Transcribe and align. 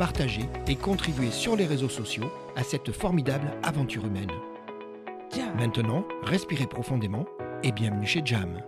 partagez 0.00 0.48
et 0.66 0.76
contribuez 0.76 1.30
sur 1.30 1.56
les 1.56 1.66
réseaux 1.66 1.90
sociaux 1.90 2.32
à 2.56 2.62
cette 2.62 2.90
formidable 2.90 3.52
aventure 3.62 4.06
humaine. 4.06 4.30
Maintenant, 5.58 6.08
respirez 6.22 6.66
profondément 6.66 7.26
et 7.62 7.70
bienvenue 7.70 8.06
chez 8.06 8.22
Jam. 8.24 8.62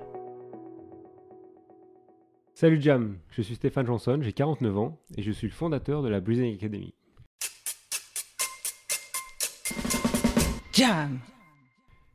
Salut 2.52 2.82
Jam, 2.82 3.16
je 3.30 3.40
suis 3.40 3.54
Stéphane 3.54 3.86
Janson, 3.86 4.18
j'ai 4.20 4.34
49 4.34 4.76
ans 4.76 5.00
et 5.16 5.22
je 5.22 5.32
suis 5.32 5.46
le 5.46 5.54
fondateur 5.54 6.02
de 6.02 6.10
la 6.10 6.20
Breathing 6.20 6.54
Academy. 6.54 6.92
Jam 10.74 11.18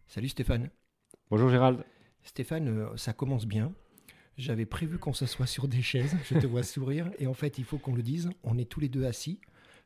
Salut 0.08 0.30
Stéphane. 0.30 0.70
Bonjour 1.32 1.50
Gérald. 1.50 1.84
Stéphane, 2.22 2.68
euh, 2.68 2.98
ça 2.98 3.14
commence 3.14 3.48
bien. 3.48 3.74
J'avais 4.38 4.68
prévu 4.68 5.00
qu'on 5.00 5.14
s'assoie 5.14 5.48
sur 5.48 5.68
des 5.68 5.82
chaises, 5.82 6.16
je 6.24 6.38
te 6.38 6.46
vois 6.46 6.62
sourire, 6.62 7.10
et 7.18 7.26
en 7.26 7.34
fait, 7.34 7.58
il 7.58 7.64
faut 7.64 7.80
qu'on 7.80 7.96
le 7.96 8.04
dise, 8.04 8.30
on 8.44 8.58
est 8.58 8.70
tous 8.70 8.80
les 8.80 8.88
deux 8.88 9.06
assis, 9.06 9.40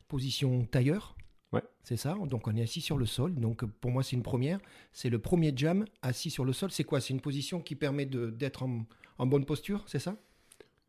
position 0.08 0.64
tailleur. 0.66 1.16
Ouais. 1.52 1.62
C'est 1.82 1.96
ça, 1.96 2.16
donc 2.28 2.46
on 2.48 2.56
est 2.56 2.62
assis 2.62 2.80
sur 2.80 2.96
le 2.98 3.06
sol. 3.06 3.34
Donc 3.34 3.64
pour 3.64 3.90
moi, 3.90 4.02
c'est 4.02 4.16
une 4.16 4.22
première. 4.22 4.58
C'est 4.92 5.10
le 5.10 5.18
premier 5.18 5.52
jam 5.54 5.84
assis 6.00 6.30
sur 6.30 6.44
le 6.44 6.52
sol. 6.52 6.70
C'est 6.70 6.84
quoi? 6.84 7.00
C'est 7.00 7.12
une 7.12 7.20
position 7.20 7.60
qui 7.60 7.76
permet 7.76 8.06
d'être 8.06 8.62
en, 8.62 8.86
en 9.18 9.26
bonne 9.26 9.44
posture, 9.44 9.84
c'est 9.86 9.98
ça? 9.98 10.16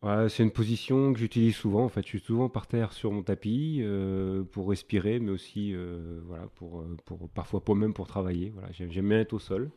Ouais, 0.02 0.28
c'est 0.28 0.44
une 0.44 0.52
position 0.52 1.14
que 1.14 1.20
j'utilise 1.20 1.56
souvent. 1.56 1.86
En 1.86 1.90
fait, 1.90 2.04
je 2.04 2.10
suis 2.10 2.20
souvent 2.20 2.50
par 2.50 2.68
terre 2.68 2.92
sur 2.92 3.12
mon 3.12 3.24
tapis 3.24 3.80
euh, 3.82 4.44
pour 4.44 4.70
respirer, 4.70 5.20
mais 5.20 5.32
aussi 5.32 5.74
euh, 5.74 6.20
voilà 6.26 6.48
pour, 6.56 6.82
euh, 6.82 6.98
pour 7.06 7.30
parfois 7.30 7.64
pour 7.64 7.76
même 7.78 7.94
pour 7.94 8.08
travailler. 8.08 8.50
Voilà, 8.50 8.70
j'aime 8.72 8.90
bien 8.90 9.20
être 9.20 9.32
au 9.32 9.40
sol. 9.40 9.72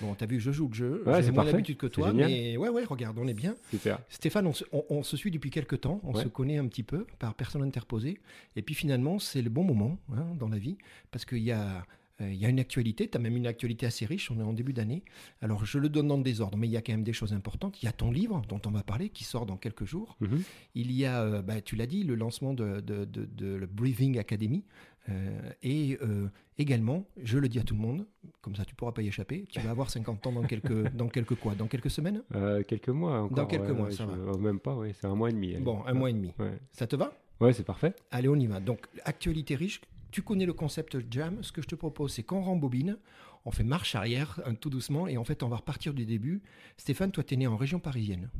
Bon, 0.00 0.14
t'as 0.14 0.26
vu, 0.26 0.40
je 0.40 0.50
joue 0.50 0.68
le 0.68 0.74
jeu. 0.74 1.02
Ouais, 1.06 1.22
J'ai 1.22 1.30
moins 1.30 1.44
l'habitude 1.44 1.76
que 1.76 1.86
toi, 1.86 2.12
mais 2.12 2.56
ouais, 2.56 2.68
ouais, 2.68 2.84
regarde, 2.84 3.18
on 3.18 3.26
est 3.28 3.34
bien. 3.34 3.54
Super. 3.70 3.98
Stéphane, 4.08 4.46
on 4.46 4.52
se, 4.52 4.64
on- 4.72 4.84
on 4.88 5.02
se 5.02 5.16
suit 5.16 5.30
depuis 5.30 5.50
quelques 5.50 5.80
temps, 5.82 6.00
on 6.04 6.14
Ouais. 6.14 6.22
se 6.22 6.28
connaît 6.28 6.58
un 6.58 6.66
petit 6.68 6.82
peu 6.82 7.06
par 7.18 7.34
personne 7.34 7.62
interposée. 7.62 8.18
Et 8.56 8.62
puis 8.62 8.74
finalement, 8.74 9.18
c'est 9.18 9.42
le 9.42 9.50
bon 9.50 9.64
moment 9.64 9.98
hein, 10.12 10.26
dans 10.38 10.48
la 10.48 10.58
vie, 10.58 10.78
parce 11.10 11.24
qu'il 11.24 11.42
y 11.42 11.52
a, 11.52 11.84
euh, 12.22 12.30
il 12.32 12.36
y 12.38 12.44
a 12.44 12.48
une 12.50 12.60
actualité, 12.60 13.08
tu 13.08 13.16
as 13.16 13.20
même 13.20 13.36
une 13.36 13.46
actualité 13.46 13.86
assez 13.86 14.04
riche, 14.06 14.30
on 14.30 14.38
est 14.38 14.42
en 14.42 14.52
début 14.52 14.72
d'année. 14.74 15.02
Alors 15.40 15.64
je 15.64 15.78
le 15.78 15.88
donne 15.88 16.08
dans 16.08 16.16
le 16.18 16.22
désordre, 16.22 16.56
mais 16.58 16.66
il 16.66 16.70
y 16.70 16.76
a 16.76 16.82
quand 16.82 16.92
même 16.92 17.02
des 17.04 17.12
choses 17.14 17.32
importantes. 17.32 17.82
Il 17.82 17.86
y 17.86 17.88
a 17.88 17.92
ton 17.92 18.10
livre 18.10 18.42
dont 18.48 18.60
on 18.66 18.70
va 18.70 18.82
parler, 18.82 19.08
qui 19.08 19.24
sort 19.24 19.46
dans 19.46 19.56
quelques 19.56 19.84
jours. 19.84 20.16
Mhm. 20.20 20.42
Il 20.74 20.92
y 20.92 21.04
a, 21.06 21.22
euh, 21.22 21.42
bah, 21.42 21.60
tu 21.62 21.76
l'as 21.76 21.86
dit, 21.86 22.04
le 22.04 22.14
lancement 22.14 22.52
de, 22.54 22.80
de, 22.80 23.04
de- 23.06 23.24
de 23.26 23.54
la 23.56 23.66
Breathing 23.66 24.18
Academy. 24.18 24.64
Euh, 25.08 25.50
et 25.62 25.98
euh, 26.02 26.28
également, 26.58 27.06
je 27.22 27.38
le 27.38 27.48
dis 27.48 27.58
à 27.58 27.62
tout 27.62 27.74
le 27.74 27.80
monde, 27.80 28.06
comme 28.42 28.54
ça 28.54 28.64
tu 28.64 28.74
pourras 28.74 28.92
pas 28.92 29.02
y 29.02 29.08
échapper, 29.08 29.44
tu 29.48 29.58
vas 29.60 29.70
avoir 29.70 29.90
50 29.90 30.26
ans 30.26 30.32
dans 30.32 30.42
quelques, 30.42 30.88
dans 30.94 31.08
quelques 31.08 31.34
quoi 31.36 31.54
Dans 31.54 31.66
quelques 31.66 31.90
semaines? 31.90 32.22
Euh, 32.34 32.62
quelques 32.62 32.90
mois 32.90 33.22
encore. 33.22 33.36
Dans 33.36 33.46
quelques 33.46 33.68
ouais, 33.68 33.74
mois, 33.74 33.90
ça 33.90 34.04
je- 34.04 34.10
va. 34.10 34.32
oh, 34.34 34.38
Même 34.38 34.60
pas, 34.60 34.74
oui, 34.76 34.92
c'est 34.94 35.06
un 35.06 35.14
mois 35.14 35.30
et 35.30 35.32
demi. 35.32 35.54
allez. 35.54 35.64
Bon, 35.64 35.82
un 35.86 35.94
mois 35.94 36.10
et 36.10 36.12
demi. 36.12 36.32
Ouais, 36.38 36.58
Ça 36.72 36.86
te 36.86 36.96
va? 36.96 37.12
Ouais 37.40 37.52
c'est 37.54 37.64
parfait. 37.64 37.94
Allez, 38.10 38.28
on 38.28 38.36
y 38.36 38.46
va. 38.46 38.60
Donc, 38.60 38.86
actualité 39.04 39.54
riche. 39.54 39.80
Tu 40.10 40.20
connais 40.22 40.44
le 40.44 40.52
concept 40.52 40.98
Jam. 41.10 41.42
Ce 41.42 41.50
que 41.52 41.62
je 41.62 41.66
te 41.68 41.74
propose, 41.74 42.12
c'est 42.12 42.22
qu'on 42.22 42.42
rembobine, 42.42 42.98
on 43.46 43.50
fait 43.50 43.64
marche 43.64 43.94
arrière, 43.94 44.40
tout 44.60 44.68
doucement, 44.68 45.08
et 45.08 45.16
en 45.16 45.24
fait, 45.24 45.42
on 45.42 45.48
va 45.48 45.56
repartir 45.56 45.94
du 45.94 46.04
début. 46.04 46.42
Stéphane, 46.76 47.10
toi, 47.12 47.24
tu 47.24 47.34
es 47.34 47.36
né 47.38 47.46
en 47.46 47.56
région 47.56 47.78
parisienne. 47.80 48.30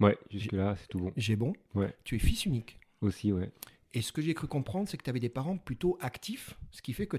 Ouais, 0.00 0.18
jusque 0.30 0.52
là 0.52 0.74
c'est 0.76 0.88
tout 0.88 0.98
bon. 0.98 1.12
J'ai 1.16 1.36
bon. 1.36 1.52
Ouais, 1.74 1.94
Tu 2.04 2.16
es 2.16 2.18
fils 2.18 2.44
unique. 2.44 2.78
aussi 3.02 3.32
ouais. 3.32 3.50
Et 3.94 4.02
ce 4.02 4.12
que 4.12 4.22
j'ai 4.22 4.34
cru 4.34 4.46
comprendre, 4.46 4.88
c'est 4.88 4.96
que 4.96 5.02
tu 5.02 5.10
avais 5.10 5.20
des 5.20 5.28
parents 5.28 5.56
plutôt 5.58 5.98
actifs, 6.00 6.54
ce 6.70 6.80
qui 6.82 6.92
fait 6.92 7.06
que 7.06 7.18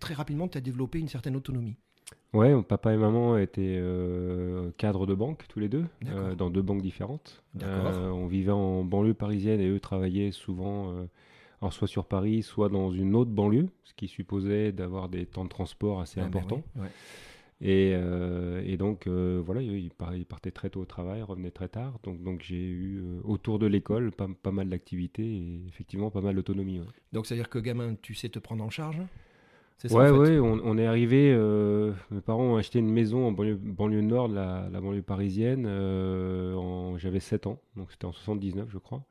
très 0.00 0.14
rapidement, 0.14 0.48
tu 0.48 0.58
as 0.58 0.60
développé 0.60 0.98
une 0.98 1.08
certaine 1.08 1.36
autonomie. 1.36 1.76
Ouais, 2.32 2.60
papa 2.62 2.92
et 2.92 2.96
maman 2.96 3.36
étaient 3.38 3.76
euh, 3.78 4.70
cadres 4.76 5.06
de 5.06 5.14
banque 5.14 5.44
tous 5.48 5.60
les 5.60 5.68
deux, 5.68 5.84
euh, 6.06 6.34
dans 6.34 6.50
deux 6.50 6.62
banques 6.62 6.82
différentes. 6.82 7.42
Euh, 7.62 8.08
on 8.10 8.26
vivait 8.26 8.52
en 8.52 8.84
banlieue 8.84 9.14
parisienne 9.14 9.60
et 9.60 9.68
eux 9.68 9.80
travaillaient 9.80 10.30
souvent, 10.32 10.94
alors 11.60 11.72
soit 11.72 11.88
sur 11.88 12.06
Paris, 12.06 12.42
soit 12.42 12.68
dans 12.68 12.90
une 12.90 13.14
autre 13.14 13.30
banlieue, 13.30 13.68
ce 13.84 13.94
qui 13.94 14.08
supposait 14.08 14.72
d'avoir 14.72 15.08
des 15.08 15.26
temps 15.26 15.44
de 15.44 15.48
transport 15.50 16.00
assez 16.00 16.20
Ah, 16.20 16.24
ben 16.24 16.28
importants. 16.28 16.62
oui, 16.76 16.82
ouais. 16.82 16.88
Et, 17.60 17.92
euh, 17.94 18.62
et 18.64 18.76
donc 18.76 19.06
euh, 19.06 19.42
voilà, 19.44 19.62
ils 19.62 19.90
par- 19.90 20.14
ils 20.14 20.24
partaient 20.26 20.52
très 20.52 20.70
tôt 20.70 20.80
au 20.80 20.84
travail, 20.84 21.22
revenaient 21.22 21.50
très 21.50 21.68
tard. 21.68 21.98
Donc, 22.04 22.22
donc 22.22 22.42
j'ai 22.42 22.56
eu 22.64 23.00
euh, 23.02 23.20
autour 23.24 23.58
de 23.58 23.66
l'école 23.66 24.12
pas, 24.12 24.28
pas 24.42 24.52
mal 24.52 24.68
d'activités 24.68 25.24
et 25.26 25.66
effectivement 25.68 26.10
pas 26.10 26.20
mal 26.20 26.36
d'autonomie. 26.36 26.80
ouais. 26.80 26.86
Donc, 27.12 27.26
c'est-à-dire 27.26 27.48
que 27.50 27.58
gamin, 27.58 27.94
tu 27.96 28.14
sais 28.14 28.28
te 28.28 28.38
prendre 28.38 28.64
en 28.64 28.70
charge? 28.70 29.02
C'est 29.78 29.88
ça, 29.88 30.00
Ouais, 30.00 30.02
en 30.02 30.06
fait? 30.06 30.32
ouais, 30.32 30.38
on, 30.38 30.60
on 30.64 30.76
est 30.76 30.86
arrivé. 30.86 31.32
euh, 31.34 31.92
mes 32.10 32.20
parents 32.20 32.42
ont 32.44 32.56
acheté 32.56 32.78
une 32.78 32.90
maison 32.90 33.26
en 33.26 33.32
banlieue, 33.32 33.56
banlieue 33.56 34.02
nord, 34.02 34.28
la, 34.28 34.68
la 34.70 34.80
banlieue 34.82 35.00
parisienne. 35.02 35.64
euh, 35.66 36.54
en- 36.54 36.98
J'avais 36.98 37.20
7 37.20 37.46
ans, 37.46 37.58
donc 37.74 37.90
c'était 37.90 38.04
en 38.04 38.12
79, 38.12 38.68
je 38.70 38.76
crois. 38.78 39.04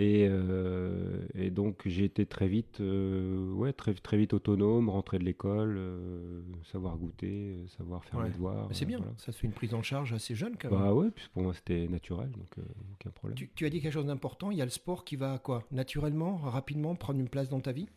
Et, 0.00 0.28
euh, 0.30 1.26
et 1.34 1.50
donc 1.50 1.82
j'ai 1.86 2.04
été 2.04 2.24
très 2.24 2.46
vite, 2.46 2.80
euh, 2.80 3.50
ouais, 3.54 3.72
très, 3.72 3.94
très 3.94 4.16
vite 4.16 4.32
autonome, 4.32 4.88
rentrer 4.88 5.18
de 5.18 5.24
l'école, 5.24 5.74
euh, 5.76 6.40
savoir 6.70 6.96
goûter, 6.96 7.56
savoir 7.76 8.04
faire 8.04 8.20
Ouais. 8.20 8.26
mes 8.26 8.30
devoirs. 8.30 8.68
C'est 8.70 8.84
bien, 8.84 8.98
voilà. 8.98 9.12
ça 9.16 9.32
se 9.32 9.38
fait 9.40 9.48
une 9.48 9.52
prise 9.52 9.74
en 9.74 9.82
charge 9.82 10.12
assez 10.12 10.36
jeune 10.36 10.54
quand 10.56 10.70
même. 10.70 10.78
Bah 10.78 10.94
ouais, 10.94 11.10
puis 11.10 11.26
pour 11.34 11.42
moi 11.42 11.52
c'était 11.52 11.88
naturel, 11.88 12.30
donc 12.30 12.64
aucun 12.92 13.10
problème. 13.10 13.36
Tu, 13.36 13.50
tu 13.56 13.66
as 13.66 13.70
dit 13.70 13.80
quelque 13.80 13.92
chose 13.92 14.06
d'important, 14.06 14.52
il 14.52 14.58
y 14.58 14.62
a 14.62 14.64
le 14.64 14.70
sport 14.70 15.04
qui 15.04 15.16
va 15.16 15.38
quoi? 15.40 15.64
Naturellement, 15.72 16.36
rapidement 16.36 16.94
prendre 16.94 17.18
une 17.18 17.28
place 17.28 17.48
dans 17.48 17.60
ta 17.60 17.72
vie? 17.72 17.88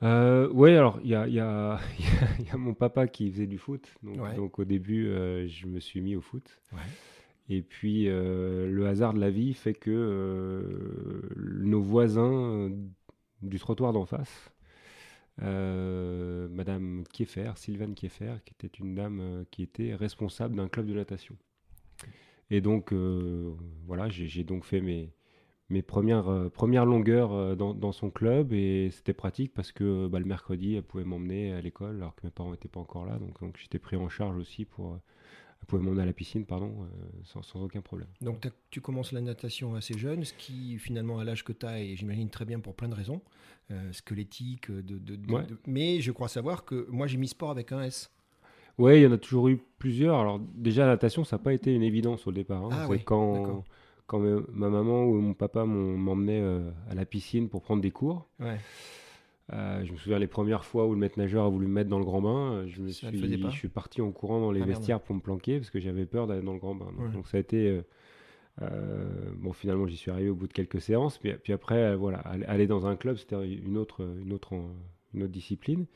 Ouais, 0.00 0.76
alors 0.76 0.98
il 1.04 1.10
y 1.10 1.14
a, 1.14 1.26
il 1.28 1.34
y, 1.34 1.40
a, 1.40 1.78
il 1.98 2.04
y 2.04 2.08
a- 2.08 2.28
il 2.38 2.46
y 2.46 2.50
a 2.50 2.56
mon 2.56 2.72
papa 2.72 3.06
qui 3.06 3.30
faisait 3.30 3.46
du 3.46 3.58
foot, 3.58 3.86
donc, 4.02 4.18
Ouais. 4.22 4.34
donc 4.34 4.58
au 4.58 4.64
début 4.64 5.04
je 5.46 5.66
me 5.66 5.78
suis 5.78 6.00
mis 6.00 6.16
au 6.16 6.22
foot. 6.22 6.58
Ouais. 6.72 6.78
Et 7.48 7.62
puis 7.62 8.08
euh, 8.08 8.68
le 8.68 8.86
hasard 8.86 9.14
de 9.14 9.20
la 9.20 9.30
vie 9.30 9.54
fait 9.54 9.74
que 9.74 9.90
euh, 9.90 11.28
nos 11.36 11.80
voisins 11.80 12.32
euh, 12.32 12.70
du 13.42 13.58
trottoir 13.58 13.92
d'en 13.92 14.04
face, 14.04 14.52
Madame 15.38 17.04
Kieffer, 17.12 17.52
Sylvane 17.56 17.94
Kieffer, 17.94 18.36
qui 18.44 18.54
était 18.54 18.78
une 18.78 18.94
dame 18.94 19.44
qui 19.50 19.62
était 19.62 19.94
responsable 19.94 20.56
d'un 20.56 20.68
club 20.68 20.86
de 20.86 20.94
natation. 20.94 21.36
Et 22.50 22.62
donc 22.62 22.92
voilà, 23.86 24.08
j'ai 24.08 24.44
donc 24.44 24.64
fait 24.64 24.80
mes, 24.80 25.12
mes 25.68 25.82
premières, 25.82 26.50
premières 26.52 26.86
longueurs 26.86 27.54
dans, 27.54 27.74
dans 27.74 27.92
son 27.92 28.10
club 28.10 28.54
et 28.54 28.88
c'était 28.90 29.12
pratique 29.12 29.52
parce 29.52 29.72
que 29.72 30.06
bah, 30.06 30.20
le 30.20 30.24
mercredi, 30.24 30.76
elle 30.76 30.84
pouvait 30.84 31.04
m'emmener 31.04 31.52
à 31.52 31.60
l'école 31.60 31.96
alors 31.96 32.14
que 32.14 32.22
mes 32.24 32.30
parents 32.30 32.52
n'étaient 32.52 32.68
pas 32.68 32.80
encore 32.80 33.04
là. 33.04 33.18
Donc 33.18 33.58
j'étais 33.58 33.78
pris 33.78 33.96
en 33.96 34.08
charge 34.08 34.38
aussi 34.38 34.64
pour... 34.64 34.98
pouvait 35.66 35.82
m'emmener 35.82 36.02
à 36.02 36.06
la 36.06 36.12
piscine, 36.12 36.44
pardon, 36.46 36.72
euh, 36.82 36.86
sans, 37.24 37.42
sans 37.42 37.62
aucun 37.62 37.80
problème. 37.80 38.08
Donc 38.20 38.48
tu 38.70 38.80
commences 38.80 39.12
la 39.12 39.20
natation 39.20 39.74
assez 39.74 39.96
jeune, 39.98 40.24
ce 40.24 40.32
qui 40.34 40.78
finalement 40.78 41.18
à 41.18 41.24
l'âge 41.24 41.44
que 41.44 41.52
tu 41.52 41.66
as, 41.66 41.80
et 41.80 41.96
j'imagine 41.96 42.30
très 42.30 42.44
bien 42.44 42.60
pour 42.60 42.74
plein 42.74 42.88
de 42.88 42.94
raisons, 42.94 43.20
euh, 43.70 43.92
squelettique, 43.92 44.70
de, 44.70 44.80
de- 44.98 45.16
de- 45.16 45.32
Ouais. 45.32 45.46
de- 45.46 45.58
mais 45.66 46.00
je 46.00 46.12
crois 46.12 46.28
savoir 46.28 46.64
que 46.64 46.86
moi 46.90 47.06
j'ai 47.06 47.18
mis 47.18 47.28
sport 47.28 47.50
avec 47.50 47.72
un 47.72 47.82
S. 47.82 48.10
Ouais, 48.78 49.00
il 49.00 49.04
y 49.04 49.06
en 49.06 49.12
a 49.12 49.18
toujours 49.18 49.48
eu 49.48 49.58
plusieurs. 49.78 50.18
Alors 50.20 50.38
déjà, 50.38 50.82
la 50.84 50.92
natation, 50.92 51.24
ça 51.24 51.36
n'a 51.36 51.42
pas 51.42 51.54
été 51.54 51.74
une 51.74 51.82
évidence 51.82 52.26
au 52.26 52.32
départ. 52.32 52.62
hein. 52.64 52.68
Ah 52.72 52.86
oui, 52.88 53.02
quand, 53.04 53.64
ma 54.52 54.68
maman 54.68 55.04
ou 55.04 55.18
mon 55.20 55.34
papa 55.34 55.64
m'emmenaient 55.64 56.42
euh, 56.42 56.70
à 56.90 56.94
la 56.94 57.06
piscine 57.06 57.48
pour 57.48 57.62
prendre 57.62 57.80
des 57.82 57.90
cours. 57.90 58.28
Ouais. 58.38 58.58
Euh, 59.52 59.84
je 59.84 59.92
me 59.92 59.96
souviens 59.96 60.18
les 60.18 60.26
premières 60.26 60.64
fois 60.64 60.86
où 60.88 60.92
le 60.92 60.98
maître 60.98 61.18
nageur 61.18 61.44
a 61.44 61.48
voulu 61.48 61.66
me 61.68 61.72
mettre 61.72 61.88
dans 61.88 62.00
le 62.00 62.04
grand 62.04 62.20
bain, 62.20 62.52
euh, 62.52 62.66
je 62.66 62.80
me 62.82 62.88
Ça 62.88 63.08
suis, 63.10 63.40
je 63.40 63.48
suis 63.50 63.68
parti 63.68 64.00
en 64.02 64.10
courant 64.10 64.40
dans 64.40 64.50
les 64.50 64.60
Ah, 64.62 64.66
merde. 64.66 64.76
vestiaires 64.78 65.00
pour 65.00 65.14
me 65.14 65.20
planquer 65.20 65.58
parce 65.58 65.70
que 65.70 65.78
j'avais 65.78 66.04
peur 66.04 66.26
d'aller 66.26 66.42
dans 66.42 66.52
le 66.54 66.58
grand 66.58 66.74
bain. 66.74 66.86
Donc, 66.86 67.06
Ouais. 67.06 67.12
donc 67.12 67.28
ça 67.28 67.36
a 67.36 67.40
été 67.40 67.80
euh, 68.62 69.30
bon 69.36 69.52
finalement 69.52 69.86
j'y 69.86 69.96
suis 69.96 70.10
arrivé 70.10 70.30
au 70.30 70.34
bout 70.34 70.48
de 70.48 70.52
quelques 70.52 70.80
séances, 70.80 71.18
puis, 71.18 71.32
puis 71.42 71.52
après 71.52 71.94
voilà 71.94 72.18
aller, 72.18 72.66
dans 72.66 72.86
un 72.86 72.96
club 72.96 73.16
c'était 73.18 73.36
une 73.48 73.76
autre 73.76 74.02
une 74.20 74.32
autre 74.32 74.52
en- 74.54 74.70
une 75.14 75.22
autre 75.22 75.32
discipline. 75.32 75.86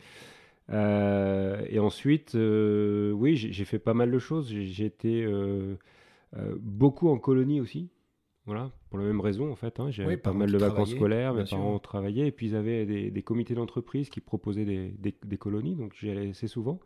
et 0.71 1.79
ensuite, 1.81 2.35
oui, 2.37 3.37
j'ai 3.37 3.65
fait 3.65 3.79
pas 3.81 3.95
mal 3.95 4.11
de 4.13 4.19
choses. 4.21 4.49
J'ai 4.53 4.85
été 4.85 5.27
beaucoup 6.61 7.09
en 7.09 7.19
colonie 7.19 7.61
aussi. 7.61 7.89
Voilà, 8.51 8.73
pour 8.89 8.99
la 8.99 9.05
même 9.05 9.21
raison 9.21 9.53
en 9.53 9.55
fait. 9.55 9.79
Hein. 9.79 9.91
J'avais 9.91 10.17
pas 10.17 10.33
mal 10.33 10.51
de 10.51 10.59
vacances 10.59 10.91
scolaires, 10.91 11.35
mes 11.35 11.45
parents 11.45 11.79
travaillaient, 11.79 12.27
et 12.27 12.33
puis 12.33 12.49
ils 12.49 12.57
avaient 12.57 12.85
des, 12.85 13.23
comités 13.23 13.55
d'entreprise 13.55 14.11
qui 14.11 14.21
proposaient 14.21 14.65
des, 14.65 14.93
des 15.25 15.39
colonies, 15.39 15.77
donc 15.77 15.95
j'y 15.95 16.11
allais 16.11 16.31
assez 16.31 16.49
souvent. 16.49 16.81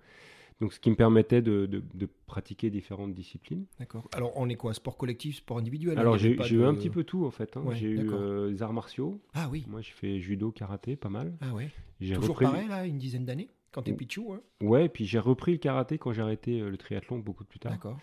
Donc, 0.60 0.72
ce 0.72 0.78
qui 0.78 0.90
me 0.90 0.94
permettait 0.94 1.42
de, 1.42 1.66
de, 1.66 2.08
pratiquer 2.26 2.70
différentes 2.70 3.12
disciplines. 3.12 3.66
D'accord. 3.78 4.08
Alors, 4.14 4.32
on 4.36 4.48
est 4.48 4.54
quoi 4.54 4.72
Sport 4.72 4.96
collectif, 4.96 5.36
sport 5.36 5.58
individuel 5.58 5.98
Alors, 5.98 6.16
j'ai 6.16 6.34
eu 6.34 6.64
un 6.64 6.74
petit 6.74 6.90
peu 6.90 7.04
tout, 7.04 7.24
en 7.24 7.30
fait. 7.30 7.56
Hein. 7.56 7.64
j'ai 7.72 7.88
eu 7.88 8.10
euh, 8.12 8.50
les 8.50 8.62
arts 8.62 8.72
martiaux. 8.72 9.20
Ah 9.34 9.48
oui. 9.50 9.64
Moi, 9.68 9.80
j'ai 9.80 9.92
fait 9.92 10.20
judo, 10.20 10.52
karaté, 10.52 10.96
pas 10.96 11.08
mal. 11.08 11.34
Ah 11.40 11.52
ouais. 11.52 11.70
Toujours 12.14 12.38
pareil, 12.38 12.68
là, 12.68 12.86
une 12.86 12.98
dizaine 12.98 13.24
d'années 13.24 13.48
Quand 13.72 13.82
t'es 13.82 13.92
pichou 13.92 14.32
hein 14.32 14.40
Ouais, 14.60 14.88
puis 14.88 15.06
j'ai 15.06 15.18
repris 15.18 15.52
le 15.52 15.58
karaté 15.58 15.98
quand 15.98 16.12
j'ai 16.12 16.22
arrêté 16.22 16.60
euh, 16.60 16.70
le 16.70 16.76
triathlon 16.76 17.18
beaucoup 17.18 17.44
plus 17.44 17.58
tard. 17.58 17.72
D'accord. 17.72 17.98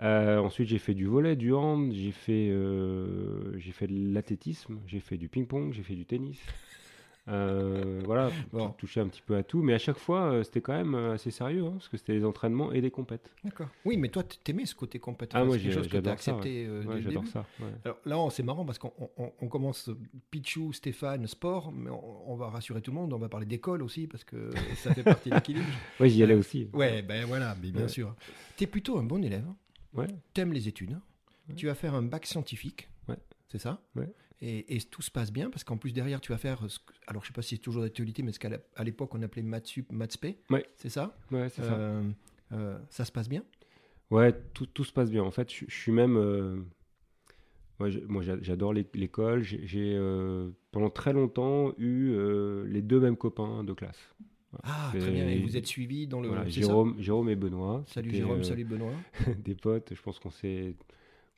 Euh, 0.00 0.38
ensuite, 0.38 0.68
j'ai 0.68 0.78
fait 0.78 0.94
du 0.94 1.06
volet, 1.06 1.36
du 1.36 1.52
hand, 1.52 1.92
j'ai 1.92 2.12
fait, 2.12 2.52
j'ai 3.56 3.72
fait 3.72 3.86
de 3.86 4.12
l'athlétisme, 4.12 4.78
j'ai 4.86 5.00
fait 5.00 5.16
du 5.16 5.28
ping-pong, 5.28 5.72
j'ai 5.72 5.82
fait 5.82 5.94
du 5.94 6.06
tennis. 6.06 6.40
Euh, 7.26 8.02
voilà, 8.04 8.30
bon. 8.52 8.68
toucher 8.70 9.00
un 9.00 9.08
petit 9.08 9.22
peu 9.22 9.36
à 9.36 9.42
tout, 9.42 9.62
mais 9.62 9.72
à 9.72 9.78
chaque 9.78 9.96
fois, 9.96 10.30
euh, 10.30 10.42
c'était 10.42 10.60
quand 10.60 10.74
même 10.74 10.94
euh, 10.94 11.14
assez 11.14 11.30
sérieux, 11.30 11.64
hein, 11.64 11.72
parce 11.72 11.88
que 11.88 11.96
c'était 11.96 12.12
des 12.12 12.24
entraînements 12.24 12.70
et 12.72 12.82
des 12.82 12.90
compètes. 12.90 13.30
D'accord. 13.42 13.68
Oui, 13.86 13.96
mais 13.96 14.08
toi, 14.08 14.22
t'aimais 14.22 14.66
ce 14.66 14.74
côté 14.74 14.98
compète. 14.98 15.30
Ah, 15.32 15.44
moi, 15.44 15.56
j'adore 15.56 16.02
ça. 16.04 16.12
accepté 16.12 16.68
j'adore 17.00 17.26
ça. 17.26 17.46
Alors 17.84 17.98
là, 18.04 18.30
c'est 18.30 18.42
marrant 18.42 18.64
parce 18.66 18.78
qu'on 18.78 18.92
on, 19.16 19.48
commence 19.48 19.90
Pichou, 20.30 20.72
Stéphane, 20.72 21.26
sport, 21.26 21.72
mais 21.72 21.90
on, 21.90 22.36
va 22.36 22.50
rassurer 22.50 22.82
tout 22.82 22.90
le 22.90 22.96
monde, 22.96 23.12
on 23.12 23.18
va 23.18 23.28
parler 23.28 23.46
d'école 23.46 23.82
aussi, 23.82 24.06
parce 24.06 24.24
que 24.24 24.50
ça 24.76 24.92
fait 24.92 25.02
partie 25.02 25.30
de 25.30 25.34
l'équilibre. 25.34 25.66
oui, 26.00 26.10
j'y 26.10 26.22
allais 26.22 26.34
aussi. 26.34 26.68
Ouais, 26.74 27.00
ben 27.02 27.24
voilà, 27.24 27.56
mais 27.62 27.70
bien 27.70 27.88
sûr. 27.88 28.14
T'es 28.56 28.66
plutôt 28.66 28.98
un 28.98 29.04
bon 29.04 29.24
élève. 29.24 29.46
Ouais. 29.94 30.08
T'aimes 30.32 30.52
les 30.52 30.68
études. 30.68 30.98
Tu 31.56 31.66
vas 31.66 31.74
faire 31.74 31.94
un 31.94 32.02
bac 32.02 32.26
scientifique. 32.26 32.88
Ouais. 33.08 33.18
C'est 33.48 33.58
ça. 33.58 33.80
Et, 34.40 34.78
tout 34.90 35.00
se 35.00 35.10
passe 35.10 35.32
bien 35.32 35.48
parce 35.48 35.64
qu'en 35.64 35.78
plus 35.78 35.92
derrière 35.92 36.20
tu 36.20 36.32
vas 36.32 36.38
faire, 36.38 36.66
alors 37.06 37.22
je 37.22 37.28
sais 37.28 37.32
pas 37.32 37.40
si 37.40 37.56
c'est 37.56 37.62
toujours 37.62 37.82
d'actualité, 37.82 38.22
mais 38.22 38.32
ce 38.32 38.38
qu'à 38.38 38.50
l'époque 38.84 39.14
on 39.14 39.22
appelait 39.22 39.42
Matsup, 39.42 39.90
Matspé, 39.90 40.38
c'est 40.76 40.90
ça 40.90 41.16
Ouais, 41.30 41.48
c'est 41.48 41.62
ça. 41.62 41.72
Euh, 41.72 42.10
euh, 42.52 42.78
ça 42.90 43.04
se 43.04 43.12
passe 43.12 43.28
bien 43.28 43.42
Ouais, 44.10 44.32
tout, 44.52 44.66
tout, 44.66 44.84
se 44.84 44.92
passe 44.92 45.10
bien. 45.10 45.22
En 45.22 45.30
fait, 45.30 45.50
je, 45.50 45.64
suis 45.74 45.92
même, 45.92 46.18
euh, 46.18 46.60
moi 47.78 48.20
j'adore 48.20 48.74
l'école. 48.74 49.42
J'ai 49.42 49.98
pendant 50.72 50.90
très 50.90 51.12
longtemps 51.12 51.72
eu 51.78 52.14
les 52.66 52.82
deux 52.82 53.00
mêmes 53.00 53.16
copains 53.16 53.64
de 53.64 53.72
classe. 53.72 54.14
Ah, 54.62 54.92
très 54.96 55.10
bien. 55.10 55.28
Et 55.28 55.40
vous 55.40 55.56
êtes 55.56 55.66
suivis 55.66 56.06
dans 56.06 56.20
le. 56.20 56.30
Jérôme, 56.46 56.96
Jérôme 56.98 57.28
et 57.28 57.36
Benoît. 57.36 57.84
Salut 57.86 58.10
Jérôme, 58.10 58.44
salut 58.44 58.64
Benoît. 58.64 58.92
des 59.44 59.54
potes. 59.54 59.92
Je 59.94 60.02
pense 60.02 60.18
qu'on 60.18 60.30
s'est 60.30 60.74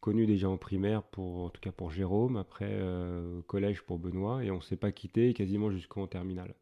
connu 0.01 0.27
déjà 0.27 0.49
en 0.49 0.57
primaire, 0.57 1.03
pour, 1.03 1.45
en 1.45 1.51
tout 1.51 1.61
cas 1.61 1.73
pour 1.73 1.91
Jérôme, 1.91 2.37
après 2.37 2.69
euh, 2.71 3.41
collège 3.49 3.83
pour 3.83 3.99
Benoît, 3.99 4.45
et 4.45 4.53
on 4.53 4.59
ne 4.59 4.61
s'est 4.61 4.77
pas 4.77 4.93
quitté 4.93 5.35
quasiment 5.35 5.71
jusqu'en 5.71 6.07
terminale. 6.07 6.55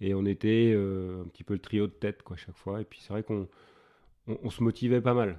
Et 0.00 0.14
on 0.14 0.24
était 0.26 0.72
euh, 0.74 1.22
un 1.22 1.28
petit 1.28 1.44
peu 1.44 1.54
le 1.54 1.60
trio 1.60 1.86
de 1.86 1.92
tête 1.92 2.22
quoi, 2.22 2.36
chaque 2.36 2.56
fois. 2.56 2.80
Et 2.80 2.84
puis 2.84 3.00
c'est 3.00 3.12
vrai 3.12 3.22
qu'on 3.22 3.48
on, 4.26 4.50
se 4.50 4.62
motivait 4.62 5.00
pas 5.00 5.14
mal. 5.14 5.38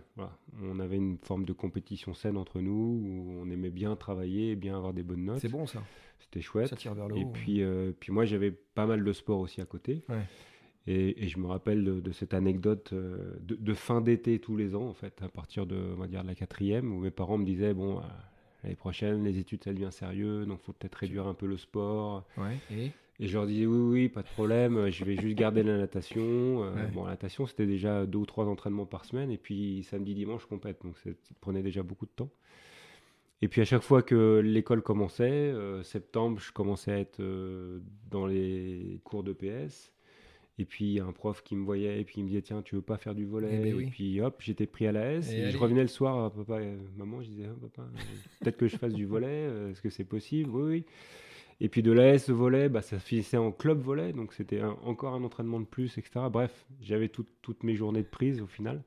On 0.64 0.80
avait 0.80 0.98
une 0.98 1.18
forme 1.18 1.46
de 1.46 1.54
compétition 1.54 2.14
saine 2.14 2.38
entre 2.38 2.62
nous, 2.62 3.02
où 3.04 3.42
on 3.42 3.50
aimait 3.50 3.70
bien 3.70 3.96
travailler, 3.96 4.56
bien 4.56 4.78
avoir 4.78 4.94
des 4.94 5.04
bonnes 5.04 5.26
notes. 5.26 5.40
C'est 5.40 5.50
bon 5.50 5.68
ça. 5.68 5.84
C'était 6.20 6.42
chouette. 6.42 6.68
Ça 6.68 6.76
tire 6.76 6.94
vers 6.94 7.08
le 7.08 7.18
et 7.18 7.26
puis, 7.26 7.64
euh, 7.64 7.92
puis 8.00 8.12
moi 8.12 8.26
j'avais 8.26 8.52
pas 8.52 8.86
mal 8.86 9.04
de 9.04 9.14
sport 9.14 9.40
aussi 9.40 9.62
à 9.62 9.66
côté. 9.66 10.04
Ouais. 10.10 10.26
Et, 10.92 11.28
je 11.28 11.38
me 11.38 11.46
rappelle 11.46 11.84
de, 11.84 12.12
cette 12.12 12.34
anecdote 12.34 12.94
euh, 12.94 13.34
de, 13.42 13.74
fin 13.76 14.02
d'été 14.02 14.40
tous 14.40 14.58
les 14.58 14.76
ans, 14.76 14.88
en 14.88 14.94
fait, 14.94 15.22
à 15.22 15.30
partir 15.30 15.68
de, 15.68 15.76
on 15.96 16.00
va 16.00 16.08
dire, 16.08 16.24
la 16.24 16.34
quatrième, 16.34 16.92
où 16.92 17.00
mes 17.00 17.12
parents 17.12 17.38
me 17.38 17.46
disaient, 17.46 17.76
bon, 17.76 18.00
euh, 18.00 18.02
l'année 18.64 18.76
prochaine, 18.76 19.24
les 19.24 19.38
études, 19.38 19.64
ça 19.64 19.72
devient 19.72 19.92
sérieux, 19.92 20.48
donc 20.48 20.60
il 20.64 20.66
faut 20.66 20.74
peut-être 20.74 20.96
réduire 20.96 21.28
un 21.28 21.36
peu 21.36 21.46
le 21.46 21.58
sport. 21.58 22.26
et, 22.72 22.92
je 23.20 23.34
leur 23.38 23.46
disais, 23.46 23.68
oui, 23.68 23.78
oui, 23.78 24.10
pas 24.10 24.24
de 24.24 24.30
problème, 24.30 24.90
je 24.90 25.04
vais 25.06 25.16
juste 25.18 25.38
garder 25.38 25.62
la 25.62 25.78
natation. 25.78 26.64
Euh, 26.64 26.88
bon, 26.94 27.04
la 27.04 27.12
natation, 27.12 27.46
c'était 27.46 27.68
déjà 27.68 28.06
deux 28.08 28.20
ou 28.20 28.26
trois 28.26 28.46
entraînements 28.46 28.86
par 28.86 29.06
semaine, 29.06 29.30
et 29.30 29.38
puis 29.38 29.84
samedi, 29.84 30.16
dimanche, 30.16 30.46
compète, 30.46 30.82
donc 30.84 30.98
ça 30.98 31.12
prenait 31.40 31.62
déjà 31.62 31.84
beaucoup 31.84 32.06
de 32.06 32.12
temps. 32.16 32.32
Et 33.42 33.48
puis 33.48 33.62
à 33.62 33.66
chaque 33.66 33.84
fois 33.84 34.02
que 34.02 34.42
l'école 34.44 34.82
commençait, 34.82 35.54
septembre, 35.84 36.40
je 36.40 36.52
commençais 36.52 36.92
à 36.92 37.00
être 37.00 37.22
dans 38.10 38.28
les 38.28 39.00
cours 39.06 39.24
de 39.24 39.32
PS. 39.34 39.94
Et 40.60 40.66
puis 40.66 41.00
un 41.00 41.14
prof 41.14 41.42
qui 41.42 41.56
me 41.56 41.64
voyait 41.64 42.02
et 42.02 42.04
puis 42.04 42.16
il 42.18 42.24
me 42.24 42.28
disait 42.28 42.42
tiens 42.42 42.62
tu 42.62 42.76
veux 42.76 42.82
pas 42.82 42.98
faire 42.98 43.16
du 43.16 43.26
volet? 43.26 43.48
Eh 43.50 43.72
ben 43.72 43.80
et, 43.80 43.86
puis 43.86 44.20
hop 44.20 44.36
j'étais 44.40 44.68
pris 44.68 44.88
à 44.88 44.92
la 44.92 45.14
S. 45.14 45.32
Et, 45.32 45.52
je 45.52 45.58
revenais 45.58 45.82
le 45.82 45.88
soir 45.88 46.26
à 46.26 46.30
papa 46.30 46.56
euh, 46.56 46.76
maman 46.98 47.22
je 47.22 47.30
disais 47.30 47.46
oh, 47.50 47.68
papa 47.68 47.88
euh, 47.88 48.00
peut-être 48.42 48.58
que 48.58 48.68
je 48.68 48.76
fasse 48.76 48.94
du 48.94 49.06
volet 49.06 49.28
euh, 49.30 49.72
est-ce 49.72 49.82
que 49.82 49.90
c'est 49.90 50.04
possible? 50.04 50.50
Oui 50.50 50.64
oui 50.64 50.86
et 51.62 51.70
puis 51.70 51.84
de 51.84 51.92
la 51.92 52.14
S 52.14 52.30
volet 52.30 52.70
bah, 52.70 52.82
ça 52.82 53.00
finissait 53.00 53.38
en 53.38 53.52
club 53.52 53.80
volet 53.80 54.14
donc 54.14 54.34
c'était 54.34 54.62
encore 54.64 55.14
un 55.14 55.24
entraînement 55.24 55.60
de 55.60 55.66
plus 55.66 55.98
etc 55.98 56.26
bref 56.32 56.66
j'avais 56.82 57.10
toutes 57.10 57.64
mes 57.64 57.76
journées 57.76 58.04
de 58.04 58.08
prise 58.08 58.42
au 58.42 58.48
final 58.48 58.84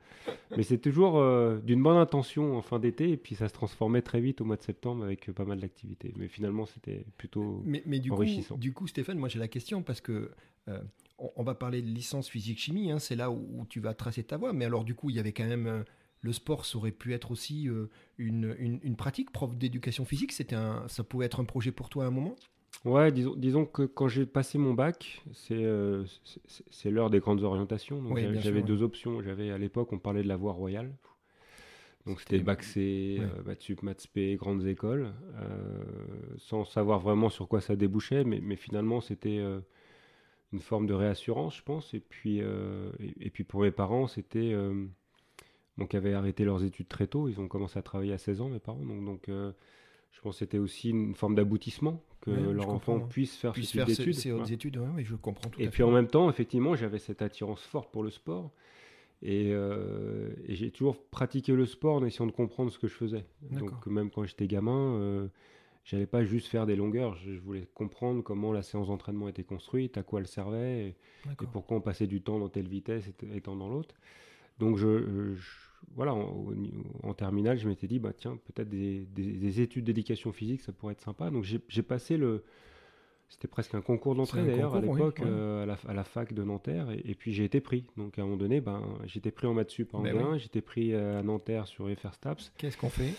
mais 0.57 0.63
c'est 0.63 0.79
toujours 0.79 1.23
d'une 1.63 1.83
bonne 1.83 1.99
intention 1.99 2.57
en 2.57 2.63
fin 2.63 2.79
d'été 2.79 3.11
et 3.11 3.17
puis 3.17 3.35
ça 3.35 3.49
se 3.49 3.53
transformait 3.53 4.03
très 4.03 4.21
vite 4.21 4.41
au 4.41 4.45
mois 4.45 4.57
de 4.57 4.63
septembre 4.63 5.05
avec 5.05 5.31
pas 5.33 5.45
mal 5.45 5.61
d'activités 5.61 6.15
mais 6.17 6.29
finalement 6.29 6.67
c'était 6.67 7.05
plutôt 7.19 7.63
mais, 7.65 7.83
mais 7.85 7.99
du 7.99 8.11
enrichissant 8.11 8.55
coup, 8.55 8.61
du 8.61 8.73
coup 8.73 8.87
Stéphane 8.87 9.19
moi 9.19 9.29
j'ai 9.29 9.39
la 9.39 9.49
question 9.49 9.83
parce 9.83 10.01
que 10.01 10.31
on, 11.37 11.43
va 11.43 11.55
parler 11.55 11.83
de 11.83 11.87
licence 11.87 12.29
physique-chimie, 12.29 12.91
hein, 12.91 12.99
c'est 12.99 13.17
là 13.17 13.31
où, 13.31 13.67
tu 13.69 13.81
vas 13.81 13.95
tracer 13.95 14.25
ta 14.25 14.37
voie. 14.37 14.53
Mais 14.53 14.65
alors, 14.65 14.85
du 14.85 14.95
coup, 14.95 15.11
il 15.11 15.17
y 15.17 15.19
avait 15.19 15.33
quand 15.33 15.47
même. 15.47 15.67
Euh, 15.67 15.83
le 16.25 16.33
sport, 16.33 16.65
ça 16.67 16.79
aurait 16.79 16.93
pu 16.93 17.15
être 17.15 17.33
aussi 17.33 17.69
euh, 17.69 17.91
une, 18.17 18.95
pratique, 18.97 19.33
prof 19.33 19.57
d'éducation 19.57 20.05
physique. 20.05 20.31
C'était 20.31 20.55
un, 20.55 20.87
ça 20.87 21.03
pouvait 21.03 21.27
être 21.27 21.41
un 21.41 21.45
projet 21.45 21.73
pour 21.73 21.89
toi 21.89 22.05
à 22.05 22.07
un 22.07 22.11
moment? 22.11 22.37
Ouais, 22.85 23.13
disons, 23.13 23.65
que 23.65 23.83
quand 23.83 24.09
j'ai 24.09 24.27
passé 24.27 24.59
mon 24.59 24.75
bac, 24.75 25.23
c'est 25.33 25.63
euh, 25.63 26.05
l'heure 26.85 27.11
des 27.11 27.21
grandes 27.21 27.43
orientations. 27.43 28.03
j'avais 28.41 28.63
deux 28.63 28.83
options. 28.83 29.23
J'avais 29.23 29.51
à 29.51 29.59
l'époque, 29.59 29.93
on 29.93 29.99
parlait 29.99 30.23
de 30.23 30.29
la 30.29 30.37
voie 30.37 30.53
royale. 30.53 30.93
Donc 32.07 32.21
c'était 32.21 32.41
bac 32.41 32.65
C, 32.65 33.21
ouais. 33.47 33.57
sup, 33.61 33.83
maths 33.85 34.09
P, 34.13 34.35
grandes 34.35 34.67
écoles, 34.67 35.13
sans 36.39 36.65
savoir 36.65 36.99
vraiment 36.99 37.29
sur 37.29 37.47
quoi 37.47 37.61
ça 37.61 37.77
débouchait, 37.77 38.25
mais, 38.25 38.41
mais 38.43 38.57
finalement 38.57 39.01
c'était 39.01 39.41
une 40.53 40.61
forme 40.61 40.87
de 40.87 40.95
réassurance, 40.95 41.57
je 41.57 41.63
pense. 41.63 41.95
Et 41.95 42.01
puis, 42.01 42.41
euh, 42.41 42.91
et, 42.99 43.31
puis 43.31 43.45
pour 43.45 43.61
mes 43.61 43.71
parents, 43.71 44.07
c'était. 44.07 44.53
Euh, 44.53 44.87
qui 45.89 45.97
avaient 45.97 46.15
arrêté 46.15 46.45
leurs 46.45 46.63
études 46.63 46.87
très 46.87 47.09
tôt. 47.09 47.29
Ils 47.29 47.41
ont 47.41 47.49
commencé 47.49 47.77
à 47.77 47.83
travailler 47.83 48.13
à 48.13 48.19
16 48.19 48.41
ans, 48.43 48.49
mes 48.49 48.61
parents. 48.61 48.85
Donc, 48.85 49.05
donc 49.05 49.29
euh, 49.29 49.51
je 50.13 50.21
pense 50.21 50.37
que 50.37 50.39
c'était 50.41 50.59
aussi 50.59 50.91
une 50.91 51.17
forme 51.17 51.35
d'aboutissement 51.35 52.05
que 52.23 52.31
leur 52.31 52.71
enfant 52.71 53.01
puisse 53.01 53.37
faire 53.37 53.53
puisse 53.53 53.73
faire 53.73 53.89
études. 53.89 54.15
Ses, 54.15 54.33
autres 54.33 54.51
études, 54.51 54.81
oui, 54.97 55.05
je 55.05 55.15
comprends 55.15 55.51
tout 55.51 55.61
Et 55.61 55.69
puis 55.69 55.83
en 55.83 55.91
même 55.91 56.09
temps, 56.09 56.31
effectivement, 56.31 56.75
j'avais 56.75 56.99
cette 56.99 57.21
attirance 57.21 57.63
forte 57.63 57.93
pour 57.93 58.03
le 58.03 58.11
sport. 58.11 58.51
Et, 59.25 59.51
et 59.51 60.55
j'ai 60.55 60.71
toujours 60.71 60.97
pratiqué 61.11 61.53
le 61.53 61.67
sport 61.67 61.97
en 61.97 62.05
essayant 62.05 62.27
de 62.27 62.33
comprendre 62.33 62.73
ce 62.73 62.79
que 62.79 62.89
je 62.89 62.95
faisais. 62.95 63.27
Donc 63.51 63.87
même 63.87 64.11
quand 64.11 64.25
j'étais 64.25 64.47
gamin, 64.47 65.29
j'allais 65.85 66.07
pas 66.07 66.25
juste 66.25 66.49
faire 66.49 66.67
des 66.67 66.77
longueurs, 66.77 67.17
je, 67.17 67.39
voulais 67.39 67.69
comprendre 67.75 68.23
comment 68.23 68.53
la 68.53 68.63
séance 68.63 68.89
d'entraînement 68.89 69.29
était 69.29 69.45
construite, 69.45 69.97
à 69.97 70.03
quoi 70.03 70.21
elle 70.21 70.27
servait, 70.27 70.89
et, 70.89 70.97
pourquoi 71.53 71.77
on 71.77 71.81
passait 71.81 72.07
du 72.07 72.23
temps 72.23 72.39
dans 72.39 72.49
telle 72.49 72.69
vitesse 72.69 73.09
et, 73.35 73.41
temps 73.41 73.57
dans 73.57 73.69
l'autre. 73.69 73.95
Donc 74.59 74.77
je, 74.77 75.35
voilà, 75.95 76.15
en, 76.15 76.47
en, 77.03 77.15
terminale, 77.15 77.59
je 77.59 77.69
m'étais 77.69 77.87
dit, 77.87 77.99
bah 77.99 78.13
tiens, 78.17 78.39
peut-être 78.47 78.69
des, 78.69 79.61
études 79.61 79.85
d'éducation 79.85 80.33
physique, 80.33 80.63
ça 80.63 80.73
pourrait 80.73 80.93
être 80.93 81.03
sympa. 81.03 81.31
Donc 81.31 81.45
j'ai 81.45 81.83
passé 81.83 82.17
le, 82.17 82.45
c'était 83.33 83.49
presque 83.49 83.75
un 83.75 83.81
concours 83.81 84.15
d'entrée 84.15 84.45
d'ailleurs 84.45 84.75
à 84.75 84.81
l'époque 84.83 85.21
euh, 85.21 85.63
à, 85.63 85.95
la, 85.95 86.05
fac 86.05 86.35
de 86.35 86.45
Nanterre 86.45 86.89
et, 86.91 87.15
puis 87.15 87.33
j'ai 87.33 87.45
été 87.45 87.63
pris. 87.63 87.87
Donc 87.97 88.19
à 88.19 88.23
un 88.23 88.25
moment 88.27 88.37
donné, 88.37 88.61
ben, 88.61 88.83
j'étais 89.07 89.31
pris 89.31 89.47
en 89.47 89.55
maths 89.55 89.71
sup 89.71 89.95
en 89.95 90.03
ben 90.03 90.37
j'étais 90.37 90.61
pris 90.61 90.93
euh, 90.93 91.19
à 91.19 91.23
Nanterre 91.23 91.67
sur 91.67 91.89
FR 91.89 92.13
Staps. 92.13 92.53
Qu'est-ce 92.59 92.77
qu'on 92.77 92.91
fait? 92.91 93.15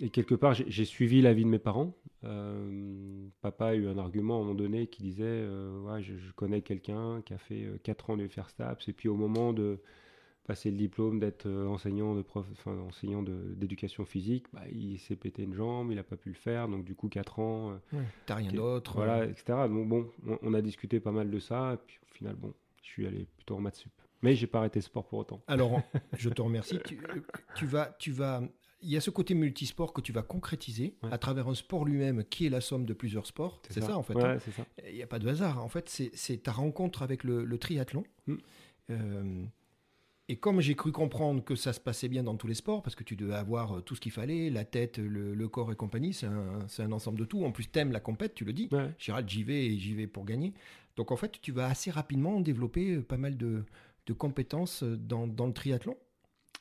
Et 0.00 0.10
quelque 0.10 0.34
part, 0.34 0.54
j'ai 0.54 0.84
suivi 0.84 1.20
l'avis 1.22 1.44
de 1.44 1.48
mes 1.48 1.58
parents. 1.58 1.94
Euh, 2.24 3.28
papa 3.42 3.66
a 3.66 3.74
eu 3.74 3.86
un 3.86 3.98
argument 3.98 4.34
à 4.34 4.36
un 4.38 4.40
moment 4.40 4.54
donné 4.54 4.88
qui 4.88 5.02
disait 5.02 5.24
euh, 5.24 5.80
ouais, 5.82 6.02
je, 6.02 6.14
connais 6.34 6.62
quelqu'un 6.62 7.22
qui 7.22 7.32
a 7.32 7.38
fait 7.38 7.68
4 7.84 8.10
euh, 8.10 8.12
ans 8.12 8.16
de 8.16 8.28
faire 8.28 8.50
STAPS, 8.50 8.88
et 8.88 8.92
puis 8.92 9.08
au 9.08 9.14
moment 9.14 9.52
de 9.52 9.80
passer 10.44 10.70
le 10.70 10.76
diplôme 10.76 11.20
d'être 11.20 11.48
enseignant 11.48 12.14
de 12.14 12.22
prof, 12.22 12.46
enfin, 12.52 12.76
enseignant 12.78 13.22
d'éducation 13.22 14.04
physique, 14.04 14.46
bah, 14.52 14.62
il 14.72 14.98
s'est 14.98 15.16
pété 15.16 15.42
une 15.42 15.52
jambe, 15.52 15.90
il 15.90 15.96
n'a 15.96 16.02
pas 16.02 16.16
pu 16.16 16.30
le 16.30 16.34
faire, 16.34 16.68
donc 16.68 16.84
du 16.84 16.94
coup 16.94 17.08
4 17.08 17.38
ans. 17.38 17.78
T'as 18.26 18.36
rien 18.36 18.52
d'autre. 18.52 18.94
Voilà, 18.94 19.26
etc. 19.26 19.44
Donc 19.68 19.88
bon, 19.88 20.10
on, 20.42 20.54
a 20.54 20.62
discuté 20.62 21.00
pas 21.00 21.12
mal 21.12 21.30
de 21.30 21.38
ça, 21.38 21.74
et 21.74 21.76
puis 21.86 21.98
au 22.02 22.14
final, 22.14 22.34
bon, 22.34 22.54
je 22.82 22.88
suis 22.88 23.06
allé 23.06 23.26
plutôt 23.36 23.56
en 23.56 23.60
maths 23.60 23.76
sup. 23.76 23.92
Mais 24.22 24.34
j'ai 24.34 24.48
pas 24.48 24.58
arrêté 24.58 24.80
sport 24.80 25.06
pour 25.06 25.20
autant. 25.20 25.40
Alors, 25.46 25.80
je 26.16 26.28
te 26.30 26.42
remercie. 26.42 26.80
tu, 27.54 27.66
vas, 27.66 27.94
tu 27.98 28.10
vas 28.10 28.42
il 28.80 28.90
y 28.90 28.96
a 28.96 29.00
ce 29.00 29.10
côté 29.10 29.34
multisport 29.34 29.92
que 29.92 30.00
tu 30.00 30.12
vas 30.12 30.22
concrétiser 30.22 30.94
à 31.10 31.18
travers 31.18 31.48
un 31.48 31.54
sport 31.54 31.84
lui-même 31.84 32.24
qui 32.24 32.46
est 32.46 32.50
la 32.50 32.60
somme 32.60 32.84
de 32.84 32.92
plusieurs 32.92 33.26
sports. 33.26 33.60
C'est 33.68 33.82
ça. 33.82 33.96
en 33.96 34.02
fait. 34.02 34.14
Hein. 34.16 34.38
Il 34.88 34.94
n'y 34.94 35.02
a 35.02 35.06
pas 35.06 35.18
de 35.18 35.28
hasard. 35.28 35.62
En 35.62 35.68
fait, 35.68 35.88
c'est 35.88 36.42
ta 36.42 36.52
rencontre 36.52 37.02
avec 37.02 37.24
le, 37.24 37.58
triathlon. 37.58 38.04
Mm. 38.26 38.34
Euh, 38.90 39.44
et 40.30 40.36
comme 40.36 40.60
j'ai 40.60 40.74
cru 40.74 40.92
comprendre 40.92 41.42
que 41.42 41.54
ça 41.54 41.72
se 41.72 41.80
passait 41.80 42.08
bien 42.08 42.22
dans 42.22 42.36
tous 42.36 42.46
les 42.46 42.54
sports, 42.54 42.82
parce 42.82 42.94
que 42.94 43.02
tu 43.02 43.16
devais 43.16 43.34
avoir 43.34 43.78
euh, 43.78 43.80
tout 43.80 43.94
ce 43.94 44.00
qu'il 44.00 44.12
fallait, 44.12 44.50
la 44.50 44.64
tête, 44.64 44.98
le, 44.98 45.48
corps 45.48 45.72
et 45.72 45.76
compagnie, 45.76 46.12
c'est 46.12 46.26
un, 46.26 46.92
ensemble 46.92 47.18
de 47.18 47.24
tout. 47.24 47.44
En 47.44 47.50
plus, 47.50 47.66
t'aimes 47.68 47.92
la 47.92 48.00
compète, 48.00 48.34
tu 48.34 48.44
le 48.44 48.52
dis. 48.52 48.68
Gérald, 48.98 49.28
j'y 49.28 49.42
vais 49.42 49.66
et 49.66 49.78
j'y 49.78 49.94
vais 49.94 50.06
pour 50.06 50.24
gagner. 50.26 50.52
Donc 50.96 51.12
en 51.12 51.16
fait, 51.16 51.40
tu 51.40 51.52
vas 51.52 51.66
assez 51.66 51.90
rapidement 51.90 52.40
développer 52.40 52.96
euh, 52.96 53.02
pas 53.02 53.16
mal 53.16 53.36
de, 53.36 53.64
compétences 54.18 54.82
dans, 54.82 55.26
le 55.26 55.52
triathlon. 55.52 55.96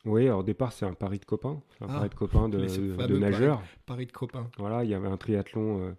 Oui, 0.06 0.26
alors 0.26 0.40
au 0.40 0.44
départ, 0.44 0.72
c'est 0.72 0.86
un 0.86 0.94
pari 0.94 1.20
de 1.20 1.26
copains. 1.26 1.62
Un 1.82 1.88
ah, 1.90 1.94
pari 1.96 2.10
de 2.10 2.16
copains 2.16 2.50
de, 2.50 2.60
de 3.08 3.18
nageurs. 3.18 3.62
Pari, 3.86 4.06
de 4.06 4.12
copains. 4.12 4.50
Voilà, 4.58 4.84
il 4.84 4.90
y 4.90 4.94
avait 4.94 5.08
un 5.08 5.18
triathlon 5.18 5.82
euh, 5.82 5.92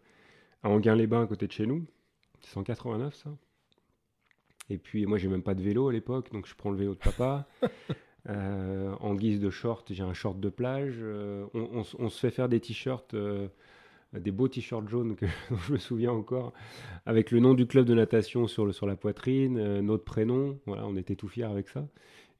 à 0.62 0.70
Anguin-les-Bains 0.70 1.22
à 1.22 1.26
côté 1.26 1.46
de 1.46 1.52
chez 1.52 1.66
nous. 1.66 1.84
189, 2.42 3.14
ça. 3.14 3.30
Et 4.70 4.78
puis, 4.78 5.06
moi, 5.06 5.18
j'ai 5.18 5.28
même 5.28 5.42
pas 5.42 5.54
de 5.54 5.62
vélo 5.62 5.88
à 5.88 5.92
l'époque, 5.92 6.32
donc 6.32 6.46
je 6.46 6.54
prends 6.54 6.70
le 6.70 6.76
vélo 6.76 6.94
de 6.94 6.98
papa. 6.98 7.46
Euh, 8.28 8.94
en 9.00 9.14
guise 9.14 9.40
de 9.40 9.48
short, 9.48 9.90
j'ai 9.90 10.02
un 10.02 10.12
short 10.12 10.38
de 10.38 10.50
plage. 10.50 10.96
Euh, 10.98 11.46
on, 11.54 12.10
se 12.10 12.18
fait 12.18 12.30
faire 12.30 12.50
des 12.50 12.60
t-shirts, 12.60 13.16
des 14.12 14.30
beaux 14.30 14.48
t-shirts 14.48 14.86
jaunes 14.86 15.16
que 15.16 15.24
je 15.66 15.72
me 15.72 15.78
souviens 15.78 16.12
encore, 16.12 16.52
avec 17.06 17.30
le 17.30 17.40
nom 17.40 17.54
du 17.54 17.66
club 17.66 17.86
de 17.86 17.94
natation 17.94 18.46
sur, 18.46 18.66
le, 18.66 18.72
sur 18.72 18.86
la 18.86 18.96
poitrine, 18.96 19.80
notre 19.80 20.04
prénom. 20.04 20.58
Voilà, 20.66 20.84
on 20.86 20.96
était 20.96 21.16
tout 21.16 21.28
fiers 21.28 21.44
avec 21.44 21.68
ça. 21.68 21.86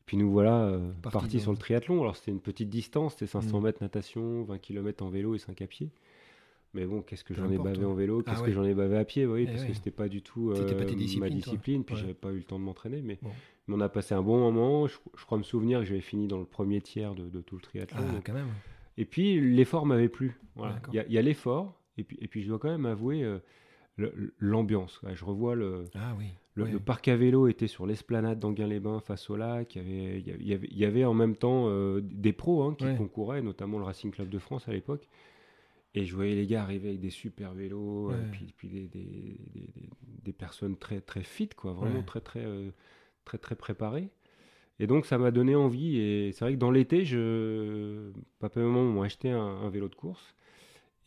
Puis 0.08 0.16
nous 0.16 0.30
voilà 0.30 0.62
euh, 0.62 0.90
partis 1.02 1.38
sur 1.38 1.52
le 1.52 1.58
triathlon. 1.58 2.00
Alors 2.00 2.16
c'était 2.16 2.30
une 2.30 2.40
petite 2.40 2.70
distance, 2.70 3.12
c'était 3.12 3.26
500 3.26 3.60
mm. 3.60 3.62
mètres 3.62 3.82
natation, 3.82 4.42
20 4.44 4.58
km 4.58 5.04
en 5.04 5.10
vélo 5.10 5.34
et 5.34 5.38
5 5.38 5.60
à 5.60 5.66
pied. 5.66 5.90
Mais 6.72 6.86
bon, 6.86 7.02
qu'est-ce 7.02 7.24
que 7.24 7.34
j'en 7.34 7.50
ai 7.50 7.58
bavé 7.58 7.84
en 7.84 7.92
vélo, 7.92 8.22
ah 8.26 8.30
qu'est-ce 8.30 8.42
que 8.42 8.52
j'en 8.52 8.64
ai 8.64 8.72
bavé 8.72 8.96
à 8.96 9.04
pied, 9.04 9.26
oui, 9.26 9.44
eh 9.46 9.52
parce 9.52 9.64
que 9.64 9.74
c'était 9.74 9.90
pas 9.90 10.08
du 10.08 10.22
tout 10.22 10.50
euh, 10.50 10.86
ma 11.18 11.28
discipline, 11.28 11.84
puis 11.84 11.94
j'avais 11.96 12.14
pas 12.14 12.30
eu 12.30 12.38
le 12.38 12.42
temps 12.42 12.58
de 12.58 12.64
m'entraîner. 12.64 13.02
Mais, 13.02 13.18
on 13.68 13.80
a 13.80 13.88
passé 13.90 14.14
un 14.14 14.22
bon 14.22 14.38
moment. 14.38 14.86
Je, 14.86 14.96
crois 15.26 15.36
me 15.36 15.42
souvenir 15.42 15.80
que 15.80 15.84
j'avais 15.84 16.00
fini 16.00 16.26
dans 16.26 16.38
le 16.38 16.46
premier 16.46 16.80
tiers 16.80 17.14
de, 17.14 17.40
tout 17.42 17.56
le 17.56 17.60
triathlon. 17.60 18.00
Ah, 18.00 18.20
quand 18.24 18.32
même. 18.32 18.48
Et 18.96 19.04
puis 19.04 19.40
l'effort 19.40 19.84
m'avait 19.84 20.08
plu. 20.08 20.40
Il 20.92 21.04
y 21.10 21.18
a, 21.18 21.22
l'effort, 21.22 21.78
et 21.98 22.04
puis, 22.04 22.16
et 22.22 22.28
puis 22.28 22.42
je 22.42 22.48
dois 22.48 22.58
quand 22.58 22.70
même 22.70 22.86
avouer 22.86 23.24
euh, 23.24 23.38
l'ambiance. 24.38 25.00
je 25.12 25.24
revois 25.24 25.54
le, 25.54 25.84
ah, 25.94 26.14
oui. 26.18 26.26
Le, 26.54 26.78
parc 26.80 27.08
à 27.08 27.16
vélo 27.16 27.46
était 27.46 27.68
sur 27.68 27.86
l'esplanade 27.86 28.38
d'Anguin-les-Bains 28.40 29.00
face 29.00 29.30
au 29.30 29.36
lac. 29.36 29.76
Il 29.76 30.26
y 30.26 30.32
avait, 30.32 30.68
il 30.70 30.78
y 30.78 30.84
avait, 30.84 31.04
en 31.04 31.14
même 31.14 31.36
temps 31.36 31.68
euh, 31.68 32.00
des 32.02 32.32
pros 32.32 32.62
hein, 32.62 32.74
qui 32.76 32.84
concouraient, 32.96 33.42
notamment 33.42 33.78
le 33.78 33.84
Racing 33.84 34.10
Club 34.10 34.28
de 34.28 34.38
France 34.38 34.68
à 34.68 34.72
l'époque. 34.72 35.08
Et 35.94 36.04
je 36.04 36.14
voyais 36.14 36.34
les 36.34 36.46
gars 36.46 36.62
arriver 36.62 36.90
avec 36.90 37.00
des 37.00 37.10
super 37.10 37.54
vélos, 37.54 38.10
et 38.10 38.14
euh, 38.14 38.30
puis, 38.30 38.52
puis 38.56 38.68
des, 38.68 38.88
des, 38.88 39.40
des, 40.22 40.32
personnes 40.32 40.76
très, 40.76 41.00
très 41.00 41.22
fit, 41.22 41.48
quoi, 41.48 41.72
vraiment 41.72 42.02
très, 42.02 42.20
très, 42.20 42.44
euh, 42.44 42.70
très, 43.24 43.38
très 43.38 43.54
préparées. 43.54 44.10
Et 44.80 44.86
donc 44.86 45.06
ça 45.06 45.18
m'a 45.18 45.30
donné 45.30 45.56
envie. 45.56 45.98
Et 45.98 46.32
c'est 46.32 46.44
vrai 46.44 46.54
que 46.54 46.58
dans 46.58 46.70
l'été, 46.70 47.04
je... 47.04 48.10
papa 48.38 48.60
et 48.60 48.62
maman 48.62 48.84
m'ont 48.84 49.02
acheté 49.02 49.30
un, 49.30 49.68
vélo 49.70 49.88
de 49.88 49.94
course. 49.94 50.34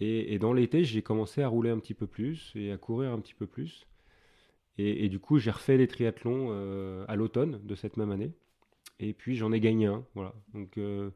Et, 0.03 0.39
dans 0.39 0.51
l'été, 0.51 0.83
j'ai 0.83 1.03
commencé 1.03 1.43
à 1.43 1.47
rouler 1.47 1.69
un 1.69 1.77
petit 1.77 1.93
peu 1.93 2.07
plus 2.07 2.51
et 2.55 2.71
à 2.71 2.77
courir 2.77 3.11
un 3.11 3.19
petit 3.19 3.35
peu 3.35 3.45
plus. 3.45 3.85
Et, 4.79 5.09
du 5.09 5.19
coup, 5.19 5.37
j'ai 5.37 5.51
refait 5.51 5.77
les 5.77 5.87
triathlons 5.87 6.47
euh, 6.49 7.05
à 7.07 7.15
l'automne 7.15 7.59
de 7.63 7.75
cette 7.75 7.97
même 7.97 8.09
année. 8.09 8.31
Et 8.99 9.13
puis, 9.13 9.35
j'en 9.35 9.51
ai 9.51 9.59
gagné 9.59 9.85
un. 9.85 10.03
Voilà. 10.15 10.33
Donc, 10.55 10.79
euh, 10.79 11.11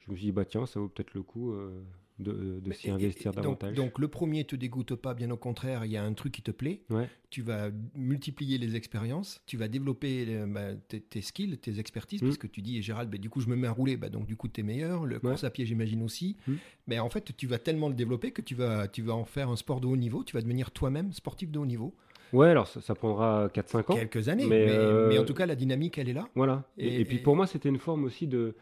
je 0.00 0.10
me 0.10 0.16
suis 0.16 0.26
dit, 0.26 0.32
bah 0.32 0.44
tiens, 0.44 0.66
ça 0.66 0.80
vaut 0.80 0.88
peut-être 0.88 1.14
le 1.14 1.22
coup 1.22 1.52
euh, 1.52 1.84
de, 2.20 2.60
de 2.60 2.72
s'y 2.72 2.90
investir 2.90 3.32
davantage. 3.32 3.74
Donc, 3.74 3.98
le 3.98 4.08
premier 4.08 4.44
te 4.44 4.56
dégoûte 4.56 4.94
pas, 4.94 5.14
bien 5.14 5.30
au 5.30 5.36
contraire, 5.36 5.84
il 5.84 5.90
y 5.90 5.96
a 5.96 6.04
un 6.04 6.12
truc 6.12 6.32
qui 6.32 6.42
te 6.42 6.50
plaît. 6.50 6.82
Tu 7.30 7.42
vas 7.42 7.70
multiplier 7.94 8.58
les 8.58 8.74
expériences, 8.74 9.40
tu 9.46 9.56
vas 9.56 9.68
développer 9.68 10.26
bah, 10.48 10.74
tes, 10.88 11.22
skills, 11.22 11.58
tes 11.58 11.78
expertises, 11.78 12.20
parce 12.20 12.34
mm. 12.34 12.38
puisque 12.38 12.52
tu 12.52 12.60
dis, 12.60 12.82
Gérald, 12.82 13.08
bah, 13.08 13.18
du 13.18 13.30
coup, 13.30 13.40
je 13.40 13.46
me 13.46 13.54
mets 13.54 13.68
à 13.68 13.72
rouler, 13.72 13.96
bah, 13.96 14.08
donc 14.08 14.26
du 14.26 14.36
coup, 14.36 14.48
tu 14.48 14.60
es 14.60 14.64
meilleur. 14.64 15.06
Le 15.06 15.20
course 15.20 15.44
à 15.44 15.50
pied, 15.50 15.64
j'imagine 15.64 16.02
aussi. 16.02 16.36
Mm. 16.46 16.54
Mais 16.88 16.98
en 16.98 17.08
fait, 17.08 17.36
tu 17.36 17.46
vas 17.46 17.58
tellement 17.58 17.88
le 17.88 17.94
développer 17.94 18.32
que 18.32 18.42
tu 18.42 18.56
vas, 18.56 18.88
tu 18.88 19.02
vas 19.02 19.14
en 19.14 19.24
faire 19.24 19.48
un 19.48 19.56
sport 19.56 19.80
de 19.80 19.86
haut 19.86 19.96
niveau, 19.96 20.24
tu 20.24 20.34
vas 20.34 20.42
devenir 20.42 20.72
toi-même 20.72 21.12
sportif 21.12 21.50
de 21.50 21.58
haut 21.58 21.66
niveau. 21.66 21.94
Ouais, 22.32 22.48
alors 22.48 22.68
ça, 22.68 22.94
prendra 22.94 23.48
4-5 23.48 23.92
ans. 23.92 23.96
Quelques 23.96 24.28
années, 24.28 24.46
mais, 24.46 24.66
mais, 24.66 25.18
en 25.18 25.22
euh, 25.22 25.24
tout 25.24 25.34
cas, 25.34 25.46
la 25.46 25.56
dynamique, 25.56 25.98
elle 25.98 26.08
est 26.08 26.14
là. 26.14 26.28
Voilà. 26.34 26.64
Et, 26.78 27.04
puis 27.04 27.18
pour 27.18 27.36
moi, 27.36 27.46
c'était 27.46 27.68
une 27.68 27.78
forme 27.78 28.04
aussi 28.04 28.26
de. 28.26 28.54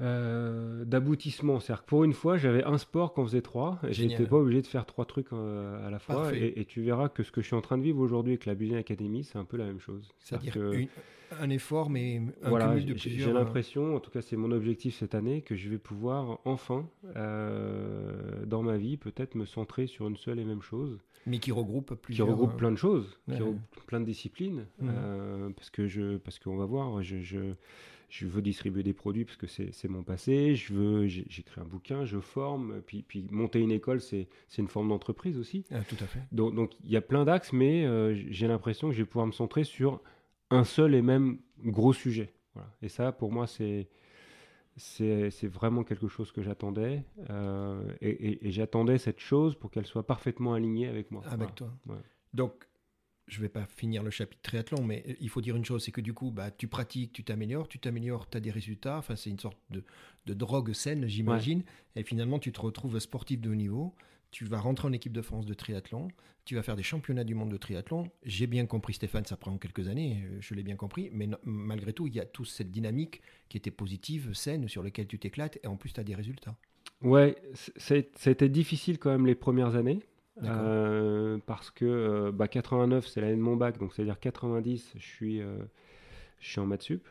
Euh, 0.00 0.84
d'aboutissement. 0.84 1.60
C'est-à-dire 1.60 1.84
que 1.84 1.88
pour 1.88 2.04
une 2.04 2.12
fois, 2.12 2.36
j'avais 2.36 2.64
un 2.64 2.78
sport 2.78 3.12
qu'on 3.12 3.24
faisait 3.24 3.42
trois. 3.42 3.78
Et 3.86 3.92
j'étais 3.92 4.24
pas 4.24 4.36
obligé 4.36 4.62
de 4.62 4.66
faire 4.66 4.86
trois 4.86 5.04
trucs 5.04 5.32
euh, 5.32 5.86
à 5.86 5.90
la 5.90 5.98
fois. 5.98 6.34
Et, 6.34 6.64
tu 6.64 6.82
verras 6.82 7.08
que 7.08 7.22
ce 7.22 7.30
que 7.30 7.40
je 7.40 7.46
suis 7.46 7.56
en 7.56 7.60
train 7.60 7.78
de 7.78 7.82
vivre 7.82 8.00
aujourd'hui 8.00 8.32
avec 8.32 8.46
la 8.46 8.54
Business 8.54 8.80
Academy, 8.80 9.24
c'est 9.24 9.38
un 9.38 9.44
peu 9.44 9.56
la 9.56 9.64
même 9.64 9.80
chose. 9.80 10.08
C'est-à-dire 10.18 10.56
un 11.40 11.50
effort, 11.50 11.90
mais 11.90 12.20
un 12.42 12.48
voilà, 12.48 12.74
de 12.74 12.92
plusieurs... 12.92 13.28
J'ai 13.28 13.32
l'impression, 13.32 13.94
en 13.94 14.00
tout 14.00 14.10
cas 14.10 14.20
c'est 14.20 14.34
mon 14.34 14.50
objectif 14.50 14.96
cette 14.98 15.14
année, 15.14 15.42
que 15.42 15.54
je 15.54 15.68
vais 15.68 15.78
pouvoir 15.78 16.40
enfin, 16.44 16.88
dans 17.14 18.62
ma 18.62 18.76
vie, 18.76 18.96
peut-être 18.96 19.36
me 19.36 19.44
centrer 19.44 19.86
sur 19.86 20.08
une 20.08 20.16
seule 20.16 20.40
et 20.40 20.44
même 20.44 20.62
chose. 20.62 20.98
Mais 21.26 21.38
qui 21.38 21.52
regroupe 21.52 21.94
plusieurs... 21.94 22.26
Qui 22.26 22.32
regroupe 22.32 22.56
plein 22.56 22.70
de 22.70 22.76
choses, 22.76 23.18
qui 23.28 23.36
regroupe 23.36 23.60
plein 23.86 24.00
de 24.00 24.06
disciplines. 24.06 24.66
Euh, 24.82 25.50
parce 25.50 25.70
que 25.70 25.86
je, 25.86 26.16
parce 26.16 26.38
qu'on 26.38 26.56
va 26.56 26.64
voir, 26.64 27.02
je, 27.02 27.20
je, 27.20 27.54
je, 28.10 28.26
veux 28.26 28.42
distribuer 28.42 28.82
des 28.82 28.92
produits 28.92 29.24
parce 29.24 29.36
que 29.36 29.46
c'est 29.46 29.88
mon 29.88 30.02
passé. 30.02 30.54
Je 30.54 30.74
veux, 30.74 31.06
j'écris 31.06 31.60
un 31.60 31.64
bouquin, 31.64 32.04
je 32.04 32.18
forme. 32.18 32.82
Puis, 32.82 33.02
puis 33.02 33.26
monter 33.30 33.60
une 33.60 33.72
école, 33.72 34.00
c'est 34.00 34.28
une 34.58 34.68
forme 34.68 34.88
d'entreprise 34.88 35.38
aussi. 35.38 35.64
Ah, 35.70 35.80
tout 35.88 35.96
à 36.00 36.06
fait. 36.06 36.20
Donc, 36.32 36.54
donc 36.54 36.72
il 36.84 36.90
y 36.90 36.96
a 36.96 37.00
plein 37.00 37.24
d'axes, 37.24 37.52
mais 37.52 37.86
euh, 37.86 38.14
j'ai 38.14 38.48
l'impression 38.48 38.88
que 38.88 38.94
je 38.94 39.02
vais 39.02 39.06
pouvoir 39.06 39.26
me 39.26 39.32
centrer 39.32 39.64
sur 39.64 40.00
un 40.50 40.64
seul 40.64 40.94
et 40.94 41.02
même 41.02 41.38
gros 41.64 41.92
sujet. 41.92 42.32
Voilà. 42.54 42.70
Et 42.82 42.88
ça, 42.88 43.12
pour 43.12 43.32
moi, 43.32 43.46
c'est 43.46 43.88
c'est 44.76 45.46
vraiment 45.46 45.84
quelque 45.84 46.08
chose 46.08 46.32
que 46.32 46.42
j'attendais. 46.42 47.04
Euh, 47.28 47.82
et, 48.00 48.50
j'attendais 48.50 48.98
cette 48.98 49.20
chose 49.20 49.54
pour 49.54 49.70
qu'elle 49.70 49.86
soit 49.86 50.06
parfaitement 50.06 50.54
alignée 50.54 50.88
avec 50.88 51.10
moi. 51.10 51.22
Avec 51.30 51.54
toi. 51.54 51.70
Donc, 52.32 52.66
je 53.30 53.38
ne 53.38 53.42
vais 53.42 53.48
pas 53.48 53.66
finir 53.66 54.02
le 54.02 54.10
chapitre 54.10 54.42
triathlon, 54.42 54.82
mais 54.84 55.16
il 55.20 55.28
faut 55.28 55.40
dire 55.40 55.56
une 55.56 55.64
chose, 55.64 55.84
c'est 55.84 55.92
que 55.92 56.00
du 56.00 56.12
coup, 56.12 56.30
bah, 56.30 56.50
tu 56.50 56.68
pratiques, 56.68 57.12
tu 57.12 57.24
t'améliores, 57.24 57.68
tu 57.68 57.78
t'améliores, 57.78 58.28
tu 58.28 58.36
as 58.36 58.40
des 58.40 58.50
résultats. 58.50 58.98
Enfin, 58.98 59.16
c'est 59.16 59.30
une 59.30 59.38
sorte 59.38 59.58
de, 59.70 59.84
de 60.26 60.34
drogue 60.34 60.72
saine, 60.72 61.06
j'imagine. 61.08 61.62
Et 61.96 62.02
finalement, 62.02 62.38
tu 62.38 62.52
te 62.52 62.60
retrouves 62.60 62.98
sportif 62.98 63.40
de 63.40 63.50
haut 63.50 63.54
niveau 63.54 63.94
tu 64.30 64.44
vas 64.44 64.60
rentrer 64.60 64.88
en 64.88 64.92
équipe 64.92 65.12
de 65.12 65.22
France 65.22 65.46
de 65.46 65.54
triathlon, 65.54 66.08
tu 66.44 66.54
vas 66.54 66.62
faire 66.62 66.76
des 66.76 66.82
championnats 66.82 67.24
du 67.24 67.34
monde 67.34 67.50
de 67.50 67.56
triathlon. 67.56 68.10
J'ai 68.24 68.46
bien 68.46 68.66
compris, 68.66 68.94
Stéphane, 68.94 69.24
ça 69.24 69.36
prend 69.36 69.56
quelques 69.58 69.88
années, 69.88 70.24
euh, 70.24 70.38
je 70.40 70.54
l'ai 70.54 70.62
bien 70.62 70.76
compris, 70.76 71.10
mais 71.12 71.28
malgré 71.44 71.92
tout, 71.92 72.06
il 72.06 72.14
y 72.14 72.20
a 72.20 72.24
toute 72.24 72.46
cette 72.46 72.70
dynamique 72.70 73.22
qui 73.48 73.56
était 73.56 73.70
positive, 73.70 74.32
saine, 74.32 74.68
sur 74.68 74.82
laquelle 74.82 75.06
tu 75.06 75.18
t'éclates, 75.18 75.58
et 75.62 75.66
en 75.66 75.76
plus, 75.76 75.92
tu 75.92 76.00
as 76.00 76.04
des 76.04 76.14
résultats. 76.14 76.56
Ouais, 77.02 77.36
ça 77.54 77.94
a 77.94 78.30
été 78.30 78.48
difficile 78.48 78.98
quand 78.98 79.10
même 79.10 79.26
les 79.26 79.34
premières 79.34 79.74
années. 79.74 80.00
Euh, 80.42 81.38
parce 81.46 81.70
que 81.70 82.30
89, 82.30 82.96
euh, 82.96 83.00
bah, 83.00 83.10
c'est 83.12 83.20
l'année 83.20 83.36
de 83.36 83.40
mon 83.40 83.56
bac, 83.56 83.78
donc 83.78 83.92
c'est-à-dire 83.92 84.18
90, 84.18 84.94
je 84.96 85.06
suis, 85.06 85.40
je 85.40 86.48
suis 86.48 86.60
en 86.60 86.66
maths 86.66 86.82
sup. 86.82 87.06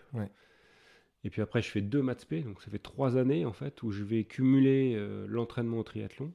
Et 1.25 1.29
puis 1.29 1.41
après, 1.41 1.61
je 1.61 1.69
fais 1.69 1.81
deux 1.81 2.01
maths 2.01 2.25
P, 2.25 2.41
donc 2.41 2.61
ça 2.61 2.71
fait 2.71 2.79
trois 2.79 3.17
années 3.17 3.45
en 3.45 3.51
fait 3.51 3.83
où 3.83 3.91
je 3.91 4.03
vais 4.03 4.23
cumuler 4.23 4.97
l'entraînement 5.27 5.79
au 5.79 5.83
triathlon 5.83 6.31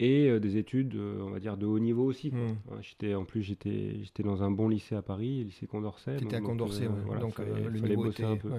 et 0.00 0.28
euh, 0.28 0.38
des 0.38 0.56
études, 0.56 0.94
euh, 0.94 1.20
on 1.22 1.30
va 1.30 1.40
dire, 1.40 1.56
de 1.56 1.66
haut 1.66 1.78
niveau 1.78 2.04
aussi. 2.04 2.30
Hmm. 2.30 2.56
j'étais, 2.80 3.14
en 3.14 3.24
plus, 3.24 3.42
j'étais, 3.42 3.96
j'étais 4.02 4.22
dans 4.22 4.42
un 4.42 4.50
bon 4.50 4.68
lycée 4.68 4.94
à 4.94 5.02
Paris, 5.02 5.44
lycée 5.44 5.66
Condorcet. 5.66 6.16
Tu 6.18 6.24
étais 6.24 6.36
à 6.36 6.40
Condorcet, 6.40 6.86
euh, 6.86 7.18
donc 7.18 7.38
le 7.38 7.78
fallait 7.78 7.96
bosser 7.96 8.24
un 8.24 8.36
peu. 8.36 8.50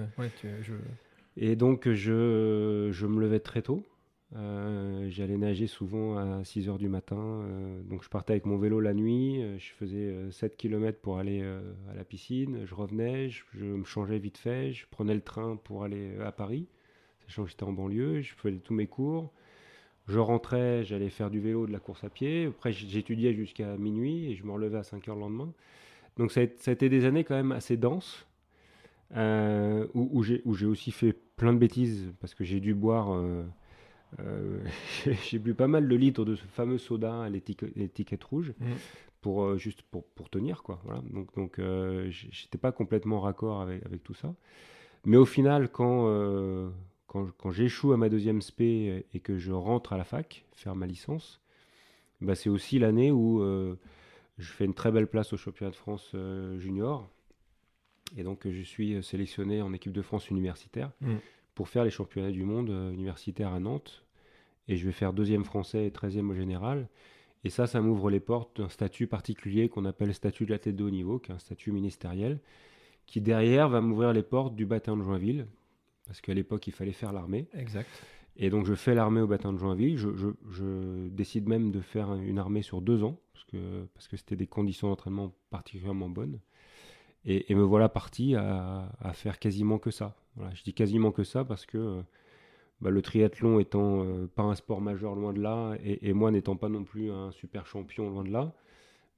Et 1.36 1.56
donc, 1.56 1.90
je, 1.90 2.88
je 2.90 3.06
me 3.06 3.20
levais 3.20 3.40
très 3.40 3.62
tôt. 3.62 3.84
J'allais 4.32 5.36
nager 5.36 5.66
souvent 5.66 6.16
à 6.16 6.44
6 6.44 6.68
h 6.68 6.78
du 6.78 6.88
matin. 6.88 7.44
donc, 7.84 8.04
je 8.04 8.08
partais 8.08 8.34
avec 8.34 8.46
mon 8.46 8.58
vélo 8.58 8.80
la 8.80 8.94
nuit. 8.94 9.42
je 9.58 9.70
faisais 9.72 10.30
7 10.30 10.56
km 10.56 11.00
pour 11.00 11.18
aller 11.18 11.42
à 11.42 11.94
la 11.94 12.04
piscine. 12.04 12.64
Je 12.64 12.74
revenais, 12.74 13.28
je, 13.30 13.64
me 13.64 13.84
changeais 13.84 14.18
vite 14.18 14.38
fait. 14.38 14.72
Je 14.72 14.86
prenais 14.90 15.14
le 15.14 15.20
train 15.20 15.56
pour 15.56 15.84
aller 15.84 16.16
à 16.24 16.32
Paris, 16.32 16.68
sachant 17.26 17.44
que 17.44 17.50
j'étais 17.50 17.64
en 17.64 17.72
banlieue. 17.72 18.20
Je 18.20 18.34
faisais 18.34 18.58
tous 18.58 18.74
mes 18.74 18.86
cours. 18.86 19.32
Je 20.10 20.18
rentrais, 20.18 20.84
j'allais 20.84 21.10
faire 21.10 21.30
du 21.30 21.40
vélo, 21.40 21.66
de 21.66 21.72
la 21.72 21.78
course 21.78 22.02
à 22.04 22.10
pied. 22.10 22.46
Après, 22.46 22.72
j'étudiais 22.72 23.32
jusqu'à 23.34 23.76
minuit 23.76 24.32
et 24.32 24.34
je 24.34 24.44
me 24.44 24.52
relevais 24.52 24.78
à 24.78 24.82
5 24.82 25.06
heures 25.08 25.14
le 25.14 25.22
lendemain. 25.22 25.52
Donc, 26.16 26.32
ça 26.32 26.40
a, 26.40 26.70
été 26.70 26.88
des 26.88 27.04
années 27.04 27.24
quand 27.24 27.36
même 27.36 27.52
assez 27.52 27.76
denses 27.76 28.26
euh, 29.16 29.86
où, 29.94 30.10
où 30.12 30.54
j'ai 30.54 30.66
aussi 30.66 30.90
fait 30.90 31.12
plein 31.12 31.52
de 31.52 31.58
bêtises 31.58 32.12
parce 32.20 32.34
que 32.34 32.44
j'ai 32.44 32.60
dû 32.60 32.74
boire. 32.74 33.12
Euh, 33.12 33.44
euh, 34.18 34.58
j'ai 35.24 35.38
bu 35.38 35.54
pas 35.54 35.68
mal 35.68 35.88
de 35.88 35.96
litres 35.96 36.24
de 36.24 36.34
ce 36.34 36.44
fameux 36.44 36.78
soda 36.78 37.22
à 37.22 37.28
l'étiquette 37.28 38.24
rouge 38.24 38.52
mmh. 38.58 38.64
pour 39.20 39.56
juste 39.56 39.82
pour, 39.82 40.04
pour, 40.04 40.28
tenir 40.28 40.62
quoi. 40.62 40.80
Voilà. 40.84 41.02
Donc 41.12 41.34
donc 41.34 41.60
j'étais 42.10 42.58
pas 42.58 42.72
complètement 42.72 43.20
raccord 43.20 43.60
avec, 43.60 43.84
avec 43.86 44.02
tout 44.02 44.14
ça. 44.14 44.34
Mais 45.04 45.16
au 45.16 45.26
final, 45.26 45.70
quand 45.70 46.70
quand, 47.06 47.50
j'échoue 47.50 47.92
à 47.92 47.96
ma 47.96 48.08
deuxième 48.08 48.40
spé 48.40 49.04
et 49.12 49.18
que 49.18 49.36
je 49.36 49.50
rentre 49.50 49.92
à 49.92 49.96
la 49.96 50.04
fac, 50.04 50.44
faire 50.52 50.76
ma 50.76 50.86
licence, 50.86 51.40
bah, 52.20 52.36
c'est 52.36 52.48
aussi 52.48 52.78
l'année 52.78 53.10
où 53.10 53.42
je 54.38 54.52
fais 54.52 54.64
une 54.64 54.74
très 54.74 54.92
belle 54.92 55.08
place 55.08 55.32
au 55.32 55.36
championnat 55.36 55.72
de 55.72 55.76
France 55.76 56.14
junior. 56.58 57.08
Et 58.16 58.22
donc, 58.22 58.48
je 58.48 58.62
suis 58.62 59.02
sélectionné 59.02 59.60
en 59.62 59.72
équipe 59.72 59.92
de 59.92 60.02
France 60.02 60.30
universitaire 60.30 60.90
mm. 61.00 61.16
Pour 61.54 61.68
faire 61.68 61.84
les 61.84 61.90
championnats 61.90 62.30
du 62.30 62.44
monde 62.44 62.68
universitaires 62.92 63.52
à 63.52 63.60
Nantes. 63.60 64.04
Et 64.68 64.76
je 64.76 64.86
vais 64.86 64.92
faire 64.92 65.12
deuxième 65.12 65.44
français 65.44 65.86
et 65.86 65.90
treizième 65.90 66.30
au 66.30 66.34
général. 66.34 66.88
Et 67.44 67.50
ça, 67.50 67.66
ça 67.66 67.80
m'ouvre 67.80 68.10
les 68.10 68.20
portes 68.20 68.60
d'un 68.60 68.68
statut 68.68 69.06
particulier 69.06 69.68
qu'on 69.68 69.84
appelle 69.84 70.12
statut 70.14 70.44
de 70.44 70.50
l'athlète 70.50 70.76
de 70.76 70.84
haut 70.84 70.90
niveau, 70.90 71.18
qui 71.18 71.30
est 71.30 71.34
un 71.34 71.38
statut 71.38 71.72
ministériel, 71.72 72.38
qui 73.06 73.20
derrière 73.20 73.68
va 73.68 73.80
m'ouvrir 73.80 74.12
les 74.12 74.22
portes 74.22 74.54
du 74.54 74.66
bataillon 74.66 74.98
de 74.98 75.02
Joinville, 75.02 75.46
parce 76.06 76.20
qu'à 76.20 76.34
l'époque, 76.34 76.66
il 76.66 76.72
fallait 76.72 76.92
faire 76.92 77.12
l'armée. 77.12 77.48
Exact. 77.54 77.88
Et 78.36 78.50
donc, 78.50 78.66
je 78.66 78.74
fais 78.74 78.94
l'armée 78.94 79.20
au 79.20 79.26
bataillon 79.26 79.54
de 79.54 79.58
Joinville. 79.58 79.96
Je, 79.96 81.08
décide 81.08 81.48
même 81.48 81.70
de 81.70 81.80
faire 81.80 82.14
une 82.14 82.38
armée 82.38 82.62
sur 82.62 82.80
deux 82.80 83.02
ans, 83.02 83.18
parce 83.32 83.44
que 83.46 83.86
parce 83.94 84.08
que 84.08 84.16
c'était 84.16 84.36
des 84.36 84.46
conditions 84.46 84.88
d'entraînement 84.88 85.32
particulièrement 85.50 86.08
bonnes. 86.08 86.38
Et, 87.24 87.54
me 87.54 87.62
voilà 87.62 87.88
parti 87.88 88.34
à, 88.34 88.88
faire 89.12 89.38
quasiment 89.38 89.78
que 89.78 89.90
ça. 89.90 90.16
Voilà, 90.36 90.54
je 90.54 90.62
dis 90.62 90.74
quasiment 90.74 91.12
que 91.12 91.24
ça 91.24 91.44
parce 91.44 91.66
que 91.66 92.02
bah, 92.80 92.90
le 92.90 93.02
triathlon 93.02 93.58
étant 93.58 94.04
euh, 94.04 94.26
pas 94.26 94.42
un 94.42 94.54
sport 94.54 94.80
majeur 94.80 95.14
loin 95.14 95.32
de 95.32 95.40
là, 95.40 95.76
et, 95.84 96.12
moi 96.12 96.30
n'étant 96.30 96.56
pas 96.56 96.68
non 96.68 96.84
plus 96.84 97.10
un 97.10 97.30
super 97.30 97.66
champion 97.66 98.08
loin 98.08 98.24
de 98.24 98.30
là, 98.30 98.54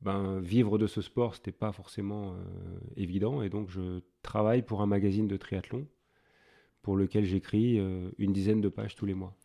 ben, 0.00 0.40
vivre 0.40 0.78
de 0.78 0.88
ce 0.88 1.00
sport, 1.00 1.34
c'était 1.36 1.52
pas 1.52 1.70
forcément 1.70 2.32
euh, 2.32 2.34
évident. 2.96 3.42
Et 3.42 3.48
donc, 3.48 3.70
je 3.70 4.00
travaille 4.22 4.62
pour 4.62 4.82
un 4.82 4.86
magazine 4.86 5.28
de 5.28 5.36
triathlon 5.36 5.86
pour 6.82 6.96
lequel 6.96 7.24
j'écris 7.24 7.78
euh, 7.78 8.10
une 8.18 8.32
dizaine 8.32 8.60
de 8.60 8.68
pages 8.68 8.96
tous 8.96 9.06
les 9.06 9.14
mois. 9.14 9.36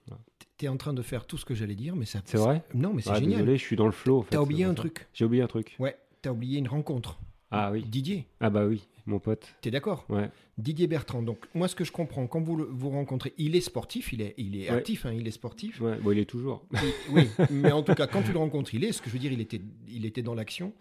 Tu 0.57 0.65
es 0.65 0.67
en 0.67 0.77
train 0.77 0.93
de 0.93 1.03
faire 1.03 1.27
tout 1.27 1.37
ce 1.37 1.45
que 1.45 1.53
j'allais 1.53 1.75
dire, 1.75 1.95
mais 1.95 2.05
ça. 2.05 2.21
C'est 2.25 2.39
vrai? 2.39 2.63
Non, 2.73 2.93
mais 2.93 3.03
c'est 3.03 3.11
ah, 3.11 3.19
génial. 3.19 3.41
Désolé, 3.41 3.57
je 3.57 3.63
suis 3.63 3.75
dans 3.75 3.85
le 3.85 3.91
flow. 3.91 4.19
En 4.19 4.23
fait, 4.23 4.35
as 4.35 4.41
oublié 4.41 4.63
un 4.63 4.73
truc? 4.73 5.07
J'ai 5.13 5.25
oublié 5.25 5.43
un 5.43 5.47
truc. 5.47 5.75
Ouais, 5.77 5.95
tu 6.23 6.29
as 6.29 6.33
oublié 6.33 6.57
une 6.57 6.67
rencontre. 6.67 7.19
Ah 7.51 7.71
oui. 7.71 7.83
Didier. 7.83 8.25
Ah 8.39 8.49
bah 8.49 8.65
oui, 8.65 8.87
mon 9.07 9.19
pote. 9.19 9.55
Tu 9.61 9.69
es 9.69 9.71
d'accord 9.71 10.05
Ouais. 10.09 10.29
Didier 10.57 10.87
Bertrand. 10.87 11.21
Donc 11.21 11.39
moi, 11.53 11.67
ce 11.67 11.75
que 11.75 11.83
je 11.83 11.91
comprends, 11.91 12.27
quand 12.27 12.41
vous 12.41 12.65
vous 12.69 12.89
rencontrez, 12.89 13.33
il 13.37 13.55
est 13.55 13.61
sportif, 13.61 14.13
il 14.13 14.21
est, 14.21 14.33
il 14.37 14.55
est 14.61 14.69
actif, 14.69 15.05
hein, 15.05 15.13
il 15.13 15.27
est 15.27 15.31
sportif. 15.31 15.81
Ouais, 15.81 15.97
bon, 15.97 16.11
il 16.11 16.19
est 16.19 16.25
toujours. 16.25 16.65
oui, 17.11 17.27
mais 17.49 17.71
en 17.71 17.83
tout 17.83 17.93
cas, 17.95 18.07
quand 18.07 18.21
tu 18.23 18.31
le 18.31 18.39
rencontres, 18.39 18.73
il 18.75 18.83
est. 18.83 18.91
Ce 18.91 19.01
que 19.01 19.07
je 19.09 19.13
veux 19.13 19.19
dire, 19.19 19.31
il 19.31 19.41
était, 19.41 19.61
il 19.87 20.05
était 20.05 20.21
dans 20.21 20.35
l'action. 20.35 20.73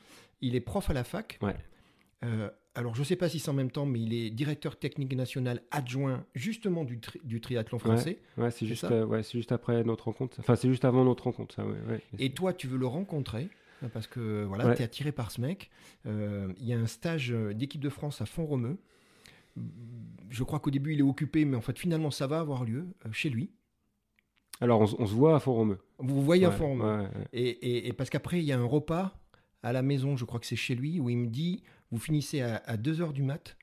Il 0.42 0.54
est 0.54 0.60
prof 0.60 0.90
à 0.90 0.92
la 0.92 1.04
fac. 1.04 1.38
Ouais. 1.42 1.54
Euh, 2.24 2.48
alors, 2.74 2.94
je 2.94 3.00
ne 3.00 3.04
sais 3.04 3.16
pas 3.16 3.28
si 3.28 3.38
c'est 3.38 3.48
en 3.50 3.54
même 3.54 3.70
temps, 3.70 3.86
mais 3.86 4.00
il 4.00 4.12
est 4.12 4.30
directeur 4.30 4.78
technique 4.78 5.14
national 5.14 5.62
adjoint 5.70 6.24
justement 6.34 6.84
du, 6.84 7.00
du 7.24 7.40
triathlon 7.40 7.78
français. 7.78 8.18
Ouais, 8.36 8.50
c'est 8.50 8.66
juste, 8.66 8.84
euh, 8.84 9.06
ouais, 9.06 9.22
juste 9.22 9.52
après 9.52 9.82
notre 9.84 10.04
rencontre. 10.04 10.36
Enfin, 10.40 10.56
c'est 10.56 10.68
juste 10.68 10.84
avant 10.84 11.04
notre 11.04 11.24
rencontre, 11.24 11.54
ça. 11.54 11.64
Et 12.18 12.30
toi, 12.30 12.52
tu 12.52 12.66
veux 12.66 12.78
le 12.78 12.86
rencontrer 12.86 13.48
parce 13.92 14.06
que 14.06 14.44
voilà, 14.44 14.74
tu 14.74 14.82
es 14.82 14.84
attiré 14.84 15.12
par 15.12 15.30
ce 15.30 15.40
mec. 15.40 15.70
Euh, 16.06 16.52
il 16.58 16.66
y 16.66 16.72
a 16.72 16.78
un 16.78 16.86
stage 16.86 17.30
d'équipe 17.30 17.80
de 17.80 17.88
France 17.88 18.20
à 18.20 18.26
Font-Romeu. 18.26 18.78
Je 20.28 20.44
crois 20.44 20.60
qu'au 20.60 20.70
début, 20.70 20.92
il 20.92 20.98
est 21.00 21.02
occupé, 21.02 21.44
mais 21.44 21.56
en 21.56 21.60
fait, 21.60 21.78
finalement, 21.78 22.10
ça 22.10 22.26
va 22.26 22.40
avoir 22.40 22.64
lieu 22.64 22.86
chez 23.12 23.30
lui. 23.30 23.50
Alors, 24.60 24.80
on, 24.98 25.06
se 25.06 25.14
voit 25.14 25.36
à 25.36 25.40
Font-Romeu. 25.40 25.78
Vous 25.98 26.14
vous 26.14 26.24
voyez 26.24 26.46
à 26.46 26.50
Font-Romeu. 26.50 27.08
Et, 27.32 27.88
et, 27.88 27.92
parce 27.92 28.10
qu'après, 28.10 28.38
il 28.38 28.44
y 28.44 28.52
a 28.52 28.58
un 28.58 28.64
repas 28.64 29.18
à 29.62 29.72
la 29.72 29.82
maison, 29.82 30.16
je 30.16 30.24
crois 30.24 30.40
que 30.40 30.46
c'est 30.46 30.56
chez 30.56 30.74
lui, 30.74 31.00
où 31.00 31.10
il 31.10 31.16
me 31.16 31.26
dit 31.26 31.62
vous 31.90 31.98
finissez 31.98 32.40
à, 32.40 32.76
2h 32.76 33.12
du 33.12 33.22
mat. 33.22 33.55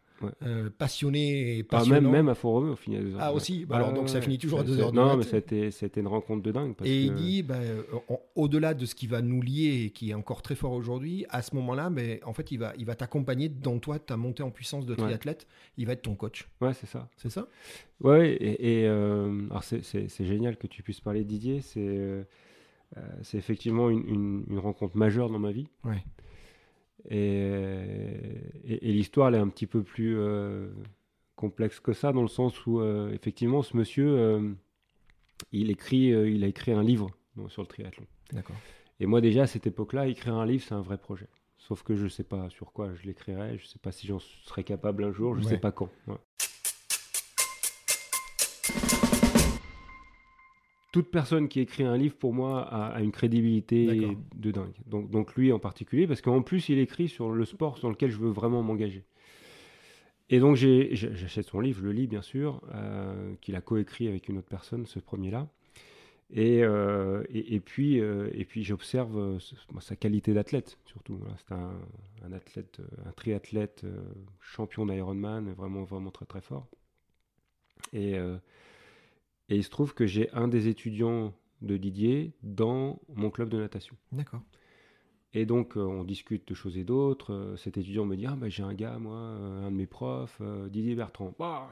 Euh, 0.43 0.69
passionné 0.69 1.57
et 1.57 1.63
passionnant. 1.63 2.01
même, 2.01 2.11
même 2.11 2.29
à 2.29 2.35
Fort-Romeu, 2.35 2.71
au 2.71 2.75
final. 2.75 3.15
Ah, 3.19 3.33
aussi 3.33 3.65
bah, 3.65 3.77
Alors, 3.77 3.93
donc, 3.93 4.09
ça 4.09 4.21
finit 4.21 4.37
toujours 4.37 4.59
à 4.59 4.63
2h 4.63 4.75
du 4.75 4.81
mat. 4.81 4.91
Non, 4.91 5.17
mais 5.17 5.23
c'était 5.71 5.99
une 5.99 6.07
rencontre 6.07 6.43
de 6.43 6.51
dingue. 6.51 6.73
et 6.83 7.03
il 7.03 7.13
dit, 7.15 7.43
bah, 7.43 7.55
euh, 7.55 7.81
au-delà 8.35 8.73
de 8.73 8.85
ce 8.85 8.95
qui 8.95 9.07
va 9.07 9.21
nous 9.21 9.41
lier 9.41 9.83
et 9.85 9.89
qui 9.91 10.11
est 10.11 10.13
encore 10.13 10.41
très 10.41 10.55
fort 10.55 10.73
aujourd'hui, 10.73 11.25
à 11.29 11.41
ce 11.41 11.55
moment-là, 11.55 11.89
mais 11.89 12.21
en 12.25 12.33
fait, 12.33 12.51
il 12.51 12.57
va 12.57 12.73
il 12.77 12.85
va 12.85 12.95
t'accompagner 12.95 13.49
dans 13.49 13.79
toi, 13.79 13.99
ta 13.99 14.17
montée 14.17 14.43
en 14.43 14.51
puissance 14.51 14.85
de 14.85 14.95
triathlète. 14.95 15.47
Il 15.77 15.87
va 15.87 15.93
être 15.93 16.01
ton 16.01 16.15
coach. 16.15 16.47
Ouais, 16.61 16.73
c'est 16.73 16.87
ça. 16.87 17.09
C'est 17.17 17.29
ça? 17.29 17.47
Ouais, 18.01 18.35
et, 18.39 18.85
euh, 18.85 19.47
alors 19.49 19.63
c'est 19.63 20.25
génial 20.25 20.57
que 20.57 20.67
tu 20.67 20.83
puisses 20.83 21.01
parler 21.01 21.23
Didier. 21.23 21.61
C'est 21.61 22.25
c'est 23.23 23.39
effectivement 23.39 23.89
une, 23.89 24.43
une, 24.47 24.59
rencontre 24.59 24.95
majeure 24.95 25.27
dans 25.27 25.39
ma 25.39 25.51
vie. 25.51 25.67
Ouais. 25.83 26.03
Et, 27.09 28.81
l'histoire, 28.81 29.29
elle 29.29 29.35
est 29.35 29.39
un 29.39 29.49
petit 29.49 29.67
peu 29.67 29.83
plus 29.83 30.17
euh, 30.17 30.69
complexe 31.35 31.79
que 31.79 31.93
ça, 31.93 32.11
dans 32.13 32.21
le 32.21 32.27
sens 32.27 32.65
où, 32.65 32.79
euh, 32.79 33.11
effectivement, 33.11 33.61
ce 33.61 33.75
monsieur, 33.75 34.07
euh, 34.07 34.51
il, 35.51 35.69
écrit, 35.69 36.07
il 36.07 36.43
a 36.43 36.47
écrit 36.47 36.71
un 36.71 36.83
livre 36.83 37.09
sur 37.49 37.61
le 37.61 37.67
triathlon. 37.67 38.05
D'accord. 38.31 38.55
Et 38.99 39.05
moi, 39.05 39.21
déjà, 39.21 39.43
à 39.43 39.47
cette 39.47 39.67
époque-là, 39.67 40.07
écrire 40.07 40.35
un 40.35 40.45
livre, 40.45 40.63
c'est 40.65 40.75
un 40.75 40.81
vrai 40.81 40.97
projet. 40.97 41.27
Sauf 41.57 41.83
que 41.83 41.95
je 41.95 42.03
ne 42.03 42.09
sais 42.09 42.23
pas 42.23 42.49
sur 42.49 42.73
quoi 42.73 42.93
je 42.93 43.03
l'écrirai, 43.03 43.57
je 43.57 43.63
ne 43.63 43.67
sais 43.67 43.79
pas 43.79 43.91
si 43.91 44.05
j'en 44.07 44.19
serai 44.19 44.63
capable 44.63 45.03
un 45.03 45.11
jour, 45.11 45.35
je 45.35 45.41
ne 45.43 45.47
sais 45.47 45.57
pas 45.57 45.71
quand 45.71 45.89
toute 50.93 51.09
personne 51.09 51.49
qui 51.49 51.59
écrit 51.59 51.83
un 51.83 51.97
livre, 51.97 52.15
pour 52.15 52.33
moi, 52.33 52.61
a, 52.61 53.01
une 53.01 53.11
crédibilité 53.11 54.15
de 54.35 54.51
dingue. 54.51 54.75
Donc, 54.85 55.09
donc, 55.09 55.35
lui 55.35 55.51
en 55.51 55.57
particulier, 55.57 56.05
parce 56.05 56.21
qu'en 56.21 56.43
plus, 56.43 56.69
il 56.69 56.77
écrit 56.77 57.09
sur 57.09 57.31
le 57.31 57.45
sport 57.45 57.79
sur 57.79 57.89
lequel 57.89 58.11
je 58.11 58.17
veux 58.17 58.29
vraiment 58.29 58.61
m'engager. 58.61 59.03
Et 60.29 60.39
donc, 60.39 60.55
j'achète 60.55 61.47
son 61.47 61.61
livre, 61.61 61.79
je 61.79 61.85
le 61.85 61.93
lis, 61.93 62.05
bien 62.05 62.21
sûr, 62.21 62.61
euh, 62.75 63.33
qu'il 63.41 63.55
a 63.55 63.61
coécrit 63.61 64.07
avec 64.07 64.29
une 64.29 64.37
autre 64.37 64.47
personne, 64.47 64.85
ce 64.85 64.99
premier-là. 64.99 65.47
Et, 66.29 66.63
euh, 66.63 67.23
et, 67.31 67.59
puis, 67.59 67.99
euh, 67.99 68.29
et 68.31 68.45
puis 68.45 68.63
j'observe 68.63 69.39
sa 69.79 69.95
qualité 69.95 70.35
d'athlète, 70.35 70.77
surtout. 70.85 71.19
C'est 71.39 71.55
un, 71.55 71.71
un, 72.23 72.33
athlète, 72.33 72.81
un 73.07 73.11
triathlète 73.13 73.83
champion 74.39 74.85
d'Ironman, 74.85 75.51
vraiment, 75.53 75.85
vraiment 75.85 76.11
très, 76.11 76.25
très 76.25 76.41
fort. 76.41 76.67
Et 77.93 78.15
et 79.49 79.55
il 79.55 79.63
se 79.63 79.69
trouve 79.69 79.93
que 79.93 80.05
j'ai 80.05 80.29
un 80.31 80.47
des 80.47 80.67
étudiants 80.67 81.33
de 81.61 81.77
Didier 81.77 82.33
dans 82.43 82.99
mon 83.15 83.29
club 83.29 83.49
de 83.49 83.57
natation. 83.57 83.95
D'accord. 84.11 84.41
Et 85.35 85.45
donc, 85.45 85.77
euh, 85.77 85.81
on 85.81 86.03
discute 86.03 86.47
de 86.47 86.53
choses 86.53 86.77
et 86.77 86.83
d'autres. 86.83 87.33
Euh, 87.33 87.55
cet 87.55 87.77
étudiant 87.77 88.05
me 88.05 88.15
dit 88.15 88.27
Ah, 88.27 88.35
bah, 88.35 88.49
j'ai 88.49 88.61
un 88.61 88.73
gars, 88.73 88.99
moi, 88.99 89.15
euh, 89.15 89.65
un 89.65 89.71
de 89.71 89.75
mes 89.75 89.87
profs, 89.87 90.41
Didier 90.69 90.95
Bertrand. 90.95 91.33
Bah, 91.39 91.69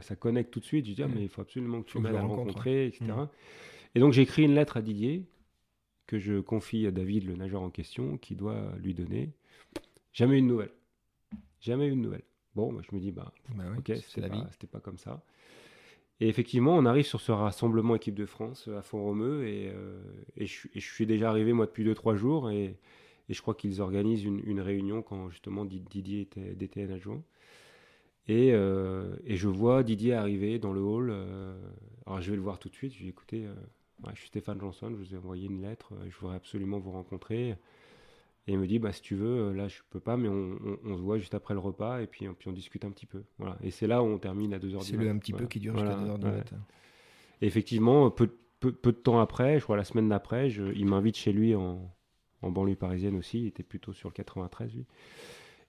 ça 0.00 0.14
connecte 0.14 0.52
tout 0.52 0.60
de 0.60 0.64
suite. 0.64 0.86
Je 0.86 0.92
dis 0.92 1.02
ah, 1.02 1.08
mais 1.08 1.22
il 1.22 1.28
faut 1.28 1.42
absolument 1.42 1.82
que 1.82 1.90
tu 1.90 1.98
m'aides 1.98 2.14
à 2.14 2.22
rencontrer, 2.22 2.86
etc. 2.86 3.04
Mm. 3.06 3.28
Et 3.96 4.00
donc, 4.00 4.12
j'écris 4.12 4.44
une 4.44 4.54
lettre 4.54 4.76
à 4.76 4.82
Didier 4.82 5.24
que 6.06 6.18
je 6.18 6.38
confie 6.40 6.86
à 6.86 6.90
David, 6.90 7.24
le 7.26 7.34
nageur 7.34 7.62
en 7.62 7.70
question, 7.70 8.18
qui 8.18 8.36
doit 8.36 8.72
lui 8.78 8.94
donner. 8.94 9.32
Jamais 10.12 10.38
une 10.38 10.46
nouvelle. 10.46 10.72
Jamais 11.60 11.88
une 11.88 12.02
nouvelle. 12.02 12.24
Bon, 12.54 12.70
moi, 12.70 12.82
je 12.88 12.94
me 12.94 13.00
dis 13.00 13.10
Bah, 13.10 13.32
bah 13.56 13.64
ok, 13.76 13.92
c'était 14.06 14.28
pas, 14.28 14.48
pas 14.70 14.80
comme 14.80 14.98
ça. 14.98 15.24
Et 16.20 16.28
effectivement, 16.28 16.76
on 16.76 16.84
arrive 16.86 17.06
sur 17.06 17.20
ce 17.20 17.32
rassemblement 17.32 17.96
équipe 17.96 18.14
de 18.14 18.26
France 18.26 18.68
euh, 18.68 18.78
à 18.78 18.82
Font-Romeu 18.82 19.46
et, 19.46 19.68
euh, 19.74 20.00
et, 20.36 20.46
je, 20.46 20.68
suis 20.78 21.06
déjà 21.06 21.28
arrivé 21.28 21.52
moi 21.52 21.66
depuis 21.66 21.84
2-3 21.84 22.14
jours 22.14 22.50
et, 22.50 22.76
je 23.28 23.40
crois 23.40 23.54
qu'ils 23.54 23.80
organisent 23.80 24.24
une, 24.24 24.60
réunion 24.60 25.00
quand 25.02 25.30
justement 25.30 25.64
Didier 25.64 26.20
était 26.20 26.54
DTN 26.54 26.92
adjoint. 26.92 27.22
Et, 28.28 28.52
euh, 28.52 29.16
et, 29.24 29.36
je 29.36 29.48
vois 29.48 29.82
Didier 29.82 30.12
arriver 30.12 30.58
dans 30.58 30.72
le 30.74 30.82
hall. 30.82 31.10
alors 32.06 32.20
je 32.20 32.30
vais 32.30 32.36
le 32.36 32.42
voir 32.42 32.58
tout 32.58 32.68
de 32.68 32.74
suite. 32.74 32.92
Je 32.92 32.98
lui 32.98 33.06
ai 33.06 33.08
écouté, 33.08 33.46
je 34.12 34.18
suis 34.18 34.28
Stéphane 34.28 34.60
Johnson, 34.60 34.90
je 34.90 34.96
vous 34.96 35.14
ai 35.14 35.16
envoyé 35.16 35.46
une 35.46 35.62
lettre, 35.62 35.94
je 36.06 36.16
voudrais 36.18 36.36
absolument 36.36 36.78
vous 36.78 36.92
rencontrer. 36.92 37.56
Et 38.46 38.52
il 38.52 38.58
me 38.58 38.66
dit, 38.66 38.78
bah, 38.78 38.92
si 38.92 39.00
tu 39.00 39.14
veux, 39.14 39.48
euh, 39.48 39.52
là, 39.54 39.68
je 39.68 39.80
peux 39.88 40.00
pas, 40.00 40.16
mais 40.18 40.28
on, 40.28 40.58
on, 40.84 40.96
se 40.96 41.02
voit 41.02 41.16
juste 41.16 41.34
après 41.34 41.54
le 41.54 41.60
repas 41.60 42.00
et 42.00 42.06
puis, 42.06 42.26
puis 42.38 42.48
on 42.48 42.52
discute 42.52 42.84
un 42.84 42.90
petit 42.90 43.06
peu. 43.06 43.22
Voilà. 43.38 43.56
Et 43.62 43.70
c'est 43.70 43.86
là 43.86 44.02
où 44.02 44.06
on 44.06 44.18
termine 44.18 44.52
à 44.52 44.58
2h 44.58 44.60
du 44.60 44.74
matin. 44.74 44.86
C'est 44.86 44.96
le 44.96 45.08
un 45.08 45.18
petit 45.18 45.32
peu 45.32 45.46
qui 45.46 45.60
dure 45.60 45.74
jusqu'à 45.74 45.96
2h 45.96 46.18
du 46.18 46.26
matin. 46.26 46.56
Et 47.40 47.46
effectivement, 47.46 48.10
peu, 48.10 48.30
peu, 48.60 48.72
peu, 48.72 48.92
de 48.92 48.98
temps 48.98 49.18
après, 49.18 49.58
je 49.58 49.64
crois 49.64 49.76
la 49.76 49.84
semaine 49.84 50.08
d'après, 50.08 50.50
il 50.50 50.86
m'invite 50.86 51.16
chez 51.16 51.32
lui 51.32 51.54
en, 51.54 51.90
en, 52.42 52.50
banlieue 52.50 52.76
parisienne 52.76 53.16
aussi. 53.16 53.40
Il 53.40 53.46
était 53.46 53.62
plutôt 53.62 53.94
sur 53.94 54.10
le 54.10 54.14
93, 54.14 54.74
lui. 54.74 54.84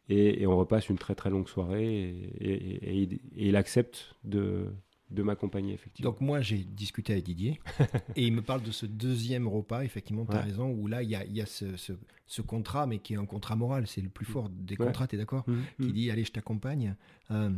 Et, 0.09 0.41
et 0.41 0.47
on 0.47 0.57
repasse 0.57 0.89
une 0.89 0.97
très 0.97 1.15
très 1.15 1.29
longue 1.29 1.47
soirée 1.47 1.83
et, 1.83 2.39
et, 2.39 3.03
et 3.03 3.19
il 3.35 3.55
accepte 3.55 4.15
de, 4.23 4.67
de 5.11 5.21
m'accompagner, 5.21 5.73
effectivement. 5.73 6.11
Donc 6.11 6.21
moi, 6.21 6.41
j'ai 6.41 6.57
discuté 6.57 7.13
avec 7.13 7.25
Didier 7.25 7.59
et 8.15 8.25
il 8.25 8.33
me 8.33 8.41
parle 8.41 8.63
de 8.63 8.71
ce 8.71 8.85
deuxième 8.85 9.47
repas, 9.47 9.83
effectivement, 9.83 10.25
tu 10.25 10.35
as 10.35 10.41
raison, 10.41 10.71
où 10.71 10.87
là, 10.87 11.03
il 11.03 11.09
y 11.09 11.15
a, 11.15 11.25
y 11.25 11.41
a 11.41 11.45
ce, 11.45 11.65
ce, 12.25 12.41
contrat, 12.41 12.87
mais 12.87 12.99
qui 12.99 13.13
est 13.13 13.17
un 13.17 13.25
contrat 13.25 13.55
moral, 13.55 13.85
c'est 13.87 14.01
le 14.01 14.09
plus 14.09 14.25
fort 14.25 14.49
des 14.49 14.75
contrats, 14.75 15.07
tu 15.07 15.15
es 15.15 15.19
d'accord 15.19 15.43
mmh, 15.47 15.61
Qui 15.79 15.87
mmh. 15.87 15.91
dit, 15.91 16.11
allez, 16.11 16.23
je 16.23 16.31
t'accompagne. 16.31 16.95
Euh, 17.31 17.51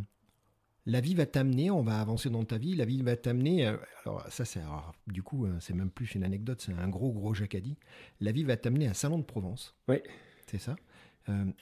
la 0.86 1.02
vie 1.02 1.16
va 1.16 1.26
t'amener, 1.26 1.72
on 1.72 1.84
va 1.84 2.00
avancer 2.00 2.30
dans 2.30 2.44
ta 2.44 2.58
vie, 2.58 2.76
la 2.76 2.86
vie 2.86 3.02
va 3.02 3.16
t'amener, 3.16 3.68
euh, 3.68 3.78
alors 4.06 4.26
ça 4.30 4.46
c'est, 4.46 4.62
du 5.08 5.24
coup, 5.24 5.46
euh, 5.46 5.58
c'est 5.60 5.74
même 5.74 5.90
plus 5.90 6.16
une 6.16 6.24
anecdote, 6.24 6.62
c'est 6.62 6.74
un 6.74 6.90
gros, 6.90 7.12
gros 7.12 7.34
jacadi. 7.34 7.78
La 8.20 8.32
vie 8.32 8.44
va 8.44 8.58
t'amener 8.58 8.88
à 8.88 8.94
Salon 8.94 9.20
de 9.20 9.24
Provence. 9.24 9.76
Oui. 9.88 9.98
C'est 10.48 10.60
ça. 10.60 10.76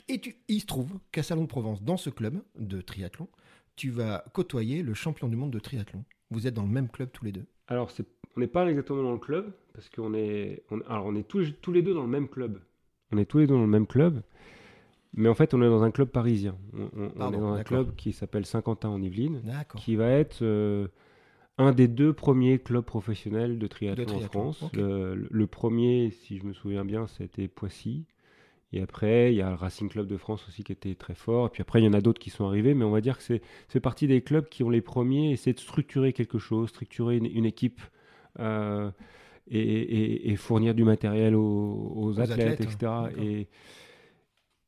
et 0.07 0.19
tu, 0.19 0.35
il 0.47 0.61
se 0.61 0.67
trouve 0.67 0.99
qu'à 1.11 1.23
Salon 1.23 1.43
de 1.43 1.47
Provence, 1.47 1.81
dans 1.81 1.97
ce 1.97 2.11
club 2.11 2.43
de 2.57 2.81
triathlon, 2.81 3.27
tu 3.75 3.89
vas 3.89 4.23
côtoyer 4.33 4.81
le 4.83 4.93
champion 4.93 5.27
du 5.27 5.35
monde 5.35 5.51
de 5.51 5.59
triathlon. 5.59 6.03
Vous 6.31 6.47
êtes 6.47 6.53
dans 6.53 6.63
le 6.63 6.69
même 6.69 6.89
club 6.89 7.09
tous 7.11 7.25
les 7.25 7.31
deux 7.31 7.45
Alors, 7.67 7.91
on 8.35 8.39
n'est 8.39 8.47
pas 8.47 8.65
exactement 8.67 9.03
dans 9.03 9.13
le 9.13 9.19
club, 9.19 9.53
parce 9.73 9.89
qu'on 9.89 10.13
est, 10.13 10.63
alors 10.87 11.05
on 11.05 11.15
est 11.15 11.27
tous, 11.27 11.53
tous 11.61 11.71
les 11.71 11.81
deux 11.81 11.93
dans 11.93 12.03
le 12.03 12.09
même 12.09 12.27
club. 12.27 12.59
On 13.11 13.17
est 13.17 13.25
tous 13.25 13.39
les 13.39 13.47
deux 13.47 13.53
dans 13.53 13.61
le 13.61 13.67
même 13.67 13.87
club, 13.87 14.21
mais 15.13 15.29
en 15.29 15.33
fait, 15.33 15.53
on 15.53 15.61
est 15.61 15.67
dans 15.67 15.83
un 15.83 15.91
club 15.91 16.09
parisien. 16.09 16.57
On, 16.73 17.31
est 17.31 17.37
dans 17.37 17.53
un 17.53 17.63
club 17.63 17.95
qui 17.95 18.11
s'appelle 18.11 18.45
Saint-Quentin 18.45 18.89
en 18.89 19.01
Yvelines, 19.01 19.41
qui 19.77 19.95
va 19.95 20.09
être 20.09 20.41
euh, 20.41 20.87
un 21.57 21.71
des 21.71 21.87
deux 21.87 22.11
premiers 22.11 22.59
clubs 22.59 22.83
professionnels 22.83 23.57
de 23.57 23.67
triathlon, 23.67 24.17
en 24.17 24.19
France. 24.21 24.63
Le, 24.73 25.45
premier, 25.45 26.11
si 26.11 26.37
je 26.37 26.43
me 26.43 26.53
souviens 26.53 26.83
bien, 26.83 27.07
c'était 27.07 27.47
Poissy. 27.47 28.05
Et 28.75 28.81
après, 28.81 29.31
il 29.31 29.37
y 29.37 29.41
a 29.41 29.49
le 29.49 29.55
Racing 29.55 29.89
Club 29.89 30.05
de 30.05 30.17
France 30.17 30.45
aussi 30.49 30.63
qui 30.65 30.73
était 30.73 30.95
très 30.95 31.15
fort. 31.15 31.47
Et 31.47 31.49
puis 31.49 31.61
après, 31.61 31.81
il 31.81 31.85
y 31.85 31.87
en 31.87 31.93
a 31.93 32.01
d'autres 32.01 32.19
qui 32.19 32.29
sont 32.29 32.45
arrivés. 32.45 32.73
Mais 32.73 32.83
on 32.83 32.91
va 32.91 32.99
dire 32.99 33.17
que 33.17 33.23
c'est, 33.23 33.41
c'est 33.69 33.79
partie 33.79 34.05
des 34.05 34.21
clubs 34.21 34.49
qui 34.49 34.63
ont 34.63 34.69
les 34.69 34.81
premiers 34.81 35.31
essayé 35.31 35.53
de 35.53 35.59
structurer 35.59 36.11
quelque 36.11 36.37
chose, 36.39 36.69
structurer 36.69 37.15
une, 37.15 37.45
équipe 37.45 37.79
euh, 38.39 38.91
et, 39.49 40.35
fournir 40.35 40.75
du 40.75 40.83
matériel 40.83 41.35
aux, 41.35 42.19
athlètes, 42.19 42.59
etc. 42.59 42.91
Et, 43.17 43.47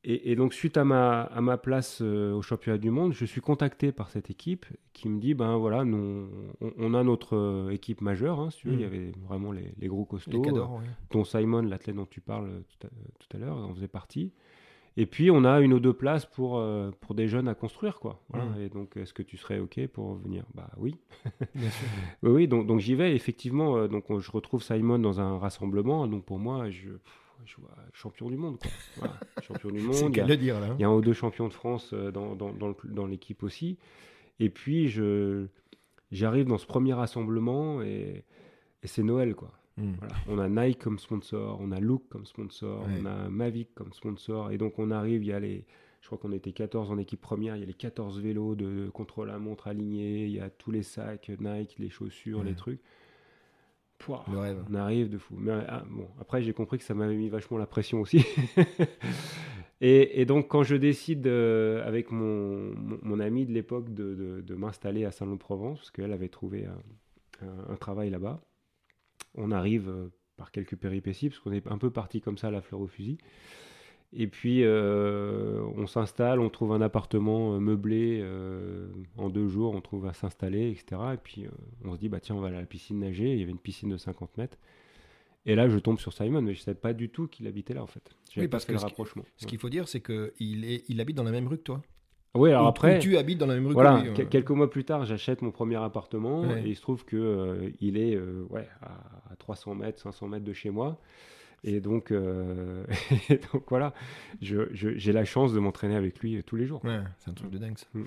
et, 0.10 0.38
donc, 0.38 0.54
suite 0.54 0.78
à 0.78 0.86
ma, 0.86 1.24
à 1.24 1.42
ma 1.42 1.58
place 1.58 2.00
euh, 2.02 2.32
au 2.32 2.42
championnat 2.42 2.78
du 2.78 2.90
monde, 2.90 3.12
je 3.12 3.26
suis 3.26 3.42
contacté 3.42 3.92
par 3.92 4.10
cette 4.10 4.30
équipe 4.30 4.66
qui 4.94 5.10
me 5.10 5.20
dit 5.20 5.34
ben 5.34 5.58
voilà, 5.58 5.84
nous, 5.84 6.30
on, 6.62 6.94
a 6.94 7.04
notre 7.04 7.36
euh, 7.36 7.72
équipe 7.72 8.00
majeure. 8.00 8.40
Hein, 8.40 8.48
il 8.64 8.80
y 8.80 8.84
hmm. 8.84 8.86
avait 8.86 9.12
vraiment 9.28 9.52
les, 9.52 9.74
les 9.78 9.88
gros 9.88 10.06
costauds, 10.06 10.44
les 10.44 10.52
dont 11.12 11.24
Simon, 11.26 11.62
l'athlète 11.64 11.98
dont 11.98 12.06
tu 12.06 12.22
parles 12.22 12.64
tout 12.70 12.88
à, 12.88 12.90
tout 13.20 13.36
à 13.36 13.38
l'heure, 13.38 13.58
en 13.58 13.74
faisait 13.74 13.90
partie. 13.90 14.32
Et 14.96 15.08
puis, 15.08 15.30
on 15.30 15.44
a 15.44 15.60
une 15.60 15.74
ou 15.74 15.82
deux 15.82 15.92
places 15.92 16.26
pour, 16.26 16.58
euh, 16.58 16.90
pour 17.02 17.14
des 17.14 17.28
jeunes 17.28 17.50
à 17.50 17.54
construire. 17.54 18.00
Quoi. 18.00 18.22
Hmm. 18.34 18.62
Et 18.62 18.70
donc, 18.70 18.96
est-ce 18.96 19.14
que 19.14 19.24
tu 19.24 19.36
serais 19.36 19.60
OK 19.60 19.86
pour 19.88 20.14
venir? 20.16 20.46
Bah 20.54 20.70
oui. 20.78 20.96
Bien 21.54 21.70
sûr. 21.70 21.88
oui, 22.24 22.48
donc, 22.48 22.66
donc 22.66 22.80
j'y 22.80 22.96
vais. 22.96 23.14
Effectivement, 23.14 23.90
donc, 23.90 24.06
je 24.20 24.32
retrouve 24.32 24.64
Simon 24.64 25.00
dans 25.00 25.20
un 25.20 25.38
rassemblement. 25.38 26.08
Donc, 26.08 26.24
pour 26.24 26.40
moi, 26.40 26.70
je 26.70 26.92
champion 27.94 28.30
du 28.30 28.38
monde. 28.38 28.58
Quoi. 29.00 29.10
champion 29.42 29.70
du 29.70 29.80
monde. 29.80 29.96
Il 30.12 30.18
y, 30.18 30.22
a, 30.22 30.26
le 30.26 30.38
dire, 30.38 30.60
là. 30.60 30.76
il 30.78 30.82
y 30.82 30.86
a 30.86 30.88
un 30.88 30.94
ou 30.94 31.02
deux 31.02 31.14
champions 31.14 31.48
de 31.48 31.54
France 31.54 31.92
euh, 31.94 32.12
dans, 32.12 32.36
dans, 32.36 32.54
dans 32.84 33.06
l'équipe 33.06 33.44
aussi. 33.44 33.78
Et 34.40 34.50
puis, 34.50 34.88
je, 34.88 35.48
j'arrive 36.12 36.46
dans 36.48 36.58
ce 36.58 36.66
premier 36.66 36.94
rassemblement 36.94 37.82
et, 37.82 38.24
et 38.84 38.88
c'est 38.88 39.04
Noël. 39.04 39.36
quoi. 39.36 39.52
Hmm. 39.78 39.94
Voilà. 40.00 40.16
On 40.28 40.40
a 40.40 40.50
Nike 40.50 40.80
comme 40.80 41.00
sponsor, 41.00 41.58
on 41.62 41.72
a 41.72 41.80
Look 41.80 42.04
comme 42.10 42.26
sponsor, 42.26 42.86
on 43.00 43.06
a 43.06 43.30
Mavic 43.30 43.74
comme 43.76 43.94
sponsor. 43.94 44.52
Et 44.52 44.58
donc, 44.58 44.80
on 44.80 44.92
arrive, 44.92 45.24
il 45.24 45.28
y 45.28 45.34
a 45.34 45.40
les. 45.40 45.66
Je 46.02 46.08
crois 46.08 46.20
qu'on 46.20 46.32
était 46.32 46.54
14 46.54 46.90
en 46.90 46.98
équipe 47.00 47.20
première, 47.20 47.58
il 47.58 47.60
y 47.60 47.64
a 47.64 47.66
les 47.66 47.74
14 47.74 48.22
vélos 48.22 48.56
de 48.56 48.90
contrôle 48.94 49.30
à 49.30 49.40
montre 49.40 49.68
alignés, 49.68 50.26
il 50.26 50.32
y 50.32 50.40
a 50.40 50.50
tous 50.50 50.72
les 50.72 50.84
sacs 50.84 51.30
Nike, 51.40 51.76
les 51.80 51.90
chaussures, 51.90 52.44
les 52.44 52.54
trucs. 52.54 52.80
On 54.70 54.74
arrive 54.76 55.10
de 55.10 55.18
fou. 55.18 55.36
Mais 55.38 55.52
ah, 55.68 55.84
bon, 55.90 56.08
après, 56.20 56.42
j'ai 56.42 56.54
compris 56.54 56.78
que 56.78 56.84
ça 56.84 56.94
m'avait 56.94 57.16
mis 57.16 57.30
vachement 57.30 57.58
la 57.58 57.66
pression 57.66 58.02
aussi. 58.02 58.26
et, 59.82 60.26
donc, 60.26 60.48
quand 60.48 60.64
je 60.64 60.76
décide 60.76 61.28
euh, 61.28 61.86
avec 61.86 62.12
mon, 62.12 62.74
mon, 63.02 63.20
ami 63.20 63.46
de 63.46 63.52
l'époque 63.52 63.94
de, 63.94 64.42
de, 64.46 64.56
m'installer 64.56 65.06
à 65.06 65.12
Saint-Lô-Provence, 65.12 65.80
parce 65.80 65.92
qu'elle 65.92 66.14
avait 66.14 66.30
trouvé 66.30 66.66
un, 67.42 67.76
travail 67.76 68.10
là-bas, 68.10 68.42
on 69.36 69.52
arrive 69.52 69.90
euh, 69.90 70.12
par 70.38 70.52
quelques 70.52 70.76
péripéties, 70.76 71.30
parce 71.30 71.40
qu'on 71.40 71.52
est 71.52 71.68
un 71.68 71.78
peu 71.78 71.92
parti 71.92 72.22
comme 72.22 72.38
ça 72.38 72.48
à 72.48 72.52
la 72.52 72.62
fleur 72.62 72.82
au 72.82 72.88
fusil. 72.88 73.18
Et 74.14 74.28
puis, 74.28 74.64
euh, 74.64 75.62
on 75.76 75.86
s'installe, 75.86 76.40
on 76.40 76.50
trouve 76.50 76.72
un 76.72 76.82
appartement 76.82 77.56
euh, 77.56 77.60
meublé 77.60 78.20
euh, 78.22 78.88
en 79.18 79.30
deux 79.30 79.48
jours, 79.48 79.76
on 79.76 79.82
trouve 79.82 80.06
à 80.06 80.14
s'installer, 80.14 80.70
etc. 80.72 81.02
Et 81.14 81.18
puis, 81.18 81.46
on 81.84 81.94
se 81.94 82.00
dit, 82.00 82.08
bah 82.08 82.20
tiens, 82.22 82.36
on 82.36 82.40
va 82.40 82.48
à 82.48 82.52
la 82.52 82.66
piscine 82.66 83.00
nager. 83.00 83.34
Il 83.34 83.40
y 83.40 83.44
avait 83.44 83.52
une 83.52 83.60
piscine 83.60 83.90
de 83.90 83.98
50 83.98 84.38
mètres. 84.38 84.58
Et 85.46 85.56
là, 85.56 85.68
je 85.68 85.78
tombe 85.78 86.00
sur 86.00 86.14
Simon, 86.14 86.42
mais 86.42 86.54
je 86.54 86.62
ne 86.62 86.64
savais 86.64 86.80
pas 86.80 86.94
du 86.94 87.10
tout 87.10 87.28
qu'il 87.28 87.48
habitait 87.48 87.74
là, 87.74 87.84
en 87.84 87.88
fait. 87.88 88.04
Oui, 88.38 88.48
parce 88.48 88.66
que 88.66 88.72
le 88.72 88.80
rapprochement. 88.80 89.24
Ce 89.38 89.46
qu'il 89.46 89.60
faut 89.60 89.70
dire, 89.70 89.88
c'est 89.88 90.02
qu'il 90.02 90.82
il 90.88 91.02
habite 91.02 91.16
dans 91.16 91.24
la 91.24 91.32
même 91.32 91.48
rue 91.48 91.58
que 91.58 91.64
toi. 91.64 91.82
Oui, 92.34 92.50
alors 92.50 92.68
après. 92.68 93.00
tu 93.00 93.18
habites 93.18 93.38
dans 93.38 93.48
la 93.48 93.56
même 93.56 93.68
rue 93.68 93.74
voilà, 93.74 94.02
que 94.02 94.22
lui. 94.22 94.30
Quelques 94.30 94.52
mois 94.52 94.70
plus 94.70 94.84
tard, 94.84 95.06
j'achète 95.06 95.42
mon 95.42 95.52
premier 95.52 95.78
appartement 95.78 96.44
et 96.56 96.64
il 96.66 96.76
se 96.76 96.82
trouve 96.82 97.06
qu'il 97.06 97.74
il 97.80 97.98
est 97.98 98.18
ouais, 98.18 98.68
à 98.82 99.36
300 99.38 99.76
mètres, 99.76 100.00
500 100.02 100.28
mètres 100.28 100.46
de 100.46 100.54
chez 100.54 100.70
moi. 100.70 101.00
Et 101.64 101.80
donc, 101.80 102.12
euh, 102.12 102.86
donc 103.54 103.64
voilà, 103.70 103.94
j'ai 104.42 105.12
la 105.12 105.26
chance 105.26 105.54
de 105.54 105.60
m'entraîner 105.60 105.96
avec 105.96 106.20
lui 106.20 106.42
tous 106.44 106.56
les 106.56 106.66
jours. 106.66 106.82
c'est 107.18 107.30
un 107.30 107.34
truc 107.34 107.52
de 107.52 107.58
dingue. 107.58 107.78
Ça. 107.78 107.88
Mm. 107.94 108.06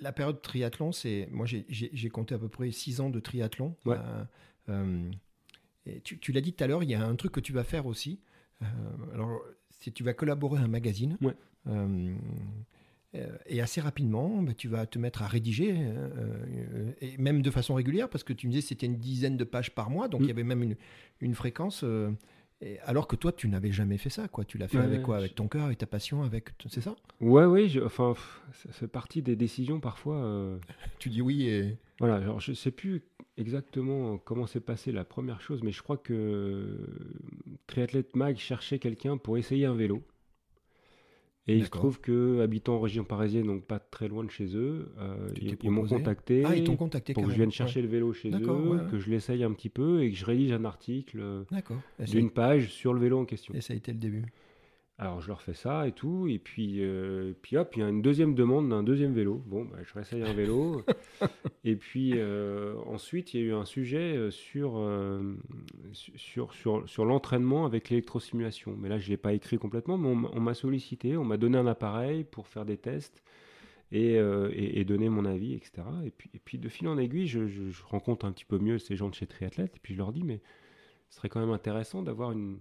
La, 0.00 0.12
période 0.12 0.40
triathlon, 0.40 0.92
c'est. 0.92 1.28
Moi, 1.30 1.46
j'ai 1.46 2.08
compté 2.08 2.34
à 2.34 2.38
peu 2.38 2.48
près 2.48 2.70
6 2.70 3.00
ans 3.00 3.10
de 3.10 3.20
triathlon. 3.20 3.76
Euh, 3.86 4.24
euh, 4.68 5.10
et 5.86 6.00
tu, 6.00 6.18
tu 6.18 6.32
l'as 6.32 6.40
dit 6.40 6.54
tout 6.54 6.64
à 6.64 6.66
l'heure, 6.66 6.82
il 6.82 6.90
y 6.90 6.94
a 6.94 7.04
un 7.04 7.16
truc 7.16 7.32
que 7.32 7.40
tu 7.40 7.52
vas 7.52 7.64
faire 7.64 7.86
aussi. 7.86 8.20
alors, 9.12 9.42
si 9.70 9.92
tu 9.92 10.02
vas 10.04 10.14
collaborer 10.14 10.60
à 10.60 10.64
un 10.64 10.68
magazine. 10.68 11.18
et 13.46 13.60
assez 13.60 13.80
rapidement, 13.80 14.40
bah, 14.42 14.54
tu 14.54 14.68
vas 14.68 14.86
te 14.86 14.98
mettre 14.98 15.22
à 15.22 15.26
rédiger, 15.26 15.92
et 17.02 17.18
même 17.18 17.42
de 17.42 17.50
façon 17.50 17.74
régulière, 17.74 18.08
parce 18.08 18.24
que 18.24 18.32
tu 18.32 18.46
me 18.46 18.52
disais 18.52 18.62
que 18.62 18.68
c'était 18.68 18.86
une 18.86 18.98
dizaine 18.98 19.36
de 19.36 19.44
pages 19.44 19.74
par 19.74 19.90
mois, 19.90 20.08
donc 20.08 20.20
mm. 20.20 20.24
il 20.24 20.28
y 20.28 20.30
avait 20.30 20.44
même 20.44 20.62
une, 20.62 20.76
une 21.20 21.34
fréquence 21.34 21.84
alors 22.84 23.06
que 23.06 23.16
toi, 23.16 23.32
tu 23.32 23.48
n'avais 23.48 23.72
jamais 23.72 23.98
fait 23.98 24.10
ça, 24.10 24.28
quoi. 24.28 24.44
Tu 24.44 24.58
l'as 24.58 24.68
fait 24.68 24.78
avec 24.78 25.02
quoi? 25.02 25.16
Avec 25.16 25.34
ton 25.34 25.48
cœur, 25.48 25.64
avec 25.64 25.78
ta 25.78 25.86
passion, 25.86 26.22
avec. 26.22 26.50
C'est 26.68 26.80
ça? 26.80 26.96
Ouais, 27.20 27.44
oui. 27.44 27.80
enfin, 27.84 28.14
ça 28.52 28.72
fait 28.72 28.88
partie 28.88 29.22
des 29.22 29.36
décisions 29.36 29.80
parfois. 29.80 30.16
Euh. 30.16 30.58
tu 30.98 31.08
dis 31.10 31.22
oui 31.22 31.48
et. 31.48 31.76
Voilà. 32.00 32.16
Alors, 32.16 32.40
je 32.40 32.52
sais 32.52 32.70
plus 32.70 33.02
exactement 33.36 34.18
comment 34.18 34.46
s'est 34.46 34.60
passé 34.60 34.92
la 34.92 35.04
première 35.04 35.40
chose, 35.40 35.62
mais 35.62 35.72
je 35.72 35.82
crois 35.82 35.96
que 35.96 36.78
Triathlète 37.66 38.16
Mag 38.16 38.36
cherchait 38.36 38.78
quelqu'un 38.78 39.16
pour 39.16 39.38
essayer 39.38 39.66
un 39.66 39.74
vélo. 39.74 40.02
Et 41.46 41.56
il 41.56 41.64
se 41.64 41.70
trouve 41.70 42.00
que, 42.00 42.40
habitant 42.40 42.76
en 42.76 42.80
région 42.80 43.04
parisienne, 43.04 43.46
donc 43.46 43.64
pas 43.64 43.78
très 43.78 44.08
loin 44.08 44.24
de 44.24 44.30
chez 44.30 44.56
eux, 44.56 44.88
euh, 44.98 45.28
ils, 45.36 45.70
m'ont 45.70 45.86
contacté, 45.86 46.42
ah, 46.46 46.56
ils 46.56 46.64
contacté 46.76 47.12
pour 47.12 47.24
que 47.24 47.30
je 47.30 47.36
vienne 47.36 47.52
chercher 47.52 47.82
le 47.82 47.88
vélo 47.88 48.14
chez 48.14 48.30
eux, 48.30 48.86
que 48.90 48.98
je 48.98 49.10
l'essaye 49.10 49.44
un 49.44 49.52
petit 49.52 49.68
peu 49.68 50.02
et 50.02 50.10
que 50.10 50.16
je 50.16 50.24
rédige 50.24 50.52
un 50.52 50.64
article 50.64 51.44
d'une 52.08 52.30
page 52.30 52.70
sur 52.70 52.94
le 52.94 53.00
vélo 53.00 53.18
en 53.18 53.24
question. 53.26 53.52
Et 53.54 53.60
ça 53.60 53.74
a 53.74 53.76
été 53.76 53.92
le 53.92 53.98
début. 53.98 54.24
Alors 54.96 55.20
je 55.20 55.26
leur 55.26 55.42
fais 55.42 55.54
ça 55.54 55.88
et 55.88 55.92
tout, 55.92 56.28
et 56.28 56.38
puis, 56.38 56.76
euh, 56.78 57.32
puis 57.42 57.56
hop, 57.56 57.74
il 57.74 57.80
y 57.80 57.82
a 57.82 57.88
une 57.88 58.00
deuxième 58.00 58.36
demande 58.36 58.68
d'un 58.68 58.84
deuxième 58.84 59.12
vélo. 59.12 59.42
Bon, 59.46 59.64
bah, 59.64 59.78
je 59.82 59.92
réessaye 59.92 60.22
un 60.22 60.32
vélo. 60.32 60.82
et 61.64 61.74
puis 61.74 62.12
euh, 62.14 62.76
ensuite, 62.86 63.34
il 63.34 63.40
y 63.40 63.42
a 63.42 63.46
eu 63.46 63.54
un 63.54 63.64
sujet 63.64 64.16
euh, 64.16 64.30
sur, 64.30 64.80
sur, 65.92 66.54
sur, 66.54 66.88
sur 66.88 67.04
l'entraînement 67.04 67.66
avec 67.66 67.90
l'électrosimulation. 67.90 68.76
Mais 68.78 68.88
là, 68.88 68.98
je 68.98 69.06
ne 69.06 69.10
l'ai 69.10 69.16
pas 69.16 69.32
écrit 69.32 69.58
complètement, 69.58 69.98
mais 69.98 70.08
on, 70.32 70.40
m'a 70.40 70.54
sollicité, 70.54 71.16
on 71.16 71.24
m'a 71.24 71.38
donné 71.38 71.58
un 71.58 71.66
appareil 71.66 72.22
pour 72.22 72.46
faire 72.46 72.64
des 72.64 72.76
tests 72.76 73.24
et, 73.90 74.14
et, 74.14 74.84
donner 74.84 75.08
mon 75.08 75.24
avis, 75.24 75.54
etc. 75.54 75.82
Et 76.04 76.10
puis, 76.12 76.30
et 76.34 76.38
puis 76.38 76.58
de 76.58 76.68
fil 76.68 76.86
en 76.86 76.98
aiguille, 76.98 77.26
je, 77.26 77.48
je, 77.48 77.68
je 77.68 77.82
rencontre 77.82 78.26
un 78.26 78.32
petit 78.32 78.44
peu 78.44 78.58
mieux 78.58 78.78
ces 78.78 78.94
gens 78.94 79.08
de 79.08 79.14
chez 79.14 79.26
Triathlète, 79.26 79.74
et 79.74 79.80
puis 79.82 79.94
je 79.94 79.98
leur 79.98 80.12
dis, 80.12 80.22
mais 80.22 80.40
ce 81.10 81.16
serait 81.16 81.28
quand 81.28 81.40
même 81.40 81.50
intéressant 81.50 82.02
d'avoir 82.02 82.30
une 82.30 82.58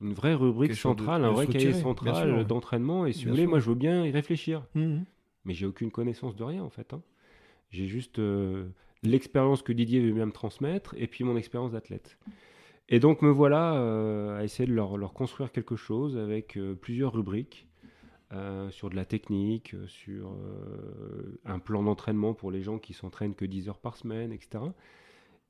une 0.00 0.12
vraie 0.12 0.34
rubrique 0.34 0.74
centrale, 0.74 1.24
un 1.24 1.32
vrai 1.32 1.46
cahier 1.46 1.72
central 1.72 2.44
d'entraînement. 2.46 3.06
Et 3.06 3.12
si 3.12 3.24
vous 3.24 3.30
voulez, 3.30 3.46
moi, 3.46 3.58
je 3.58 3.68
veux 3.68 3.74
bien 3.74 4.04
y 4.04 4.10
réfléchir. 4.10 4.64
Mmh. 4.74 4.98
Mais 5.44 5.54
j'ai 5.54 5.66
aucune 5.66 5.90
connaissance 5.90 6.36
de 6.36 6.44
rien, 6.44 6.62
en 6.62 6.70
fait. 6.70 6.92
Hein. 6.92 7.02
J'ai 7.70 7.86
juste 7.86 8.18
euh, 8.18 8.68
l'expérience 9.02 9.62
que 9.62 9.72
Didier 9.72 10.00
veut 10.00 10.12
bien 10.12 10.26
me 10.26 10.32
transmettre 10.32 10.94
et 10.96 11.06
puis 11.06 11.24
mon 11.24 11.36
expérience 11.36 11.72
d'athlète. 11.72 12.18
Et 12.88 13.00
donc, 13.00 13.22
me 13.22 13.30
voilà 13.30 13.74
euh, 13.74 14.38
à 14.38 14.44
essayer 14.44 14.68
de 14.68 14.74
leur, 14.74 14.96
leur, 14.96 15.12
construire 15.12 15.52
quelque 15.52 15.76
chose 15.76 16.16
avec 16.16 16.56
euh, 16.56 16.74
plusieurs 16.74 17.12
rubriques. 17.12 17.66
sur 18.70 18.90
de 18.90 18.96
la 18.96 19.06
technique, 19.06 19.74
sur 19.86 20.36
un 21.46 21.58
plan 21.58 21.82
d'entraînement 21.82 22.34
pour 22.34 22.50
les 22.50 22.60
gens 22.62 22.78
qui 22.78 22.92
s'entraînent 22.92 23.34
que 23.34 23.46
10 23.46 23.70
heures 23.70 23.78
par 23.78 23.96
semaine, 23.96 24.32
etc. 24.32 24.64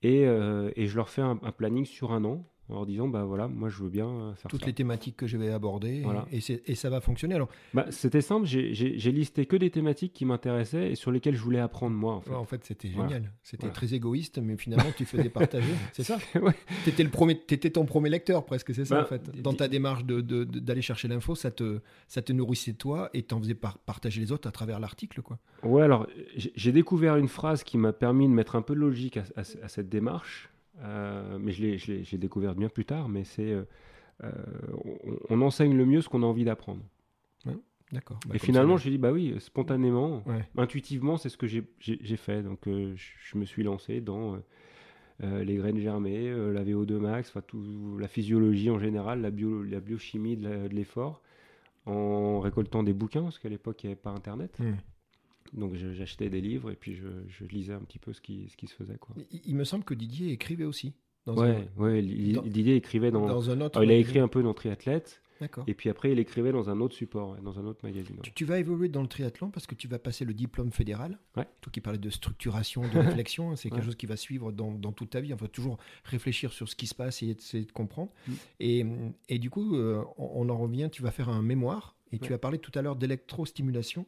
Et, 0.02 0.22
et 0.22 0.86
je 0.86 0.94
leur 0.94 1.08
fais 1.08 1.22
un, 1.22 1.40
un 1.42 1.50
planning 1.50 1.84
sur 1.84 2.12
un 2.12 2.24
an, 2.24 2.44
en 2.68 2.74
leur 2.74 2.86
disant 2.86 3.08
bah 3.08 3.24
voilà 3.24 3.48
moi 3.48 3.68
je 3.68 3.82
veux 3.82 3.88
bien 3.88 4.08
euh, 4.08 4.34
faire 4.34 4.50
toutes 4.50 4.66
les 4.66 4.72
thématiques 4.72 5.16
que 5.16 5.26
je 5.26 5.36
vais 5.36 5.50
aborder 5.50 6.04
et, 6.30 6.40
et, 6.66 6.74
ça 6.74 6.90
va 6.90 7.00
fonctionner. 7.00 7.34
Alors 7.34 7.48
bah, 7.74 7.86
c'était 7.90 8.20
simple 8.20 8.46
j'ai 8.46 9.12
listé 9.12 9.46
que 9.46 9.56
des 9.56 9.70
thématiques 9.70 10.12
qui 10.12 10.24
m'intéressaient 10.24 10.92
et 10.92 10.94
sur 10.94 11.10
lesquelles 11.10 11.34
je 11.34 11.42
voulais 11.42 11.60
apprendre 11.60 11.96
moi 11.96 12.14
en 12.14 12.20
fait, 12.20 12.34
en 12.34 12.44
fait 12.44 12.64
c'était 12.64 12.88
génial. 12.88 13.32
C'était 13.42 13.70
très 13.70 13.94
égoïste 13.94 14.38
mais 14.38 14.56
finalement 14.56 14.92
tu 14.96 15.04
faisais 15.04 15.30
partager 15.30 15.72
c'est 15.92 16.04
ça 16.04 16.18
ouais. 16.40 16.54
t'étais 16.84 17.02
le 17.02 17.10
premier 17.10 17.32
étais 17.48 17.70
ton 17.70 17.84
premier 17.84 18.10
lecteur 18.10 18.44
presque 18.44 18.74
c'est 18.74 18.84
ça 18.84 18.96
bah, 18.96 19.02
en 19.02 19.06
fait. 19.06 19.42
Dans 19.42 19.54
ta 19.54 19.68
démarche 19.68 20.04
d'aller 20.04 20.22
de, 20.22 20.44
de, 20.44 20.80
chercher 20.80 21.08
l'info 21.08 21.34
ça 21.34 21.50
te 21.50 21.80
ça 22.06 22.22
te 22.22 22.32
nourrissait 22.32 22.74
toi 22.74 23.10
et 23.14 23.22
t'en 23.22 23.40
faisais 23.40 23.54
partager 23.54 24.20
les 24.20 24.32
autres 24.32 24.48
à 24.48 24.52
travers 24.52 24.78
l'article 24.80 25.22
quoi. 25.22 25.38
Ouais 25.62 25.82
alors 25.82 26.06
j'ai 26.36 26.72
découvert 26.72 27.16
une 27.16 27.28
phrase 27.28 27.62
qui 27.64 27.78
m'a 27.78 27.92
permis 27.92 28.28
de 28.28 28.32
mettre 28.32 28.56
un 28.56 28.62
peu 28.62 28.74
de 28.74 28.80
logique 28.80 29.18
à 29.36 29.68
cette 29.68 29.88
démarche 29.88 30.50
mais 30.82 31.52
je 31.52 31.92
l'ai 31.92 32.18
découvert 32.18 32.54
bien 32.54 32.68
plus 32.68 32.84
tard, 32.84 33.08
mais 33.08 33.24
c'est 33.24 33.52
euh, 33.52 33.64
euh, 34.24 34.30
on, 35.30 35.40
enseigne 35.42 35.76
le 35.76 35.86
mieux 35.86 36.00
ce 36.00 36.08
qu'on 36.08 36.22
a 36.22 36.26
envie 36.26 36.44
d'apprendre. 36.44 36.82
D'accord. 37.90 38.20
Bah, 38.26 38.34
et 38.34 38.38
finalement, 38.38 38.76
j'ai 38.76 38.90
dit, 38.90 38.98
bah 38.98 39.12
oui, 39.12 39.34
spontanément, 39.38 40.22
Ouais. 40.26 40.46
intuitivement, 40.58 41.16
c'est 41.16 41.30
ce 41.30 41.38
que 41.38 41.46
j'ai- 41.46 41.62
fait. 42.16 42.42
Donc, 42.42 42.66
euh, 42.66 42.94
je 42.96 43.06
je 43.30 43.38
me 43.38 43.46
suis 43.46 43.62
lancé 43.62 44.02
dans 44.02 44.34
euh, 44.34 44.38
euh, 45.22 45.44
les 45.44 45.56
graines 45.56 45.78
germées, 45.78 46.28
euh, 46.28 46.52
la 46.52 46.64
VO2 46.64 46.98
max, 46.98 47.32
tout, 47.46 47.96
la 47.98 48.08
physiologie 48.08 48.68
en 48.68 48.78
général, 48.78 49.22
la, 49.22 49.30
bio, 49.30 49.62
la 49.62 49.80
biochimie 49.80 50.36
de 50.36 50.68
l'effort, 50.68 51.22
en 51.86 52.40
récoltant 52.40 52.82
des 52.82 52.92
bouquins, 52.92 53.22
parce 53.22 53.38
qu'à 53.38 53.48
l'époque, 53.48 53.82
il 53.82 53.86
n'y 53.86 53.92
avait 53.92 54.00
pas 54.02 54.10
Internet. 54.10 54.58
Hmm. 54.58 54.74
Donc, 55.54 55.74
j'achetais 55.74 56.28
des 56.30 56.40
livres 56.40 56.70
et 56.70 56.76
puis 56.76 56.94
je, 56.94 57.06
je 57.28 57.44
lisais 57.44 57.72
un 57.72 57.80
petit 57.80 57.98
peu 57.98 58.12
ce 58.12 58.20
qui, 58.20 58.48
ce 58.50 58.56
qui 58.56 58.66
se 58.66 58.74
faisait. 58.74 58.98
Quoi. 58.98 59.14
Il, 59.30 59.40
il 59.46 59.56
me 59.56 59.64
semble 59.64 59.84
que 59.84 59.94
Didier 59.94 60.30
écrivait 60.32 60.64
aussi. 60.64 60.92
Dans 61.26 61.34
Ouais, 61.36 61.68
ouais, 61.76 62.00
Li- 62.00 62.32
dans- 62.32 62.42
Didier 62.42 62.76
écrivait 62.76 63.10
dans. 63.10 63.26
dans 63.26 63.50
un 63.50 63.60
autre. 63.60 63.78
Alors, 63.78 63.90
il 63.90 63.94
a 63.94 63.98
écrit 63.98 64.18
un 64.18 64.28
peu 64.28 64.42
dans 64.42 64.54
Triathlète, 64.54 65.20
D'accord. 65.42 65.64
et 65.66 65.74
puis 65.74 65.90
après, 65.90 66.10
il 66.12 66.18
écrivait 66.18 66.52
dans 66.52 66.70
un 66.70 66.80
autre 66.80 66.94
support, 66.94 67.36
dans 67.42 67.58
un 67.58 67.64
autre 67.66 67.80
magazine. 67.84 68.16
Tu, 68.22 68.32
tu 68.32 68.44
vas 68.46 68.58
évoluer 68.58 68.88
dans 68.88 69.02
le 69.02 69.08
triathlon 69.08 69.50
parce 69.50 69.66
que 69.66 69.74
tu 69.74 69.88
vas 69.88 69.98
passer 69.98 70.24
le 70.24 70.32
diplôme 70.32 70.70
fédéral. 70.72 71.18
Ouais. 71.36 71.46
Toi 71.60 71.70
qui 71.70 71.80
parlais 71.82 71.98
de 71.98 72.08
structuration, 72.08 72.80
de 72.94 72.98
réflexion, 72.98 73.50
hein, 73.50 73.56
c'est 73.56 73.68
quelque 73.68 73.80
Ouais. 73.80 73.84
chose 73.86 73.96
qui 73.96 74.06
va 74.06 74.16
suivre 74.16 74.52
dans, 74.52 74.72
dans 74.72 74.92
toute 74.92 75.10
ta 75.10 75.20
vie. 75.20 75.32
On 75.34 75.36
va 75.36 75.48
toujours 75.48 75.76
réfléchir 76.04 76.52
sur 76.52 76.66
ce 76.68 76.74
qui 76.74 76.86
se 76.86 76.94
passe 76.94 77.22
et 77.22 77.28
essayer 77.38 77.64
de 77.66 77.72
comprendre. 77.72 78.10
Mm. 78.26 78.32
Et, 78.60 78.86
et 79.28 79.38
du 79.38 79.50
coup, 79.50 79.76
euh, 79.76 80.02
on, 80.16 80.46
on 80.46 80.48
en 80.48 80.56
revient, 80.56 80.88
tu 80.90 81.02
vas 81.02 81.10
faire 81.10 81.28
un 81.28 81.42
mémoire 81.42 81.94
et 82.10 82.18
tu 82.18 82.32
as 82.32 82.38
parlé 82.38 82.58
tout 82.58 82.72
à 82.74 82.80
l'heure 82.80 82.96
d'électrostimulation. 82.96 84.06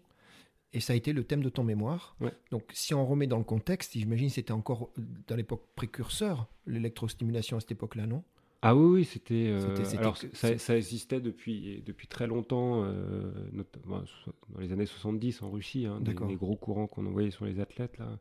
Et 0.73 0.81
ça 0.81 0.93
a 0.93 0.97
été 0.97 1.13
le 1.13 1.25
thème 1.25 1.43
de 1.43 1.49
ton 1.49 1.65
mémoire. 1.65 2.17
Ouais. 2.21 2.33
Donc, 2.51 2.65
si 2.73 2.95
on 2.95 3.05
remet 3.05 3.27
dans 3.27 3.39
le 3.39 3.45
contexte, 3.45 3.93
j'imagine 3.95 4.29
que 4.29 4.35
c'était 4.35 4.53
encore 4.53 4.93
dans 5.27 5.35
l'époque 5.35 5.65
précurseur, 5.75 6.47
l'électrostimulation 6.67 7.57
à 7.57 7.61
cette 7.61 7.73
époque-là, 7.73 8.07
non? 8.07 8.23
Ah 8.63 8.77
oui, 8.77 8.99
oui, 9.01 9.05
c'était. 9.05 9.47
euh, 9.49 9.75
alors, 9.97 10.19
ça, 10.35 10.77
existait 10.77 11.21
depuis, 11.21 11.83
depuis 11.87 12.07
très 12.07 12.27
longtemps, 12.27 12.85
euh, 12.85 13.33
notamment 13.53 14.03
dans 14.51 14.61
les 14.61 14.71
années 14.73 14.87
70 14.87 15.43
en 15.43 15.51
Russie, 15.51 15.87
hein, 15.87 15.99
des, 16.03 16.13
des 16.13 16.37
gros 16.37 16.57
courants 16.57 16.87
qu'on 16.87 17.07
envoyait 17.07 17.31
sur 17.31 17.47
les 17.47 17.59
athlètes. 17.59 17.97
Là. 17.99 18.19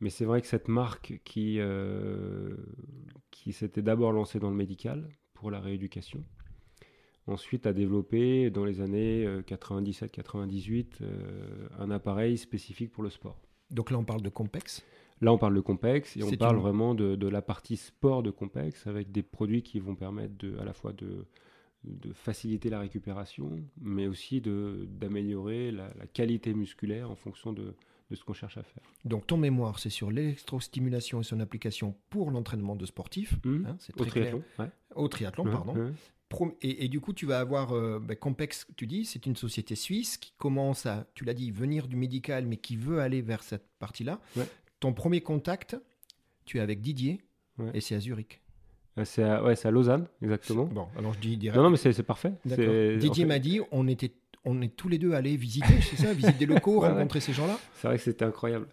Mais 0.00 0.10
c'est 0.10 0.24
vrai 0.24 0.40
que 0.40 0.46
cette 0.46 0.68
marque 0.68 1.20
qui, 1.24 1.56
euh, 1.58 2.56
qui 3.30 3.52
s'était 3.52 3.82
d'abord 3.82 4.12
lancée 4.12 4.38
dans 4.38 4.50
le 4.50 4.56
médical 4.56 5.08
pour 5.34 5.50
la 5.50 5.60
rééducation, 5.60 6.24
ensuite 7.28 7.66
a 7.66 7.72
développé 7.72 8.50
dans 8.50 8.64
les 8.64 8.80
années 8.80 9.26
97-98 9.46 10.86
euh, 11.02 11.68
un 11.78 11.90
appareil 11.90 12.36
spécifique 12.38 12.90
pour 12.90 13.02
le 13.02 13.10
sport. 13.10 13.38
Donc 13.70 13.90
là, 13.90 13.98
on 13.98 14.04
parle 14.04 14.22
de 14.22 14.28
Compex? 14.28 14.84
Là, 15.20 15.32
on 15.32 15.38
parle 15.38 15.54
de 15.54 15.60
Compex 15.60 16.16
et 16.16 16.22
on 16.22 16.30
parle 16.32 16.56
une- 16.56 16.62
vraiment 16.62 16.94
de, 16.94 17.16
de 17.16 17.28
la 17.28 17.42
partie 17.42 17.76
sport 17.76 18.22
de 18.22 18.30
Compex 18.30 18.86
avec 18.86 19.10
des 19.10 19.22
produits 19.22 19.62
qui 19.62 19.80
vont 19.80 19.94
permettre 19.96 20.36
de, 20.38 20.56
à 20.58 20.64
la 20.64 20.72
fois 20.72 20.92
de, 20.92 21.26
de 21.84 22.12
faciliter 22.12 22.70
la 22.70 22.78
récupération, 22.80 23.50
mais 23.80 24.06
aussi 24.06 24.40
d'améliorer 24.40 25.70
la, 25.72 25.88
la 25.98 26.06
qualité 26.06 26.54
musculaire 26.54 27.10
en 27.10 27.16
fonction 27.16 27.52
de, 27.52 27.74
de 28.10 28.14
ce 28.14 28.24
qu'on 28.24 28.32
cherche 28.32 28.58
à 28.58 28.62
faire. 28.62 28.82
Donc 29.04 29.26
ton 29.26 29.36
mémoire, 29.36 29.78
c'est 29.80 29.90
sur 29.90 30.10
l'électrostimulation 30.10 31.20
et 31.20 31.24
son 31.24 31.40
application 31.40 31.96
pour 32.10 32.30
l'entraînement 32.30 32.76
de 32.76 32.86
sportifs. 32.86 33.34
Hum, 33.44 33.66
hein, 33.68 33.76
c'est 33.80 33.94
Au 34.00 34.04
très 34.04 34.10
clair. 34.10 34.30
triathlon, 34.30 34.44
ouais. 34.60 34.70
Au 34.94 35.08
triathlon, 35.08 35.44
Ouais, 35.44 35.50
pardon. 35.50 35.74
ouais. 35.74 35.90
Et, 36.60 36.84
et 36.84 36.88
du 36.88 37.00
coup, 37.00 37.12
tu 37.14 37.24
vas 37.26 37.40
avoir 37.40 37.72
euh, 37.74 37.98
ben, 38.00 38.14
Compex, 38.16 38.66
tu 38.76 38.86
dis, 38.86 39.04
c'est 39.06 39.24
une 39.26 39.34
société 39.36 39.74
suisse 39.74 40.18
qui 40.18 40.32
commence 40.36 40.84
à, 40.86 41.06
tu 41.14 41.24
l'as 41.24 41.32
dit, 41.34 41.50
venir 41.50 41.88
du 41.88 41.96
médical, 41.96 42.44
mais 42.46 42.58
qui 42.58 42.76
veut 42.76 43.00
aller 43.00 43.22
vers 43.22 43.42
cette 43.42 43.66
partie-là. 43.78 44.20
Ouais. 44.36 44.46
Ton 44.80 44.92
premier 44.92 45.20
contact, 45.22 45.76
tu 46.44 46.58
es 46.58 46.60
avec 46.60 46.80
Didier, 46.80 47.20
Ouais. 47.58 47.70
et 47.74 47.80
c'est 47.80 47.94
à 47.94 48.00
Zurich. 48.00 48.40
Euh, 48.98 49.04
C'est 49.04 49.22
à, 49.24 49.42
ouais, 49.42 49.54
à 49.66 49.70
Lausanne, 49.70 50.06
exactement. 50.22 50.64
Bon, 50.66 50.86
alors 50.98 51.12
je 51.14 51.18
dis 51.18 51.36
direct. 51.36 51.56
Non, 51.56 51.64
non, 51.64 51.70
mais 51.70 51.76
c'est 51.76 52.02
parfait. 52.02 52.32
Didier 52.44 53.24
m'a 53.24 53.38
dit, 53.38 53.60
on 53.72 53.88
était, 53.88 54.12
on 54.44 54.60
est 54.62 54.76
tous 54.76 54.88
les 54.88 54.98
deux 54.98 55.12
allés 55.14 55.36
visiter, 55.36 55.80
c'est 55.80 55.96
ça, 55.96 56.12
visiter 56.14 56.38
des 56.38 56.46
locaux, 56.46 56.82
Ouais, 56.82 56.88
rencontrer 56.90 57.20
ces 57.20 57.32
gens-là. 57.32 57.58
C'est 57.76 57.88
vrai 57.88 57.96
que 57.96 58.02
c'était 58.04 58.24
incroyable. 58.24 58.68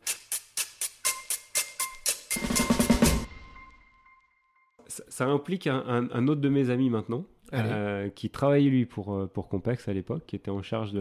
Ça, 4.87 5.03
ça 5.07 5.25
implique 5.25 5.67
un, 5.67 5.83
un- 5.87 6.09
un 6.11 6.27
autre 6.27 6.41
de 6.41 6.49
mes 6.49 6.69
amis 6.69 6.89
maintenant. 6.89 7.25
Euh, 7.55 8.09
qui 8.09 8.29
travaillait 8.29 8.69
lui 8.69 8.85
pour, 8.85 9.13
euh, 9.13 9.27
pour 9.27 9.47
Compex 9.47 9.87
à 9.87 9.93
l'époque, 9.93 10.25
qui 10.25 10.35
était 10.35 10.51
en 10.51 10.61
charge 10.61 10.91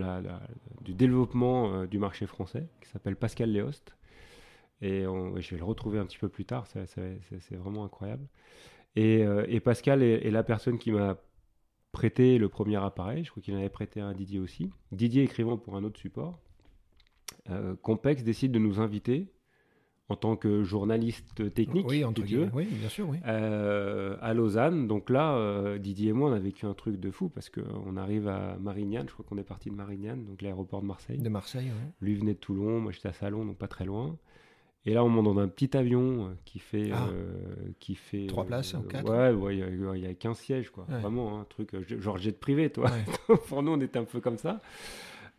du 0.82 0.94
développement 0.94 1.72
euh, 1.74 1.86
du 1.86 1.98
marché 1.98 2.26
français, 2.26 2.68
qui 2.80 2.88
s'appelle 2.88 3.16
Pascal 3.16 3.50
Léost. 3.50 3.96
Et 4.82 5.06
on- 5.06 5.38
je 5.40 5.50
vais 5.50 5.58
le 5.58 5.64
retrouver 5.64 5.98
un 5.98 6.06
petit 6.06 6.18
peu 6.18 6.28
plus 6.28 6.44
tard, 6.44 6.66
c'est 6.66 7.56
vraiment 7.56 7.84
incroyable. 7.84 8.26
Et, 8.96 9.24
et 9.48 9.60
Pascal 9.60 10.02
est, 10.02 10.30
la 10.30 10.44
personne 10.44 10.78
qui 10.78 10.92
m'a 10.92 11.16
prêté 11.90 12.38
le 12.38 12.48
premier 12.48 12.76
appareil, 12.76 13.24
je 13.24 13.30
crois 13.30 13.42
qu'il 13.42 13.54
en 13.54 13.58
avait 13.58 13.68
prêté 13.68 14.00
un 14.00 14.10
à 14.10 14.14
Didier 14.14 14.38
aussi. 14.40 14.70
Didier 14.92 15.22
écrivant 15.22 15.56
pour 15.56 15.76
un 15.76 15.84
autre 15.84 15.98
support. 15.98 16.38
Compex 17.82 18.22
décide 18.22 18.52
de 18.52 18.58
nous 18.58 18.80
inviter 18.80 19.33
en 20.10 20.16
tant 20.16 20.36
que 20.36 20.62
journaliste 20.64 21.52
technique, 21.54 21.86
oui, 21.88 22.04
entre. 22.04 22.20
Oui, 22.54 22.66
bien 22.70 22.88
sûr, 22.90 23.08
oui. 23.08 23.16
euh, 23.26 24.16
à 24.20 24.34
Lausanne. 24.34 24.86
Donc 24.86 25.08
là, 25.08 25.34
euh, 25.36 25.78
Didier 25.78 26.10
et 26.10 26.12
moi, 26.12 26.28
on 26.30 26.32
a 26.34 26.38
vécu 26.38 26.66
un 26.66 26.74
truc 26.74 27.00
de 27.00 27.10
fou 27.10 27.28
parce 27.30 27.48
qu'on 27.48 27.96
arrive 27.96 28.28
à 28.28 28.56
Marignane. 28.60 29.06
Je 29.08 29.12
crois 29.14 29.24
qu'on 29.28 29.38
est 29.38 29.42
parti 29.44 29.70
de 29.70 29.74
Marignane, 29.74 30.24
donc 30.26 30.42
l'aéroport 30.42 30.82
de 30.82 30.86
Marseille. 30.86 31.18
De 31.18 31.28
Marseille, 31.30 31.66
ouais. 31.68 31.90
Lui 32.02 32.14
venait 32.16 32.34
de 32.34 32.38
Toulon, 32.38 32.80
moi 32.80 32.92
j'étais 32.92 33.08
à 33.08 33.12
Salon, 33.14 33.46
donc 33.46 33.56
pas 33.56 33.68
très 33.68 33.86
loin. 33.86 34.16
Et 34.86 34.92
là, 34.92 35.02
on 35.02 35.08
monte 35.08 35.24
dans 35.24 35.38
un 35.38 35.48
petit 35.48 35.74
avion 35.78 36.26
euh, 36.26 36.34
qui 36.44 36.58
fait. 36.58 36.90
Ah. 36.92 37.08
euh, 37.10 37.32
qui 37.80 37.94
fait 37.94 38.26
Trois 38.26 38.44
places 38.44 38.74
ou 38.74 38.82
quatre 38.82 39.10
Ouais, 39.10 39.30
ouais, 39.32 39.56
il 39.56 39.60
y 39.60 39.62
a- 39.62 39.96
il 39.96 40.02
y, 40.02 40.06
a 40.06 40.12
15 40.12 40.36
sièges, 40.36 40.68
quoi. 40.68 40.84
Ouais. 40.90 40.98
Vraiment, 41.00 41.40
un 41.40 41.44
truc, 41.44 41.70
genre 41.98 42.18
jet 42.18 42.38
privé, 42.38 42.68
toi. 42.68 42.90
Ouais. 42.90 43.36
Pour 43.48 43.62
nous, 43.62 43.72
on 43.72 43.80
était 43.80 43.98
un 43.98 44.04
peu 44.04 44.20
comme 44.20 44.36
ça. 44.36 44.60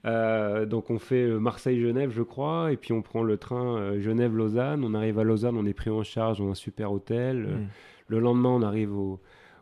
Euh, 0.05 0.65
donc 0.65 0.91
on 0.91 0.99
fait 0.99 1.23
euh, 1.23 1.39
Marseille-Genève, 1.39 2.11
je 2.11 2.21
crois, 2.21 2.71
et 2.71 2.77
puis 2.77 2.93
on 2.93 3.01
prend 3.01 3.23
le 3.23 3.37
train 3.37 3.77
euh, 3.77 3.99
Genève-Lausanne. 3.99 4.83
On 4.83 4.93
arrive 4.93 5.17
à 5.17 5.23
Lausanne, 5.23 5.57
on 5.57 5.65
est 5.65 5.73
pris 5.73 5.89
en 5.89 6.03
charge 6.03 6.39
dans 6.39 6.49
un 6.49 6.55
super 6.55 6.91
hôtel. 6.91 7.47
Mm. 7.47 7.67
Le 8.07 8.19
lendemain, 8.19 8.49
on 8.49 8.61
arrive 8.61 8.95
au, 8.95 9.19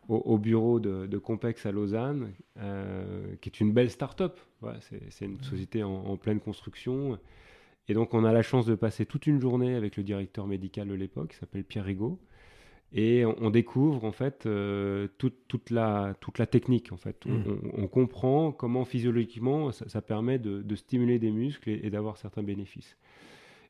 au, 0.08 0.16
au 0.16 0.38
bureau 0.38 0.80
de, 0.80 1.06
de 1.06 1.18
Compex 1.18 1.64
à 1.64 1.72
Lausanne, 1.72 2.32
euh, 2.58 3.34
qui 3.40 3.48
est 3.48 3.60
une 3.60 3.72
belle 3.72 3.90
start-up. 3.90 4.38
Ouais, 4.60 4.74
c'est 4.80 5.00
c'est 5.10 5.24
une 5.24 5.40
société 5.40 5.82
en, 5.82 5.90
en 5.90 6.16
pleine 6.18 6.40
construction. 6.40 7.18
Et 7.88 7.94
donc, 7.94 8.12
on 8.14 8.24
a 8.24 8.32
la 8.32 8.42
chance 8.42 8.66
de 8.66 8.74
passer 8.74 9.06
toute 9.06 9.26
une 9.26 9.40
journée 9.40 9.74
avec 9.74 9.96
le 9.96 10.02
directeur 10.02 10.46
médical 10.46 10.88
de 10.88 10.94
l'époque, 10.94 11.30
qui 11.30 11.36
s'appelle 11.36 11.64
Pierre 11.64 11.84
Rigaud. 11.84 12.18
Et 12.92 13.24
on, 13.24 13.34
on 13.40 13.50
découvre, 13.50 14.04
en 14.04 14.12
fait, 14.12 14.46
euh, 14.46 15.08
toute, 15.18 15.34
toute, 15.48 15.70
la, 15.70 16.14
toute 16.20 16.38
la 16.38 16.46
technique, 16.46 16.92
en 16.92 16.96
fait. 16.96 17.24
On, 17.26 17.30
Mm. 17.32 17.44
on- 17.74 17.82
on 17.84 17.88
comprend 17.88 18.52
comment, 18.52 18.84
physiologiquement, 18.84 19.72
ça, 19.72 19.88
ça 19.88 20.00
permet 20.00 20.38
de, 20.38 20.62
de 20.62 20.76
stimuler 20.76 21.18
des 21.18 21.32
muscles 21.32 21.70
et, 21.70 21.80
et 21.82 21.90
d'avoir 21.90 22.16
certains 22.16 22.42
bénéfices. 22.44 22.96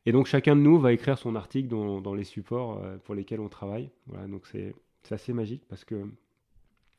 Et 0.07 0.13
donc, 0.13 0.27
chacun 0.27 0.55
de 0.57 0.61
nous 0.61 0.79
va 0.79 0.93
écrire 0.93 1.17
son 1.17 1.35
article 1.37 1.69
dans, 1.69 2.03
dans 2.03 2.15
les 2.15 2.25
supports 2.25 2.81
euh, 2.83 2.99
pour 2.99 3.15
lesquels 3.15 3.41
on 3.41 3.49
travaille. 3.49 3.89
Voilà, 4.07 4.27
donc 4.27 4.47
c'est 4.47 4.75
assez 5.11 5.33
magique 5.33 5.63
parce 5.69 5.85
que 5.85 6.05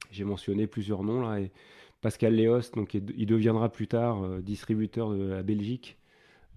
j'ai 0.10 0.24
mentionné 0.24 0.66
plusieurs 0.66 1.04
noms 1.04 1.22
là. 1.22 1.40
Et 1.40 1.52
Pascal 2.02 2.34
Léos, 2.36 2.72
donc 2.76 2.94
il 2.96 3.04
il 3.16 3.26
deviendra 3.28 3.70
plus 3.70 3.88
tard 3.88 4.24
euh, 4.24 4.42
distributeur 4.42 5.12
de 5.12 5.24
la 5.28 5.44
Belgique 5.44 5.98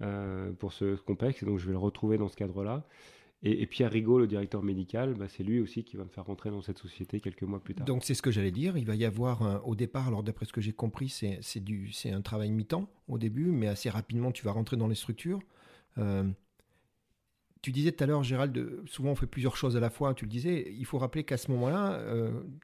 euh, 0.03 0.51
pour 0.53 0.73
ce 0.73 0.97
complexe, 0.97 1.43
et 1.43 1.47
donc 1.47 1.59
je 1.59 1.67
vais 1.67 1.73
le 1.73 1.79
retrouver 1.79 2.17
dans 2.19 2.29
ce 2.29 2.37
cadre-là. 2.37 2.85
Et, 3.45 3.67
Pierre 3.67 3.93
Rigaud, 3.93 4.19
le 4.19 4.27
directeur 4.27 4.65
médical, 4.65 5.15
bah, 5.15 5.27
c'est 5.29 5.45
lui 5.45 5.61
aussi 5.61 5.85
qui 5.85 5.97
va 5.97 6.03
me 6.03 6.09
faire 6.09 6.25
rentrer 6.25 6.51
dans 6.51 6.61
cette 6.61 6.79
société 6.79 7.21
quelques 7.21 7.45
mois 7.45 7.61
plus 7.63 7.75
tard. 7.75 7.87
Donc 7.87 8.03
c'est 8.03 8.15
ce 8.15 8.23
que 8.23 8.33
j'allais 8.33 8.51
dire. 8.51 8.77
Il 8.77 8.85
va 8.85 8.97
y 8.97 9.05
avoir 9.05 9.43
un- 9.43 9.61
au 9.65 9.77
départ, 9.77 10.09
alors 10.09 10.25
d'après 10.25 10.45
ce 10.45 10.53
que 10.53 10.61
j'ai 10.61 10.73
compris, 10.73 11.09
c'est 11.09 12.11
un 12.11 12.21
travail 12.21 12.51
mi-temps 12.51 12.89
au 13.07 13.17
début, 13.17 13.47
mais 13.47 13.69
assez 13.69 13.91
rapidement 13.91 14.33
tu 14.33 14.45
vas 14.45 14.51
rentrer 14.53 14.77
dans 14.77 14.89
les 14.89 14.97
structures. 14.97 15.39
Euh, 15.99 16.29
tu 17.63 17.73
disais 17.73 17.93
tout 17.93 18.05
à 18.05 18.07
l'heure, 18.07 18.23
Gérald, 18.23 18.69
souvent 18.87 19.11
on 19.11 19.15
fait 19.15 19.27
plusieurs 19.27 19.57
choses 19.57 19.77
à 19.77 19.81
la 19.81 19.91
fois. 19.91 20.15
Tu 20.15 20.25
le 20.25 20.31
disais, 20.31 20.73
il 20.79 20.85
faut 20.85 20.99
rappeler 20.99 21.25
qu'à 21.25 21.37
ce 21.37 21.51
moment-là, 21.51 22.01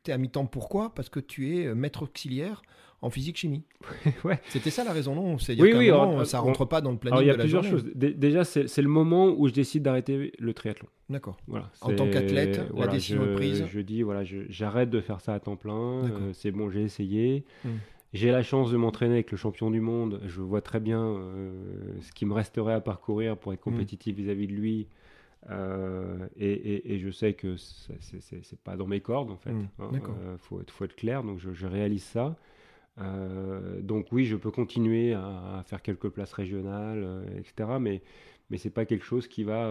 tu 0.04 0.10
es 0.10 0.14
à 0.14 0.18
mi-temps. 0.18 0.46
Pourquoi? 0.46 0.94
Parce 0.94 1.08
que 1.08 1.20
tu 1.20 1.56
es 1.56 1.66
euh, 1.66 1.74
maître 1.74 2.02
auxiliaire 2.04 2.62
en 3.02 3.10
physique-chimie. 3.10 3.64
Ouais. 4.24 4.40
C'était 4.48 4.70
ça 4.70 4.82
la 4.84 4.92
raison, 4.92 5.14
non? 5.14 5.34
Oui, 5.36 5.56
oui, 5.74 5.90
moment, 5.90 6.12
alors, 6.12 6.26
ça 6.26 6.40
on- 6.40 6.46
rentre 6.46 6.64
pas 6.64 6.80
dans 6.80 6.90
le 6.92 6.96
planning 6.96 7.12
Alors 7.18 7.22
il 7.22 7.26
y 7.26 7.30
a 7.30 7.34
de 7.34 7.38
la 7.38 7.44
plusieurs 7.44 7.62
journée. 7.62 7.82
choses. 7.82 7.92
Dé- 7.94 8.14
Déjà, 8.14 8.44
c'est 8.44 8.80
le 8.82 8.88
moment 8.88 9.26
où 9.36 9.46
je 9.48 9.52
décide 9.52 9.82
d'arrêter 9.82 10.32
le 10.38 10.54
triathlon. 10.54 10.88
D'accord. 11.10 11.36
Voilà, 11.46 11.70
En 11.82 11.94
tant 11.94 12.08
qu'athlète, 12.08 12.56
la 12.56 12.64
voilà, 12.72 12.92
décision 12.92 13.22
je, 13.24 13.30
est 13.30 13.34
prise. 13.34 13.64
Je 13.70 13.80
dis, 13.80 14.02
voilà, 14.02 14.22
j'arrête 14.48 14.88
de 14.88 15.00
faire 15.02 15.20
ça 15.20 15.34
à 15.34 15.40
temps 15.40 15.56
plein. 15.56 16.04
Euh, 16.04 16.32
c'est 16.32 16.50
bon, 16.50 16.70
j'ai 16.70 16.82
essayé. 16.82 17.44
Hmm. 17.64 17.72
J'ai 18.14 18.30
la 18.30 18.42
chance 18.42 18.70
de 18.70 18.76
m'entraîner 18.78 19.14
avec 19.14 19.30
le 19.32 19.36
champion 19.36 19.70
du 19.70 19.80
monde. 19.80 20.20
Je 20.26 20.40
vois 20.40 20.62
très 20.62 20.80
bien 20.80 21.02
euh, 21.04 22.00
ce 22.00 22.12
qui 22.12 22.24
me 22.26 22.32
resterait 22.32 22.72
à 22.74 22.80
parcourir 22.80 23.36
pour 23.36 23.52
être 23.52 23.60
Hmm. 23.66 23.72
compétitif 23.72 24.16
vis-à-vis 24.16 24.46
de 24.46 24.52
lui. 24.54 24.88
Euh, 25.50 26.26
et, 26.36 26.52
et- 26.52 26.94
et 26.94 26.98
je 27.00 27.10
sais 27.10 27.34
que 27.34 27.56
c'est- 27.56 28.56
pas 28.64 28.76
dans 28.76 28.86
mes 28.86 29.00
cordes 29.00 29.30
en 29.30 29.36
fait. 29.36 29.52
Hmm, 29.52 29.66
hein, 29.80 29.90
euh, 30.20 30.38
faut, 30.38 30.60
être, 30.60 30.70
faut 30.70 30.84
être 30.86 30.96
clair, 30.96 31.22
donc 31.24 31.38
je, 31.38 31.52
je 31.52 31.66
réalise 31.66 32.04
ça. 32.04 32.36
Euh, 32.98 33.80
donc 33.82 34.08
oui, 34.12 34.26
je 34.26 34.36
peux 34.36 34.50
continuer 34.52 35.14
à, 35.14 35.58
à 35.58 35.62
faire 35.64 35.82
quelques 35.82 36.08
places 36.10 36.32
régionales, 36.32 37.24
etc. 37.38 37.78
Mais 37.80 38.02
mais 38.50 38.58
c'est 38.58 38.70
pas 38.70 38.86
quelque 38.86 39.04
chose 39.04 39.26
qui 39.28 39.44
va 39.44 39.66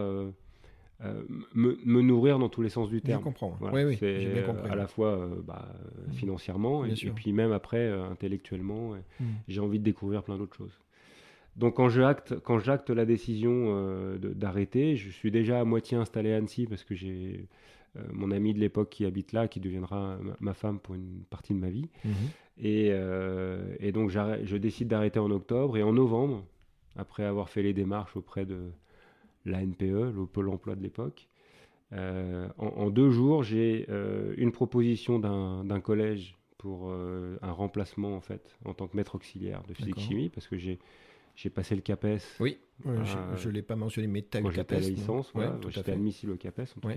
euh, 1.03 1.07
euh, 1.07 1.23
me, 1.53 1.77
me 1.85 2.01
nourrir 2.01 2.39
dans 2.39 2.49
tous 2.49 2.61
les 2.61 2.69
sens 2.69 2.89
du 2.89 3.01
terme. 3.01 3.19
Je 3.21 3.23
comprends. 3.25 3.55
Voilà, 3.59 3.75
oui, 3.75 3.83
oui, 3.85 3.97
j'ai 3.99 4.31
bien 4.33 4.43
compris. 4.43 4.69
à 4.69 4.75
la 4.75 4.87
fois 4.87 5.09
euh, 5.09 5.41
bah, 5.45 5.67
euh, 5.73 6.07
Mm. 6.09 6.13
financièrement 6.13 6.85
et, 6.85 6.93
puis 7.15 7.33
même 7.33 7.51
après 7.51 7.77
euh, 7.77 8.03
intellectuellement. 8.09 8.95
et 8.95 8.99
Mm. 9.19 9.25
J'ai 9.47 9.59
envie 9.59 9.79
de 9.79 9.83
découvrir 9.83 10.23
plein 10.23 10.37
d'autres 10.37 10.55
choses. 10.55 10.79
Donc 11.55 11.75
quand 11.75 11.89
je 11.89 12.01
acte, 12.01 12.39
quand 12.39 12.57
j'acte 12.59 12.89
la 12.89 13.05
décision 13.05 13.51
euh, 13.69 14.17
d'arrêter, 14.17 14.95
je 14.95 15.09
suis 15.09 15.29
déjà 15.29 15.59
à 15.59 15.63
moitié 15.65 15.97
installé 15.97 16.33
à 16.33 16.37
Annecy 16.37 16.65
parce 16.65 16.83
que 16.83 16.95
j'ai 16.95 17.47
euh, 17.95 18.01
mon 18.11 18.31
ami 18.31 18.53
de 18.55 18.59
l'époque 18.59 18.89
qui 18.89 19.05
habite 19.05 19.33
là, 19.33 19.47
qui 19.47 19.59
deviendra 19.59 20.17
ma, 20.21 20.35
ma 20.39 20.53
femme 20.55 20.79
pour 20.79 20.95
une 20.95 21.23
partie 21.29 21.53
de 21.53 21.59
ma 21.59 21.69
vie. 21.69 21.89
Mhm. 22.05 22.13
Et, 22.59 22.89
euh, 22.91 23.75
et 23.79 23.91
donc 23.91 24.09
je 24.09 24.57
décide 24.57 24.87
d'arrêter 24.87 25.19
en 25.19 25.29
octobre 25.31 25.77
et 25.77 25.83
en 25.83 25.93
novembre, 25.93 26.43
après 26.95 27.23
avoir 27.23 27.49
fait 27.49 27.61
les 27.63 27.73
démarches 27.73 28.15
auprès 28.15 28.45
de 28.45 28.57
l'ANPE, 29.45 29.81
le 30.15 30.25
Pôle 30.25 30.49
emploi 30.49 30.75
de 30.75 30.81
l'époque, 30.83 31.27
euh, 31.93 32.47
en, 32.57 32.67
en 32.67 32.89
deux 32.89 33.11
jours, 33.11 33.43
j'ai 33.43 33.85
euh, 33.89 34.33
une 34.37 34.51
proposition 34.51 35.19
d'un 35.19 35.79
collège 35.81 36.35
pour 36.57 36.89
euh, 36.89 37.37
un 37.41 37.51
remplacement 37.51 38.15
en 38.15 38.21
fait 38.21 38.57
en 38.65 38.73
tant 38.73 38.87
que 38.87 38.95
maître 38.95 39.15
auxiliaire 39.15 39.61
de 39.63 39.67
D'accord. 39.67 39.77
physique-chimie 39.77 40.29
parce 40.29 40.47
que 40.47 40.57
j'ai 40.57 40.79
j'ai 41.35 41.49
passé 41.49 41.75
le 41.75 41.81
CAPES 41.81 42.19
Oui, 42.39 42.57
je- 42.85 43.47
ne 43.47 43.53
l'ai 43.53 43.61
pas 43.63 43.75
mentionné, 43.75 44.07
mais 44.07 44.21
tu 44.21 44.37
as 44.37 44.39
eu 44.39 44.43
le 44.43 44.49
la 44.49 44.55
CAPES, 44.55 44.73
non 44.81 44.87
licence, 44.87 45.33
Ouais, 45.33 45.45
voilà, 45.47 45.59
j'étais 45.69 45.91
admissible 45.91 46.31
au 46.31 46.35
CAPES 46.37 46.61
en 46.77 46.79
tout 46.81 46.87
Ouais. 46.87 46.93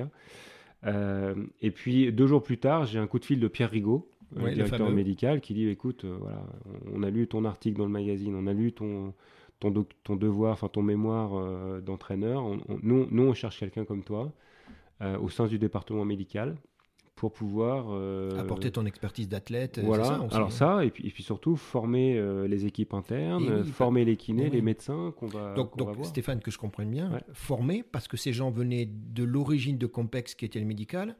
cas. 0.85 1.35
Et 1.63 1.71
puis 1.71 2.13
deux 2.13 2.27
jours 2.27 2.43
plus 2.43 2.59
tard, 2.59 2.85
j'ai 2.87 2.99
un 2.99 3.07
coup 3.07 3.19
de 3.19 3.25
fil 3.25 3.41
de 3.41 3.49
Pierre 3.49 3.71
Rigaud, 3.71 4.09
Ouais, 4.37 4.53
directeur 4.55 4.91
médical, 4.91 5.41
qui 5.41 5.55
dit 5.55 5.69
écoute, 5.69 6.05
voilà, 6.05 6.45
on, 6.93 7.01
on 7.01 7.03
a 7.03 7.11
lu 7.11 7.27
ton 7.29 7.45
article 7.45 7.79
dans 7.79 7.85
le 7.87 7.91
magazine, 7.93 8.35
on 8.35 8.47
a 8.47 8.53
lu 8.53 8.73
ton 8.73 9.15
ton, 9.61 9.71
doc- 9.71 9.92
ton 10.05 10.16
devoir, 10.16 10.53
enfin 10.53 10.69
ton 10.69 10.83
mémoire 10.83 11.33
euh, 11.37 11.81
d'entraîneur. 11.81 12.42
On- 12.45 12.59
on- 12.69 12.79
nous, 12.83 13.07
nous, 13.11 13.23
on 13.25 13.35
cherche 13.35 13.59
quelqu'un 13.61 13.85
comme 13.85 14.03
toi 14.03 14.33
euh, 15.03 15.19
au 15.19 15.29
sein 15.29 15.47
du 15.47 15.59
département 15.59 16.05
médical 16.05 16.57
pour 17.14 17.33
pouvoir 17.33 17.87
euh, 17.90 18.38
Apporter 18.38 18.71
ton 18.71 18.85
expertise 18.85 19.27
d'athlète, 19.27 19.79
voilà. 19.83 20.05
ça 20.05 20.21
Alors 20.33 20.53
ça, 20.53 20.85
et 20.85 20.90
puis, 20.90 21.07
et 21.07 21.11
puis 21.11 21.23
surtout 21.23 21.57
former 21.57 22.19
euh, 22.19 22.47
les 22.47 22.66
équipes 22.66 22.92
internes, 22.92 23.62
oui, 23.64 23.71
former 23.71 24.05
les 24.05 24.16
kinés, 24.16 24.45
Oui. 24.45 24.51
les 24.51 24.61
médecins 24.61 25.14
qu'on 25.16 25.27
va, 25.27 25.55
Donc, 25.55 25.79
va 25.83 25.92
voir. 25.92 26.05
Stéphane, 26.05 26.40
que 26.40 26.51
je 26.51 26.59
comprenne 26.59 26.90
bien, 26.90 27.11
Ouais. 27.11 27.21
formé 27.33 27.83
parce 27.90 28.07
que 28.07 28.19
ces 28.19 28.35
gens 28.35 28.51
venaient 28.51 28.87
de 28.90 29.25
l'origine 29.25 29.79
de 29.79 29.87
Compex 29.87 30.35
qui 30.35 30.45
était 30.45 30.61
le 30.61 30.66
médical. 30.66 31.16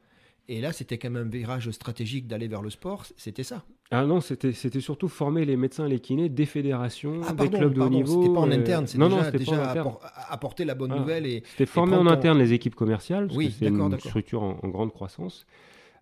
Et 0.49 0.61
là, 0.61 0.73
c'était 0.73 0.97
quand 0.99 1.11
même 1.11 1.27
un 1.27 1.29
virage 1.31 1.71
stratégique 1.73 2.29
d'aller 2.29 2.47
vers 2.47 2.63
le 2.63 2.71
sport. 2.71 3.05
C'était 3.17 3.43
ça. 3.43 3.65
Ah 3.91 4.05
non, 4.05 4.21
c'était 4.21 4.53
surtout 4.81 5.09
former 5.09 5.45
les 5.45 5.57
médecins, 5.57 5.89
les 5.89 5.99
kinés 6.01 6.29
des 6.29 6.47
fédérations, 6.47 7.21
Ah, 7.27 7.33
des 7.33 7.49
clubs 7.51 7.73
de 7.75 7.81
haut 7.81 7.89
niveau. 7.89 8.23
c'était 8.23 8.33
pas 8.35 8.41
en 8.41 8.51
euh, 8.51 8.55
interne, 8.55 8.85
déjà, 8.85 9.25
c'était 9.25 9.39
déjà 9.39 9.73
appor- 9.73 10.01
apporter 10.29 10.65
la 10.65 10.75
bonne 10.75 10.93
Ah. 10.93 10.99
nouvelle. 11.01 11.27
Et, 11.27 11.43
C'était 11.51 11.67
former 11.67 11.97
en 11.97 12.05
ton- 12.05 12.11
interne 12.11 12.39
les 12.39 12.53
équipes 12.53 12.75
commerciales, 12.77 13.27
parce 13.27 13.37
Oui, 13.37 13.47
que 13.49 13.53
c'est 13.55 13.71
d'accord, 13.71 13.93
une 13.93 13.99
structure 14.01 14.43
en, 14.43 14.59
en 14.63 14.69
grande 14.69 14.93
croissance. 14.93 15.47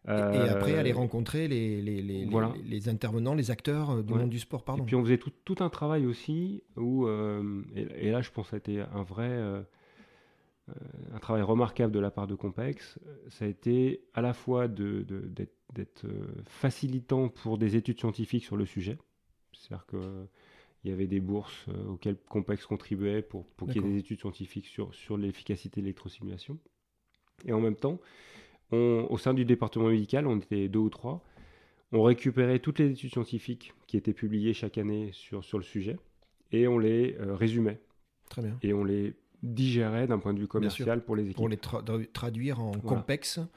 et 0.06 0.10
Euh, 0.10 0.52
après, 0.52 0.76
aller 0.78 0.92
rencontrer 0.92 1.48
les, 1.48 1.80
les, 1.80 2.02
les, 2.02 2.26
voilà. 2.26 2.52
les, 2.64 2.70
les 2.76 2.88
intervenants, 2.90 3.32
les 3.34 3.50
acteurs 3.50 3.90
euh, 3.90 4.02
du 4.02 4.12
Ouais. 4.12 4.18
monde 4.20 4.28
du 4.28 4.38
sport. 4.38 4.60
Et 4.60 4.64
Pardon. 4.66 4.84
puis 4.84 4.94
on 4.96 5.02
faisait 5.02 5.16
tout, 5.16 5.30
tout 5.46 5.56
un 5.60 5.70
travail 5.70 6.04
aussi 6.04 6.62
où, 6.76 7.06
euh, 7.06 7.62
et, 7.74 8.08
et 8.08 8.10
là 8.10 8.20
je 8.20 8.30
pense 8.30 8.44
que 8.46 8.50
ça 8.50 8.56
a 8.56 8.58
été 8.58 8.80
un 8.80 9.02
vrai, 9.02 9.28
euh, 9.30 9.62
un 11.12 11.18
travail 11.18 11.42
remarquable 11.42 11.92
de 11.92 11.98
la 12.00 12.10
part 12.10 12.26
de 12.26 12.34
Compex. 12.34 12.98
Ça 13.28 13.44
a 13.44 13.48
été 13.48 14.02
à 14.14 14.22
la 14.22 14.32
fois 14.32 14.66
d'être 14.68 16.04
euh, 16.04 16.26
facilitant 16.46 17.28
pour 17.28 17.58
des 17.58 17.76
études 17.76 17.98
scientifiques 18.00 18.44
sur 18.44 18.56
le 18.56 18.64
sujet. 18.64 18.96
C'est-à-dire 19.52 19.86
qu'il 19.86 20.28
y 20.90 20.92
avait 20.92 21.06
des 21.06 21.20
bourses 21.20 21.66
euh, 21.68 21.86
auxquelles 21.88 22.16
Compex 22.28 22.64
contribuait 22.66 23.22
pour, 23.22 23.46
pour 23.56 23.68
qu'il 23.68 23.82
y 23.82 23.84
ait 23.84 23.92
des 23.92 23.98
études 23.98 24.20
scientifiques 24.20 24.66
sur, 24.66 24.94
sur 24.94 25.16
l'efficacité 25.16 25.80
de 25.80 25.86
l'électrosimulation. 25.86 26.58
Et 27.44 27.52
en 27.52 27.60
même 27.60 27.76
temps, 27.76 28.00
on- 28.72 29.06
au 29.10 29.18
sein 29.18 29.34
du 29.34 29.44
département 29.44 29.88
médical, 29.88 30.26
on 30.26 30.38
était 30.38 30.68
deux 30.68 30.78
ou 30.78 30.88
trois, 30.90 31.22
on 31.92 32.02
récupérait 32.02 32.58
toutes 32.58 32.78
les 32.78 32.90
études 32.90 33.10
scientifiques 33.12 33.72
qui 33.86 33.96
étaient 33.96 34.14
publiées 34.14 34.54
chaque 34.54 34.78
année 34.78 35.10
sur, 35.12 35.44
sur 35.44 35.58
le 35.58 35.64
sujet 35.64 35.96
et 36.52 36.66
on 36.66 36.78
les 36.78 37.16
euh, 37.20 37.34
résumait 37.36 37.80
Très 38.30 38.42
bien. 38.42 38.58
et 38.62 38.72
on 38.72 38.82
les 38.82 39.14
digérait 39.44 40.06
d'un 40.06 40.18
point 40.18 40.32
de 40.32 40.38
vue 40.38 40.44
sûr. 40.44 40.48
commercial 40.50 41.04
pour 41.04 41.16
les 41.16 41.24
équipes. 41.24 41.36
Pour 41.36 41.48
les 41.48 41.56
tra- 41.56 41.84
tra- 41.84 42.10
traduire 42.12 42.60
en 42.60 42.72
Voilà. 42.82 43.04
Exactement. 43.08 43.48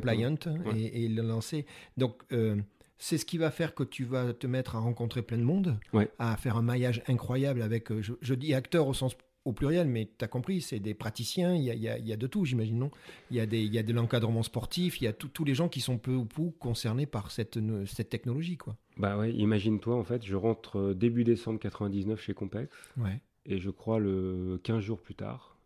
compliant 0.00 0.36
Ouais. 0.66 0.80
et, 0.80 1.04
et 1.04 1.08
le 1.08 1.22
lancer. 1.22 1.66
Donc, 1.96 2.22
euh, 2.32 2.56
c'est 2.98 3.18
ce 3.18 3.24
qui 3.26 3.38
va 3.38 3.50
faire 3.50 3.74
que 3.74 3.82
tu 3.82 4.04
vas 4.04 4.32
te 4.32 4.46
mettre 4.46 4.76
à 4.76 4.78
rencontrer 4.78 5.22
plein 5.22 5.36
de 5.38 5.42
monde, 5.42 5.78
Ouais. 5.92 6.10
à 6.18 6.36
faire 6.36 6.56
un 6.56 6.62
maillage 6.62 7.02
incroyable 7.08 7.60
avec, 7.62 7.90
euh, 7.92 8.00
je, 8.00 8.14
je 8.20 8.34
dis 8.34 8.54
acteurs 8.54 8.86
au 8.86 8.94
sens 8.94 9.14
au 9.44 9.52
pluriel, 9.52 9.86
mais 9.88 10.08
tu 10.18 10.24
as 10.24 10.28
compris, 10.28 10.62
c'est 10.62 10.78
des 10.78 10.94
praticiens, 10.94 11.54
il 11.54 11.64
y 11.64 11.70
a, 11.70 11.74
y 11.74 11.86
a- 11.86 11.98
y 11.98 12.14
a 12.14 12.16
de 12.16 12.26
tout, 12.26 12.46
j'imagine, 12.46 12.78
non? 12.78 12.90
Il 13.30 13.36
y 13.36 13.40
a, 13.40 13.44
des, 13.46 13.62
y 13.62 13.76
a 13.76 13.82
de 13.82 13.92
l'encadrement 13.92 14.42
sportif, 14.42 15.02
il 15.02 15.04
y 15.04 15.06
a 15.06 15.12
tous 15.12 15.44
les 15.44 15.54
gens 15.54 15.68
qui 15.68 15.82
sont 15.82 15.98
peu 15.98 16.14
ou 16.14 16.24
prou 16.24 16.52
concernés 16.58 17.04
par 17.04 17.30
cette, 17.30 17.58
cette 17.84 18.08
technologie, 18.08 18.56
quoi. 18.56 18.74
Bah 18.96 19.18
ouais, 19.18 19.34
imagine-toi, 19.34 19.94
en 19.96 20.04
fait, 20.04 20.24
je 20.24 20.34
rentre 20.34 20.78
euh, 20.78 20.94
début 20.94 21.24
décembre 21.24 21.58
99 21.60 22.22
chez 22.22 22.32
Compex 22.32 22.74
Ouais. 22.96 23.20
Et 23.46 23.58
je 23.58 23.70
crois 23.70 23.98
le 23.98 24.60
15 24.62 24.80
jours 24.80 25.00
plus 25.00 25.14
tard, 25.14 25.58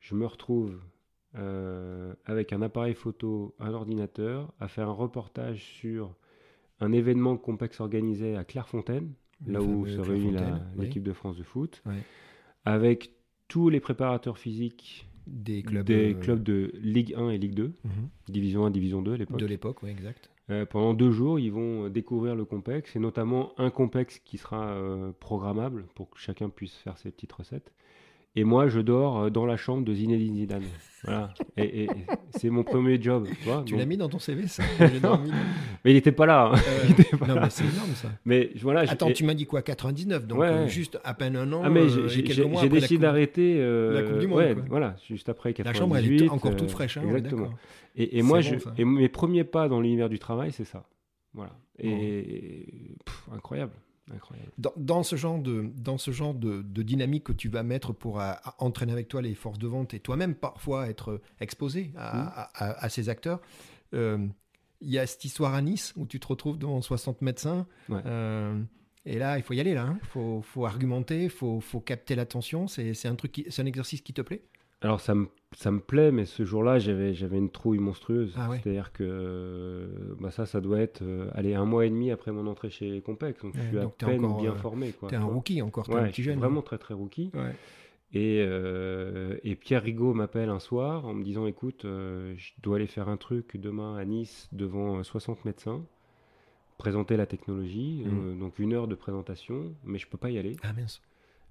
je 0.00 0.14
me 0.14 0.26
retrouve 0.26 0.80
euh, 1.36 2.12
avec 2.26 2.52
un 2.52 2.60
appareil 2.60 2.94
photo, 2.94 3.54
un 3.58 3.72
ordinateur, 3.72 4.52
à 4.60 4.68
faire 4.68 4.88
un 4.88 4.92
reportage 4.92 5.62
sur 5.62 6.14
un 6.80 6.92
événement 6.92 7.36
que 7.36 7.42
Compex 7.42 7.80
organisait 7.80 8.36
à 8.36 8.44
Clairefontaine, 8.44 9.12
Le 9.46 9.54
là 9.54 9.62
où 9.62 9.86
se 9.86 9.98
réunit 9.98 10.36
oui. 10.36 10.84
l'équipe 10.84 11.02
de 11.02 11.12
France 11.12 11.38
de 11.38 11.42
foot, 11.42 11.82
avec 12.64 13.12
tous 13.48 13.68
les 13.68 13.80
préparateurs 13.80 14.36
physiques 14.38 15.08
Des 15.26 15.62
clubs, 15.62 15.86
des 15.86 16.14
euh, 16.14 16.18
clubs 16.18 16.42
de 16.42 16.72
Ligue 16.82 17.14
1 17.16 17.30
et 17.30 17.38
Ligue 17.38 17.54
2, 17.54 17.72
mhm. 17.84 17.92
Division 18.28 18.66
1, 18.66 18.70
Division 18.70 19.02
2 19.02 19.12
à 19.12 19.16
l'époque. 19.16 19.38
de 19.38 19.46
l'époque, 19.46 19.82
oui, 19.82 19.90
exact. 19.90 20.31
Euh, 20.52 20.66
pendant 20.66 20.92
deux 20.92 21.10
jours, 21.10 21.40
ils 21.40 21.50
vont 21.50 21.86
euh, 21.86 21.88
découvrir 21.88 22.34
le 22.36 22.44
complexe, 22.44 22.94
et 22.94 22.98
notamment 22.98 23.52
un 23.58 23.70
complexe 23.70 24.18
qui 24.18 24.36
sera 24.38 24.66
euh, 24.68 25.12
programmable 25.18 25.86
pour 25.94 26.10
que 26.10 26.18
chacun 26.18 26.50
puisse 26.50 26.74
faire 26.74 26.98
ses 26.98 27.10
petites 27.10 27.32
recettes. 27.32 27.72
Et 28.34 28.44
moi, 28.44 28.68
je 28.68 28.80
dors 28.80 29.24
euh, 29.24 29.30
dans 29.30 29.44
la 29.44 29.58
chambre 29.58 29.84
de 29.84 29.92
Zinedine 29.92 30.34
Zidane. 30.36 30.62
Voilà. 31.04 31.34
Et, 31.58 31.86
c'est 32.30 32.48
mon 32.48 32.62
premier 32.64 33.00
job. 33.02 33.26
Tu, 33.28 33.44
vois, 33.48 33.62
Tu 33.66 33.72
donc- 33.72 33.80
l'as 33.80 33.86
mis 33.86 33.96
dans 33.98 34.08
ton 34.08 34.18
CV, 34.18 34.46
ça 34.46 34.62
dormi. 35.02 35.30
Mais 35.84 35.90
il 35.90 35.94
n'était 35.94 36.12
pas 36.12 36.24
là. 36.24 36.52
hein. 36.54 36.56
Euh, 36.56 36.84
Il 36.88 36.90
était 36.92 37.16
pas 37.16 37.26
non, 37.26 37.34
là. 37.34 37.40
mais 37.42 37.50
c'est 37.50 37.64
énorme, 37.64 37.90
ça. 37.94 38.08
Mais 38.24 38.50
voilà. 38.62 38.80
Attends, 38.88 39.10
tu 39.12 39.24
m'as 39.24 39.34
dit 39.34 39.44
quoi 39.44 39.60
99, 39.60 40.26
donc 40.26 40.38
Ouais, 40.38 40.46
euh, 40.48 40.62
ouais. 40.62 40.68
juste 40.68 40.98
à 41.04 41.12
peine 41.12 41.36
un 41.36 41.52
an. 41.52 41.60
Ah, 41.64 41.68
mais 41.68 41.82
euh, 41.82 42.08
j'ai- 42.08 42.22
décidé 42.68 42.98
d'arrêter. 42.98 43.56
euh, 43.58 43.92
la 43.92 44.02
Coupe 44.02 44.18
du 44.20 44.26
Monde, 44.28 44.38
ouais, 44.38 44.54
voilà, 44.68 44.96
juste 45.06 45.28
après 45.28 45.52
98. 45.52 45.64
La 45.64 45.78
chambre, 45.78 45.96
elle 45.98 46.22
est 46.22 46.28
encore 46.30 46.56
toute 46.56 46.70
fraîche, 46.70 46.96
hein, 46.96 47.02
exactement. 47.06 47.50
Et, 47.96 48.18
et 48.18 48.22
moi, 48.22 48.40
je, 48.40 48.54
et 48.78 48.84
mes 48.86 49.08
premiers 49.10 49.44
pas 49.44 49.68
dans 49.68 49.80
l'univers 49.80 50.08
du 50.08 50.18
travail, 50.18 50.52
c'est 50.52 50.64
ça. 50.64 50.88
Voilà. 51.34 51.52
Et, 51.78 51.88
Bon. 51.90 51.96
et- 52.00 52.96
pff, 53.04 53.28
incroyable, 53.34 53.72
incroyable. 54.14 54.50
Dans, 54.58 54.72
dans 54.76 55.02
ce 55.02 55.16
genre, 55.16 55.38
de, 55.38 55.70
dans 55.76 55.98
ce 55.98 56.10
genre 56.10 56.34
de, 56.34 56.62
de 56.62 56.82
dynamique 56.82 57.24
que 57.24 57.32
tu 57.32 57.48
vas 57.48 57.62
mettre 57.62 57.92
pour 57.92 58.20
entraîner 58.58 58.92
avec 58.92 59.08
toi 59.08 59.22
les 59.22 59.34
forces 59.34 59.58
de 59.58 59.66
vente 59.66 59.94
et 59.94 60.00
toi-même 60.00 60.34
parfois 60.34 60.88
être 60.88 61.20
exposé 61.40 61.92
à, 61.96 62.84
à 62.84 62.88
ces 62.88 63.08
acteurs, 63.08 63.40
euh, 63.94 64.26
il 64.80 64.90
y 64.90 64.98
a 64.98 65.06
cette 65.06 65.24
histoire 65.24 65.54
à 65.54 65.62
Nice 65.62 65.92
où 65.96 66.06
tu 66.06 66.18
te 66.18 66.26
retrouves 66.26 66.58
devant 66.58 66.80
60 66.82 67.22
médecins. 67.22 67.66
Ouais. 67.88 68.00
euh, 68.06 68.60
et 69.04 69.18
là, 69.18 69.36
il 69.36 69.42
faut 69.42 69.54
y 69.54 69.60
aller, 69.60 69.74
là. 69.74 69.94
Il 70.02 70.06
faut, 70.08 70.42
faut 70.42 70.64
argumenter, 70.64 71.24
il 71.24 71.30
faut, 71.30 71.60
faut 71.60 71.80
capter 71.80 72.14
l'attention. 72.14 72.66
C'est 72.68 73.06
un, 73.06 73.14
truc 73.16 73.32
qui- 73.32 73.46
c'est 73.48 73.62
un 73.62 73.66
exercice 73.66 74.00
qui 74.00 74.12
te 74.12 74.22
plaît? 74.22 74.42
Alors 74.80 75.00
ça 75.00 75.14
me, 75.14 75.28
ça 75.56 75.70
me 75.70 75.80
plaît, 75.80 76.10
mais 76.12 76.24
ce 76.24 76.44
jour-là, 76.44 76.78
j'avais, 76.78 77.14
j'avais 77.14 77.36
une 77.38 77.50
trouille 77.50 77.78
monstrueuse. 77.78 78.34
Ah 78.36 78.48
ouais. 78.50 78.60
C'est-à-dire 78.62 78.92
que 78.92 79.04
euh, 79.04 79.86
bah 80.20 80.30
ça, 80.30 80.46
ça 80.46 80.60
doit 80.60 80.80
être 80.80 81.02
euh, 81.02 81.28
allez, 81.34 81.54
un 81.54 81.64
mois 81.64 81.84
et 81.86 81.90
demi 81.90 82.10
après 82.10 82.32
mon 82.32 82.46
entrée 82.46 82.70
chez 82.70 83.00
Compex. 83.02 83.42
Donc 83.42 83.54
je 83.54 83.60
Ouais, 83.60 83.68
suis 83.68 83.78
à 83.78 83.82
donc 83.82 83.96
peine 83.98 84.24
encore, 84.24 84.40
bien 84.40 84.52
euh, 84.52 84.56
formé. 84.56 84.92
Quoi, 84.92 85.08
T'es 85.10 85.16
un 85.16 85.20
tu 85.20 85.26
rookie 85.26 85.62
encore, 85.62 85.88
Ouais, 85.88 85.96
un 86.00 86.06
je 86.06 86.10
petit 86.10 86.22
jeune. 86.22 86.38
vraiment 86.38 86.62
très 86.62 86.78
très 86.78 86.94
rookie. 86.94 87.30
Et, 88.14 88.44
euh, 88.46 89.38
et 89.42 89.54
Pierre 89.56 89.82
Rigaud 89.82 90.12
m'appelle 90.12 90.50
un 90.50 90.58
soir 90.58 91.06
en 91.06 91.14
me 91.14 91.24
disant 91.24 91.46
écoute, 91.46 91.86
euh, 91.86 92.34
je 92.36 92.52
dois 92.62 92.76
aller 92.76 92.86
faire 92.86 93.08
un 93.08 93.16
truc 93.16 93.56
demain 93.56 93.96
à 93.96 94.04
Nice 94.04 94.48
devant 94.52 94.98
euh, 94.98 95.02
60 95.02 95.46
médecins, 95.46 95.82
présenter 96.76 97.16
la 97.16 97.24
technologie, 97.26 98.02
Mm. 98.04 98.38
donc 98.38 98.58
une 98.58 98.74
heure 98.74 98.86
de 98.88 98.94
présentation, 98.94 99.72
mais 99.84 99.98
je 99.98 100.06
peux 100.06 100.18
pas 100.18 100.28
y 100.30 100.36
aller. 100.38 100.56
Ah 100.62 100.72
mince, 100.74 101.00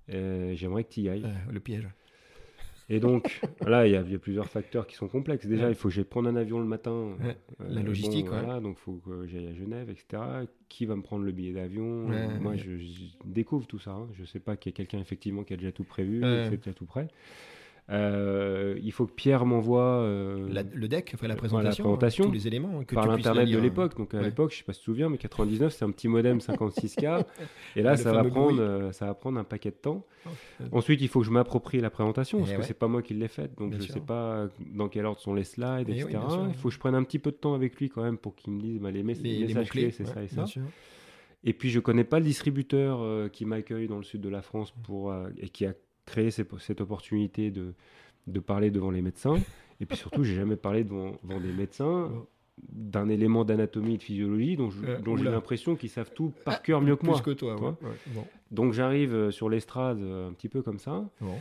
J'aimerais 0.08 0.84
que 0.84 0.90
tu 0.90 1.02
y 1.02 1.10
ailles. 1.10 1.26
Le 1.50 1.60
piège. 1.60 1.88
Et 2.94 3.00
donc, 3.00 3.42
là, 3.66 3.88
il 3.88 3.94
y, 3.94 3.96
a- 3.96 4.02
il 4.02 4.12
y 4.12 4.16
a 4.16 4.20
plusieurs 4.20 4.48
facteurs 4.50 4.86
qui 4.86 4.96
sont 4.96 5.08
complexes. 5.08 5.48
Déjà, 5.48 5.64
Ouais. 5.66 5.72
il 5.72 5.76
faut 5.76 5.88
que 5.88 5.94
j'aille 5.94 6.04
prendre 6.04 6.28
un 6.30 6.36
avion 6.36 6.60
le 6.60 6.66
matin. 6.66 7.16
Ouais, 7.24 7.38
la 7.70 7.82
logistique, 7.82 8.26
ouais. 8.32 8.40
Voilà, 8.44 8.60
donc 8.60 8.78
il 8.80 8.82
faut 8.82 9.02
que 9.06 9.26
j'aille 9.28 9.48
à 9.48 9.54
Genève, 9.54 9.90
etc. 9.90 10.22
Qui 10.68 10.86
va 10.86 10.96
me 10.98 11.02
prendre 11.02 11.24
le 11.24 11.32
billet 11.32 11.54
d'avion? 11.54 12.08
Moi, 12.42 12.58
je, 12.58 12.78
je 12.78 12.92
découvre 13.26 13.66
tout 13.66 13.80
ça. 13.80 13.92
hein. 13.92 14.08
Je 14.20 14.26
sais 14.26 14.40
pas 14.40 14.58
qu'il 14.58 14.72
y 14.72 14.76
a 14.76 14.78
quelqu'un, 14.78 15.00
effectivement, 15.00 15.44
qui 15.44 15.54
a 15.54 15.58
déjà 15.58 15.72
tout 15.72 15.86
prévu, 15.86 16.22
Ouais. 16.22 16.48
c'est 16.50 16.58
déjà 16.58 16.74
tout 16.74 16.86
prêt. 16.86 17.08
Euh, 17.92 18.80
il 18.82 18.92
faut 18.94 19.06
que 19.06 19.12
Pierre 19.12 19.46
m'envoie 19.46 19.82
euh, 19.84 20.48
La- 20.50 20.64
le 20.64 20.88
deck, 20.88 21.12
enfin, 21.14 21.28
la 21.28 21.36
voilà, 21.36 21.36
présentation, 21.36 21.84
la 21.84 21.90
présentation. 21.98 22.26
tous 22.26 22.32
les 22.32 22.48
éléments 22.48 22.84
que 22.86 22.96
par 22.96 23.06
l'internet 23.08 23.46
de 23.46 23.52
lire. 23.52 23.62
l'époque. 23.62 23.98
Donc 23.98 24.14
à 24.14 24.18
Ouais. 24.20 24.24
l'époque, 24.26 24.52
je 24.54 24.58
sais 24.60 24.64
pas 24.64 24.72
si 24.74 24.80
tu 24.80 24.84
te 24.86 24.92
souviens, 24.92 25.10
mais 25.10 25.18
99, 25.18 25.74
c'est 25.74 25.84
un 25.84 25.92
petit 25.92 26.08
modem 26.08 26.38
56K. 26.40 27.26
et 27.76 27.82
là, 27.82 27.98
ça 27.98 28.14
va 28.14 28.24
prendre, 28.24 28.62
euh, 28.62 28.92
ça 28.94 29.08
va 29.08 29.14
prendre 29.14 29.40
un 29.40 29.44
paquet 29.44 29.72
de 29.72 29.76
temps. 29.76 30.06
Oh, 30.26 30.30
Ensuite, 30.72 31.02
il 31.02 31.08
faut 31.10 31.20
que 31.20 31.26
je 31.26 31.32
m'approprie 31.32 31.80
la 31.82 31.90
présentation 31.90 32.38
parce 32.40 32.52
Eh 32.52 32.54
que 32.56 32.60
ouais. 32.62 32.66
c'est 32.66 32.78
pas 32.80 32.88
moi 32.88 33.02
qui 33.02 33.14
l'ai 33.14 33.28
faite, 33.28 33.58
donc 33.58 33.72
Bien 33.72 33.80
je 33.80 33.84
sûr. 33.86 33.94
sais 33.96 34.00
pas 34.00 34.48
dans 34.74 34.88
quel 34.88 35.06
ordre 35.06 35.20
sont 35.20 35.34
les 35.34 35.44
slides, 35.44 35.88
Eh 35.90 35.94
etc. 36.00 36.10
sûr. 36.30 36.46
il 36.48 36.54
faut 36.56 36.70
que 36.70 36.74
je 36.76 36.80
prenne 36.80 36.96
un 36.96 37.04
petit 37.04 37.20
peu 37.20 37.32
de 37.32 37.36
temps 37.38 37.56
avec 37.56 37.76
lui 37.78 37.90
quand 37.90 38.04
même 38.04 38.18
pour 38.18 38.36
qu'il 38.36 38.54
me 38.54 38.62
dise 38.62 38.80
bah, 38.80 38.92
les, 38.92 39.04
mes- 39.04 39.16
Les, 39.16 39.40
les 39.40 39.48
messages 39.48 39.70
clés, 39.70 39.92
c'est 39.92 40.04
ouais, 40.08 40.14
ça 40.14 40.24
et 40.24 40.28
ça. 40.28 40.46
sûr. 40.46 40.62
Et 41.44 41.54
puis 41.54 41.72
je 41.72 41.80
connais 41.80 42.04
pas 42.04 42.20
le 42.20 42.26
distributeur 42.26 43.00
euh, 43.02 43.28
qui 43.28 43.46
m'accueille 43.46 43.88
dans 43.88 43.98
le 43.98 44.04
sud 44.04 44.22
de 44.22 44.30
la 44.30 44.42
France 44.44 44.72
pour 44.84 45.12
euh, 45.12 45.30
et 45.40 45.50
qui 45.50 45.66
a 45.66 45.74
créé 46.12 46.30
ces- 46.32 46.46
cette 46.60 46.82
opportunité 46.82 47.52
de, 47.52 47.74
de 48.28 48.40
parler 48.40 48.70
devant 48.72 48.92
les 48.92 49.02
médecins. 49.02 49.38
Et 49.80 49.86
puis 49.86 49.98
surtout, 49.98 50.24
j'ai 50.24 50.36
jamais 50.36 50.56
parlé 50.58 50.84
devant, 50.84 51.14
devant 51.24 51.40
des 51.40 51.52
médecins 51.54 52.12
d'un 52.72 53.10
élément 53.10 53.44
d'anatomie 53.44 53.96
et 53.96 53.98
de 53.98 54.04
physiologie 54.04 54.56
dont 54.56 54.70
je- 54.70 54.84
Euh, 54.86 55.00
dont 55.00 55.16
j'ai 55.18 55.24
l'impression 55.32 55.76
qu'ils 55.76 55.90
savent 55.90 56.12
tout 56.14 56.32
par 56.46 56.62
cœur 56.62 56.80
mieux 56.82 56.96
que 56.96 57.06
moi. 57.06 57.16
Plus 57.16 57.24
que 57.24 57.32
toi, 57.40 57.56
ouais. 57.56 57.68
ouais, 57.82 57.98
Bon, 58.14 58.24
Donc 58.52 58.74
j'arrive 58.74 59.16
euh, 59.16 59.32
sur 59.32 59.50
l'estrade 59.50 60.00
euh, 60.02 60.30
un 60.30 60.34
petit 60.34 60.50
peu 60.50 60.62
comme 60.62 60.78
ça. 60.78 61.10
bon. 61.22 61.36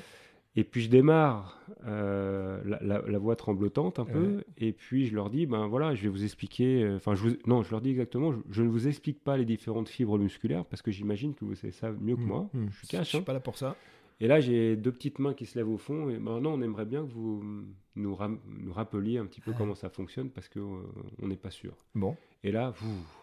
Et 0.57 0.64
puis 0.64 0.81
je 0.83 0.89
démarre 0.91 1.61
euh, 1.87 2.61
la, 2.64 2.79
la- 2.83 3.03
la 3.07 3.18
voix 3.18 3.37
tremblotante 3.37 3.99
un 4.01 4.05
peu, 4.05 4.43
et 4.59 4.73
puis 4.73 5.07
je 5.07 5.14
leur 5.14 5.31
dis, 5.31 5.47
ben 5.47 5.68
voilà, 5.68 5.95
je 5.95 6.03
vais 6.03 6.09
vous 6.09 6.25
expliquer, 6.25 6.91
enfin 6.97 7.14
non, 7.47 7.62
je 7.62 7.71
leur 7.71 7.81
dis 7.81 7.91
exactement, 7.91 8.33
je, 8.33 8.39
je 8.51 8.62
ne 8.64 8.68
vous 8.68 8.89
explique 8.89 9.23
pas 9.23 9.37
les 9.37 9.45
différentes 9.45 9.89
fibres 9.89 10.18
musculaires, 10.18 10.64
parce 10.64 10.83
que 10.83 10.91
j'imagine 10.91 11.35
que 11.35 11.45
vous 11.45 11.55
savez 11.55 11.73
ça 11.73 11.93
mieux 12.01 12.16
que 12.16 12.23
Mmh, 12.23 12.27
moi, 12.27 12.49
mmh. 12.53 12.66
je 12.71 12.77
suis 12.79 12.89
cash. 12.89 13.05
Je 13.05 13.09
suis 13.11 13.18
hein. 13.18 13.23
pas 13.23 13.33
là 13.33 13.39
pour 13.41 13.57
ça. 13.57 13.77
Et 14.21 14.27
là 14.27 14.39
j'ai 14.41 14.77
deux 14.77 14.93
petites 14.93 15.18
mains 15.18 15.33
qui 15.35 15.47
se 15.47 15.59
lèvent 15.59 15.71
au 15.71 15.79
fond, 15.79 16.11
et 16.11 16.18
maintenant 16.18 16.53
on 16.53 16.61
aimerait 16.62 16.85
bien 16.85 17.07
que 17.07 17.11
vous 17.11 17.43
nous, 17.97 18.14
rappeliez 18.71 19.18
un 19.18 19.27
petit 19.27 19.41
peu 19.41 19.53
comment 19.53 19.75
ça 19.75 19.89
fonctionne, 19.89 20.31
parce 20.31 20.49
que 20.49 20.59
euh, 20.61 20.83
n'est 21.27 21.37
pas 21.37 21.51
sûr. 21.51 21.75
Bon, 21.95 22.16
Et 22.45 22.53
là, 22.53 22.75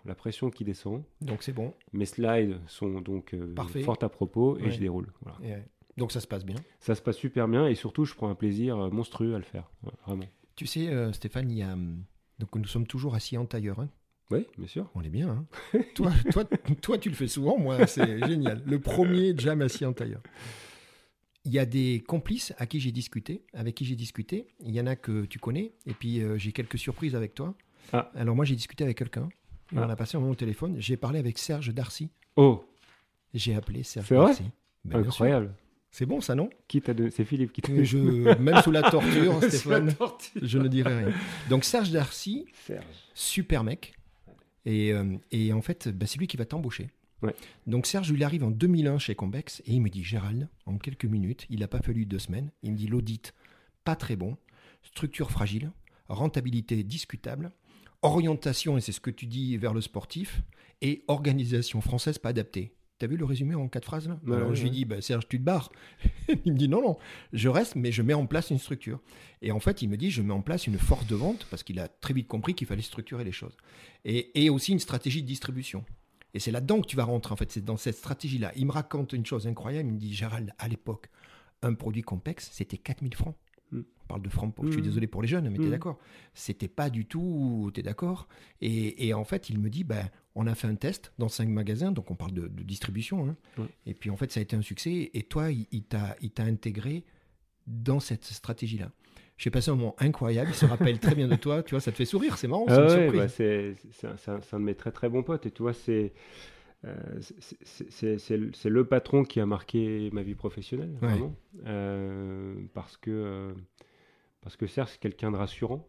la 0.05 0.15
pression 0.15 0.49
qui 0.49 0.63
descend, 0.63 1.03
donc 1.21 1.43
c'est 1.43 1.53
bon. 1.53 1.73
mes 1.93 2.05
slides 2.05 2.59
sont 2.67 3.01
donc 3.01 3.33
euh, 3.33 3.53
fort 3.83 3.97
à 4.01 4.09
propos, 4.09 4.57
et 4.57 4.63
Ouais. 4.63 4.71
je 4.71 4.79
déroule. 4.79 5.11
Voilà. 5.21 5.37
Et, 5.57 5.61
donc 5.99 6.11
ça 6.11 6.19
se 6.19 6.27
passe 6.27 6.45
bien. 6.45 6.57
Ça 6.79 6.93
se 6.95 7.01
passe 7.01 7.17
super 7.17 7.47
bien, 7.47 7.67
et 7.67 7.75
surtout 7.75 8.05
je 8.05 8.13
prends 8.15 8.29
un 8.29 8.35
plaisir 8.35 8.77
euh, 8.79 8.89
monstrueux 8.89 9.33
à 9.35 9.37
le 9.39 9.43
faire, 9.43 9.69
Ouais, 9.83 9.91
vraiment. 10.05 10.25
Tu 10.55 10.65
sais, 10.65 10.89
euh, 10.89 11.11
Stéphane, 11.13 11.51
il 11.51 11.57
y 11.59 11.63
a. 11.63 11.73
hum, 11.73 12.03
Donc 12.39 12.55
nous 12.55 12.65
sommes 12.65 12.87
toujours 12.87 13.13
assis 13.13 13.37
en 13.37 13.45
tailleur. 13.45 13.79
hein. 13.79 13.89
Oui, 14.31 14.45
bien 14.57 14.67
sûr. 14.67 14.89
On 14.95 15.01
est 15.03 15.09
bien. 15.09 15.29
hein. 15.73 15.79
toi, 15.95 16.11
toi, 16.31 16.43
toi, 16.81 16.97
tu 16.97 17.09
le 17.09 17.15
fais 17.15 17.27
souvent. 17.27 17.57
Moi, 17.57 17.85
c'est 17.87 18.19
génial. 18.27 18.61
Le 18.65 18.79
premier 18.79 19.33
jam 19.37 19.61
assis 19.61 19.85
en 19.85 19.93
tailleur. 19.93 20.21
Il 21.47 21.53
y 21.53 21.59
a 21.59 21.65
des 21.65 22.03
complices 22.05 22.53
à 22.57 22.65
qui 22.65 22.81
j'ai 22.81 22.91
discuté, 22.91 23.41
avec 23.53 23.73
qui 23.73 23.85
j'ai 23.85 23.95
discuté. 23.95 24.47
Il 24.59 24.75
y 24.75 24.81
en 24.81 24.85
a 24.85 24.97
que 24.97 25.23
tu 25.23 25.39
connais. 25.39 25.71
Et 25.85 25.93
puis 25.93 26.19
euh, 26.21 26.37
j'ai 26.37 26.51
quelques 26.51 26.77
surprises 26.77 27.15
avec 27.15 27.33
toi. 27.35 27.55
Ah. 27.93 28.11
Alors 28.15 28.35
moi, 28.35 28.43
j'ai 28.43 28.55
discuté 28.55 28.83
avec 28.83 28.97
quelqu'un. 28.97 29.29
Ah. 29.73 29.85
On 29.85 29.89
a 29.89 29.95
passé 29.95 30.17
un 30.17 30.19
moment 30.19 30.33
au 30.33 30.35
téléphone. 30.35 30.75
J'ai 30.77 30.97
parlé 30.97 31.19
avec 31.19 31.37
Serge 31.37 31.73
Darcy. 31.73 32.09
Oh, 32.35 32.65
J'ai 33.33 33.55
appelé 33.55 33.83
Serge 33.83 34.07
C'est 34.07 34.15
vrai 34.15 34.25
Darcy. 34.27 34.43
Ben, 34.83 34.99
incroyable. 34.99 35.53
C'est 35.89 36.05
bon 36.05 36.19
ça, 36.19 36.35
non? 36.35 36.49
Qui 36.67 36.81
t'a 36.81 36.93
donné 36.93 37.11
C'est 37.11 37.23
Philippe 37.23 37.53
qui 37.53 37.61
t'a 37.61 37.81
je, 37.81 37.97
Même 38.39 38.61
sous 38.61 38.71
la 38.71 38.83
torture, 38.83 39.35
Sous 39.39 39.41
la 39.41 39.49
Stéphane, 39.49 39.93
torture. 39.95 40.41
je 40.43 40.57
ne 40.57 40.67
dirai 40.67 41.05
rien. 41.05 41.13
Donc 41.49 41.63
Serge 41.63 41.91
Darcy, 41.91 42.45
Serge. 42.65 42.83
super 43.13 43.63
mec. 43.63 43.93
Et, 44.65 44.91
euh, 44.91 45.15
et 45.31 45.53
en 45.53 45.61
fait, 45.61 45.87
bah, 45.87 46.05
c'est 46.07 46.19
lui 46.19 46.27
qui 46.27 46.35
va 46.35 46.43
t'embaucher. 46.43 46.89
Ouais. 47.21 47.35
Donc 47.65 47.85
Serge, 47.85 48.09
il 48.09 48.23
arrive 48.23 48.43
en 48.43 48.51
2001 48.51 48.99
chez 48.99 49.15
Convex 49.15 49.61
et 49.65 49.73
il 49.73 49.81
me 49.81 49.89
dit 49.89 50.03
Gérald, 50.03 50.49
en 50.65 50.77
quelques 50.77 51.05
minutes, 51.05 51.45
il 51.49 51.61
n'a 51.61 51.67
pas 51.67 51.81
fallu 51.81 52.05
deux 52.05 52.19
semaines, 52.19 52.51
il 52.63 52.73
me 52.73 52.77
dit 52.77 52.87
l'audit, 52.87 53.33
pas 53.83 53.95
très 53.95 54.15
bon, 54.15 54.37
structure 54.83 55.31
fragile, 55.31 55.71
rentabilité 56.09 56.83
discutable, 56.83 57.51
orientation, 58.01 58.77
et 58.77 58.81
c'est 58.81 58.91
ce 58.91 58.99
que 58.99 59.11
tu 59.11 59.25
dis, 59.25 59.57
vers 59.57 59.73
le 59.73 59.81
sportif, 59.81 60.41
et 60.81 61.03
organisation 61.07 61.81
française 61.81 62.17
pas 62.19 62.29
adaptée. 62.29 62.73
T'as 62.99 63.07
vu 63.07 63.15
le 63.15 63.25
résumé 63.25 63.53
en 63.53 63.67
quatre 63.67 63.85
phrases 63.85 64.07
là 64.07 64.19
Ouais, 64.25 64.35
Alors 64.35 64.49
ouais, 64.49 64.55
je 64.55 64.63
lui 64.63 64.71
dis 64.71 64.83
bah, 64.83 65.01
Serge, 65.01 65.27
tu 65.27 65.37
te 65.37 65.43
barres. 65.43 65.71
il 66.45 66.53
me 66.53 66.57
dit 66.57 66.67
non, 66.67 66.81
non, 66.81 66.97
je 67.31 67.47
reste, 67.47 67.75
mais 67.75 67.91
je 67.91 68.01
mets 68.01 68.15
en 68.15 68.25
place 68.25 68.49
une 68.49 68.57
structure. 68.57 68.99
Et 69.43 69.51
en 69.51 69.59
fait, 69.59 69.83
il 69.83 69.89
me 69.89 69.97
dit 69.97 70.09
je 70.09 70.23
mets 70.23 70.33
en 70.33 70.41
place 70.41 70.65
une 70.65 70.79
force 70.79 71.05
de 71.05 71.15
vente 71.15 71.45
parce 71.51 71.61
qu'il 71.61 71.79
a 71.79 71.87
très 71.87 72.15
vite 72.15 72.27
compris 72.27 72.55
qu'il 72.55 72.65
fallait 72.65 72.81
structurer 72.81 73.23
les 73.23 73.31
choses. 73.31 73.55
Et, 74.03 74.43
et 74.43 74.49
aussi 74.49 74.71
une 74.71 74.79
stratégie 74.79 75.21
de 75.21 75.27
distribution. 75.27 75.85
Et 76.33 76.39
c'est 76.39 76.51
là-dedans 76.51 76.81
que 76.81 76.87
tu 76.87 76.95
vas 76.95 77.03
rentrer, 77.05 77.33
en 77.33 77.37
fait, 77.37 77.51
c'est 77.51 77.63
dans 77.63 77.77
cette 77.77 77.95
stratégie-là. 77.95 78.51
Il 78.55 78.65
me 78.67 78.71
raconte 78.71 79.13
une 79.13 79.25
chose 79.25 79.47
incroyable, 79.47 79.89
il 79.89 79.93
me 79.93 79.99
dit 79.99 80.13
Gérald, 80.13 80.53
à 80.59 80.67
l'époque, 80.67 81.09
un 81.61 81.73
produit 81.73 82.01
complexe, 82.03 82.49
c'était 82.51 82.77
4000 82.77 83.15
francs. 83.15 83.35
Mm. 83.71 83.79
On 84.03 84.07
parle 84.07 84.21
de 84.21 84.29
francs, 84.29 84.53
pour- 84.53 84.65
je 84.65 84.71
suis 84.71 84.81
Mm. 84.81 84.83
désolé 84.85 85.07
pour 85.07 85.21
les 85.21 85.27
jeunes, 85.27 85.49
mais 85.49 85.57
t'es 85.57 85.65
Mm. 85.65 85.71
d'accord. 85.71 85.97
C'était 86.33 86.67
pas 86.67 86.89
du 86.89 87.05
tout, 87.05 87.71
t'es 87.73 87.81
d'accord 87.81 88.27
et, 88.61 89.07
et 89.07 89.13
en 89.13 89.23
fait, 89.23 89.49
il 89.49 89.57
me 89.59 89.69
dit, 89.69 89.83
ben, 89.83 90.09
on 90.35 90.45
a 90.47 90.53
fait 90.55 90.67
un 90.67 90.75
test 90.75 91.11
dans 91.17 91.29
cinq 91.29 91.49
magasins, 91.49 91.91
donc 91.91 92.11
on 92.11 92.15
parle 92.15 92.33
de, 92.33 92.47
de 92.47 92.63
distribution. 92.63 93.27
hein. 93.57 93.67
Et 93.85 93.93
puis 93.95 94.09
en 94.11 94.17
fait, 94.17 94.31
ça 94.31 94.39
a 94.39 94.43
été 94.43 94.55
un 94.55 94.61
succès. 94.61 95.09
Et 95.13 95.23
toi, 95.23 95.51
il, 95.51 95.65
il 95.71 95.83
t'a 95.83 96.15
intégré 96.43 97.03
dans 97.65 97.99
cette 97.99 98.23
stratégie-là. 98.25 98.91
J'ai 99.37 99.51
passé 99.51 99.69
un 99.71 99.75
moment 99.75 99.95
incroyable, 99.99 100.49
il 100.51 100.55
se 100.55 100.65
rappelle 100.65 100.99
très 100.99 101.13
bien 101.15 101.27
de 101.27 101.35
toi, 101.35 101.61
tu 101.63 101.71
vois, 101.75 101.79
ça 101.79 101.91
te 101.91 101.97
fait 101.97 102.05
sourire, 102.05 102.37
c'est 102.37 102.47
marrant, 102.47 102.65
c'est 102.67 102.73
Ah 102.73 102.87
ouais, 102.97 103.11
bah, 103.11 103.27
c'est 103.27 103.75
c'est 103.91 104.07
un, 104.07 104.17
c'est 104.17 104.31
un- 104.55 104.59
de 104.59 104.63
mes 104.65 104.73
très 104.75 104.91
très 104.91 105.09
bons 105.09 105.21
potes. 105.23 105.45
Et 105.45 105.51
tu 105.51 105.61
vois, 105.61 105.73
c'est 105.73 106.13
euh, 106.85 106.95
c'est- 107.63 108.37
le- 108.37 108.51
patron 108.85 109.23
qui 109.23 109.39
a 109.39 109.45
marqué 109.45 110.09
ma 110.11 110.23
vie 110.23 110.35
professionnelle, 110.35 110.91
Ouais. 111.01 111.09
vraiment. 111.09 111.35
Euh, 111.65 112.55
parce 112.73 112.97
que 112.97 113.11
euh, 113.11 113.53
parce 114.41 114.55
que 114.55 114.65
Serge, 114.67 114.89
c'est 114.91 114.99
quelqu'un 114.99 115.31
de 115.31 115.37
rassurant. 115.37 115.87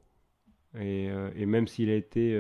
Et, 0.78 1.08
et 1.34 1.46
même 1.46 1.66
s'il 1.66 1.88
a 1.88 1.94
été 1.94 2.38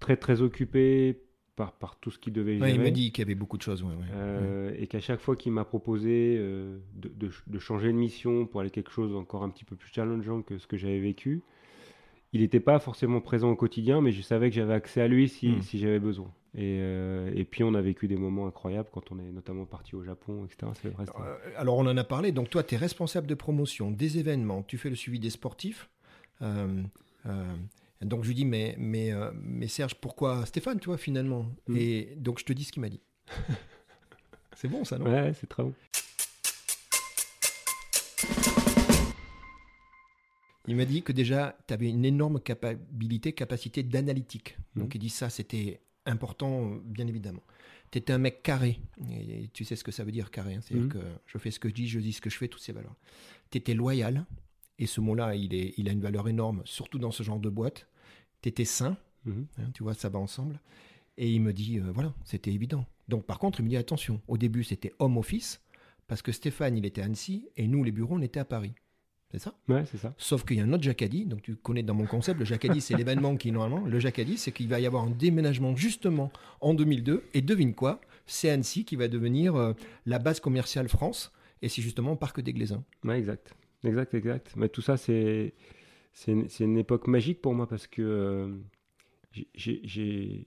très 0.00 0.16
très 0.16 0.42
occupé 0.42 1.20
par, 1.58 1.72
par 1.72 1.96
tout 1.96 2.10
ce 2.10 2.18
qu'il 2.18 2.32
devait 2.32 2.52
Ouais, 2.52 2.68
gérer. 2.68 2.72
il 2.74 2.80
m'a 2.80 2.90
dit 2.90 3.10
qu'il 3.12 3.22
y 3.22 3.26
avait 3.26 3.34
beaucoup 3.34 3.56
de 3.58 3.62
choses. 3.62 3.82
ouais. 3.82 3.90
Euh, 4.14 4.72
et 4.78 4.86
qu'à 4.86 5.00
chaque 5.00 5.20
fois 5.20 5.36
qu'il 5.36 5.52
m'a 5.52 5.64
proposé 5.64 6.36
euh, 6.38 6.78
de, 6.94 7.08
de- 7.08 7.30
de 7.46 7.58
changer 7.58 7.88
de 7.88 7.98
mission 7.98 8.46
pour 8.46 8.60
aller 8.60 8.70
quelque 8.70 8.90
chose 8.92 9.14
encore 9.14 9.42
un 9.42 9.50
petit 9.50 9.64
peu 9.64 9.74
plus 9.76 9.90
challengeant 9.92 10.40
que 10.42 10.56
ce 10.58 10.66
que 10.66 10.76
j'avais 10.76 11.00
vécu, 11.00 11.42
il 12.32 12.40
n'était 12.42 12.60
pas 12.60 12.78
forcément 12.78 13.20
présent 13.20 13.50
au 13.50 13.56
quotidien, 13.56 14.00
mais 14.00 14.12
je 14.12 14.22
savais 14.22 14.50
que 14.50 14.54
j'avais 14.56 14.74
accès 14.74 15.00
à 15.00 15.08
lui 15.08 15.28
si, 15.28 15.48
Mm. 15.48 15.62
si 15.62 15.78
j'avais 15.78 15.98
besoin. 15.98 16.30
Et, 16.54 16.78
euh, 16.80 17.30
et 17.34 17.44
puis 17.44 17.62
on 17.64 17.74
a 17.74 17.80
vécu 17.82 18.06
des 18.08 18.16
moments 18.16 18.46
incroyables 18.46 18.88
quand 18.92 19.10
on 19.12 19.18
est 19.18 19.30
notamment 19.32 19.66
parti 19.66 19.94
au 19.96 20.02
Japon, 20.02 20.44
etc. 20.46 20.72
C'est 20.80 20.88
vrai, 20.90 21.04
c'était- 21.06 21.18
Euh, 21.20 21.36
Alors, 21.60 21.76
on 21.76 21.86
en 21.86 21.96
a 21.96 22.04
parlé. 22.04 22.32
Donc, 22.32 22.50
toi, 22.50 22.62
tu 22.62 22.74
es 22.74 22.78
responsable 22.78 23.26
de 23.26 23.34
promotion 23.34 23.90
des 23.90 24.18
événements. 24.18 24.62
Tu 24.62 24.78
fais 24.78 24.88
le 24.90 24.96
suivi 24.96 25.18
des 25.18 25.30
sportifs. 25.30 25.90
Euh, 26.40 26.82
euh, 27.26 27.54
donc, 28.06 28.22
je 28.22 28.28
lui 28.28 28.34
dis, 28.34 28.44
mais, 28.44 28.74
mais, 28.78 29.12
euh, 29.12 29.30
mais 29.34 29.66
Serge, 29.68 29.94
pourquoi 29.96 30.46
Stéphane, 30.46 30.78
tu 30.80 30.86
vois, 30.86 30.98
finalement 30.98 31.46
Mm. 31.66 31.76
Et 31.76 32.14
donc, 32.16 32.38
je 32.38 32.44
te 32.44 32.52
dis 32.52 32.64
ce 32.64 32.72
qu'il 32.72 32.80
m'a 32.82 32.88
dit. 32.88 33.00
C'est 34.56 34.68
bon, 34.68 34.84
ça, 34.84 34.98
non? 34.98 35.06
Ouais, 35.10 35.32
c'est 35.34 35.46
très 35.48 35.62
bon. 35.62 35.72
Il 40.66 40.76
m'a 40.76 40.84
dit 40.84 41.02
que 41.02 41.12
déjà, 41.12 41.56
tu 41.66 41.74
avais 41.74 41.88
une 41.88 42.04
énorme 42.04 42.40
capacité, 42.40 43.32
capacité 43.32 43.82
d'analytique. 43.82 44.58
Mhm. 44.74 44.82
Donc, 44.82 44.94
il 44.94 44.98
dit 44.98 45.08
ça, 45.08 45.30
c'était 45.30 45.80
important, 46.04 46.72
bien 46.84 47.06
évidemment. 47.06 47.42
Tu 47.90 47.98
étais 47.98 48.12
un 48.12 48.18
mec 48.18 48.42
carré. 48.42 48.80
Et 49.10 49.48
tu 49.54 49.64
sais 49.64 49.76
ce 49.76 49.84
que 49.84 49.92
ça 49.92 50.04
veut 50.04 50.12
dire, 50.12 50.30
carré. 50.30 50.54
hein. 50.56 50.60
C'est-à-dire 50.60 50.86
Mhm. 50.86 50.92
que 50.92 50.98
je 51.26 51.38
fais 51.38 51.50
ce 51.50 51.58
que 51.58 51.68
je 51.70 51.74
dis, 51.74 51.88
je 51.88 52.00
dis 52.00 52.12
ce 52.12 52.20
que 52.20 52.28
je 52.28 52.36
fais, 52.36 52.48
toutes 52.48 52.60
ces 52.62 52.72
valeurs. 52.72 52.96
Tu 53.50 53.58
étais 53.58 53.72
loyal. 53.74 54.26
Et 54.78 54.86
ce 54.86 55.00
mot-là, 55.00 55.34
il, 55.34 55.54
est, 55.54 55.74
il 55.76 55.88
a 55.88 55.92
une 55.92 56.00
valeur 56.00 56.28
énorme, 56.28 56.62
surtout 56.64 56.98
dans 56.98 57.10
ce 57.10 57.22
genre 57.22 57.40
de 57.40 57.48
boîte. 57.48 57.88
Tu 58.42 58.48
étais 58.48 58.64
sain. 58.64 58.96
Mhm. 59.24 59.46
hein, 59.58 59.70
tu 59.74 59.82
vois, 59.82 59.94
ça 59.94 60.08
va 60.08 60.18
ensemble. 60.18 60.60
Et 61.16 61.30
il 61.30 61.40
me 61.40 61.52
dit, 61.52 61.78
euh, 61.78 61.90
voilà, 61.92 62.14
c'était 62.24 62.52
évident. 62.52 62.86
Donc, 63.08 63.24
par 63.24 63.38
contre, 63.38 63.60
il 63.60 63.64
me 63.64 63.68
dit, 63.68 63.76
attention, 63.76 64.20
au 64.28 64.38
début, 64.38 64.62
c'était 64.62 64.92
home 65.00 65.16
office, 65.16 65.60
parce 66.06 66.22
que 66.22 66.30
Stéphane, 66.30 66.76
il 66.76 66.86
était 66.86 67.02
à 67.02 67.06
Annecy, 67.06 67.48
et 67.56 67.66
nous, 67.66 67.82
les 67.82 67.90
bureaux, 67.90 68.14
on 68.14 68.22
était 68.22 68.40
à 68.40 68.44
Paris. 68.44 68.72
C'est 69.30 69.40
ça? 69.40 69.54
Ouais, 69.68 69.84
c'est 69.90 69.98
ça. 69.98 70.14
Sauf 70.16 70.44
qu'il 70.44 70.56
y 70.56 70.60
a 70.60 70.64
un 70.64 70.72
autre 70.72 70.82
Jacadi, 70.82 71.26
donc 71.26 71.42
tu 71.42 71.54
connais 71.56 71.82
dans 71.82 71.92
mon 71.92 72.06
concept, 72.06 72.38
le 72.38 72.46
Jacadi 72.46 72.80
c'est 72.80 72.96
l'événement 72.96 73.36
qui 73.36 73.52
normalement, 73.52 73.86
le 73.86 74.00
Jacadi 74.00 74.38
c'est 74.38 74.52
qu'il 74.52 74.68
va 74.68 74.80
y 74.80 74.86
avoir 74.86 75.04
un 75.04 75.10
déménagement 75.10 75.76
justement 75.76 76.32
en 76.62 76.72
2002, 76.72 77.24
et 77.34 77.42
devine 77.42 77.74
quoi, 77.74 78.00
c'est 78.24 78.48
Annecy 78.48 78.86
qui 78.86 78.96
va 78.96 79.06
devenir 79.06 79.54
euh, 79.54 79.74
la 80.06 80.18
base 80.18 80.40
commerciale 80.40 80.88
France, 80.88 81.30
et 81.60 81.68
c'est 81.68 81.82
justement 81.82 82.16
Parc 82.16 82.40
des 82.40 82.54
Glaisins. 82.54 82.82
Ouais, 83.04 83.18
exact. 83.18 83.52
Exact, 83.84 84.14
exact. 84.14 84.54
Mais 84.56 84.68
tout 84.68 84.82
ça, 84.82 84.96
c'est 84.96 85.54
une, 86.26 86.46
une 86.60 86.78
époque 86.78 87.06
magique 87.06 87.40
pour 87.40 87.54
moi 87.54 87.68
parce 87.68 87.86
que 87.86 88.02
euh, 88.02 88.48
j'ai- 89.54 90.44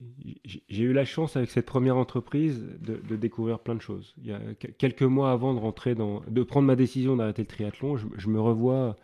eu 0.70 0.92
la 0.92 1.04
chance 1.04 1.36
avec 1.36 1.50
cette 1.50 1.66
première 1.66 1.96
entreprise 1.96 2.62
de, 2.80 2.96
de 2.96 3.16
découvrir 3.16 3.58
plein 3.60 3.74
de 3.74 3.80
choses. 3.80 4.14
Il 4.18 4.26
y 4.26 4.32
a 4.32 4.40
que- 4.54 4.66
quelques 4.68 5.02
mois 5.02 5.32
avant 5.32 5.54
de 5.54 5.58
rentrer 5.60 5.94
dans, 5.94 6.20
de 6.28 6.42
prendre 6.42 6.66
ma 6.66 6.76
décision 6.76 7.16
d'arrêter 7.16 7.42
le 7.42 7.48
triathlon, 7.48 7.96
je, 7.96 8.06
je 8.16 8.28
me 8.28 8.40
revois 8.40 8.96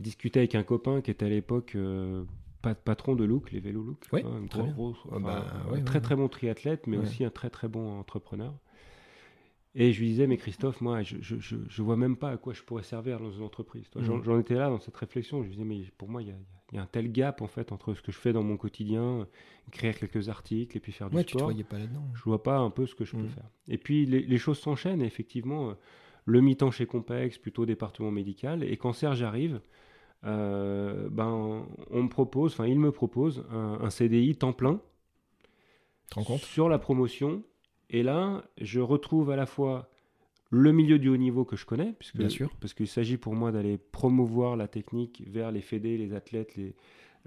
discuter 0.00 0.40
avec 0.40 0.54
un 0.54 0.62
copain 0.62 1.00
qui 1.00 1.10
était 1.10 1.26
à 1.26 1.28
l'époque 1.28 1.72
euh, 1.76 2.24
pa- 2.62 2.74
patron 2.74 3.14
de 3.14 3.24
Look, 3.24 3.52
les 3.52 3.60
vélos 3.60 3.82
Look. 3.84 3.98
Oui, 4.12 4.22
un 4.24 4.46
très 4.46 4.58
gros- 4.60 4.64
bien. 4.64 4.72
gros- 4.74 4.94
enfin, 5.10 5.20
bah, 5.20 5.44
un 5.68 5.72
ouais, 5.72 5.82
très 5.82 5.96
ouais. 5.98 6.02
très 6.02 6.16
bon 6.16 6.28
triathlète, 6.28 6.86
mais 6.86 6.96
Ouais. 6.96 7.02
aussi 7.04 7.24
un 7.24 7.30
très 7.30 7.50
très 7.50 7.68
bon 7.68 7.98
entrepreneur. 8.00 8.52
Et 9.80 9.92
je 9.92 10.00
lui 10.00 10.08
disais, 10.08 10.26
mais 10.26 10.36
Christophe, 10.36 10.80
moi, 10.80 11.04
je, 11.04 11.18
je, 11.20 11.36
je, 11.38 11.82
vois 11.82 11.96
même 11.96 12.16
pas 12.16 12.30
à 12.30 12.36
quoi 12.36 12.52
je 12.52 12.64
pourrais 12.64 12.82
servir 12.82 13.20
dans 13.20 13.30
une 13.30 13.44
entreprise. 13.44 13.88
Mmh. 13.94 14.22
J'en 14.24 14.40
étais 14.40 14.56
là 14.56 14.70
dans 14.70 14.80
cette 14.80 14.96
réflexion. 14.96 15.38
Je 15.38 15.44
lui 15.44 15.52
disais, 15.52 15.64
mais 15.64 15.84
pour 15.96 16.08
moi, 16.08 16.20
il 16.20 16.28
y 16.28 16.32
a, 16.32 16.34
y 16.72 16.78
a, 16.78 16.82
un 16.82 16.86
tel 16.86 17.12
gap 17.12 17.42
en 17.42 17.46
fait 17.46 17.70
entre 17.70 17.94
ce 17.94 18.02
que 18.02 18.10
je 18.10 18.18
fais 18.18 18.32
dans 18.32 18.42
mon 18.42 18.56
quotidien, 18.56 19.28
écrire 19.68 19.96
quelques 19.96 20.28
articles 20.28 20.76
et 20.76 20.80
puis 20.80 20.90
faire 20.90 21.08
du 21.08 21.14
ouais, 21.14 21.22
sport. 21.22 21.54
Tu 21.54 21.62
te 21.62 21.70
pas 21.70 21.78
là-dedans. 21.78 22.02
Je 22.12 22.22
vois 22.24 22.42
pas 22.42 22.58
un 22.58 22.70
peu 22.70 22.86
ce 22.86 22.96
que 22.96 23.04
je 23.04 23.12
peux 23.12 23.22
mmh. 23.22 23.28
faire. 23.28 23.48
Et 23.68 23.78
puis 23.78 24.04
les, 24.04 24.22
les 24.22 24.38
choses 24.38 24.58
s'enchaînent. 24.58 25.00
effectivement, 25.00 25.70
euh, 25.70 25.74
le 26.24 26.40
mi-temps 26.40 26.72
chez 26.72 26.86
Compex, 26.86 27.38
plutôt 27.38 27.64
département 27.64 28.10
médical. 28.10 28.64
Et 28.64 28.76
quand 28.78 28.92
Serge 28.92 29.22
arrive, 29.22 29.60
euh, 30.24 31.08
ben, 31.08 31.64
on 31.92 32.02
me 32.02 32.08
propose, 32.08 32.52
enfin, 32.52 32.66
il 32.66 32.80
me 32.80 32.90
propose 32.90 33.44
un, 33.52 33.78
un 33.80 33.90
CDI 33.90 34.34
temps 34.34 34.52
plein. 34.52 34.80
Sur 36.38 36.68
la 36.68 36.80
promotion 36.80 37.44
et 37.90 38.02
là, 38.02 38.44
je 38.60 38.80
retrouve 38.80 39.30
à 39.30 39.36
la 39.36 39.46
fois 39.46 39.88
le 40.50 40.72
milieu 40.72 40.98
du 40.98 41.08
haut 41.08 41.16
niveau 41.16 41.44
que 41.44 41.56
je 41.56 41.66
connais, 41.66 41.92
puisque, 41.98 42.16
Bien 42.16 42.28
sûr. 42.28 42.50
parce 42.60 42.74
qu'il 42.74 42.88
s'agit 42.88 43.18
pour 43.18 43.34
moi 43.34 43.52
d'aller 43.52 43.78
promouvoir 43.78 44.56
la 44.56 44.66
technique 44.66 45.22
vers 45.26 45.50
les 45.52 45.60
fédés, 45.60 45.98
les 45.98 46.14
athlètes, 46.14 46.56
les, 46.56 46.74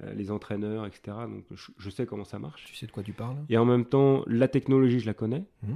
euh, 0.04 0.14
les 0.14 0.32
entraîneurs, 0.32 0.86
etc. 0.86 1.18
Donc 1.28 1.46
je, 1.78 1.90
sais 1.90 2.06
comment 2.06 2.24
ça 2.24 2.40
marche. 2.40 2.66
Tu 2.66 2.76
sais 2.76 2.88
de 2.88 2.92
quoi 2.92 3.04
tu 3.04 3.14
parles? 3.14 3.38
Et 3.50 3.58
en 3.58 3.66
même 3.66 3.86
temps, 3.86 4.24
la 4.26 4.48
technologie, 4.48 5.00
je 5.00 5.06
la 5.06 5.14
connais. 5.14 5.46
Mmh. 5.64 5.74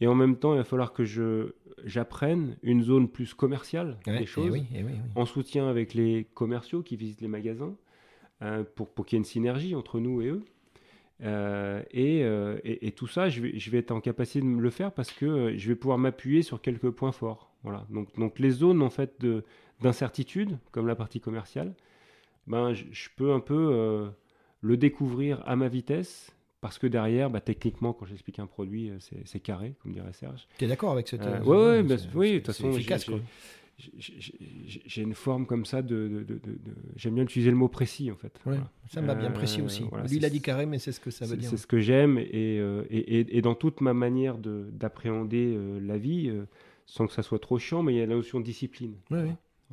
Et 0.00 0.06
en 0.06 0.14
même 0.14 0.36
temps, 0.36 0.54
il 0.54 0.58
va 0.58 0.64
falloir 0.64 0.92
que 0.92 1.04
je 1.04 1.52
j'apprenne 1.84 2.56
une 2.62 2.82
zone 2.82 3.08
plus 3.08 3.34
commerciale 3.34 3.98
des 4.04 4.18
eh 4.20 4.26
choses, 4.26 4.50
oui, 4.50 4.64
eh 4.74 4.82
oui, 4.82 4.92
oui. 4.94 5.10
en 5.14 5.26
soutien 5.26 5.68
avec 5.68 5.94
les 5.94 6.26
commerciaux 6.34 6.82
qui 6.82 6.96
visitent 6.96 7.20
les 7.20 7.28
magasins, 7.28 7.76
euh, 8.42 8.64
pour, 8.74 8.88
pour 8.88 9.06
qu'il 9.06 9.16
y 9.16 9.18
ait 9.18 9.20
une 9.20 9.24
synergie 9.24 9.74
entre 9.74 10.00
nous 10.00 10.22
et 10.22 10.26
eux. 10.26 10.44
Euh, 11.24 11.82
euh, 11.96 12.58
et, 12.62 12.86
et, 12.86 12.92
tout 12.92 13.08
ça, 13.08 13.28
je 13.28 13.40
vais, 13.40 13.58
je 13.58 13.70
vais, 13.70 13.78
être 13.78 13.90
en 13.90 14.00
capacité 14.00 14.40
de 14.40 14.46
le 14.46 14.70
faire 14.70 14.92
parce 14.92 15.10
que 15.10 15.26
euh, 15.26 15.58
je 15.58 15.68
vais 15.68 15.74
pouvoir 15.74 15.98
m'appuyer 15.98 16.42
sur 16.42 16.60
quelques 16.60 16.90
points 16.90 17.12
forts. 17.12 17.52
Voilà. 17.64 17.84
Donc, 17.90 18.16
donc 18.16 18.38
les 18.38 18.50
zones 18.50 18.82
en 18.82 18.90
fait 18.90 19.24
d'incertitude, 19.80 20.58
comme 20.70 20.86
la 20.86 20.94
partie 20.94 21.20
commerciale, 21.20 21.74
ben, 22.46 22.72
je, 22.72 23.08
peux 23.16 23.32
un 23.32 23.40
peu 23.40 24.10
le 24.60 24.76
découvrir 24.76 25.42
à 25.46 25.56
ma 25.56 25.68
vitesse 25.68 26.32
parce 26.60 26.78
que 26.78 26.86
derrière, 26.86 27.30
bah, 27.30 27.40
techniquement, 27.40 27.92
quand 27.92 28.06
j'explique 28.06 28.38
un 28.38 28.46
produit, 28.46 28.92
c'est 29.24 29.40
carré, 29.40 29.74
comme 29.82 29.92
dirait 29.92 30.12
Serge. 30.12 30.46
Tu 30.58 30.64
es 30.64 30.68
d'accord 30.68 30.92
avec 30.92 31.08
cette. 31.08 31.22
Euh, 31.22 31.40
ouais, 31.42 31.82
ouais, 31.82 31.96
oui, 32.14 32.32
de 32.32 32.38
toute 32.38 32.46
façon, 32.46 32.70
efficace, 32.70 33.06
j'ai 33.78 35.02
une 35.02 35.14
forme 35.14 35.46
comme 35.46 35.64
ça 35.64 35.82
de. 35.82 36.26
J'aime 36.96 37.14
bien 37.14 37.24
utiliser 37.24 37.50
le 37.50 37.56
mot 37.56 37.68
précis, 37.68 38.10
en 38.10 38.16
fait. 38.16 38.32
Ça 38.88 39.00
m'a 39.00 39.14
bien 39.14 39.30
précis 39.30 39.62
aussi. 39.62 39.84
Lui, 40.08 40.16
il 40.16 40.24
a 40.24 40.30
dit 40.30 40.40
carré, 40.40 40.66
mais 40.66 40.78
c'est 40.78 40.92
ce 40.92 41.00
que 41.00 41.10
ça 41.10 41.26
veut 41.26 41.36
dire. 41.36 41.48
C'est 41.48 41.56
ce 41.56 41.66
que 41.66 41.78
j'aime. 41.78 42.18
Et, 42.18 42.58
euh, 42.58 42.84
et, 42.90 43.38
et, 43.38 43.42
dans 43.42 43.54
toute 43.54 43.80
ma 43.80 43.94
manière 43.94 44.36
d'appréhender 44.38 45.54
euh, 45.56 45.78
la 45.80 45.96
vie, 45.96 46.28
euh, 46.28 46.44
sans 46.86 47.06
que 47.06 47.12
ça 47.12 47.22
soit 47.22 47.38
trop 47.38 47.58
chiant, 47.58 47.82
mais 47.82 47.94
il 47.94 47.98
y 47.98 48.00
a 48.00 48.06
la 48.06 48.14
notion 48.14 48.40
de 48.40 48.44
discipline. 48.44 48.94
Oui. 49.10 49.18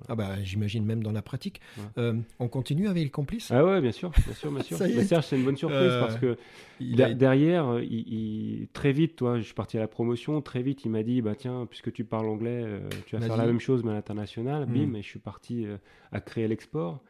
Ah 0.10 0.16
bah 0.16 0.44
j'imagine 0.44 0.86
même 0.86 1.02
dans 1.04 1.12
la 1.12 1.22
pratique. 1.22 1.62
on 1.98 2.48
continue 2.48 2.88
avec 2.88 3.04
les 3.04 3.10
complices? 3.10 3.52
Ah 3.52 3.64
ouais, 3.64 3.82
bien 3.82 3.92
sûr, 3.92 4.12
bien 4.26 4.34
sûr, 4.34 4.52
bien 4.52 4.64
sûr. 4.64 4.78
Mais 4.82 5.04
Serge, 5.04 5.26
c'est 5.26 5.38
une 5.38 5.46
bonne 5.46 5.58
surprise 5.58 5.94
parce 6.00 6.18
que 6.18 6.38
derrière, 6.80 7.80
il, 7.82 8.68
très 8.74 8.92
vite, 8.92 9.16
toi, 9.16 9.38
je 9.38 9.44
suis 9.44 9.54
parti 9.54 9.78
à 9.78 9.80
la 9.80 9.88
promotion, 9.88 10.42
très 10.42 10.62
vite, 10.62 10.86
il 10.86 10.92
m'a 10.92 11.04
dit, 11.04 11.22
bah 11.22 11.36
tiens, 11.36 11.66
puisque 11.70 11.92
tu 11.92 12.04
parles 12.04 12.28
anglais, 12.28 12.66
tu 13.06 13.16
vas 13.16 13.22
faire 13.22 13.38
la 13.38 13.46
même 13.46 13.60
chose 13.60 13.84
mais 13.84 13.92
à 13.92 13.96
l'international. 13.96 14.66
Bim, 14.66 14.88
hmm. 14.88 14.96
et 14.98 15.02
je 15.02 15.08
suis 15.08 15.20
parti 15.20 15.66
à 16.12 16.20
créer 16.20 16.48
l'export. 16.48 17.02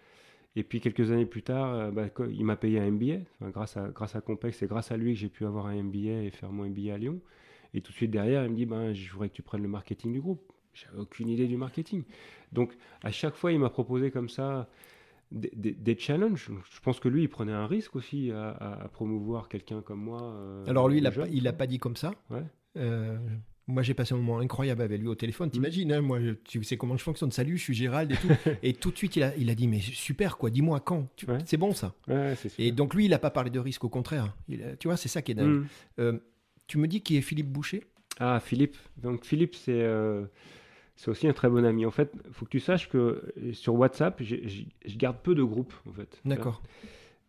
Et 0.57 0.63
puis 0.63 0.79
quelques 0.79 1.11
années 1.11 1.25
plus 1.25 1.43
tard, 1.43 1.91
bah, 1.91 2.07
il 2.29 2.45
m'a 2.45 2.55
payé 2.55 2.79
un 2.79 2.89
MBA, 2.91 3.19
grâce 3.51 3.75
à 3.75 3.89
grâce 3.89 4.15
à 4.15 4.21
Compex, 4.21 4.57
c'est 4.57 4.67
grâce 4.67 4.91
à 4.91 4.97
lui 4.97 5.13
que 5.13 5.19
j'ai 5.19 5.29
pu 5.29 5.45
avoir 5.45 5.67
un 5.67 5.83
MBA 5.83 6.23
et 6.23 6.31
faire 6.31 6.51
mon 6.51 6.65
MBA 6.65 6.93
à 6.93 6.97
Lyon. 6.97 7.19
Et 7.73 7.81
tout 7.81 7.91
de 7.91 7.97
suite 7.97 8.11
derrière, 8.11 8.45
il 8.45 8.51
me 8.51 8.55
dit, 8.55 8.65
bah, 8.65 8.93
je 8.93 9.11
voudrais 9.11 9.27
que 9.27 9.33
tu 9.33 9.41
prennes 9.41 9.61
le 9.61 9.67
marketing 9.67 10.13
du 10.13 10.21
groupe. 10.21 10.53
J'avais 10.75 10.99
aucune 10.99 11.29
idée 11.29 11.47
du 11.47 11.57
marketing. 11.57 12.03
Donc, 12.51 12.73
à 13.03 13.11
chaque 13.11 13.35
fois, 13.35 13.51
il 13.51 13.59
m'a 13.59 13.69
proposé 13.69 14.11
comme 14.11 14.29
ça 14.29 14.67
des, 15.31 15.97
challenges. 15.97 16.49
Je 16.71 16.79
pense 16.81 16.99
que 16.99 17.07
lui, 17.07 17.23
il 17.23 17.29
prenait 17.29 17.51
un 17.51 17.67
risque 17.67 17.95
aussi 17.95 18.31
à, 18.31 18.89
promouvoir 18.93 19.49
quelqu'un 19.49 19.81
comme 19.81 20.01
moi. 20.01 20.21
Euh, 20.21 20.65
Alors, 20.67 20.89
lui, 20.89 21.01
il 21.31 21.43
l'a 21.43 21.53
pas 21.53 21.67
dit 21.67 21.79
comme 21.79 21.95
ça. 21.95 22.13
Euh, 22.77 23.17
moi, 23.67 23.81
j'ai 23.81 23.93
passé 23.93 24.13
un 24.13 24.17
moment 24.17 24.39
incroyable 24.39 24.81
avec 24.81 24.99
lui 24.99 25.07
au 25.07 25.15
téléphone. 25.15 25.49
T'imagines, 25.49 25.91
hein, 25.91 26.01
moi, 26.01 26.19
tu 26.43 26.63
sais 26.63 26.77
comment 26.77 26.97
je 26.97 27.03
fonctionne. 27.03 27.31
Salut, 27.31 27.57
je 27.57 27.63
suis 27.63 27.73
Gérald 27.73 28.11
et 28.11 28.15
tout. 28.15 28.27
et 28.63 28.73
tout 28.73 28.91
de 28.91 28.97
suite, 28.97 29.15
il 29.15 29.23
a, 29.23 29.35
il 29.37 29.49
a 29.49 29.55
dit, 29.55 29.67
mais 29.67 29.79
super, 29.79 30.37
quoi, 30.37 30.49
dis-moi 30.49 30.79
quand. 30.79 31.07
C'est 31.45 31.57
bon, 31.57 31.73
ça. 31.73 31.93
et 32.57 32.71
donc, 32.71 32.93
lui, 32.93 33.05
il 33.05 33.11
n'a 33.11 33.19
pas 33.19 33.31
parlé 33.31 33.49
de 33.49 33.59
risque, 33.59 33.83
au 33.83 33.89
contraire. 33.89 34.35
tu 34.47 34.87
vois, 34.87 34.97
c'est 34.97 35.09
ça 35.09 35.21
qui 35.21 35.31
est 35.31 35.35
dingue. 35.35 35.61
Mm. 35.61 35.67
Euh, 35.99 36.19
tu 36.67 36.77
me 36.77 36.87
dis 36.87 37.01
qui 37.01 37.17
est 37.17 37.21
Philippe 37.21 37.51
Boucher? 37.51 37.83
Ah, 38.19 38.39
Philippe. 38.39 38.77
Donc, 38.97 39.25
Philippe, 39.25 39.55
c'est 39.55 39.83
c'est 40.95 41.09
aussi 41.11 41.27
un 41.27 41.33
très 41.33 41.49
bon 41.49 41.65
ami. 41.65 41.85
En 41.85 41.91
fait, 41.91 42.11
il 42.25 42.33
faut 42.33 42.45
que 42.45 42.51
tu 42.51 42.59
saches 42.59 42.89
que 42.89 42.97
euh, 42.97 43.53
sur 43.53 43.75
WhatsApp, 43.75 44.21
je 44.21 44.97
garde 44.97 45.17
peu 45.21 45.35
de 45.35 45.43
groupes, 45.43 45.73
en 45.87 45.91
fait. 45.91 46.21
D'accord. 46.25 46.61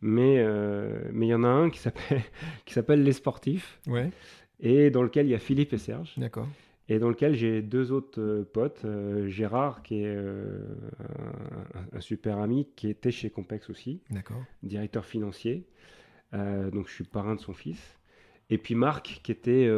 Mais 0.00 0.38
euh, 0.38 1.08
mais 1.12 1.26
il 1.26 1.30
y 1.30 1.34
en 1.34 1.42
a 1.42 1.48
un 1.48 1.70
qui 1.70 1.78
s'appelle 1.78 2.22
qui 2.64 2.74
s'appelle 2.74 3.02
les 3.02 3.12
sportifs. 3.12 3.80
Ouais. 3.86 4.10
Et 4.60 4.90
dans 4.90 5.02
lequel 5.02 5.26
il 5.26 5.30
y 5.30 5.34
a 5.34 5.38
Philippe 5.38 5.72
et 5.72 5.78
Serge. 5.78 6.14
D'accord. 6.16 6.48
Et 6.88 7.00
dans 7.00 7.08
lequel 7.08 7.34
j'ai 7.34 7.62
deux 7.62 7.90
autres 7.90 8.20
euh, 8.20 8.44
potes, 8.44 8.86
Gérard 9.26 9.82
qui 9.82 10.04
est 10.04 10.16
un, 11.92 12.00
super 12.00 12.38
ami 12.38 12.68
qui 12.76 12.88
était 12.88 13.10
chez 13.10 13.30
Compex 13.30 13.68
aussi. 13.68 14.00
D'accord. 14.10 14.44
Directeur 14.62 15.04
financier. 15.04 15.66
donc 16.32 16.88
je 16.88 16.94
suis 16.94 17.04
parrain 17.04 17.34
de 17.34 17.40
son 17.40 17.54
fils. 17.54 17.98
Et 18.48 18.58
puis 18.58 18.76
Marc 18.76 19.20
qui 19.24 19.32
était 19.32 19.68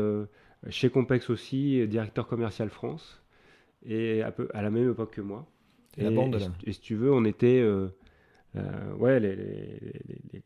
chez 0.68 0.90
Compex 0.90 1.30
aussi, 1.30 1.86
directeur 1.88 2.26
commercial 2.26 2.68
France 2.68 3.22
et 3.84 4.22
à, 4.22 4.30
peu, 4.30 4.48
à 4.54 4.62
la 4.62 4.70
même 4.70 4.90
époque 4.90 5.14
que 5.14 5.20
moi. 5.20 5.46
Et, 5.96 6.04
la 6.04 6.10
bande, 6.10 6.38
Et, 6.64 6.72
si 6.72 6.80
tu 6.80 6.94
veux, 6.94 7.12
on 7.12 7.24
était 7.24 7.60
euh, 7.60 7.88
euh, 8.56 8.94
ouais, 8.94 9.18
les, 9.18 9.92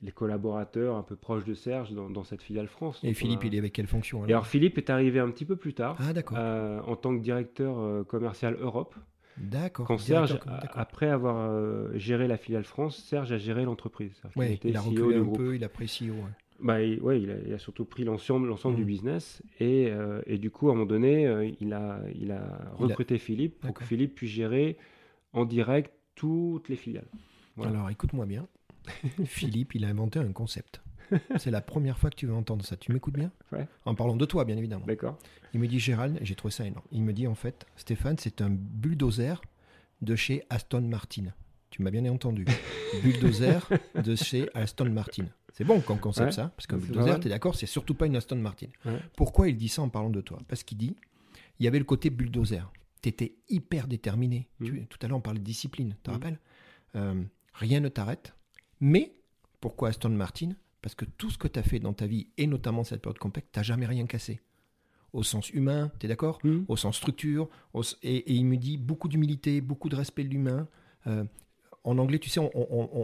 les, 0.01 0.13
collaborateurs 0.13 0.97
un 0.97 1.03
peu 1.03 1.17
proches 1.17 1.45
de 1.45 1.55
Serge 1.55 1.93
dans, 1.93 2.25
cette 2.25 2.43
filiale 2.43 2.69
France. 2.69 3.01
Et 3.03 3.13
Philippe, 3.13 3.45
il 3.45 3.55
est 3.55 3.59
avec 3.59 3.73
quelle 3.73 3.87
fonction 3.87 4.19
alors 4.19 4.31
Et 4.31 4.33
alors 4.33 4.47
Philippe 4.47 4.79
est 4.79 4.89
arrivé 4.89 5.21
un 5.21 5.31
petit 5.31 5.45
peu 5.45 5.57
plus 5.57 5.75
tard, 5.75 5.99
ah, 6.01 6.13
euh, 6.37 6.81
en 6.83 6.97
tant 6.97 7.15
que 7.17 7.23
directeur 7.23 8.07
commercial 8.07 8.57
Europe. 8.61 8.95
D'accord. 9.39 9.87
Quand 9.87 9.99
Serge, 9.99 10.39
après 10.73 11.09
avoir 11.09 11.51
géré 11.99 12.29
la 12.29 12.37
filiale 12.37 12.65
France, 12.65 12.97
Serge 12.99 13.33
a 13.33 13.39
géré 13.39 13.65
l'entreprise. 13.65 14.21
Ouais, 14.37 14.59
il, 14.63 14.77
a 14.77 14.81
e 14.81 14.83
reculé 14.83 15.17
un 15.17 15.27
peu, 15.27 15.55
il 15.55 15.65
a 15.65 15.69
pris 15.69 15.87
CEO. 15.87 16.15
Bah, 16.63 16.81
il, 16.81 17.01
ouais, 17.01 17.21
il 17.21 17.53
a, 17.53 17.59
surtout 17.59 17.85
pris 17.85 18.05
l'ensemble, 18.05 18.47
l'ensemble 18.47 18.77
du 18.77 18.85
mmh. 18.85 18.87
business 18.87 19.43
et, 19.59 19.89
euh, 19.91 20.23
et, 20.27 20.39
du 20.39 20.51
coup, 20.51 20.69
à 20.69 20.73
un 20.73 20.75
moment 20.75 20.87
donné, 20.87 21.27
euh, 21.27 21.51
il, 21.61 21.73
a, 21.73 22.01
il 22.15 22.31
a 22.31 22.73
recruté 22.75 23.19
Philippe 23.19 23.61
pour 23.61 23.75
que 23.75 23.85
Philippe 23.85 24.15
puisse 24.15 24.31
gérer 24.31 24.79
en 25.33 25.45
direct 25.45 25.93
toutes 26.15 26.69
les 26.69 26.77
filiales. 26.77 27.09
Alors, 27.61 27.91
écoute-moi 27.91 28.27
bien. 28.27 28.47
Philippe, 29.25 29.75
il 29.75 29.85
a 29.85 29.89
inventé 29.89 30.21
un 30.21 30.33
concept. 30.33 30.81
C'est 31.37 31.51
la 31.51 31.61
première 31.61 31.99
fois 31.99 32.11
que 32.11 32.17
tu 32.17 32.27
vas 32.27 32.35
entendre 32.35 32.65
ça. 32.65 32.77
Tu 32.77 32.93
m'écoutes 32.93 33.15
bien? 33.15 33.33
Ouais. 33.51 33.67
En 33.85 33.95
parlant 33.95 34.17
de 34.17 34.25
toi, 34.25 34.45
bien 34.45 34.57
évidemment. 34.57 34.87
D'accord. 34.87 35.19
Il 35.53 35.61
me 35.61 35.67
dit, 35.67 35.79
Gérald, 35.79 36.19
j'ai 36.23 36.35
trouvé 36.35 36.53
ça 36.53 36.65
énorme. 36.65 36.87
Il 36.93 37.03
me 37.03 37.13
dit, 37.13 37.27
en 37.27 37.35
fait, 37.35 37.67
Stéphane, 37.77 38.17
c'est 38.19 38.41
un 38.41 38.51
bulldozer 38.51 39.43
de 40.01 40.17
chez 40.17 40.45
Aston 40.49 40.83
Martin. 40.83 41.25
Tu 41.71 41.83
m'as 41.83 41.91
bien 41.91 42.05
entendu. 42.07 42.45
bulldozer 43.03 43.69
de 43.95 44.15
chez 44.15 44.49
Aston 44.55 44.91
Martin. 44.91 45.27
C'est 45.53 45.65
bon 45.65 45.81
comme 45.81 46.01
concept 46.01 46.33
ça, 46.33 46.49
parce 46.57 46.67
qu'un 46.67 46.79
bulldozer, 46.79 47.21
tu 47.21 47.27
es 47.27 47.31
d'accord, 47.31 47.55
c'est 47.55 47.67
surtout 47.67 47.95
pas 47.95 48.07
une 48.07 48.17
Aston 48.17 48.37
Martin. 48.37 48.69
Pourquoi 49.17 49.49
il 49.49 49.57
dit 49.57 49.69
ça 49.69 49.83
en 49.83 49.89
parlant 49.89 50.11
de 50.11 50.21
toi? 50.21 50.39
Parce 50.49 50.63
qu'il 50.63 50.79
dit, 50.79 50.97
il 51.59 51.65
y 51.65 51.69
avait 51.69 51.79
le 51.79 51.85
côté 51.85 52.11
bulldozer. 52.11 52.71
Tu 53.03 53.09
étais 53.09 53.35
hyper 53.49 53.89
déterminé. 53.89 54.49
Mm. 54.61 54.85
tout 54.89 54.99
à 55.03 55.09
l'heure, 55.09 55.19
on 55.19 55.21
parlait 55.21 55.41
de 55.41 55.45
discipline, 55.45 55.91
tu 55.91 56.03
te 56.03 56.11
mm. 56.11 56.15
rappelles? 56.15 56.39
Euh, 56.95 57.23
Rien 57.55 57.81
ne 57.81 57.89
t'arrête. 57.89 58.35
Mais 58.81 59.15
pourquoi 59.61 59.91
Aston 59.91 60.11
Martin? 60.11 60.53
Parce 60.81 60.95
que 60.95 61.05
tout 61.05 61.31
ce 61.31 61.39
que 61.39 61.49
tu 61.49 61.59
as 61.59 61.63
fait 61.63 61.79
dans 61.79 61.93
ta 61.93 62.07
vie, 62.07 62.29
et 62.39 62.47
notamment 62.47 62.85
cette 62.85 63.03
période 63.03 63.19
compacte, 63.19 63.49
tu 63.53 63.63
jamais 63.63 63.87
rien 63.87 64.07
cassé. 64.07 64.41
Au 65.13 65.23
sens 65.23 65.51
humain, 65.51 65.91
tu 66.01 66.07
es 66.07 66.09
d'accord? 66.09 66.39
Mm. 66.43 66.63
Au 66.69 66.77
sens 66.77 66.97
structure. 66.97 67.49
Et, 68.03 68.33
il 68.33 68.47
me 68.47 68.57
dit 68.57 68.79
beaucoup 68.79 69.09
d'humilité, 69.09 69.61
beaucoup 69.61 69.89
de 69.89 69.97
respect 69.97 70.25
de 70.25 70.31
l'humain. 70.31 70.67
Euh, 71.07 71.25
en 71.85 71.99
anglais, 71.99 72.19
tu 72.19 72.31
sais, 72.31 72.41
on, 72.41 72.51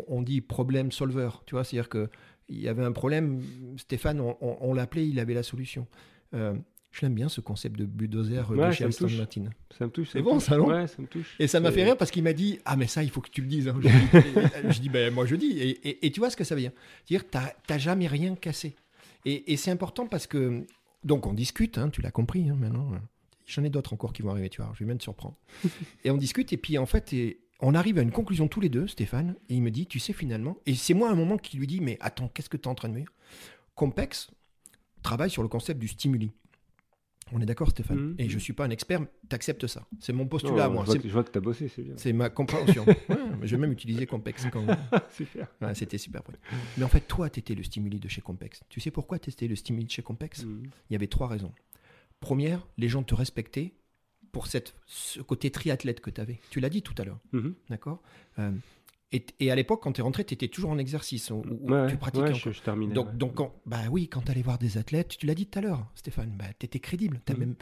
on, 0.09 0.23
dit 0.23 0.41
problem 0.41 0.93
solver. 0.93 1.31
Tu 1.47 1.55
vois, 1.55 1.65
c'est-à-dire 1.65 1.89
que 1.89 2.09
il 2.49 2.61
y 2.61 2.69
avait 2.69 2.85
un 2.85 2.93
problème, 2.93 3.43
Stéphane, 3.77 4.21
on, 4.21 4.75
l'appelait, 4.75 5.07
il 5.07 5.21
avait 5.21 5.35
la 5.35 5.43
solution. 5.43 5.87
Euh, 6.35 6.55
je 6.91 7.03
l'aime 7.03 7.15
bien 7.15 7.29
ce 7.29 7.41
concept 7.41 7.79
de 7.79 7.85
bulldozer 7.85 8.43
de 8.51 8.71
chez 8.71 8.85
Aston 8.85 9.09
Martin. 9.19 9.45
Ça 9.77 9.87
me 9.87 9.91
touche. 9.91 10.09
C'est 10.11 10.23
bon, 10.23 10.41
ça, 10.41 10.57
non 10.57 10.67
Ouais, 10.67 10.87
ça 10.87 11.01
me 11.01 11.07
touche. 11.07 11.37
Et 11.39 11.47
ça 11.47 11.61
m'a 11.61 11.71
fait 11.71 11.85
rire 11.85 11.97
parce 11.97 12.11
qu'il 12.11 12.23
m'a 12.23 12.33
dit 12.33 12.59
Ah, 12.65 12.77
mais 12.77 12.87
ça, 12.87 13.03
il 13.03 13.11
faut 13.11 13.21
que 13.21 13.31
tu 13.31 13.43
le 13.43 13.47
dises. 13.47 13.69
Hein. 13.69 13.79
Je, 14.69 14.81
dis, 14.81 14.89
ben, 14.89 15.13
Moi, 15.13 15.27
je 15.27 15.37
dis. 15.37 15.59
Et, 15.61 16.11
tu 16.11 16.21
vois 16.21 16.31
ce 16.31 16.37
que 16.37 16.45
ça 16.45 16.55
veut 16.55 16.63
dire? 16.63 16.73
C'est-à-dire 17.07 17.53
n'as 17.69 17.79
jamais 17.79 18.07
rien 18.07 18.35
cassé. 18.35 18.75
Et, 19.25 19.57
c'est 19.57 19.71
important 19.71 20.07
parce 20.07 20.27
que. 20.27 20.65
Donc, 21.05 21.27
on 21.27 21.35
discute, 21.35 21.79
hein, 21.79 21.91
tu 21.91 22.03
l'as 22.03 22.11
compris 22.11 22.49
hein, 22.49 22.57
maintenant. 22.59 22.91
J'en 23.47 23.63
ai 23.63 23.71
d'autres 23.71 23.93
encore 23.93 24.13
qui 24.13 24.23
vont 24.23 24.31
arriver, 24.31 24.49
tu 24.49 24.61
vois. 24.61 24.73
Je 24.75 24.81
vais 24.81 24.89
même 24.89 24.99
te 24.99 25.05
surprendre. 25.05 25.37
et 26.05 26.11
on 26.11 26.17
discute, 26.17 26.53
et 26.53 26.57
puis 26.57 26.77
en 26.77 26.87
fait, 26.87 27.13
et, 27.13 27.39
on 27.61 27.75
arrive 27.75 27.99
à 27.99 28.03
une 28.03 28.13
conclusion 28.13 28.49
tous 28.49 28.61
les 28.61 28.69
deux, 28.69 28.87
Stéphane, 28.87 29.35
et 29.49 29.55
il 29.55 29.63
me 29.63 29.71
dit, 29.71 29.87
tu 29.87 29.99
sais 29.99 30.13
finalement, 30.13 30.59
et 30.67 30.75
c'est 30.75 30.95
moi 30.95 31.09
à 31.09 31.13
un 31.13 31.17
moment 31.17 31.37
qui 31.39 31.57
lui 31.57 31.67
dit, 31.67 31.81
mais 31.81 31.97
attends, 32.01 32.29
qu'est-ce 32.29 32.49
que 32.49 32.57
tu 32.57 32.65
es 32.65 32.69
en 32.69 32.75
train 32.75 32.89
de 32.89 32.95
me 32.95 33.01
dire? 33.01 33.13
Compex 33.75 34.31
travaille 35.03 35.31
sur 35.31 35.43
le 35.43 35.49
concept 35.49 35.81
du 35.81 35.89
stimuli. 35.89 36.33
On 37.33 37.41
est 37.41 37.47
d'accord, 37.47 37.69
Stéphane? 37.71 37.99
Mhm. 37.99 38.15
Et 38.19 38.29
je 38.29 38.39
suis 38.39 38.53
pas 38.53 38.65
un 38.65 38.71
expert, 38.71 39.01
t'acceptes 39.29 39.67
ça. 39.67 39.87
C'est 40.01 40.13
mon 40.13 40.23
Non, 40.23 40.29
postulat, 40.29 40.69
moi. 40.69 40.85
je, 40.87 40.93
vois 40.93 40.99
que, 40.99 41.09
je 41.09 41.13
vois 41.13 41.25
que 41.25 41.31
t'as 41.31 41.41
bossé, 41.41 41.69
c'est 41.69 41.83
bien. 41.83 41.95
C'est 41.97 42.13
ma 42.13 42.31
compréhension. 42.31 42.85
Ouais, 43.09 43.47
vais 43.47 43.57
même 43.57 43.73
utiliser 43.73 44.07
Compex 44.07 44.47
quand. 44.51 44.65
Super. 45.11 45.47
Ouais, 45.61 45.75
C'était 45.75 45.99
super. 45.99 46.23
Mais 46.77 46.85
en 46.85 46.89
fait, 46.89 47.03
toi, 47.03 47.29
tu 47.31 47.41
étais 47.41 47.55
le 47.55 47.63
stimuli 47.63 48.01
de 48.01 48.09
chez 48.09 48.21
Compex. 48.21 48.63
Tu 48.69 48.81
sais 48.81 48.91
pourquoi 48.91 49.19
tu 49.19 49.31
étais 49.31 49.47
le 49.47 49.57
stimuli 49.57 49.85
de 49.85 49.91
chez 49.91 50.03
Compex? 50.03 50.45
Mhm. 50.45 50.71
Il 50.91 50.93
y 50.93 50.97
avait 50.97 51.07
trois 51.07 51.29
raisons. 51.29 51.53
Première, 52.21 52.67
les 52.79 52.89
gens 52.89 53.03
te 53.03 53.15
respectaient 53.15 53.75
pour 54.39 54.47
cette, 54.47 54.77
ce 54.87 55.21
côté 55.21 55.51
triathlète 55.51 55.99
que 56.01 56.11
tu 56.11 56.21
avais. 56.21 56.39
Tu 56.51 56.61
l'as 56.61 56.69
dit 56.69 56.81
tout 56.81 56.95
à 56.99 57.05
l'heure, 57.05 57.19
Mhm. 57.33 57.55
d'accord? 57.71 58.01
Euh, 58.39 58.53
et, 59.11 59.27
et 59.41 59.51
à 59.51 59.57
l'époque, 59.57 59.83
quand 59.83 59.91
tu 59.95 60.01
es 60.01 60.05
rentré, 60.05 60.25
tu 60.25 60.33
étais 60.33 60.47
toujours 60.47 60.71
en 60.71 60.79
exercice 60.79 61.31
ou, 61.33 61.43
ou 61.61 61.73
Ouais, 61.73 61.89
tu 61.89 61.97
pratiquais 61.97 62.29
ouais, 62.29 62.35
je, 62.35 62.53
je 62.53 62.63
terminais. 62.63 62.95
Donc, 62.95 63.09
ouais. 63.09 63.15
donc 63.17 63.35
quand, 63.35 63.53
bah 63.67 63.81
oui, 63.91 64.07
quand 64.07 64.21
tu 64.21 64.31
allais 64.31 64.43
voir 64.43 64.59
des 64.59 64.79
athlètes, 64.79 65.17
tu 65.19 65.27
l'as 65.27 65.35
dit 65.35 65.47
tout 65.47 65.59
à 65.59 65.63
l'heure, 65.63 65.91
Stéphane, 65.97 66.31
bah, 66.39 66.45
tu 66.57 66.67
étais 66.67 66.79
crédible. 66.79 67.21
T'as 67.25 67.35
Mhm. 67.35 67.41
même, 67.41 67.55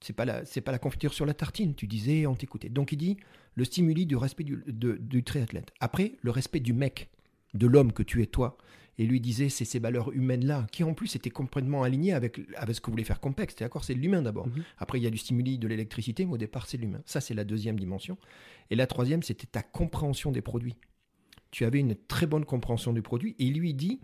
c'est 0.00 0.14
pas 0.14 0.24
la, 0.24 0.44
c'est 0.44 0.60
pas 0.62 0.72
la 0.72 0.80
confiture 0.80 1.14
sur 1.14 1.26
la 1.26 1.34
tartine. 1.34 1.76
Tu 1.76 1.86
disais, 1.86 2.26
on 2.26 2.34
t'écoutait. 2.34 2.70
Donc 2.70 2.90
il 2.90 2.96
dit 2.96 3.16
le 3.54 3.64
stimuli 3.64 4.04
du 4.04 4.16
respect 4.16 4.42
du, 4.42 4.64
de- 4.66 4.96
du 4.96 5.22
triathlète. 5.22 5.70
Après, 5.78 6.16
le 6.22 6.32
respect 6.32 6.58
du 6.58 6.72
mec, 6.72 7.08
de 7.54 7.68
l'homme 7.68 7.92
que 7.92 8.02
tu 8.02 8.20
es 8.20 8.26
toi. 8.26 8.58
Et 8.98 9.04
lui 9.06 9.20
disait, 9.20 9.48
c'est 9.50 9.66
ces 9.66 9.78
valeurs 9.78 10.10
humaines-là, 10.12 10.66
qui 10.72 10.82
en 10.82 10.94
plus 10.94 11.14
étaient 11.16 11.30
complètement 11.30 11.82
alignées 11.82 12.14
avec, 12.14 12.40
avec 12.56 12.76
ce 12.76 12.80
que 12.80 12.90
voulait 12.90 13.04
faire 13.04 13.20
Compex. 13.20 13.54
T'es 13.54 13.64
d'accord 13.64 13.84
C'est 13.84 13.92
l'humain 13.94 14.22
d'abord. 14.22 14.46
Mhm. 14.46 14.64
Après, 14.78 14.98
il 14.98 15.04
y 15.04 15.06
a 15.06 15.10
du 15.10 15.18
stimuli, 15.18 15.58
de 15.58 15.68
l'électricité, 15.68 16.24
mais 16.24 16.32
au 16.32 16.38
départ, 16.38 16.66
c'est 16.66 16.78
l'humain. 16.78 17.02
Ça, 17.04 17.20
c'est 17.20 17.34
la 17.34 17.44
deuxième 17.44 17.78
dimension. 17.78 18.16
Et 18.70 18.74
la 18.76 18.86
troisième, 18.86 19.22
c'était 19.22 19.46
ta 19.46 19.62
compréhension 19.62 20.32
des 20.32 20.40
produits. 20.40 20.76
Tu 21.50 21.64
avais 21.64 21.78
une 21.78 21.94
très 21.94 22.26
bonne 22.26 22.44
compréhension 22.46 22.92
du 22.92 23.02
produit. 23.02 23.36
Et 23.38 23.44
il 23.44 23.58
lui 23.58 23.74
dit, 23.74 24.00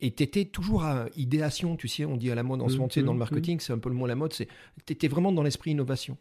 et 0.00 0.12
tu 0.12 0.24
étais 0.24 0.44
toujours 0.46 0.82
à 0.84 1.06
idéation, 1.16 1.76
tu 1.76 1.86
sais, 1.86 2.04
on 2.04 2.16
dit 2.16 2.30
à 2.30 2.34
la 2.34 2.42
mode 2.42 2.60
en 2.60 2.68
ce 2.68 2.72
Mhm, 2.74 2.78
moment, 2.78 2.88
tu 2.88 2.94
sais, 3.00 3.06
dans 3.06 3.12
le 3.12 3.16
mhm, 3.18 3.18
marketing, 3.20 3.60
c'est 3.60 3.72
un 3.72 3.78
peu 3.78 3.88
le 3.88 3.94
mot 3.94 4.04
à 4.04 4.08
la 4.08 4.16
mode, 4.16 4.32
c'est 4.32 4.48
tu 4.84 4.92
étais 4.92 5.06
vraiment 5.08 5.30
dans 5.32 5.44
l'esprit 5.44 5.70
innovation. 5.70 6.18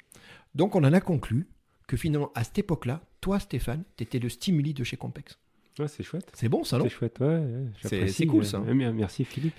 Donc, 0.53 0.76
on 0.76 0.84
en 0.84 0.93
a 0.93 1.01
conclu 1.01 1.47
que 1.88 1.97
finalement, 1.97 2.32
à 2.36 2.43
cette 2.43 2.59
époque-là, 2.59 3.01
toi, 3.22 3.39
Stéphane, 3.39 3.84
tu 3.97 4.03
étais 4.03 4.20
le 4.20 4.30
stimuli 4.30 4.74
de 4.76 4.84
chez 4.84 4.97
Compex. 4.97 5.38
Ouais, 5.80 5.88
c'est 5.88 6.03
chouette. 6.03 6.30
C'est 6.34 6.49
bon, 6.49 6.63
ça, 6.63 6.78
non 6.78 6.84
C'est 6.84 6.89
chouette, 6.89 7.19
ouais. 7.19 7.28
ouais, 7.28 8.07
C'est- 8.07 8.26
cool, 8.28 8.39
ouais. 8.41 8.45
ça. 8.45 8.59
Ouais, 8.59 8.74
Merci 8.74 9.26
Philippe. 9.26 9.55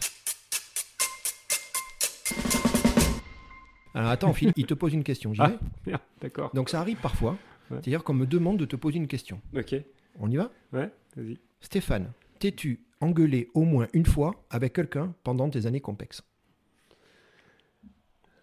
Alors, 3.95 4.11
attends, 4.11 4.33
Phil, 4.33 4.53
il 4.57 4.67
te 4.67 4.75
pose 4.75 4.93
une 4.93 5.05
question. 5.05 5.33
J'y 5.35 5.41
Ah. 5.43 5.53
vais 5.87 5.95
d'accord. 6.21 6.51
Donc, 6.55 6.69
ça 6.69 6.81
arrive 6.81 6.97
parfois. 6.99 7.33
Ouais. 7.71 7.79
C'est-à-dire 7.81 8.03
qu'on 8.05 8.15
me 8.15 8.27
demande 8.27 8.59
de 8.59 8.65
te 8.65 8.77
poser 8.77 8.97
une 8.99 9.07
question. 9.07 9.41
Ok. 9.57 9.75
On 10.19 10.31
y 10.31 10.37
va? 10.37 10.51
Ouais, 10.73 10.91
vas-y. 11.17 11.39
Stéphane, 11.61 12.13
t'es-tu 12.39 12.81
engueulé 13.01 13.51
au 13.55 13.63
moins 13.63 13.87
une 13.93 14.07
fois 14.07 14.45
avec 14.51 14.73
quelqu'un 14.75 15.15
pendant 15.25 15.49
tes 15.49 15.67
années 15.67 15.81
Compex 15.81 16.23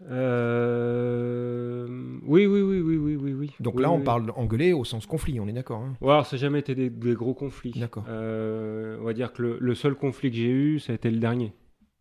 Euh... 0.02 1.88
Oui, 2.24 2.46
oui, 2.46 2.62
oui, 2.62 2.80
oui, 2.82 2.96
oui, 2.98 3.16
oui, 3.16 3.34
oui. 3.34 3.52
Donc 3.60 3.76
Oui, 3.76 3.82
là, 3.84 3.92
on 3.92 3.98
oui. 3.98 4.04
parle 4.04 4.26
d'engueuler 4.28 4.74
au 4.74 4.86
sens 4.86 5.06
conflit, 5.06 5.40
on 5.40 5.48
est 5.48 5.54
d'accord 5.54 5.82
hein 5.82 5.96
Ouais, 6.02 6.12
alors 6.12 6.26
ça 6.26 6.36
n'a 6.36 6.42
jamais 6.42 6.60
été 6.60 6.76
des, 6.76 6.90
des 6.90 7.14
gros 7.14 7.34
conflits. 7.34 7.72
D'accord. 7.72 8.06
Euh, 8.08 8.98
on 9.02 9.04
va 9.06 9.14
dire 9.14 9.34
que 9.34 9.42
le, 9.42 9.58
le 9.60 9.76
seul 9.76 9.96
conflit 9.96 10.30
que 10.32 10.38
j'ai 10.38 10.50
eu, 10.50 10.80
ça 10.80 10.92
a 10.94 10.96
été 10.96 11.10
le 11.12 11.18
dernier. 11.20 11.54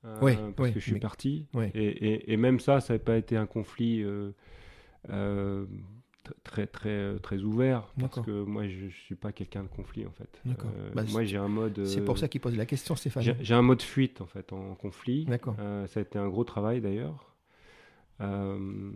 Euh, 0.04 0.18
Ouais, 0.20 0.36
parce 0.56 0.68
ouais, 0.68 0.72
que 0.72 0.80
je 0.80 0.84
suis 0.84 0.94
mais- 0.94 1.00
parti. 1.00 1.46
Ouais. 1.54 1.70
Et, 1.74 1.84
et- 1.88 2.32
et 2.32 2.36
même 2.36 2.60
ça, 2.60 2.80
ça 2.80 2.94
n'a 2.94 2.98
pas 2.98 3.16
été 3.16 3.36
un 3.36 3.46
conflit 3.46 4.02
euh, 4.02 4.30
tr- 5.08 5.66
très, 6.44 6.66
très, 6.66 7.18
très 7.18 7.42
ouvert. 7.42 7.92
Parce 7.98 8.20
que 8.24 8.44
moi, 8.44 8.66
je 8.68 8.84
ne 8.86 8.90
suis 8.90 9.14
pas 9.14 9.32
quelqu'un 9.32 9.62
de 9.64 9.68
conflit, 9.68 10.06
en 10.06 10.12
fait. 10.12 10.40
D'accord. 10.44 10.70
Euh, 10.78 10.90
Bah, 10.94 11.02
moi, 11.10 11.24
j'ai 11.24 11.36
un 11.38 11.48
mode. 11.48 11.84
C'est 11.84 12.04
pour 12.04 12.18
ça 12.18 12.28
qu'il 12.28 12.40
pose 12.40 12.56
la 12.56 12.66
question, 12.66 12.94
Stéphane. 12.96 13.34
J'ai 13.40 13.54
un 13.54 13.62
mode 13.62 13.82
fuite, 13.82 14.20
en 14.20 14.26
fait, 14.26 14.52
en 14.52 14.74
conflit. 14.74 15.24
D'accord. 15.26 15.56
Euh, 15.58 15.86
ça 15.86 16.00
a 16.00 16.02
été 16.02 16.18
un 16.18 16.28
gros 16.28 16.44
travail 16.44 16.80
d'ailleurs. 16.80 17.26
Euh, 18.20 18.90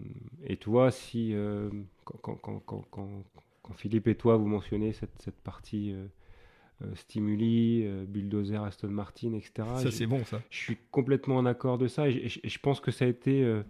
et 0.44 0.56
tu 0.56 0.70
vois, 0.70 0.90
si 0.90 1.34
euh, 1.34 1.70
quand, 2.04 2.18
quand- 2.22 2.36
quand- 2.36 2.60
quand- 2.66 2.84
quand- 2.90 3.24
quand 3.62 3.72
Philippe 3.74 4.08
et 4.08 4.14
toi 4.14 4.36
vous 4.36 4.46
mentionnez 4.46 4.92
cette, 4.92 5.22
cette 5.22 5.40
partie 5.40 5.92
euh, 5.92 6.94
stimuli, 6.94 7.86
bulldozer, 8.06 8.62
Aston 8.62 8.88
Martin, 8.88 9.32
etc. 9.32 9.66
je, 9.82 10.04
bon, 10.04 10.24
ça. 10.24 10.42
je 10.50 10.58
suis 10.58 10.76
complètement 10.90 11.36
en 11.36 11.46
accord 11.46 11.78
de 11.78 11.86
ça 11.88 12.08
et 12.08 12.28
je, 12.28 12.58
pense 12.58 12.80
que 12.80 12.90
ça 12.90 13.06
a 13.06 13.08
été, 13.08 13.62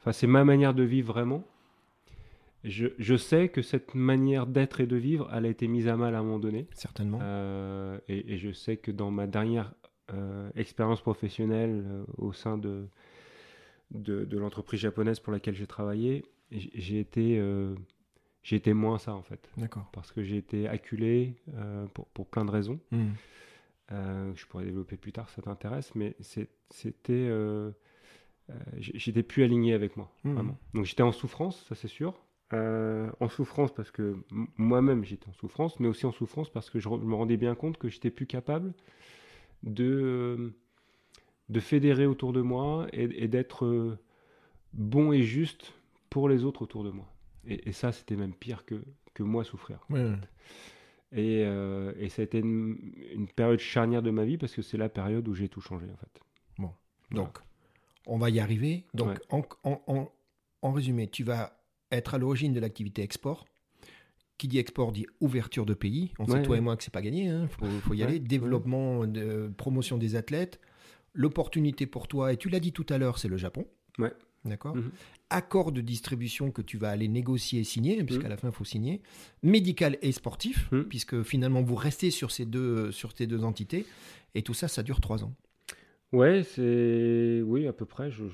enfin 0.00 0.12
c'est 0.12 0.26
ma 0.26 0.44
manière 0.44 0.72
de 0.72 0.82
vivre 0.82 1.12
vraiment. 1.12 1.44
Je, 2.64 2.86
je 2.98 3.14
sais 3.14 3.50
que 3.50 3.60
cette 3.60 3.94
manière 3.94 4.46
d'être 4.46 4.80
et 4.80 4.86
de 4.86 4.96
vivre, 4.96 5.28
elle 5.34 5.44
a 5.44 5.48
été 5.48 5.68
mise 5.68 5.86
à 5.86 5.96
mal 5.98 6.14
à 6.14 6.20
un 6.20 6.22
moment 6.22 6.38
donné. 6.38 6.66
Certainement. 6.74 7.18
Euh, 7.22 7.98
et, 8.08 8.32
et 8.32 8.38
je 8.38 8.52
sais 8.52 8.78
que 8.78 8.90
dans 8.90 9.10
ma 9.10 9.26
dernière 9.26 9.74
euh, 10.14 10.48
expérience 10.56 11.02
professionnelle 11.02 11.84
euh, 11.86 12.04
au 12.16 12.32
sein 12.32 12.56
de, 12.56 12.86
de, 13.94 14.24
de 14.24 14.38
l'entreprise 14.38 14.80
japonaise 14.80 15.20
pour 15.20 15.32
laquelle 15.32 15.54
j'ai 15.54 15.66
travaillé, 15.66 16.24
j'ai 16.50 17.00
été, 17.00 17.38
euh, 17.38 17.74
j'ai 18.42 18.56
été 18.56 18.74
moins 18.74 18.98
ça 18.98 19.14
en 19.14 19.22
fait. 19.22 19.48
D'accord. 19.56 19.88
Parce 19.92 20.12
que 20.12 20.22
j'ai 20.22 20.36
été 20.36 20.68
acculé 20.68 21.36
euh, 21.54 21.86
pour, 21.86 22.06
pour 22.08 22.26
plein 22.26 22.44
de 22.44 22.50
raisons. 22.50 22.80
Hmm. 22.90 23.12
euh, 23.92 24.32
je 24.34 24.46
pourrais 24.46 24.64
développer 24.64 24.96
plus 24.96 25.12
tard 25.12 25.28
si 25.28 25.36
ça 25.36 25.42
t'intéresse, 25.42 25.94
mais 25.94 26.16
c'était. 26.70 27.30
j'étais 28.78 29.22
plus 29.22 29.42
aligné 29.42 29.72
avec 29.72 29.96
moi, 29.96 30.12
Mhm. 30.24 30.34
vraiment. 30.34 30.58
Donc 30.74 30.84
j'étais 30.84 31.02
en 31.02 31.12
souffrance, 31.12 31.64
ça 31.68 31.74
c'est 31.74 31.88
sûr. 31.88 32.14
En 32.52 33.28
souffrance 33.28 33.74
parce 33.74 33.90
que 33.90 34.16
moi-même 34.56 35.04
j'étais 35.04 35.28
en 35.28 35.32
souffrance, 35.32 35.80
mais 35.80 35.88
aussi 35.88 36.06
en 36.06 36.12
souffrance 36.12 36.48
parce 36.50 36.70
que 36.70 36.78
je, 36.78 36.88
me 36.88 37.14
rendais 37.14 37.36
bien 37.36 37.56
compte 37.56 37.78
que 37.78 37.88
j'étais 37.88 38.10
plus 38.10 38.26
capable 38.26 38.74
de, 39.64 40.52
de 41.48 41.60
fédérer 41.60 42.06
autour 42.06 42.32
de 42.32 42.40
moi 42.40 42.86
et, 42.92 43.24
et 43.24 43.28
d'être 43.28 43.64
euh, 43.66 43.98
bon 44.72 45.12
et 45.12 45.22
juste 45.22 45.72
pour 46.10 46.28
les 46.28 46.44
autres 46.44 46.62
autour 46.62 46.84
de 46.84 46.90
moi. 46.90 47.12
Et, 47.46 47.68
et 47.68 47.72
ça, 47.72 47.92
c'était 47.92 48.16
même 48.16 48.34
pire 48.34 48.64
que, 48.64 48.82
que 49.12 49.22
moi 49.22 49.44
souffrir. 49.44 49.84
Ouais. 49.90 50.12
Et, 51.12 51.44
euh, 51.44 51.92
et 51.98 52.08
ça 52.08 52.22
a 52.22 52.24
été 52.24 52.38
une, 52.38 52.76
une 53.12 53.28
période 53.28 53.58
charnière 53.60 54.02
de 54.02 54.10
ma 54.10 54.24
vie 54.24 54.38
parce 54.38 54.54
que 54.54 54.62
c'est 54.62 54.78
la 54.78 54.88
période 54.88 55.28
où 55.28 55.34
j'ai 55.34 55.48
tout 55.48 55.60
changé 55.60 55.86
en 55.92 55.96
fait. 55.96 56.20
Voilà. 56.58 56.74
Donc, 57.12 57.38
on 58.06 58.18
va 58.18 58.30
y 58.30 58.40
arriver. 58.40 58.84
Donc, 58.94 59.08
Ouais. 59.08 59.14
en, 59.30 59.42
en- 59.64 59.82
en- 59.86 60.12
en 60.62 60.72
résumé, 60.72 61.08
tu 61.08 61.22
vas 61.24 61.60
être 61.92 62.14
à 62.14 62.18
l'origine 62.18 62.52
de 62.52 62.60
l'activité 62.60 63.02
export. 63.02 63.44
Qui 64.36 64.48
dit 64.48 64.58
export 64.58 64.90
dit 64.90 65.06
ouverture 65.20 65.64
de 65.64 65.74
pays. 65.74 66.12
On 66.18 66.26
sait, 66.26 66.32
Ouais, 66.32 66.42
toi 66.42 66.52
ouais. 66.54 66.58
et 66.58 66.60
moi, 66.60 66.76
que 66.76 66.82
c'est 66.82 66.92
pas 66.92 67.02
gagné. 67.02 67.26
Il 67.26 67.46
faut, 67.48 67.66
faut 67.66 67.94
y 67.94 68.02
aller. 68.02 68.18
Développement, 68.18 69.06
de, 69.06 69.52
promotion 69.56 69.96
des 69.96 70.16
athlètes. 70.16 70.58
L'opportunité 71.14 71.86
pour 71.86 72.08
toi, 72.08 72.32
et 72.32 72.36
tu 72.36 72.48
l'as 72.48 72.60
dit 72.60 72.72
tout 72.72 72.86
à 72.90 72.98
l'heure, 72.98 73.18
c'est 73.18 73.28
le 73.28 73.36
Japon. 73.36 73.66
Ouais. 73.98 74.12
D'accord 74.44 74.76
Mhm. 74.76 74.90
Accord 75.30 75.72
de 75.72 75.80
distribution 75.80 76.50
que 76.50 76.60
tu 76.60 76.76
vas 76.76 76.90
aller 76.90 77.08
négocier 77.08 77.60
et 77.60 77.64
signer, 77.64 78.02
puisqu'à 78.04 78.24
Mhm. 78.24 78.30
la 78.30 78.36
fin, 78.36 78.48
il 78.48 78.54
faut 78.54 78.64
signer. 78.64 79.00
Médical 79.42 79.96
et 80.02 80.12
sportif, 80.12 80.68
Mhm. 80.70 80.84
puisque 80.84 81.22
finalement, 81.22 81.62
vous 81.62 81.74
restez 81.76 82.10
sur 82.10 82.30
ces 82.30 82.44
deux, 82.44 82.92
sur 82.92 83.16
ces 83.16 83.26
deux 83.26 83.42
entités. 83.44 83.86
Et 84.34 84.42
tout 84.42 84.52
ça, 84.54 84.68
ça 84.68 84.82
dure 84.82 85.00
trois 85.00 85.24
ans. 85.24 85.34
Ouais, 86.12 86.42
c'est. 86.44 87.40
Oui, 87.44 87.66
à 87.66 87.72
peu 87.72 87.86
près. 87.86 88.10
Je... 88.10 88.24
je- 88.26 88.32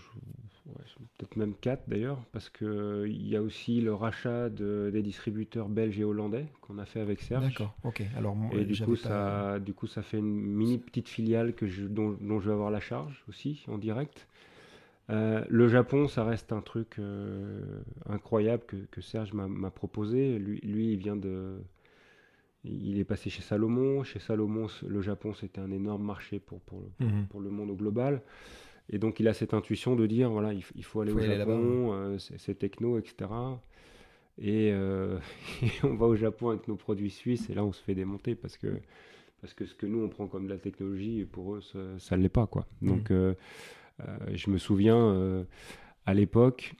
ouais, 0.79 0.85
Peut-être 1.18 1.37
même 1.37 1.55
4 1.61 1.83
d'ailleurs, 1.89 2.18
parce 2.33 2.49
qu'il 2.51 3.27
y 3.27 3.37
a 3.37 3.43
aussi 3.43 3.81
le 3.81 3.93
rachat 3.95 4.49
de- 4.49 4.91
des 4.93 5.03
distributeurs 5.03 5.68
belges 5.68 5.99
et 6.01 6.05
hollandais 6.05 6.47
qu'on 6.61 6.79
a 6.79 6.85
fait 6.87 7.01
avec 7.01 7.21
Serge. 7.21 7.45
D'accord, 7.49 7.75
ok. 7.85 8.03
Alors, 8.16 8.37
Et 8.55 8.64
du 8.64 8.77
coup, 8.81 8.97
pas- 8.97 8.97
ça, 8.97 9.59
du 9.59 9.75
coup, 9.75 9.87
ça 9.87 10.03
fait 10.03 10.18
une 10.18 10.41
mini 10.41 10.79
petite 10.79 11.09
filiale 11.09 11.55
que 11.55 11.66
je, 11.66 11.85
dont, 11.87 12.16
dont 12.21 12.41
je 12.41 12.47
vais 12.49 12.55
avoir 12.55 12.71
la 12.71 12.81
charge 12.81 13.25
aussi 13.29 13.64
en 13.68 13.79
direct. 13.79 14.27
Euh, 15.11 15.45
le 15.49 15.68
Japon, 15.68 16.07
ça 16.09 16.25
reste 16.25 16.53
un 16.53 16.61
truc 16.61 16.99
euh, 16.99 17.61
incroyable 18.09 18.62
que, 18.66 18.77
que 18.91 19.01
Serge 19.01 19.33
m'a 19.33 19.71
proposé. 19.71 20.39
Lui, 20.39 20.61
lui, 20.61 20.93
il 20.93 20.99
vient 20.99 21.16
de. 21.16 21.59
Il 22.64 22.99
est 22.99 23.05
passé 23.05 23.31
chez 23.31 23.43
Salomon. 23.43 24.05
Chez 24.05 24.18
Salomon, 24.18 24.66
le 24.87 25.01
Japon, 25.01 25.33
c'était 25.35 25.61
un 25.61 25.71
énorme 25.71 26.05
marché 26.05 26.39
pour, 26.39 26.61
pour, 26.61 26.81
le- 26.81 27.07
Mhm. 27.07 27.27
pour 27.29 27.41
le 27.41 27.51
monde 27.51 27.71
au 27.71 27.75
global. 27.75 28.23
Et 28.91 28.99
donc, 28.99 29.20
il 29.20 29.28
a 29.28 29.34
cette 29.34 29.55
intuition 29.55 29.95
de 29.97 30.07
dire 30.07 30.30
voilà, 30.30 30.53
il, 30.53 30.62
faut 30.62 31.01
aller 31.01 31.12
Faut 31.12 31.18
au 31.18 31.22
aller 31.22 31.36
Japon, 31.36 31.93
euh, 31.93 32.18
c'est 32.18 32.59
techno, 32.59 32.99
etc. 32.99 33.30
Et, 34.38 34.70
euh, 34.72 35.18
et 35.62 35.70
on 35.84 35.95
va 35.95 36.07
au 36.07 36.16
Japon 36.16 36.51
avec 36.51 36.66
nos 36.66 36.76
produits 36.76 37.11
suisses, 37.11 37.49
et 37.51 37.55
là, 37.55 37.64
on 37.64 37.72
se 37.72 37.82
fait 37.82 37.95
démonter 37.95 38.34
parce 38.34 38.57
que, 38.57 38.80
parce 39.41 39.55
que 39.55 39.64
ce 39.64 39.74
que 39.74 39.86
nous, 39.86 40.03
on 40.03 40.09
prend 40.09 40.26
comme 40.26 40.47
de 40.47 40.51
la 40.51 40.59
technologie, 40.59 41.24
pour 41.24 41.55
eux, 41.55 41.61
ça 41.99 42.16
ne 42.16 42.22
l'est 42.22 42.28
pas. 42.28 42.47
Quoi. 42.47 42.66
Donc, 42.82 43.11
euh, 43.11 43.34
euh, 44.01 44.16
je 44.34 44.51
me 44.51 44.59
souviens, 44.59 45.47
à 46.07 46.14
l'époque, 46.14 46.74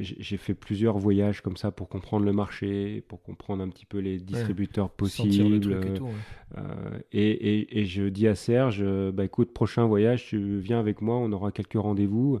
j'ai 0.00 0.16
j'ai 0.18 0.36
fait 0.36 0.54
plusieurs 0.54 0.98
voyages 0.98 1.40
comme 1.40 1.56
ça 1.56 1.70
pour 1.70 1.88
comprendre 1.88 2.24
le 2.24 2.32
marché, 2.32 3.02
pour 3.08 3.22
comprendre 3.22 3.62
un 3.62 3.68
petit 3.68 3.86
peu 3.86 3.98
les 3.98 4.18
distributeurs 4.18 4.86
le 4.88 4.94
possibles. 4.96 5.60
truc 5.60 5.84
et 5.84 5.88
euh, 5.88 5.96
tout. 5.96 6.04
ouais. 6.04 6.10
euh, 6.58 6.98
et, 7.12 7.30
et- 7.60 7.78
et 7.80 7.84
je 7.84 8.04
dis 8.04 8.28
à 8.28 8.34
Serge, 8.34 8.78
euh, 8.82 9.12
bah 9.12 9.24
écoute, 9.24 9.52
prochain 9.52 9.86
voyage, 9.86 10.26
tu 10.26 10.58
viens 10.58 10.80
avec 10.80 11.00
moi, 11.00 11.16
on 11.16 11.32
aura 11.32 11.52
quelques 11.52 11.74
rendez-vous. 11.74 12.40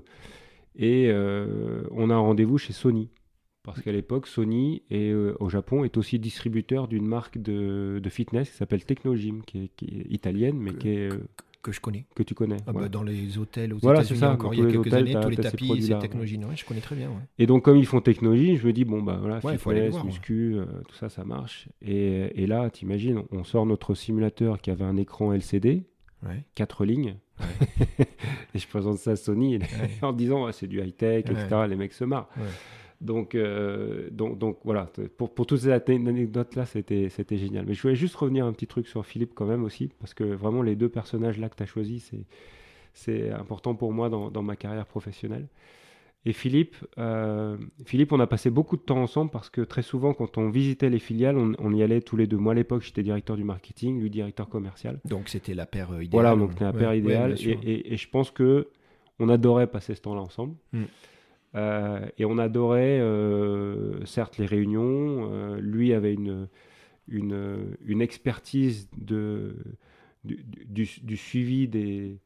Et 0.76 1.08
euh, 1.10 1.82
on 1.90 2.10
a 2.10 2.14
un 2.14 2.18
rendez-vous 2.18 2.58
chez 2.58 2.72
Sony. 2.72 3.10
Parce 3.62 3.80
qu'à 3.80 3.92
l'époque, 3.92 4.26
Sony 4.26 4.82
est, 4.90 5.10
euh, 5.12 5.36
au 5.38 5.48
Japon 5.48 5.84
est 5.84 5.96
aussi 5.96 6.18
distributeur 6.18 6.88
d'une 6.88 7.06
marque 7.06 7.38
de, 7.38 8.00
de 8.02 8.08
fitness 8.10 8.50
qui 8.50 8.56
s'appelle 8.56 8.84
Technogym, 8.84 9.42
qui 9.44 9.64
est, 9.64 9.68
qui 9.76 9.84
est 9.86 10.06
italienne, 10.10 10.58
mais 10.58 10.72
Que- 10.72 10.78
qui 10.78 10.88
est... 10.88 11.12
euh, 11.12 11.18
que 11.62 11.72
je 11.72 11.80
connais. 11.80 12.06
que 12.14 12.22
tu 12.22 12.34
connais. 12.34 12.56
Ah 12.66 12.72
bah, 12.72 12.80
ouais. 12.82 12.88
dans 12.88 13.02
les 13.02 13.38
hôtels 13.38 13.72
aux 13.72 13.78
Voilà, 13.78 14.00
c'est 14.00 14.14
États-Unis 14.14 14.20
ça, 14.20 14.32
encore 14.32 14.52
il 14.54 14.60
y 14.60 14.62
a 14.62 14.66
quelques 14.66 14.86
hôtels, 14.86 14.94
années, 14.94 15.16
tous 15.22 15.28
les 15.30 15.36
tapis, 15.36 15.82
ces 15.82 15.94
ouais. 15.94 15.98
technologies. 16.00 16.36
Ouais, 16.38 16.56
je 16.56 16.64
connais 16.64 16.80
très 16.80 16.96
bien. 16.96 17.08
ouais. 17.08 17.22
Et 17.38 17.46
donc, 17.46 17.64
comme 17.64 17.76
ils 17.76 17.86
font 17.86 18.00
technologie, 18.00 18.56
je 18.56 18.66
me 18.66 18.72
dis, 18.72 18.84
bon, 18.84 19.00
bah 19.02 19.16
voilà, 19.20 19.40
faut 19.40 19.48
aller 19.48 19.58
fitness, 19.58 19.90
voir, 19.92 20.04
muscu, 20.04 20.54
euh, 20.56 20.64
tout 20.88 20.94
ça, 20.96 21.08
ça 21.08 21.24
marche. 21.24 21.68
Et, 21.80 22.42
et 22.42 22.46
là, 22.46 22.68
t'imagines, 22.70 23.22
on 23.30 23.44
sort 23.44 23.64
notre 23.66 23.94
simulateur 23.94 24.60
qui 24.60 24.70
avait 24.70 24.84
un 24.84 24.96
écran 24.96 25.32
LCD, 25.32 25.84
Ouais. 26.24 26.44
quatre 26.54 26.84
lignes. 26.84 27.16
et 28.54 28.58
je 28.58 28.68
présente 28.68 28.98
ça 28.98 29.12
à 29.12 29.16
Sony 29.16 29.58
en 30.02 30.12
disant, 30.12 30.46
Ah, 30.46 30.52
c'est 30.52 30.66
du 30.68 30.80
high-tech, 30.80 31.24
etc. 31.28 31.46
Les 31.68 31.76
mecs 31.76 31.92
se 31.92 32.04
marrent. 32.04 32.28
Donc, 33.02 33.34
euh, 33.34 34.08
donc, 34.10 34.38
donc 34.38 34.58
voilà, 34.64 34.88
pour, 35.16 35.34
pour 35.34 35.44
toutes 35.46 35.58
ces 35.60 35.68
ane- 35.70 36.08
anecdotes-là, 36.08 36.64
c'était 36.66 37.08
c'était 37.10 37.36
génial. 37.36 37.66
Mais 37.66 37.74
je 37.74 37.82
voulais 37.82 37.96
juste 37.96 38.14
revenir 38.14 38.46
un 38.46 38.52
petit 38.52 38.66
truc 38.68 38.86
sur 38.86 39.04
Philippe 39.04 39.32
quand 39.34 39.46
même 39.46 39.64
aussi, 39.64 39.90
parce 39.98 40.14
que 40.14 40.24
vraiment 40.24 40.62
les 40.62 40.76
deux 40.76 40.88
personnages-là 40.88 41.48
que 41.48 41.56
tu 41.56 41.62
as 41.64 41.66
choisis, 41.66 42.04
c'est- 42.10 42.24
c'est 42.94 43.30
important 43.30 43.74
pour 43.74 43.92
moi 43.92 44.08
dans, 44.08 44.30
dans 44.30 44.42
ma 44.42 44.56
carrière 44.56 44.86
professionnelle. 44.86 45.48
Et 46.24 46.32
Philippe, 46.32 46.76
euh, 46.98 47.56
Philippe, 47.84 48.12
on 48.12 48.20
a 48.20 48.28
passé 48.28 48.48
beaucoup 48.48 48.76
de 48.76 48.82
temps 48.82 49.02
ensemble 49.02 49.32
parce 49.32 49.50
que 49.50 49.60
très 49.60 49.82
souvent, 49.82 50.14
quand 50.14 50.38
on 50.38 50.50
visitait 50.50 50.88
les 50.88 51.00
filiales, 51.00 51.36
on, 51.36 51.52
on 51.58 51.74
y 51.74 51.82
allait 51.82 52.00
tous 52.00 52.16
les 52.16 52.28
deux. 52.28 52.36
Moi, 52.36 52.52
à 52.52 52.54
l'époque, 52.54 52.82
j'étais 52.82 53.02
directeur 53.02 53.36
du 53.36 53.42
marketing, 53.42 54.00
lui 54.00 54.08
directeur 54.10 54.48
commercial. 54.48 55.00
Donc 55.04 55.28
c'était 55.28 55.54
la 55.54 55.66
paire 55.66 55.90
euh, 55.90 56.04
idéale. 56.04 56.10
Voilà, 56.22 56.36
donc 56.36 56.52
c'était 56.52 56.64
un 56.64 56.70
Ouais, 56.72 56.78
père 56.78 56.90
ouais, 56.90 56.98
idéal. 56.98 57.26
bien 57.32 57.36
et, 57.36 57.38
sûr. 57.40 57.58
et- 57.64 57.92
et 57.94 57.96
je 57.96 58.08
pense 58.08 58.30
que 58.30 58.68
on 59.18 59.28
adorait 59.28 59.66
passer 59.66 59.96
ce 59.96 60.00
temps-là 60.02 60.20
ensemble. 60.20 60.54
Mm. 60.72 60.84
Euh, 61.54 62.06
et 62.18 62.24
on 62.24 62.38
adorait, 62.38 62.98
euh, 63.00 64.04
certes, 64.06 64.38
les 64.38 64.46
réunions. 64.46 65.28
euh, 65.32 65.60
lui 65.60 65.92
avait 65.92 66.14
une, 66.14 66.48
une, 67.08 67.76
une 67.84 68.00
expertise 68.00 68.88
de, 68.96 69.56
du, 70.24 70.44
du, 70.66 70.88
du 71.02 71.16
suivi 71.16 71.68
des, 71.68 72.18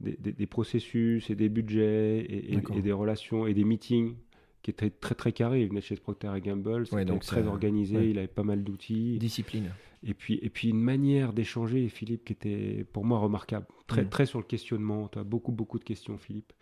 des, 0.00 0.46
processus 0.46 1.28
et 1.30 1.34
des 1.34 1.48
budgets 1.48 2.20
et, 2.20 2.52
et- 2.52 2.56
D'accord. 2.56 2.76
et 2.76 2.82
des 2.82 2.92
relations 2.92 3.46
et 3.46 3.52
des 3.54 3.64
meetings 3.64 4.14
qui 4.62 4.70
étaient 4.70 4.90
très 4.90 5.14
très 5.14 5.32
carrés. 5.32 5.62
Il 5.62 5.68
venait 5.68 5.80
de 5.80 5.84
chez 5.84 5.96
Procter 5.96 6.30
Gamble, 6.42 6.86
c'était 6.86 7.04
donc 7.04 7.22
très 7.22 7.46
organisé, 7.46 7.96
ouais. 7.96 8.10
il 8.10 8.18
avait 8.18 8.28
pas 8.28 8.42
mal 8.44 8.62
d'outils. 8.64 9.18
Discipline. 9.18 9.70
Et 10.02 10.14
puis, 10.14 10.38
et 10.42 10.48
puis 10.48 10.70
une 10.70 10.80
manière 10.80 11.34
d'échanger, 11.34 11.86
Philippe, 11.90 12.24
qui 12.24 12.32
était 12.32 12.86
pour 12.94 13.04
moi 13.04 13.18
remarquable. 13.18 13.66
Très, 13.86 14.04
Mm. 14.04 14.08
très 14.08 14.24
sur 14.26 14.38
le 14.38 14.46
questionnement. 14.46 15.08
Tu 15.08 15.18
as 15.18 15.24
beaucoup, 15.24 15.52
beaucoup 15.52 15.78
de 15.78 15.84
questions, 15.84 16.16
Philippe. 16.16 16.52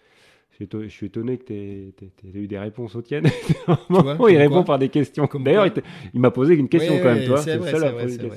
Je 0.60 0.88
suis 0.88 1.06
étonné 1.06 1.38
que 1.38 1.44
tu 1.44 1.52
aies, 1.54 1.92
eu 2.34 2.48
des 2.48 2.58
réponses 2.58 2.96
aux 2.96 3.02
tiennes. 3.02 3.28
vois, 3.88 4.16
il 4.32 4.36
répond 4.38 4.64
par 4.64 4.78
des 4.78 4.88
questions. 4.88 5.28
D'ailleurs, 5.44 5.66
il, 6.14 6.20
m'a 6.20 6.30
posé 6.32 6.54
une 6.54 6.68
question 6.68 6.94
quand 6.98 7.14
même, 7.14 7.22
vois. 7.28 7.36
C'est 7.42 7.56
vrai, 7.58 7.70
vrai, 7.92 8.06
vrai. 8.26 8.36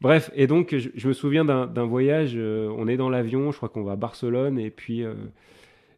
Bref, 0.00 0.30
et 0.36 0.46
donc 0.46 0.76
je, 0.76 0.88
je 0.94 1.08
me 1.08 1.12
souviens 1.12 1.44
d'un 1.66 1.84
voyage, 1.86 2.34
euh, 2.36 2.72
on 2.76 2.86
est 2.86 2.96
dans 2.96 3.08
l'avion, 3.10 3.50
je 3.50 3.56
crois 3.56 3.68
qu'on 3.68 3.82
va 3.82 3.92
à 3.92 3.96
Barcelone, 3.96 4.56
et 4.58 4.70
puis, 4.70 5.02
euh, 5.02 5.14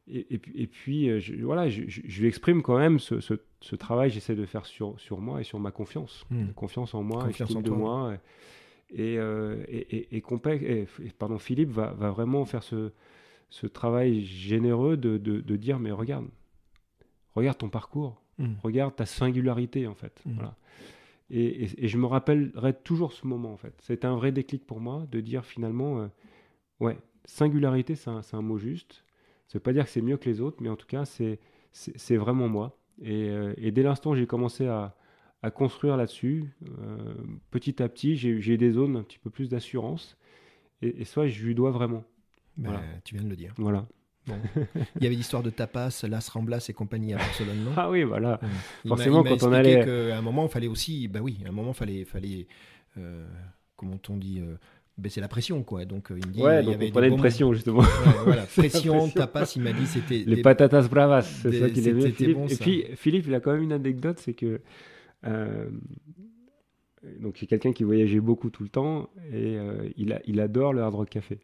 et, 0.09 0.27
et 0.35 0.39
puis, 0.39 0.53
et 0.57 0.67
puis 0.67 1.09
euh, 1.11 1.21
je, 1.21 1.35
voilà, 1.43 1.69
je, 1.69 1.83
lui 1.83 2.27
exprime 2.27 2.63
quand 2.63 2.79
même 2.79 2.99
ce, 2.99 3.21
ce- 3.21 3.35
ce 3.61 3.77
travail 3.77 4.09
que 4.09 4.15
j'essaie 4.15 4.35
de 4.37 4.47
faire 4.47 4.65
sur, 4.67 4.99
sur 4.99 5.19
moi 5.19 5.41
et 5.41 5.45
sur 5.45 5.59
ma 5.59 5.71
confiance. 5.73 6.25
Hmm. 6.31 6.49
Confiance 6.55 6.95
en 6.95 7.03
moi, 7.03 7.23
Confiance 7.25 7.55
en 7.55 7.61
de 7.61 7.69
toi. 7.69 7.77
moi. 7.77 8.15
Et, 8.97 9.15
et, 9.15 9.97
et- 9.97 10.17
et 10.17 10.21
Compec- 10.21 10.63
et- 10.63 10.87
et, 11.05 11.11
pardon, 11.19 11.39
Philippe 11.39 11.71
va, 11.71 11.95
va 11.99 12.11
vraiment 12.11 12.45
faire 12.47 12.63
ce, 12.63 12.93
ce 13.51 13.67
travail 13.67 14.25
généreux 14.25 14.97
de, 14.97 15.17
de- 15.19 15.41
de 15.41 15.57
dire, 15.57 15.79
mais 15.79 15.91
regarde, 15.91 16.27
regarde 17.35 17.59
ton 17.59 17.69
parcours, 17.69 18.21
Hmm. 18.39 18.55
regarde 18.65 18.97
ta 18.97 19.07
singularité 19.07 19.87
en 19.87 19.95
fait. 19.95 20.21
Mm. 20.27 20.33
Voilà. 20.35 20.57
Et, 21.31 21.65
et- 21.65 21.85
et 21.85 21.89
je 21.89 21.99
me 21.99 22.07
rappellerai 22.07 22.75
toujours 22.75 23.13
ce 23.13 23.27
moment 23.29 23.53
en 23.53 23.57
fait. 23.57 23.75
C'était 23.81 24.07
un 24.09 24.17
vrai 24.17 24.33
déclic 24.33 24.67
pour 24.67 24.81
moi 24.81 25.07
de 25.13 25.21
dire 25.21 25.45
finalement, 25.45 26.01
euh, 26.01 26.09
ouais, 26.81 26.99
singularité 27.27 27.95
c'est 27.95 28.11
un, 28.11 28.23
c'est 28.23 28.37
un 28.37 28.43
mot 28.43 28.59
juste. 28.59 29.05
Ça 29.47 29.59
veut 29.59 29.63
pas 29.63 29.73
dire 29.73 29.85
que 29.85 29.91
c'est 29.91 30.03
mieux 30.03 30.17
que 30.17 30.29
les 30.29 30.41
autres, 30.41 30.57
mais 30.61 30.69
en 30.69 30.75
tout 30.75 30.87
cas 30.89 31.05
c'est 31.05 31.39
c'est 31.71 31.97
c'est 31.97 32.17
vraiment 32.17 32.49
moi. 32.49 32.77
Et, 33.03 33.29
euh, 33.31 33.55
et 33.57 33.71
dès 33.71 33.85
l'instant 33.85 34.11
où 34.11 34.15
j'ai 34.17 34.27
commencé 34.27 34.67
à, 34.67 34.97
à 35.43 35.51
construire 35.53 35.97
là-dessus, 35.97 36.45
euh, 36.81 37.15
petit 37.53 37.81
à 37.85 37.89
petit 37.89 38.17
j'ai 38.17 38.31
eu- 38.31 38.43
j'ai 38.43 38.55
eu 38.55 38.59
des 38.59 38.73
zones 38.73 38.97
un 38.97 39.03
petit 39.05 39.21
peu 39.21 39.31
plus 39.31 39.49
d'assurance. 39.49 40.17
Et, 40.83 41.03
et 41.03 41.05
ça 41.05 41.29
je 41.29 41.45
lui 41.47 41.55
dois 41.55 41.71
vraiment. 41.71 42.03
Ben, 42.57 42.71
Voilà. 42.71 42.83
Tu 43.05 43.15
viens 43.15 43.25
de 43.25 43.31
le 43.31 43.37
dire. 43.37 43.53
Voilà. 43.57 43.87
Il 44.27 45.03
y 45.03 45.07
avait 45.07 45.17
l'histoire 45.17 45.43
de 45.43 45.51
tapas, 45.51 46.03
Las 46.09 46.29
Ramblas 46.31 46.67
et 46.69 46.73
compagnie 46.73 47.13
à 47.13 47.19
Barcelone, 47.19 47.59
non 47.65 47.73
Ah 47.77 47.91
oui, 47.91 48.05
voilà. 48.05 48.41
Il 48.85 48.89
Forcément, 48.89 49.23
il 49.25 49.29
quand 49.39 49.47
on 49.49 49.53
allait- 49.53 49.85
qu'à 49.85 50.17
un 50.17 50.23
moment, 50.23 50.45
il 50.47 50.51
fallait 50.51 50.67
aussi, 50.69 51.09
bah 51.09 51.21
oui, 51.23 51.39
à 51.45 51.49
un 51.49 51.53
moment, 51.53 51.73
fallait, 51.75 52.05
fallait, 52.05 52.47
euh, 52.97 53.27
comment 53.77 53.99
on 54.09 54.17
dit, 54.17 54.41
euh, 54.41 54.55
baisser 54.97 55.21
la 55.21 55.29
pression, 55.29 55.63
quoi. 55.63 55.85
Donc, 55.85 56.11
euh, 56.11 56.19
il 56.19 56.27
me 56.27 56.33
dit, 56.33 56.41
Ouais, 56.43 56.61
il 56.61 56.63
y 56.63 56.65
donc 56.67 56.75
avait 56.77 56.85
on 56.85 56.87
des 56.87 56.93
prenait 56.93 57.09
une 57.09 57.15
bons- 57.15 57.19
pression 57.19 57.53
justement. 57.53 57.81
Ouais, 57.81 57.87
voilà, 58.25 58.43
pression, 58.57 58.95
pression. 59.01 59.09
tapas, 59.21 59.53
il 59.57 59.63
m'a 59.63 59.73
dit, 59.73 59.87
c'était 59.87 60.19
Les 60.27 60.37
des- 60.37 60.43
patatas 60.43 60.89
bravas, 60.89 61.21
c'est 61.23 61.53
ça 61.61 61.69
qu'il 61.69 61.87
aimait, 61.87 62.11
Philippe. 62.13 62.37
bon, 62.39 62.47
et 62.47 62.57
puis, 62.57 62.85
Philippe, 62.97 63.27
il 63.27 63.35
a 63.35 63.41
quand 63.41 63.53
même 63.53 63.63
une 63.63 63.73
anecdote, 63.73 64.21
c'est 64.21 64.33
que. 64.35 64.63
euh, 65.27 65.69
donc, 67.21 67.37
c'est 67.39 67.47
quelqu'un 67.47 67.73
qui 67.73 67.85
voyageait 67.85 68.21
beaucoup 68.21 68.49
tout 68.49 68.63
le 68.63 68.71
temps 68.71 69.11
et 69.31 69.59
il, 69.99 70.13
a, 70.15 70.21
il 70.27 70.41
adore 70.41 70.73
le 70.73 70.81
hard 70.81 70.95
rock 70.95 71.11
café. 71.11 71.39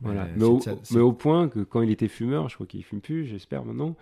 Voilà. 0.00 0.28
Mais, 0.36 0.44
au, 0.44 0.60
mais 0.92 1.12
point 1.14 1.48
que 1.48 1.60
quand 1.60 1.80
il 1.82 1.90
était 1.90 2.08
fumeur, 2.08 2.48
je 2.48 2.54
crois 2.54 2.66
qu'il 2.66 2.84
fume 2.84 3.00
plus, 3.00 3.26
j'espère 3.26 3.64
maintenant, 3.64 3.96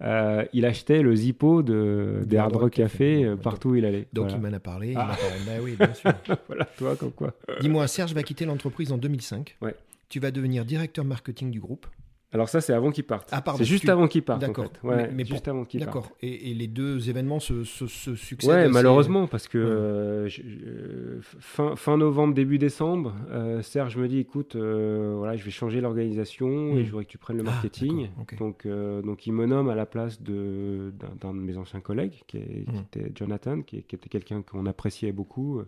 euh, 0.00 0.44
il 0.52 0.64
achetait 0.64 1.02
le 1.02 1.14
Zippo 1.14 1.62
de, 1.62 2.22
des 2.24 2.36
Hard 2.36 2.54
Rock 2.54 2.72
Café, 2.72 3.24
euh, 3.24 3.36
partout 3.36 3.70
où 3.70 3.74
il 3.74 3.84
allait. 3.84 4.06
Donc, 4.12 4.26
voilà. 4.30 4.36
il 4.36 4.50
m'en 4.50 4.56
a 4.56 4.60
parlé. 4.60 4.92
il 4.92 4.96
Ah. 4.96 5.06
m'a 5.08 5.14
parlé. 5.16 5.40
Bah 5.46 5.52
oui, 5.62 5.76
bien 5.76 5.92
sûr. 5.94 6.12
Voilà, 6.46 6.64
toi, 6.78 6.96
comme 6.96 7.10
quoi. 7.10 7.34
Dis-moi, 7.60 7.86
Serge 7.88 8.14
va 8.14 8.22
quitter 8.22 8.44
l'entreprise 8.44 8.92
en 8.92 8.98
2005. 8.98 9.56
Ouais. 9.60 9.74
Tu 10.08 10.20
vas 10.20 10.30
devenir 10.30 10.64
directeur 10.64 11.04
marketing 11.04 11.50
du 11.50 11.60
groupe. 11.60 11.86
Alors, 12.34 12.48
ça, 12.48 12.60
c'est 12.60 12.72
avant 12.72 12.90
qu'il 12.90 13.04
parte. 13.04 13.28
Ah, 13.32 13.42
c'est 13.56 13.64
juste 13.64 13.84
tu- 13.84 13.90
avant 13.90 14.08
qu'il 14.08 14.22
parte. 14.22 14.42
en 14.42 14.46
D'accord. 14.48 14.64
fait. 14.66 14.86
Ouais, 14.86 14.96
Mais- 14.96 15.10
mais 15.14 15.24
juste 15.24 15.46
avant 15.48 15.64
qu'il 15.64 15.80
parte. 15.84 15.94
D'accord. 15.94 16.10
Et, 16.20 16.50
et 16.50 16.54
les 16.54 16.66
deux 16.66 17.08
événements 17.08 17.38
se, 17.38 17.62
se, 17.64 17.86
se 17.86 18.14
succèdent. 18.16 18.50
Ouais, 18.50 18.68
malheureusement, 18.68 19.26
parce 19.28 19.46
que 19.48 19.56
Ouais. 19.58 19.64
euh, 19.64 20.28
je- 20.28 20.42
je- 20.42 21.18
fin, 21.38 21.76
fin 21.76 21.96
novembre, 21.96 22.34
début 22.34 22.58
décembre, 22.58 23.14
euh, 23.30 23.62
Serge 23.62 23.96
me 23.96 24.08
dit 24.08 24.18
écoute, 24.18 24.56
euh, 24.56 25.14
voilà, 25.16 25.36
je 25.36 25.44
vais 25.44 25.52
changer 25.52 25.80
l'organisation 25.80 26.76
et 26.76 26.84
je 26.84 26.90
voudrais 26.90 27.04
que 27.04 27.10
tu 27.10 27.18
prennes 27.18 27.36
le 27.38 27.44
Ah, 27.46 27.50
marketing. 27.52 28.08
donc, 28.38 28.66
euh, 28.66 29.00
donc, 29.00 29.26
il 29.28 29.32
me 29.32 29.46
nomme 29.46 29.68
à 29.68 29.74
la 29.76 29.86
place 29.86 30.20
de- 30.20 30.92
d'un 31.20 31.32
de 31.32 31.38
mes 31.38 31.56
anciens 31.56 31.80
collègues, 31.80 32.22
qui, 32.26 32.38
est- 32.38 32.64
qui 32.68 32.76
Mm. 32.76 32.84
était 33.00 33.12
Jonathan, 33.14 33.62
qui, 33.62 33.84
qui 33.84 33.94
était 33.94 34.08
quelqu'un 34.08 34.42
qu'on 34.42 34.66
appréciait 34.66 35.12
beaucoup. 35.12 35.62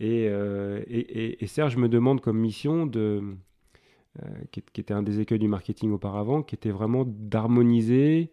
Et, 0.00 0.28
euh, 0.28 0.80
et, 0.88 0.98
et- 0.98 1.44
et 1.44 1.46
Serge 1.46 1.76
me 1.76 1.88
demande 1.88 2.20
comme 2.20 2.38
mission 2.38 2.84
de. 2.86 3.22
Euh, 4.22 4.26
qui, 4.50 4.62
qui 4.72 4.80
était 4.80 4.94
un 4.94 5.02
des 5.02 5.20
écueils 5.20 5.38
du 5.38 5.48
marketing 5.48 5.92
auparavant, 5.92 6.42
qui 6.42 6.54
était 6.54 6.70
vraiment 6.70 7.04
d'harmoniser 7.06 8.30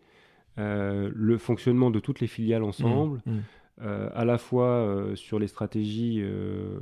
euh, 0.58 1.10
le 1.14 1.38
fonctionnement 1.38 1.92
de 1.92 2.00
toutes 2.00 2.20
les 2.22 2.28
filiales 2.28 2.64
ensemble, 2.64 3.22
Mmh, 3.26 3.32
mmh. 3.32 3.42
euh, 3.82 4.10
à 4.16 4.24
la 4.24 4.38
fois 4.38 4.68
euh, 4.68 5.16
sur 5.16 5.38
les 5.38 5.48
stratégies 5.48 6.22
euh, 6.24 6.78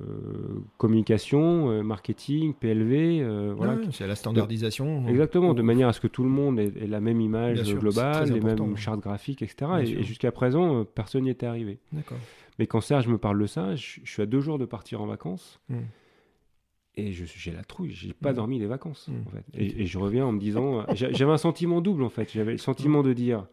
communication, 0.77 1.83
marketing, 1.83 2.53
PLV, 2.53 3.53
voilà. 3.55 3.73
Ouais, 3.75 3.81
c'est 3.91 4.07
la 4.07 4.15
standardisation. 4.15 5.07
Exactement, 5.07 5.53
de 5.53 5.61
Mmh. 5.61 5.65
manière 5.65 5.87
à 5.87 5.93
ce 5.93 5.99
que 5.99 6.07
tout 6.07 6.23
le 6.23 6.29
monde 6.29 6.59
ait, 6.59 6.71
ait 6.79 6.87
la 6.87 6.99
même 7.01 7.21
image 7.21 7.63
sûr, 7.63 7.79
globale, 7.79 8.31
les 8.31 8.41
mêmes 8.41 8.77
chartes 8.77 8.99
graphiques, 8.99 9.41
etc. 9.41 9.55
Bien 9.59 9.77
Et, 9.79 10.03
jusqu'à 10.03 10.31
présent, 10.31 10.85
personne 10.85 11.23
n'y 11.23 11.29
était 11.31 11.45
arrivé. 11.47 11.79
D'accord. 11.91 12.17
Mais 12.59 12.67
quand 12.67 12.81
Serge 12.81 13.07
me 13.07 13.17
parle 13.17 13.39
de 13.41 13.47
ça, 13.47 13.75
je, 13.75 13.99
je 14.03 14.11
suis 14.11 14.21
à 14.21 14.27
deux 14.27 14.39
jours 14.41 14.59
de 14.59 14.65
partir 14.65 15.01
en 15.01 15.07
vacances. 15.07 15.59
Mm. 15.69 15.77
Et 16.95 17.11
je- 17.11 17.25
j'ai 17.25 17.51
la 17.51 17.63
trouille, 17.63 17.91
j'ai 17.91 18.13
pas 18.13 18.31
Mm. 18.31 18.35
dormi 18.35 18.59
les 18.59 18.67
vacances. 18.67 19.07
Mm. 19.07 19.13
En 19.27 19.29
fait. 19.31 19.43
et, 19.55 19.81
et 19.81 19.85
je 19.85 19.97
reviens 19.97 20.25
en 20.27 20.31
me 20.31 20.39
disant, 20.39 20.81
euh, 20.81 20.83
j'a- 20.93 21.11
j'avais 21.11 21.31
un 21.31 21.37
sentiment 21.37 21.81
double 21.81 22.03
en 22.03 22.09
fait. 22.09 22.31
J'avais 22.31 22.51
le 22.51 22.57
sentiment 22.59 23.01
de 23.03 23.13
dire, 23.13 23.47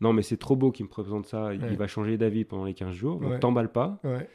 non 0.00 0.12
mais 0.12 0.22
c'est 0.22 0.36
trop 0.36 0.56
beau 0.56 0.70
qu'il 0.72 0.84
me 0.86 0.90
présente 0.90 1.26
ça, 1.26 1.54
il 1.54 1.62
Ouais. 1.62 1.76
va 1.76 1.86
changer 1.86 2.16
d'avis 2.18 2.44
pendant 2.44 2.64
les 2.64 2.74
15 2.74 2.94
jours, 2.94 3.20
Ouais. 3.22 3.38
t'emballe 3.38 3.70
pas. 3.70 4.00
Ouais. 4.04 4.28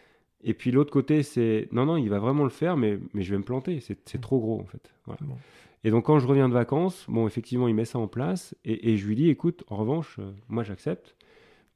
Et 0.45 0.53
puis 0.53 0.71
l'autre 0.71 0.91
côté, 0.91 1.24
c'est, 1.24 1.67
non 1.71 1.86
non, 1.86 1.97
il 1.97 2.09
va 2.09 2.19
vraiment 2.19 2.43
le 2.43 2.49
faire, 2.49 2.76
mais, 2.78 2.99
mais 3.13 3.24
je 3.24 3.32
vais 3.32 3.38
me 3.38 3.43
planter, 3.43 3.80
c'est 3.82 4.15
Mm. 4.15 4.19
trop 4.21 4.39
gros 4.39 4.59
en 4.59 4.65
fait. 4.65 4.93
Voilà. 5.05 5.19
Bon. 5.24 5.36
Et 5.86 5.91
donc 5.91 6.05
quand 6.05 6.19
je 6.19 6.28
reviens 6.28 6.47
de 6.47 6.53
vacances, 6.53 7.05
bon 7.09 7.28
effectivement 7.28 7.67
il 7.67 7.76
met 7.76 7.84
ça 7.86 7.99
en 7.99 8.07
place, 8.07 8.55
et, 8.63 8.91
et 8.93 8.97
je 8.97 9.05
lui 9.05 9.15
dis, 9.15 9.28
écoute, 9.30 9.65
en 9.67 9.76
revanche, 9.76 10.15
euh, 10.19 10.32
moi 10.47 10.63
j'accepte. 10.63 11.15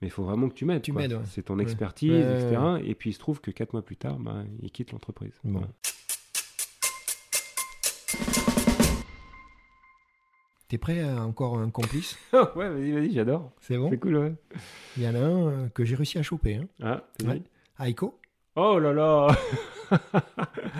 Mais 0.02 0.08
il 0.10 0.12
faut 0.12 0.24
vraiment 0.24 0.48
que 0.48 0.54
tu 0.54 0.64
m'aides. 0.64 0.84
Tu 0.84 0.92
m'aides. 0.92 1.18
C'est 1.26 1.42
ton 1.46 1.58
expertise, 1.58 2.12
etc. 2.14 2.62
Et 2.86 2.94
puis 2.94 3.10
il 3.10 3.14
se 3.14 3.20
trouve 3.20 3.42
que 3.42 3.50
quatre 3.50 3.74
mois 3.74 3.82
plus 3.82 3.98
tard, 3.98 4.20
bah, 4.20 4.44
il 4.62 4.70
quitte 4.70 4.92
l'entreprise. 4.92 5.34
Bon. 5.44 5.54
Voilà. 5.54 5.68
T'es 10.68 10.78
prêt 10.78 11.00
à 11.02 11.22
encore 11.24 11.58
un 11.58 11.70
complice 11.70 12.18
ouais, 12.34 12.70
vas-y, 12.70 12.92
vas-y, 12.92 13.14
j'adore. 13.14 13.52
C'est 13.62 13.78
bon 13.78 13.90
C'est 13.90 13.98
cool, 13.98 14.18
ouais. 14.18 14.34
Il 14.98 15.04
y 15.04 15.08
en 15.08 15.16
a 15.16 15.20
un 15.20 15.48
euh, 15.48 15.68
que 15.74 15.86
j'ai 15.86 15.96
réussi 15.96 16.18
à 16.18 16.24
choper. 16.24 16.56
Hein. 16.56 16.68
Ah, 16.84 17.02
Ouais. 17.26 17.42
Aiko 17.88 18.20
Oh 18.58 18.80
là 18.80 18.92
là 18.92 19.28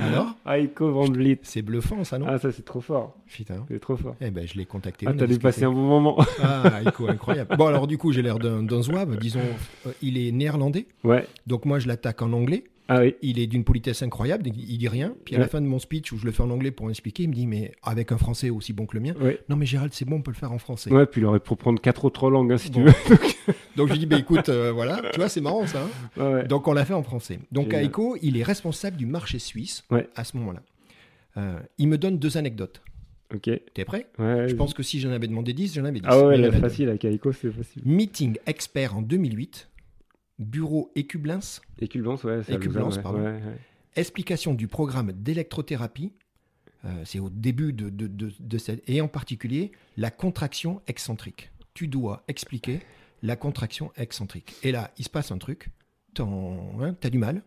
Alors 0.02 0.36
Aiko 0.46 0.92
Van 0.92 1.06
Vliet. 1.06 1.40
C'est 1.44 1.62
bluffant, 1.62 2.04
ça, 2.04 2.18
non 2.20 2.26
Ah, 2.28 2.38
ça, 2.38 2.52
c'est 2.52 2.66
trop 2.66 2.82
fort. 2.82 3.16
Putain. 3.28 3.66
C'est 3.70 3.80
trop 3.80 3.96
fort. 3.96 4.16
Eh 4.20 4.30
ben, 4.30 4.46
je 4.46 4.56
l'ai 4.56 4.66
contacté. 4.66 5.06
Ah, 5.08 5.14
t'as 5.18 5.28
dû 5.28 5.40
passer 5.40 5.64
un 5.64 5.72
bon 5.72 5.88
moment. 5.88 6.18
Ah, 6.44 6.82
Aiko, 6.82 7.08
incroyable. 7.08 7.56
Bon, 7.56 7.68
alors, 7.68 7.88
du 7.88 7.98
coup, 7.98 8.12
j'ai 8.12 8.22
l'air 8.24 8.40
d'un 8.40 8.64
d'un 8.64 8.82
zouave. 8.82 9.16
Disons, 9.18 9.40
euh, 9.86 9.92
il 10.02 10.18
est 10.18 10.32
néerlandais. 10.34 10.88
ouais. 11.06 11.26
Donc, 11.46 11.64
moi, 11.66 11.80
je 11.80 11.88
l'attaque 11.88 12.22
en 12.22 12.34
anglais. 12.34 12.66
Ah 12.90 13.02
oui. 13.02 13.16
Il 13.22 13.40
est 13.40 13.48
d'une 13.48 13.64
politesse 13.64 14.02
incroyable, 14.02 14.44
il 14.48 14.78
dit 14.78 14.88
rien. 14.88 15.14
Puis 15.26 15.36
à 15.36 15.40
la 15.40 15.48
fin 15.48 15.60
de 15.62 15.66
mon 15.68 15.80
speech, 15.80 16.12
où 16.14 16.18
je 16.18 16.26
le 16.26 16.32
fais 16.32 16.44
en 16.44 16.50
anglais 16.50 16.72
pour 16.72 16.90
expliquer, 16.90 17.24
il 17.24 17.30
me 17.30 17.34
dit, 17.34 17.48
mais 17.48 17.74
avec 17.84 18.12
un 18.12 18.18
français 18.18 18.50
aussi 18.50 18.72
bon 18.74 18.86
que 18.86 18.96
le 18.96 19.02
mien, 19.04 19.14
Ouais. 19.20 19.40
non 19.50 19.56
mais 19.58 19.66
Gérald, 19.66 19.94
c'est 19.94 20.06
bon, 20.06 20.18
on 20.18 20.22
peut 20.22 20.32
le 20.32 20.38
faire 20.38 20.52
en 20.52 20.58
français. 20.58 20.92
Ouais, 20.92 21.06
puis 21.06 21.22
il 21.22 21.26
aurait 21.26 21.40
pu 21.40 21.56
prendre 21.56 21.82
quatre 21.82 22.06
autres 22.06 22.30
langues, 22.30 22.54
hein, 22.54 22.58
si 22.58 22.72
tu 22.72 22.82
veux. 22.82 22.92
Donc 23.76 23.88
je 23.88 23.94
lui 23.94 24.00
dis, 24.00 24.06
bah, 24.06 24.18
écoute, 24.20 24.50
euh, 24.50 24.72
voilà, 24.72 25.02
tu 25.12 25.20
vois, 25.20 25.30
c'est 25.30 25.42
marrant 25.42 25.66
ça. 25.68 25.84
hein. 26.18 26.22
Ouais. 26.34 26.48
Donc 26.48 26.68
on 26.68 26.74
l'a 26.74 26.86
fait 26.86 26.94
en 26.94 27.04
français. 27.04 27.40
Donc 27.52 27.66
Génial. 27.72 27.86
Aiko, 27.86 28.18
il 28.22 28.38
est 28.38 28.44
responsable 28.44 28.98
du 28.98 29.06
marché 29.06 29.40
suisse 29.40 29.84
Ouais. 29.92 30.08
à 30.16 30.24
ce 30.24 30.38
moment-là. 30.38 30.62
Euh, 31.38 31.60
il 31.78 31.88
me 31.88 31.98
donne 31.98 32.18
deux 32.18 32.38
anecdotes. 32.38 32.82
Ok. 33.36 33.50
T'es 33.74 33.84
prêt? 33.86 34.08
Ouais, 34.18 34.48
Je 34.48 34.56
pense 34.56 34.74
que 34.74 34.82
si 34.82 35.00
j'en 35.02 35.12
avais 35.12 35.28
demandé 35.28 35.52
10, 35.54 35.76
j'en 35.76 35.84
avais 35.84 36.00
10. 36.00 36.06
Ah 36.08 36.26
ouais, 36.26 36.44
a 36.46 36.52
facile 36.54 36.88
avec 36.88 37.04
Aiko, 37.04 37.34
c'est 37.34 37.52
facile. 37.52 37.82
Meeting 37.86 38.38
expert 38.46 38.96
en 38.96 39.02
2008, 39.02 39.68
bureau 40.40 40.92
Écublins, 40.96 41.40
Éculvance, 41.80 42.24
ouais. 42.24 42.42
ouais, 42.98 43.02
pardon. 43.04 43.24
ouais, 43.24 43.42
explication 43.96 44.54
du 44.54 44.68
programme 44.68 45.12
d'électrothérapie. 45.12 46.14
euh, 46.86 47.04
c'est 47.06 47.20
au 47.20 47.30
début 47.30 47.74
de, 47.74 47.90
de, 47.90 48.08
de, 48.08 48.32
de 48.40 48.58
cette. 48.58 48.88
Et 48.90 49.02
en 49.02 49.08
particulier, 49.08 49.72
la 49.98 50.12
contraction 50.12 50.82
excentrique. 50.88 51.52
Tu 51.74 51.88
dois 51.88 52.24
expliquer 52.28 52.82
la 53.24 53.36
contraction 53.36 53.92
excentrique. 53.96 54.56
Et 54.64 54.72
là, 54.72 54.92
il 54.98 55.04
se 55.06 55.10
passe 55.10 55.32
un 55.32 55.38
truc. 55.38 55.70
Hein, 56.20 56.96
T'as 57.00 57.10
du 57.10 57.18
mal. 57.20 57.44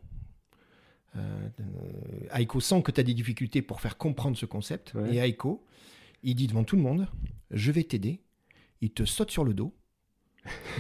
Euh, 1.17 1.49
euh, 1.61 2.39
Aiko 2.39 2.61
sent 2.61 2.83
que 2.83 2.93
tu 2.93 3.01
as 3.01 3.05
des 3.05 3.15
difficultés 3.15 3.63
pour 3.63 3.81
faire 3.81 3.97
comprendre 3.97 4.37
ce 4.37 4.47
concept. 4.47 4.93
Et 5.11 5.17
Aiko, 5.19 5.65
il 6.23 6.35
dit 6.37 6.47
devant 6.47 6.63
tout 6.65 6.77
le 6.77 6.83
monde 6.83 7.09
Je 7.51 7.73
vais 7.73 7.83
t'aider. 7.85 8.21
Il 8.81 8.91
te 8.93 9.05
saute 9.05 9.31
sur 9.31 9.45
le 9.45 9.55
dos. 9.55 9.75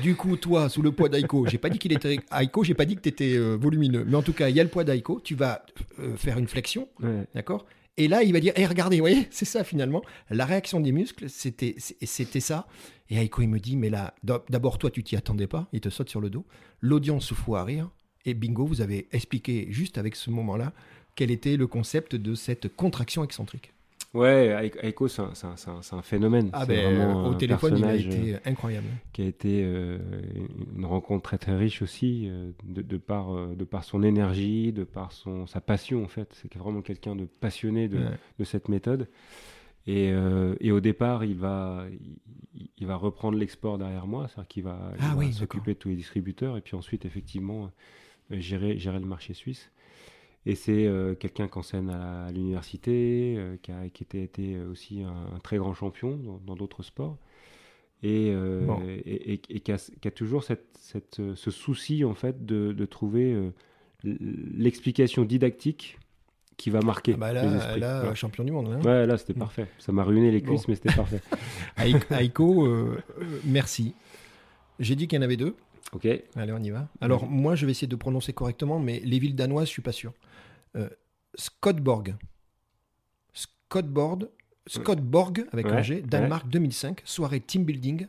Du 0.02 0.14
coup, 0.16 0.36
toi, 0.36 0.68
sous 0.68 0.82
le 0.82 0.92
poids 0.92 1.08
d'Aiko, 1.08 1.46
j'ai 1.46 1.58
pas 1.58 1.68
dit 1.68 1.78
qu'il 1.78 1.92
était 1.92 2.18
Aiko, 2.38 2.64
j'ai 2.64 2.74
pas 2.74 2.84
dit 2.86 2.96
que 2.96 3.02
tu 3.02 3.08
étais 3.08 3.36
volumineux, 3.38 4.04
mais 4.06 4.16
en 4.16 4.22
tout 4.22 4.32
cas, 4.32 4.48
il 4.48 4.56
y 4.56 4.60
a 4.60 4.62
le 4.64 4.70
poids 4.70 4.84
d'Aiko. 4.84 5.20
Tu 5.22 5.34
vas 5.34 5.62
euh, 5.98 6.16
faire 6.16 6.38
une 6.38 6.48
flexion, 6.48 6.88
Ouais. 7.02 7.26
d'accord? 7.34 7.66
Et 7.96 8.08
là, 8.08 8.22
il 8.22 8.32
va 8.32 8.40
dire, 8.40 8.54
hé, 8.56 8.64
regardez, 8.66 8.96
vous 8.96 9.02
voyez, 9.02 9.26
c'est 9.30 9.44
ça 9.44 9.62
finalement. 9.64 10.00
La 10.30 10.46
réaction 10.46 10.80
des 10.80 10.92
muscles, 10.92 11.28
c'était, 11.28 11.74
c'était 11.78 12.40
ça. 12.40 12.66
Et 13.10 13.16
Aiko, 13.16 13.42
il 13.42 13.48
me 13.48 13.58
dit, 13.58 13.76
mais 13.76 13.90
là, 13.90 14.14
d'abord, 14.22 14.78
toi, 14.78 14.90
tu 14.90 15.02
t'y 15.02 15.16
attendais 15.16 15.46
pas. 15.48 15.68
Il 15.72 15.80
te 15.80 15.90
saute 15.90 16.08
sur 16.08 16.20
le 16.20 16.30
dos. 16.30 16.46
L'audience 16.80 17.26
se 17.26 17.34
fout 17.34 17.56
à 17.56 17.64
rire. 17.64 17.90
Et 18.24 18.32
bingo, 18.34 18.64
vous 18.64 18.80
avez 18.80 19.08
expliqué 19.12 19.66
juste 19.70 19.98
avec 19.98 20.16
ce 20.16 20.30
moment-là 20.30 20.72
quel 21.16 21.30
était 21.30 21.56
le 21.56 21.66
concept 21.66 22.14
de 22.16 22.34
cette 22.34 22.74
contraction 22.74 23.24
excentrique. 23.24 23.72
Ouais, 24.12 24.72
Aiko- 24.82 25.06
c'est 25.08 25.94
un, 25.94 26.02
phénomène. 26.02 26.50
Ah 26.52 26.66
ben, 26.66 26.96
vraiment 26.96 27.28
au 27.28 27.30
un 27.30 27.34
téléphone, 27.34 27.76
il 27.78 27.84
a 27.84 27.94
été 27.94 28.34
euh, 28.34 28.38
incroyable. 28.44 28.86
qui 29.12 29.22
a 29.22 29.26
été 29.26 29.62
euh, 29.64 29.98
une 30.76 30.84
rencontre 30.84 31.22
très 31.22 31.38
très 31.38 31.56
riche 31.56 31.80
aussi, 31.80 32.26
euh, 32.28 32.50
de, 32.64 32.82
de 32.82 32.96
par, 32.96 33.32
euh, 33.32 33.54
de 33.54 33.64
par 33.64 33.84
son 33.84 34.02
énergie, 34.02 34.72
de 34.72 34.82
par 34.82 35.12
son, 35.12 35.46
sa 35.46 35.60
passion 35.60 36.02
en 36.02 36.08
fait. 36.08 36.28
C'est 36.42 36.52
vraiment 36.56 36.82
quelqu'un 36.82 37.14
de 37.14 37.24
passionné 37.26 37.86
de, 37.86 37.98
Ouais. 37.98 38.18
de 38.40 38.44
cette 38.44 38.68
méthode. 38.68 39.08
Et, 39.86 40.10
euh, 40.10 40.56
et 40.60 40.72
au 40.72 40.80
départ, 40.80 41.24
il 41.24 41.36
va, 41.36 41.84
il, 42.54 42.68
il 42.78 42.86
va 42.88 42.96
reprendre 42.96 43.38
l'export 43.38 43.78
derrière 43.78 44.08
moi, 44.08 44.26
c'est-à-dire 44.26 44.48
qu'il 44.48 44.62
va, 44.64 44.92
Ah 44.98 45.10
va 45.14 45.16
oui, 45.16 45.32
s'occuper 45.32 45.74
de 45.74 45.78
tous 45.78 45.88
les 45.88 45.96
distributeurs 45.96 46.56
et 46.56 46.60
puis 46.60 46.74
ensuite, 46.76 47.04
effectivement, 47.04 47.70
euh, 48.32 48.40
gérer, 48.40 48.76
gérer 48.76 48.98
le 48.98 49.06
marché 49.06 49.34
suisse. 49.34 49.70
Et 50.46 50.54
c'est 50.54 50.86
euh, 50.86 51.14
quelqu'un 51.14 51.48
qui 51.48 51.58
enseigne 51.58 51.90
à, 51.90 52.30
l'université, 52.32 53.34
euh, 53.36 53.56
qui, 53.62 53.72
a, 53.72 53.88
qui 53.90 54.02
était, 54.04 54.22
été 54.22 54.58
aussi 54.58 55.02
un, 55.02 55.36
un 55.36 55.38
très 55.40 55.58
grand 55.58 55.74
champion 55.74 56.18
dans 56.46 56.54
d'autres 56.56 56.82
sports. 56.82 57.18
Et, 58.02 58.30
euh, 58.30 58.64
Bon. 58.64 58.80
et, 58.88 59.34
et- 59.34 59.40
et 59.50 59.60
qui, 59.60 59.70
a, 59.72 59.76
qui 60.00 60.08
a 60.08 60.10
toujours 60.10 60.42
cette, 60.44 60.64
cette, 60.78 61.20
euh, 61.20 61.34
ce 61.36 61.50
souci 61.50 62.04
en 62.04 62.14
fait 62.14 62.46
de, 62.46 62.72
de 62.72 62.84
trouver 62.86 63.50
l'explication 64.02 65.24
didactique 65.24 65.98
qui 66.56 66.70
va 66.70 66.80
marquer 66.80 67.12
Ah 67.14 67.18
bah 67.18 67.32
les 67.32 67.40
là, 67.42 67.56
esprits. 67.56 67.80
là 67.80 68.08
Ouais. 68.08 68.14
champion 68.14 68.44
du 68.44 68.52
monde. 68.52 68.68
hein. 68.68 68.80
Ouais, 68.82 69.06
là, 69.06 69.16
c'était 69.18 69.34
parfait. 69.34 69.66
Ça 69.78 69.92
m'a 69.92 70.04
ruiné 70.04 70.30
les 70.30 70.40
Bon. 70.40 70.48
cuisses, 70.52 70.68
mais 70.68 70.74
c'était 70.74 70.94
parfait. 70.94 71.20
Aiko, 72.20 72.68
merci. 73.44 73.94
J'ai 74.78 74.94
dit 74.96 75.08
qu'il 75.08 75.16
y 75.18 75.20
en 75.20 75.24
avait 75.24 75.36
deux. 75.38 75.54
Ok. 75.92 76.06
Allez, 76.36 76.52
on 76.52 76.62
y 76.62 76.70
va. 76.70 76.88
Alors, 77.00 77.26
moi, 77.26 77.54
je 77.54 77.64
vais 77.66 77.72
essayer 77.72 77.88
de 77.88 77.96
prononcer 77.96 78.32
correctement, 78.32 78.78
mais 78.78 79.00
les 79.04 79.18
villes 79.18 79.34
danoises, 79.34 79.66
je 79.68 79.72
suis 79.72 79.82
pas 79.82 79.92
sûr. 79.92 80.12
Euh, 80.76 80.88
Scottborg. 81.34 82.16
Scottborg, 83.32 84.28
Scottborg, 84.66 85.46
avec 85.52 85.66
un 85.66 85.82
G, 85.82 85.96
ouais. 85.96 86.02
Danemark 86.02 86.48
2005, 86.48 87.02
soirée 87.04 87.40
team 87.40 87.64
building. 87.64 88.06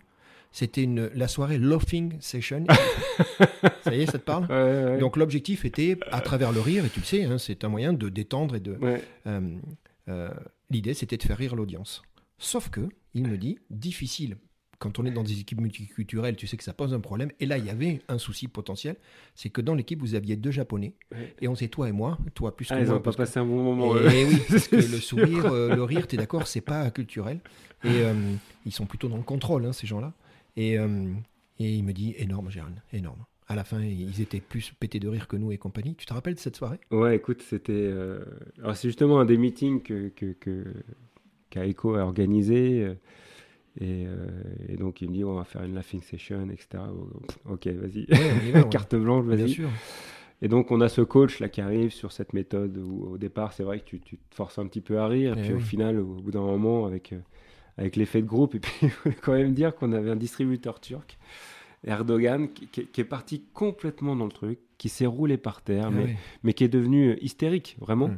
C'était 0.51 0.83
une, 0.83 1.09
la 1.15 1.27
soirée 1.27 1.57
Laughing 1.57 2.17
Session. 2.19 2.65
ça 3.83 3.95
y 3.95 4.01
est, 4.01 4.05
ça 4.05 4.19
te 4.19 4.23
parle 4.23 4.47
Ouais. 4.51 4.97
Donc, 4.99 5.15
l'objectif 5.15 5.63
était, 5.63 5.97
à 6.11 6.19
travers 6.19 6.51
le 6.51 6.59
rire, 6.59 6.83
et 6.83 6.89
tu 6.89 6.99
le 6.99 7.05
sais, 7.05 7.23
hein, 7.23 7.37
c'est 7.37 7.63
un 7.63 7.69
moyen 7.69 7.93
de 7.93 8.09
détendre 8.09 8.55
et 8.55 8.59
de, 8.59 8.77
euh, 9.27 9.57
euh, 10.09 10.29
L'idée, 10.69 10.93
c'était 10.93 11.17
de 11.17 11.23
faire 11.23 11.37
rire 11.37 11.55
l'audience. 11.55 12.01
Sauf 12.37 12.69
que, 12.69 12.81
il 13.13 13.27
me 13.27 13.37
dit, 13.37 13.59
difficile. 13.69 14.37
Quand 14.81 14.97
on 14.97 15.05
est 15.05 15.11
dans 15.11 15.21
des 15.21 15.39
équipes 15.39 15.61
multiculturelles, 15.61 16.35
tu 16.35 16.47
sais 16.47 16.57
que 16.57 16.63
ça 16.63 16.73
pose 16.73 16.91
un 16.95 16.99
problème. 16.99 17.29
Et 17.39 17.45
là, 17.45 17.59
il 17.59 17.65
y 17.65 17.69
avait 17.69 18.01
un 18.07 18.17
souci 18.17 18.47
potentiel. 18.47 18.95
C'est 19.35 19.49
que 19.51 19.61
dans 19.61 19.75
l'équipe, 19.75 19.99
vous 19.99 20.15
aviez 20.15 20.35
deux 20.35 20.49
Japonais. 20.49 20.95
Et 21.39 21.47
on 21.47 21.53
sait, 21.53 21.67
toi 21.67 21.87
et 21.87 21.91
moi, 21.91 22.17
toi 22.33 22.55
plus 22.55 22.65
que 22.67 22.73
Ah, 22.73 22.79
ils 22.79 22.87
moi. 22.87 22.95
ont 22.95 22.97
pas 22.97 23.03
parce 23.03 23.15
que- 23.15 23.21
passé 23.21 23.39
un 23.39 23.45
bon 23.45 23.63
moment. 23.63 23.95
et, 23.95 24.23
eux. 24.23 24.27
oui, 24.27 24.41
parce 24.49 24.67
que 24.67 24.77
le 24.77 24.81
sourire, 24.99 25.45
euh, 25.45 25.75
le 25.75 25.83
rire, 25.83 26.07
t'es 26.07 26.17
d'accord, 26.17 26.47
c'est 26.47 26.61
pas 26.61 26.89
culturel. 26.89 27.39
Et 27.83 28.01
euh, 28.01 28.13
ils 28.65 28.71
sont 28.71 28.87
plutôt 28.87 29.07
dans 29.07 29.17
le 29.17 29.23
contrôle, 29.23 29.65
hein, 29.65 29.71
ces 29.73 29.85
gens-là. 29.85 30.13
Et, 30.57 30.79
euh, 30.79 31.13
et 31.59 31.75
il 31.75 31.83
me 31.83 31.93
dit, 31.93 32.15
énorme, 32.17 32.49
Gérald, 32.49 32.81
énorme. 32.91 33.23
À 33.47 33.55
la 33.55 33.63
fin, 33.63 33.81
ils 33.83 34.19
étaient 34.19 34.39
plus 34.41 34.73
pétés 34.79 34.99
de 34.99 35.07
rire 35.07 35.27
que 35.27 35.35
nous 35.37 35.51
et 35.51 35.57
compagnie. 35.59 35.93
Tu 35.95 36.07
te 36.07 36.13
rappelles 36.13 36.33
de 36.35 36.39
cette 36.39 36.55
soirée? 36.55 36.79
Ouais, 36.89 37.17
écoute, 37.17 37.43
c'était. 37.47 37.71
euh, 37.73 38.23
Alors, 38.63 38.75
c'est 38.75 38.87
justement 38.87 39.19
un 39.19 39.25
des 39.25 39.37
meetings 39.37 39.83
que, 39.83 40.07
que, 40.09 40.65
a 41.55 42.03
organisé. 42.03 42.95
Euh, 43.79 43.83
Et, 43.85 44.05
euh, 44.07 44.27
et 44.69 44.75
donc, 44.77 45.01
il 45.01 45.09
me 45.09 45.13
dit, 45.13 45.23
on 45.23 45.35
va 45.35 45.43
faire 45.43 45.63
une 45.63 45.75
laughing 45.75 46.01
session, 46.01 46.49
etc. 46.51 46.83
Ok, 47.49 47.67
vas-y. 47.67 48.05
Ouais. 48.53 48.69
Carte 48.69 48.95
blanche, 48.95 49.25
Bien 49.25 49.35
vas-y. 49.37 49.49
sûr. 49.49 49.69
Et 50.41 50.47
donc, 50.47 50.71
on 50.71 50.81
a 50.81 50.89
ce 50.89 51.01
coach 51.01 51.39
là 51.39 51.49
qui 51.49 51.61
arrive 51.61 51.91
sur 51.91 52.11
cette 52.11 52.33
méthode 52.33 52.77
où, 52.77 53.11
au 53.13 53.17
départ, 53.17 53.53
c'est 53.53 53.63
vrai 53.63 53.79
que 53.79 53.85
tu, 53.85 53.99
tu 53.99 54.17
te 54.17 54.35
forces 54.35 54.57
un 54.57 54.65
petit 54.67 54.81
peu 54.81 54.99
à 54.99 55.07
rire. 55.07 55.37
Et 55.37 55.41
Eh 55.41 55.43
puis, 55.43 55.53
au 55.53 55.59
final, 55.59 55.99
au 55.99 56.05
bout 56.05 56.31
d'un 56.31 56.41
moment, 56.41 56.85
avec, 56.87 57.13
euh, 57.13 57.19
avec 57.77 57.95
l'effet 57.95 58.21
de 58.21 58.27
groupe, 58.27 58.55
et 58.55 58.59
puis, 58.59 58.73
il 59.05 59.15
quand 59.15 59.33
même 59.33 59.53
dire 59.53 59.75
qu'on 59.75 59.91
avait 59.93 60.09
un 60.09 60.15
distributeur 60.15 60.79
turc, 60.79 61.17
Erdogan, 61.85 62.49
qui, 62.49 62.67
qui- 62.67 62.85
qui 62.87 63.01
est 63.01 63.05
parti 63.05 63.43
complètement 63.53 64.15
dans 64.15 64.25
le 64.25 64.31
truc, 64.31 64.59
qui 64.77 64.89
s'est 64.89 65.05
roulé 65.05 65.37
par 65.37 65.61
terre, 65.61 65.85
Ah 65.87 65.91
mais, 65.91 66.15
mais 66.43 66.53
qui 66.53 66.63
est 66.63 66.67
devenu 66.69 67.17
hystérique, 67.21 67.77
vraiment. 67.79 68.07
Mm. 68.09 68.17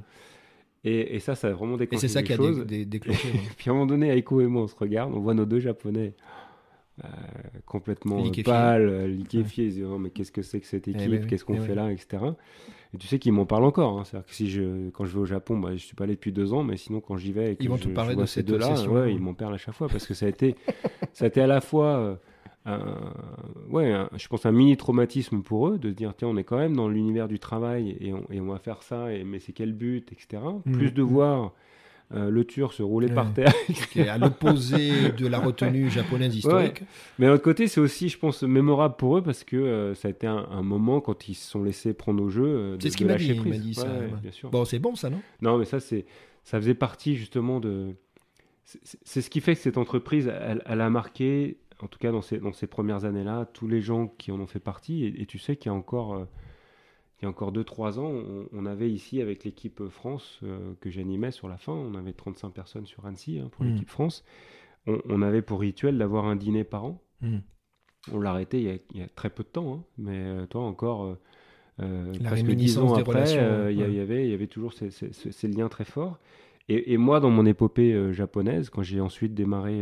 Et, 0.86 1.16
et 1.16 1.20
ça, 1.20 1.36
ça 1.36 1.48
a 1.48 1.52
vraiment 1.54 1.76
Et 1.76 1.80
déclenché 1.80 2.08
c'est 2.08 2.14
ça 2.14 2.24
qui 2.24 2.34
a 2.34 2.38
dé- 2.38 2.66
dé- 2.66 2.86
déclenché. 2.86 3.28
ouais. 3.34 3.40
Puis 3.58 3.70
à 3.70 3.72
un 3.72 3.76
moment 3.76 3.86
donné, 3.88 4.10
Aiko 4.18 4.42
et 4.42 4.48
moi, 4.48 4.64
on 4.64 4.68
se 4.68 4.76
regarde, 4.76 5.14
on 5.14 5.20
voit 5.20 5.34
nos 5.34 5.46
deux 5.46 5.60
Japonais 5.60 6.14
euh, 7.04 7.08
complètement 7.66 8.18
Liquéfiés. 8.18 8.44
pâles, 8.44 8.88
euh, 8.90 9.08
liquéfiés. 9.08 9.70
Se 9.70 9.76
disent, 9.76 9.86
Oh, 9.90 9.98
mais 9.98 10.10
qu'est-ce 10.10 10.32
que 10.32 10.42
c'est 10.42 10.60
que 10.60 10.68
cette 10.68 10.88
équipe 10.88 11.10
ben 11.10 11.26
Qu'est-ce 11.26 11.46
qu'on 11.46 11.56
eh 11.56 11.60
fait 11.60 11.74
là 11.76 11.92
etc. 11.92 12.24
Et 12.94 12.98
tu 12.98 13.08
sais 13.08 13.18
qu'ils 13.18 13.34
m'en 13.34 13.46
parlent 13.46 13.64
encore. 13.64 13.98
hein. 14.00 14.04
C'est-à-dire 14.04 14.28
que 14.28 14.36
si 14.36 14.50
je, 14.52 14.90
quand 14.92 15.06
je 15.06 15.14
vais 15.14 15.20
au 15.22 15.26
Japon, 15.26 15.58
bah, 15.58 15.70
je 15.74 15.78
suis 15.78 15.96
pas 15.96 16.04
allé 16.04 16.14
depuis 16.14 16.32
deux 16.32 16.54
ans, 16.54 16.64
mais 16.64 16.78
sinon 16.78 17.00
quand 17.02 17.18
j'y 17.18 17.32
vais 17.32 17.54
et 17.54 17.56
que 17.56 17.64
Ils 17.64 17.70
vont 17.70 17.78
je, 17.78 17.84
te 17.86 17.90
je 17.90 17.94
parler 17.94 18.14
vois 18.14 18.24
de 18.26 18.30
ces 18.30 18.44
deux-là, 18.44 18.74
ouais, 18.84 18.88
ouais. 18.88 19.14
ils 19.14 19.20
m'en 19.22 19.34
parlent 19.34 19.56
à 19.56 19.58
chaque 19.58 19.74
fois 19.74 19.88
parce 19.88 20.06
que 20.06 20.14
ça 20.14 20.28
a 20.28 20.30
été, 20.30 20.56
ça 21.14 21.26
a 21.26 21.28
été 21.30 21.42
à 21.42 21.48
la 21.48 21.62
fois, 21.62 21.88
euh, 21.98 22.16
un, 22.66 23.14
ouais, 23.70 23.92
un- 23.92 24.10
je 24.16 24.28
pense 24.28 24.46
un 24.46 24.52
mini 24.52 24.78
traumatisme 24.78 25.42
pour 25.42 25.68
eux 25.70 25.78
de 25.78 25.90
se 25.90 25.96
dire 25.96 26.14
tiens, 26.16 26.30
on 26.30 26.38
est 26.38 26.44
quand 26.44 26.58
même 26.58 26.76
dans 26.76 26.88
l'univers 26.88 27.28
du 27.28 27.40
travail 27.40 27.98
et 28.00 28.14
on, 28.14 28.24
et 28.32 28.40
on 28.40 28.46
va 28.48 28.60
faire 28.60 28.84
ça, 28.84 29.12
et, 29.14 29.24
mais 29.24 29.40
c'est 29.40 29.52
quel 29.54 29.74
but, 29.74 30.12
etc. 30.12 30.42
Mhm. 30.66 30.78
Plus 30.78 30.92
de 30.92 31.02
voir 31.02 31.52
euh, 32.14 32.30
le 32.30 32.46
Turc 32.46 32.74
se 32.74 32.84
rouler 32.84 33.08
Ouais. 33.08 33.16
par 33.16 33.34
terre. 33.34 33.52
est 33.96 34.08
à 34.08 34.18
l'opposé 34.18 35.12
de 35.18 35.26
la 35.28 35.40
retenue 35.40 35.90
japonaise 35.90 36.36
historique. 36.36 36.84
Mais 37.18 37.26
d'un 37.26 37.34
autre 37.34 37.44
côté, 37.44 37.68
c'est 37.68 37.80
aussi, 37.82 38.08
je 38.10 38.18
pense, 38.20 38.44
mémorable 38.44 38.96
pour 38.98 39.18
eux 39.18 39.24
parce 39.24 39.44
que 39.44 39.56
euh, 39.58 39.96
ça 39.96 40.10
a 40.10 40.12
été 40.12 40.28
un, 40.28 40.46
un 40.52 40.62
moment 40.62 41.02
quand 41.02 41.28
ils 41.28 41.34
se 41.34 41.50
sont 41.50 41.64
laissés 41.64 41.94
prendre 41.94 42.22
au 42.24 42.30
jeu. 42.30 42.46
euh, 42.46 42.78
C'est 42.80 42.92
ce 42.92 42.98
qu'il 42.98 43.08
m'a 43.08 43.16
dit, 43.16 43.28
il 43.46 43.62
dit 43.62 43.74
ça, 43.74 43.86
Ouais, 43.88 44.00
ouais. 44.00 44.14
bien 44.22 44.32
sûr. 44.32 44.50
Bon, 44.52 44.64
c'est 44.64 44.80
bon 44.80 44.96
ça, 44.96 45.10
non? 45.10 45.22
Non, 45.42 45.58
mais 45.58 45.66
ça, 45.66 45.80
c'est, 45.80 46.06
ça 46.44 46.60
faisait 46.60 46.76
partie 46.76 47.16
justement 47.16 47.60
de. 47.60 47.96
c'est- 48.64 49.22
ce 49.22 49.30
qui 49.30 49.42
fait 49.42 49.56
que 49.56 49.62
cette 49.62 49.78
entreprise, 49.78 50.28
elle, 50.28 50.62
elle 50.66 50.82
a 50.82 50.90
marqué, 50.90 51.58
en 51.84 51.88
tout 51.88 52.00
cas 52.00 52.12
dans 52.12 52.22
ces, 52.22 52.40
dans 52.40 52.54
ces 52.54 52.68
premières 52.68 53.06
années-là, 53.06 53.46
tous 53.54 53.68
les 53.68 53.82
gens 53.82 54.08
qui 54.08 54.32
en 54.32 54.40
ont 54.40 54.48
fait 54.48 54.60
partie. 54.60 55.04
Et, 55.06 55.22
et 55.22 55.26
tu 55.26 55.38
sais 55.40 55.56
qu'il 55.58 55.72
y 55.72 55.76
a 55.76 55.78
encore, 55.78 56.14
euh, 56.16 56.26
il 57.20 57.24
y 57.24 57.26
a 57.26 57.30
encore 57.30 57.52
2-3 57.52 58.00
ans, 58.00 58.10
on, 58.12 58.48
on 58.54 58.66
avait 58.66 58.90
ici 58.92 59.22
avec 59.22 59.44
l'équipe 59.44 59.88
France 59.90 60.40
euh, 60.44 60.74
que 60.82 60.90
j'animais 60.90 61.32
sur 61.32 61.48
la 61.50 61.58
fin, 61.58 61.74
on 61.74 61.96
avait 61.96 62.14
35 62.14 62.50
personnes 62.52 62.86
sur 62.86 63.06
Annecy 63.06 63.40
hein, 63.40 63.50
pour 63.52 63.64
Mm. 63.66 63.70
l'équipe 63.70 63.90
France. 63.90 64.24
On, 64.88 65.00
on 65.10 65.22
avait 65.22 65.42
pour 65.42 65.62
rituel 65.62 65.98
d'avoir 65.98 66.26
un 66.26 66.36
dîner 66.36 66.64
par 66.64 66.86
an. 66.86 67.02
Mm. 67.22 67.38
On 68.12 68.20
l'a 68.20 68.32
arrêté 68.32 68.58
il 68.60 68.66
y, 68.66 68.70
a, 68.70 68.76
il 68.94 69.00
y 69.00 69.04
a 69.04 69.08
très 69.08 69.30
peu 69.30 69.44
de 69.44 69.48
temps, 69.50 69.74
hein, 69.76 69.84
mais 69.98 70.18
euh, 70.18 70.46
toi 70.46 70.62
encore. 70.64 71.16
euh, 71.80 72.12
La 72.20 72.30
presque 72.30 72.46
réminiscence 72.48 72.84
10 72.86 72.94
ans 72.94 72.96
après, 72.96 73.38
euh, 73.40 73.72
il 73.72 73.80
y, 73.80 73.84
ouais. 73.84 74.00
avait, 74.00 74.26
il 74.26 74.32
y 74.32 74.34
avait 74.34 74.48
toujours 74.48 74.74
ces, 74.74 74.90
ces- 74.92 75.14
ces- 75.14 75.32
ces 75.32 75.48
liens 75.48 75.70
très 75.70 75.86
forts. 75.86 76.20
Et, 76.70 76.94
et 76.94 76.98
moi, 76.98 77.20
dans 77.22 77.30
mon 77.30 77.46
épopée 77.46 78.14
japonaise, 78.14 78.70
quand 78.70 78.84
j'ai 78.84 79.00
ensuite 79.02 79.34
démarré 79.34 79.82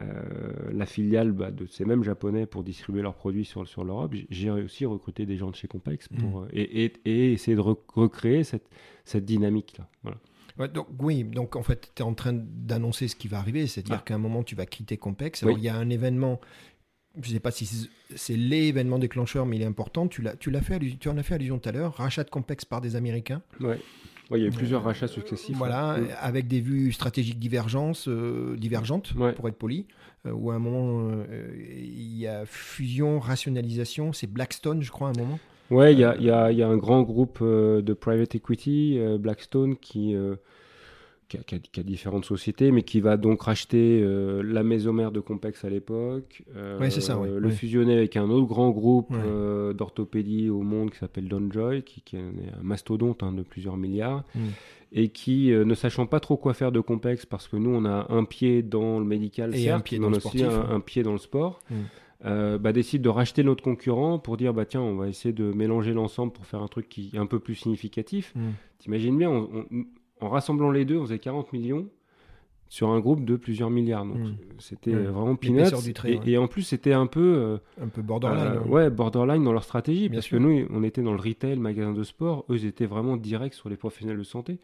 la 0.00 0.86
filiale 0.86 1.32
bah, 1.32 1.50
de 1.50 1.66
ces 1.66 1.84
mêmes 1.84 2.02
japonais 2.02 2.46
pour 2.46 2.64
distribuer 2.64 3.02
leurs 3.02 3.14
produits 3.14 3.44
sur, 3.44 3.66
sur 3.68 3.84
l'Europe. 3.84 4.14
J'ai 4.30 4.50
aussi 4.50 4.86
recruté 4.86 5.26
des 5.26 5.36
gens 5.36 5.50
de 5.50 5.54
chez 5.54 5.68
Compex 5.68 6.08
pour, 6.08 6.42
mm. 6.42 6.48
et, 6.52 6.84
et, 6.84 6.92
et, 7.04 7.32
essayer 7.32 7.56
de 7.56 7.60
recréer 7.60 8.42
cette, 8.42 8.68
cette 9.04 9.24
dynamique-là. 9.24 9.88
Voilà. 10.02 10.68
donc, 10.68 10.86
oui, 10.98 11.24
donc 11.24 11.56
en 11.56 11.62
fait, 11.62 11.92
tu 11.94 12.02
es 12.02 12.06
en 12.06 12.14
train 12.14 12.32
d'annoncer 12.32 13.06
ce 13.08 13.16
qui 13.16 13.28
va 13.28 13.38
arriver, 13.38 13.66
c'est-à-dire 13.66 13.98
ah. 14.00 14.02
qu'à 14.04 14.14
un 14.14 14.18
moment, 14.18 14.42
tu 14.42 14.54
vas 14.54 14.66
quitter 14.66 14.96
Compex. 14.96 15.42
Alors, 15.42 15.58
il 15.58 15.64
y 15.64 15.68
a 15.68 15.76
un 15.76 15.90
événement 15.90 16.40
je 17.20 17.28
ne 17.28 17.34
sais 17.34 17.40
pas 17.40 17.50
si 17.50 17.90
c'est 18.14 18.36
l'événement 18.36 18.98
déclencheur, 18.98 19.44
mais 19.44 19.56
il 19.56 19.62
est 19.62 19.66
important. 19.66 20.08
Tu, 20.08 20.22
l'as, 20.22 20.36
tu, 20.36 20.50
l'as 20.50 20.62
fait, 20.62 20.80
tu 20.98 21.08
en 21.08 21.18
as 21.18 21.22
fait 21.22 21.34
allusion 21.34 21.58
tout 21.58 21.68
à 21.68 21.72
l'heure. 21.72 21.94
Rachat 21.94 22.24
de 22.24 22.30
Compex 22.30 22.64
par 22.64 22.80
des 22.80 22.96
Américains. 22.96 23.42
Ouais. 23.60 23.78
Il 24.30 24.42
y 24.42 24.44
a 24.44 24.48
eu 24.48 24.50
plusieurs 24.50 24.82
rachats 24.82 25.08
successifs. 25.08 25.56
Voilà, 25.56 25.96
avec 26.20 26.48
des 26.48 26.60
vues 26.60 26.92
stratégiques 26.92 27.38
divergences, 27.38 28.08
euh, 28.08 28.56
divergentes, 28.56 29.12
pour 29.36 29.48
être 29.48 29.58
poli. 29.58 29.86
Euh, 30.24 30.30
où 30.30 30.52
à 30.52 30.54
un 30.54 30.58
moment, 30.58 31.10
euh, 31.10 31.46
il 31.56 32.16
y 32.16 32.26
a 32.26 32.46
fusion, 32.46 33.18
rationalisation. 33.18 34.12
C'est 34.12 34.28
Blackstone, 34.28 34.82
je 34.82 34.90
crois, 34.90 35.08
à 35.08 35.10
un 35.10 35.18
moment. 35.18 35.38
Ouais, 35.70 35.92
il 35.92 35.98
y 35.98 36.04
a, 36.04 36.16
y, 36.18 36.56
y 36.56 36.62
a, 36.62 36.68
un 36.68 36.76
grand 36.76 37.02
groupe 37.02 37.42
de 37.42 37.92
private 37.94 38.34
equity, 38.34 38.98
Blackstone, 39.18 39.76
qui 39.76 40.14
qui 41.38 41.80
a, 41.80 41.82
différentes 41.82 42.24
sociétés, 42.24 42.70
mais 42.70 42.82
qui 42.82 43.00
va 43.00 43.16
donc 43.16 43.42
racheter 43.42 44.00
euh, 44.02 44.42
la 44.42 44.62
maison 44.62 44.92
mère 44.92 45.12
de 45.12 45.20
Compex 45.20 45.64
à 45.64 45.70
l'époque, 45.70 46.42
euh, 46.56 46.90
ça, 46.90 47.18
le 47.24 47.50
fusionner 47.50 47.96
avec 47.96 48.16
un 48.16 48.28
autre 48.28 48.46
grand 48.46 48.70
groupe 48.70 49.12
euh, 49.12 49.72
d'orthopédie 49.72 50.50
au 50.50 50.62
monde 50.62 50.90
qui 50.90 50.98
s'appelle 50.98 51.28
Donjoy, 51.28 51.82
qui, 51.82 52.02
qui, 52.02 52.16
est 52.16 52.20
un 52.20 52.62
mastodonte 52.62 53.22
hein, 53.22 53.32
de 53.32 53.42
plusieurs 53.42 53.76
milliards, 53.76 54.24
mm. 54.34 54.40
et 54.92 55.08
qui, 55.08 55.50
ne 55.50 55.74
sachant 55.74 56.06
pas 56.06 56.20
trop 56.20 56.36
quoi 56.36 56.54
faire 56.54 56.72
de 56.72 56.80
Compex, 56.80 57.26
parce 57.26 57.48
que 57.48 57.56
nous 57.56 57.70
on 57.70 57.84
a 57.84 58.06
un 58.10 58.24
pied 58.24 58.62
dans 58.62 58.98
le 58.98 59.04
médical, 59.04 59.54
et 59.54 59.70
un 59.70 59.80
pied 59.80 59.98
dans 59.98 60.10
le 60.10 60.20
sportif, 60.20 60.46
un, 60.46 60.80
pied 60.80 61.02
dans 61.02 61.12
le 61.12 61.18
sport. 61.18 61.60
Mm. 61.70 62.56
bah, 62.58 62.72
décide 62.72 63.02
de 63.02 63.08
racheter 63.08 63.42
notre 63.42 63.62
concurrent 63.62 64.18
pour 64.18 64.36
dire 64.36 64.54
bah 64.54 64.64
tiens 64.64 64.80
on 64.80 64.94
va 64.94 65.08
essayer 65.08 65.32
de 65.32 65.52
mélanger 65.52 65.92
l'ensemble 65.92 66.32
pour 66.32 66.46
faire 66.46 66.62
un 66.62 66.68
truc 66.68 66.88
qui 66.88 67.10
est 67.14 67.18
un 67.18 67.26
peu 67.26 67.38
plus 67.38 67.54
significatif. 67.54 68.32
Mm. 68.34 68.50
T'imagines 68.78 69.16
bien, 69.16 69.30
on 69.30 69.66
en 70.22 70.28
rassemblant 70.28 70.70
les 70.70 70.84
deux, 70.84 70.98
on 70.98 71.02
faisait 71.02 71.18
40 71.18 71.52
millions 71.52 71.88
sur 72.72 72.88
un 72.88 73.00
groupe 73.00 73.26
de 73.26 73.36
plusieurs 73.36 73.68
milliards. 73.68 74.06
Donc 74.06 74.16
hmm. 74.16 74.34
c'était 74.58 74.94
vraiment 74.94 75.36
peanuts. 75.36 75.66
et, 76.24 76.38
en 76.38 76.48
plus, 76.48 76.62
c'était 76.62 76.94
un 76.94 77.06
peu. 77.06 77.20
Euh, 77.20 77.58
un 77.78 77.88
peu 77.88 78.00
borderline. 78.00 78.44
Euh, 78.44 78.60
hein. 78.60 78.66
ouais, 78.66 78.88
borderline 78.88 79.44
dans 79.44 79.52
leur 79.52 79.62
stratégie. 79.64 80.08
parce 80.08 80.26
que 80.26 80.36
nous, 80.36 80.66
on 80.70 80.82
était 80.82 81.02
dans 81.02 81.12
le 81.12 81.20
retail, 81.20 81.58
magasin 81.58 81.92
de 81.92 82.02
sport. 82.02 82.46
Eux, 82.48 82.56
ils 82.56 82.64
étaient 82.64 82.86
vraiment 82.86 83.18
directs 83.18 83.52
sur 83.52 83.68
les 83.68 83.76
professionnels 83.76 84.16
de 84.16 84.22
santé. 84.22 84.58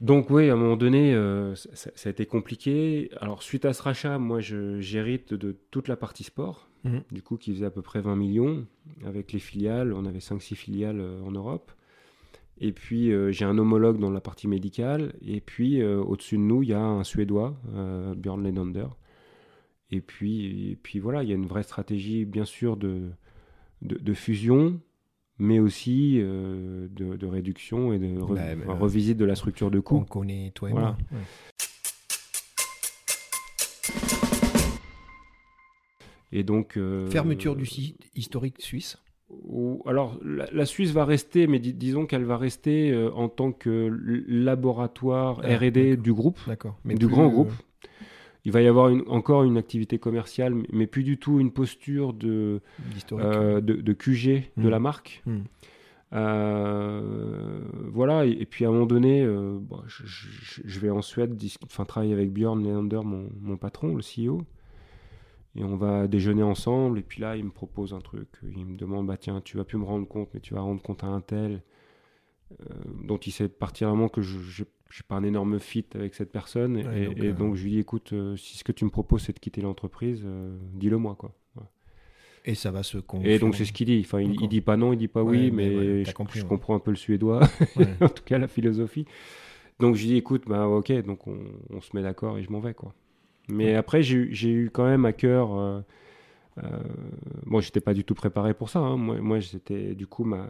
Donc, 0.00 0.30
oui, 0.30 0.48
à 0.48 0.54
un 0.54 0.56
moment 0.56 0.76
donné, 0.76 1.14
euh, 1.14 1.54
ça, 1.54 1.90
a 2.02 2.08
été 2.08 2.24
compliqué. 2.24 3.10
Alors, 3.20 3.42
suite 3.42 3.66
à 3.66 3.74
ce 3.74 3.82
rachat, 3.82 4.18
moi, 4.18 4.40
j'hérite 4.40 5.34
de 5.34 5.54
toute 5.70 5.86
la 5.86 5.96
partie 5.96 6.24
sport. 6.24 6.70
Hmm. 6.84 7.00
Du 7.12 7.20
coup, 7.20 7.36
qui 7.36 7.52
faisait 7.52 7.66
à 7.66 7.70
peu 7.70 7.82
près 7.82 8.00
20 8.00 8.16
millions. 8.16 8.64
Avec 9.04 9.32
les 9.32 9.38
filiales, 9.38 9.92
on 9.92 10.06
avait 10.06 10.18
5-6 10.20 10.54
filiales 10.54 11.02
en 11.26 11.30
Europe. 11.30 11.72
Et 12.58 12.72
puis 12.72 13.10
euh, 13.10 13.32
j'ai 13.32 13.44
un 13.44 13.58
homologue 13.58 13.98
dans 13.98 14.10
la 14.10 14.20
partie 14.20 14.48
médicale. 14.48 15.14
Et 15.22 15.40
puis 15.40 15.80
euh, 15.80 16.00
au-dessus 16.00 16.36
de 16.36 16.42
nous, 16.42 16.62
il 16.62 16.70
y 16.70 16.72
a 16.72 16.80
un 16.80 17.04
Suédois, 17.04 17.56
euh, 17.74 18.14
Björn 18.14 18.42
Lenander. 18.42 18.86
Et 19.90 20.00
puis, 20.00 20.70
et 20.70 20.76
puis 20.76 20.98
voilà, 20.98 21.22
il 21.22 21.28
y 21.28 21.32
a 21.32 21.36
une 21.36 21.46
vraie 21.46 21.62
stratégie, 21.62 22.24
bien 22.24 22.44
sûr, 22.44 22.76
de, 22.76 23.10
de, 23.82 24.14
fusion, 24.14 24.80
mais 25.38 25.60
aussi 25.60 26.16
de, 26.18 27.26
réduction 27.26 27.92
et 27.92 27.98
de 27.98 28.18
revisite 28.18 29.18
de 29.18 29.24
la 29.24 29.36
structure 29.36 29.70
de 29.70 29.78
coût. 29.78 29.98
On 29.98 30.04
connaît 30.04 30.50
toi 30.54 30.70
et 30.70 30.72
moi. 30.72 30.96
Et 36.32 36.42
donc. 36.42 36.78
Fermeture 37.10 37.54
du 37.54 37.66
site 37.66 38.10
historique 38.16 38.60
suisse 38.60 38.98
alors 39.86 40.18
la, 40.24 40.66
Suisse 40.66 40.92
va 40.92 41.04
rester, 41.04 41.46
mais 41.46 41.58
disons 41.58 42.06
qu'elle 42.06 42.24
va 42.24 42.36
rester 42.36 42.90
euh, 42.90 43.10
en 43.12 43.28
tant 43.28 43.52
que 43.52 43.90
laboratoire 44.28 45.40
ah, 45.44 45.56
R&D 45.56 45.96
du 45.96 46.12
groupe, 46.12 46.38
du 46.84 47.06
grand 47.06 47.28
groupe. 47.28 47.52
Il 48.46 48.52
va 48.52 48.60
y 48.60 48.66
avoir 48.66 48.92
encore 49.08 49.44
une 49.44 49.56
activité 49.56 49.98
commerciale, 49.98 50.54
mais 50.70 50.86
plus 50.86 51.02
du 51.02 51.16
tout 51.16 51.40
une 51.40 51.50
posture 51.50 52.12
de, 52.12 52.60
euh, 53.12 53.60
de, 53.62 53.92
QG 53.94 54.50
de 54.58 54.68
la 54.68 54.78
marque. 54.78 55.22
Hmm. 55.24 55.44
Euh, 56.12 57.60
voilà, 57.90 58.26
et, 58.26 58.44
puis 58.44 58.66
à 58.66 58.68
un 58.68 58.72
moment 58.72 58.84
donné, 58.84 59.26
je, 59.86 60.78
vais 60.78 60.90
en 60.90 61.00
Suède 61.00 61.42
enfin, 61.64 61.86
travailler 61.86 62.12
avec 62.12 62.32
Björn 62.32 62.62
Leander, 62.62 63.00
mon, 63.02 63.30
mon 63.40 63.56
patron, 63.56 63.96
le 63.96 64.02
CEO 64.02 64.42
et 65.56 65.64
on 65.64 65.76
va 65.76 66.06
déjeuner 66.08 66.42
ensemble. 66.42 66.98
Et 66.98 67.02
puis 67.02 67.20
là, 67.20 67.36
il 67.36 67.44
me 67.44 67.50
propose 67.50 67.94
un 67.94 68.00
truc. 68.00 68.28
Il 68.42 68.66
me 68.66 68.76
demande 68.76 69.06
bah 69.06 69.16
tiens, 69.16 69.40
tu 69.40 69.56
vas 69.56 69.64
plus 69.64 69.78
me 69.78 69.84
rendre 69.84 70.06
compte, 70.06 70.28
mais 70.34 70.40
tu 70.40 70.54
vas 70.54 70.60
rendre 70.60 70.82
compte 70.82 71.04
à 71.04 71.08
un 71.08 71.20
tel 71.20 71.62
euh, 72.52 72.74
dont 73.04 73.18
il 73.18 73.32
sait 73.32 73.48
particulièrement 73.48 74.08
que 74.08 74.20
je 74.20 74.62
n'ai 74.62 74.68
pas 75.08 75.16
un 75.16 75.24
énorme 75.24 75.58
fit 75.58 75.86
avec 75.94 76.14
cette 76.14 76.30
personne. 76.30 76.78
et, 76.78 77.32
donc, 77.32 77.54
euh, 77.54 77.56
je 77.56 77.64
lui 77.64 77.70
dis 77.70 77.78
écoute, 77.78 78.12
euh, 78.12 78.36
si 78.36 78.58
ce 78.58 78.64
que 78.64 78.72
tu 78.72 78.84
me 78.84 78.90
proposes 78.90 79.22
c'est 79.22 79.32
de 79.32 79.38
quitter 79.38 79.60
l'entreprise, 79.60 80.24
dis-le 80.74 80.98
moi 80.98 81.16
quoi. 81.18 81.34
Et 82.46 82.54
ça 82.54 82.70
va 82.70 82.82
se 82.82 82.98
Et 83.22 83.38
donc 83.38 83.54
c'est 83.54 83.64
ce 83.64 83.72
qu'il 83.72 83.86
dit. 83.86 84.02
Enfin, 84.04 84.20
il, 84.20 84.38
il, 84.38 84.48
dit 84.48 84.60
pas 84.60 84.76
non, 84.76 84.92
il 84.92 84.98
dit 84.98 85.08
pas 85.08 85.22
oui, 85.22 85.50
mais, 85.50 86.04
je, 86.04 86.44
comprends 86.44 86.74
un 86.74 86.78
peu 86.78 86.90
le 86.90 86.96
suédois, 86.96 87.40
en 88.02 88.08
tout 88.10 88.22
cas 88.22 88.36
la 88.36 88.48
philosophie. 88.48 89.06
Donc 89.80 89.94
je 89.94 90.02
lui 90.02 90.08
dis 90.08 90.16
écoute, 90.16 90.44
bah 90.46 90.68
ok, 90.68 90.92
donc 91.06 91.26
on, 91.26 91.38
on 91.70 91.80
se 91.80 91.96
met 91.96 92.02
d'accord 92.02 92.36
et 92.36 92.42
je 92.42 92.50
m'en 92.50 92.60
vais 92.60 92.74
quoi. 92.74 92.94
Mais 93.48 93.74
après, 93.74 94.02
j'ai 94.02 94.50
eu 94.50 94.70
quand 94.70 94.84
même 94.84 95.04
à 95.04 95.12
cœur. 95.12 95.54
Euh, 95.54 95.80
euh, 96.62 96.68
moi, 97.44 97.60
j'étais 97.60 97.80
pas 97.80 97.94
du 97.94 98.04
tout 98.04 98.14
préparé 98.14 98.54
pour 98.54 98.70
ça. 98.70 98.78
Hein. 98.78 98.96
Moi, 98.96 99.20
moi 99.20 99.40
c'était 99.40 99.94
du 99.94 100.06
coup 100.06 100.24
ma, 100.24 100.48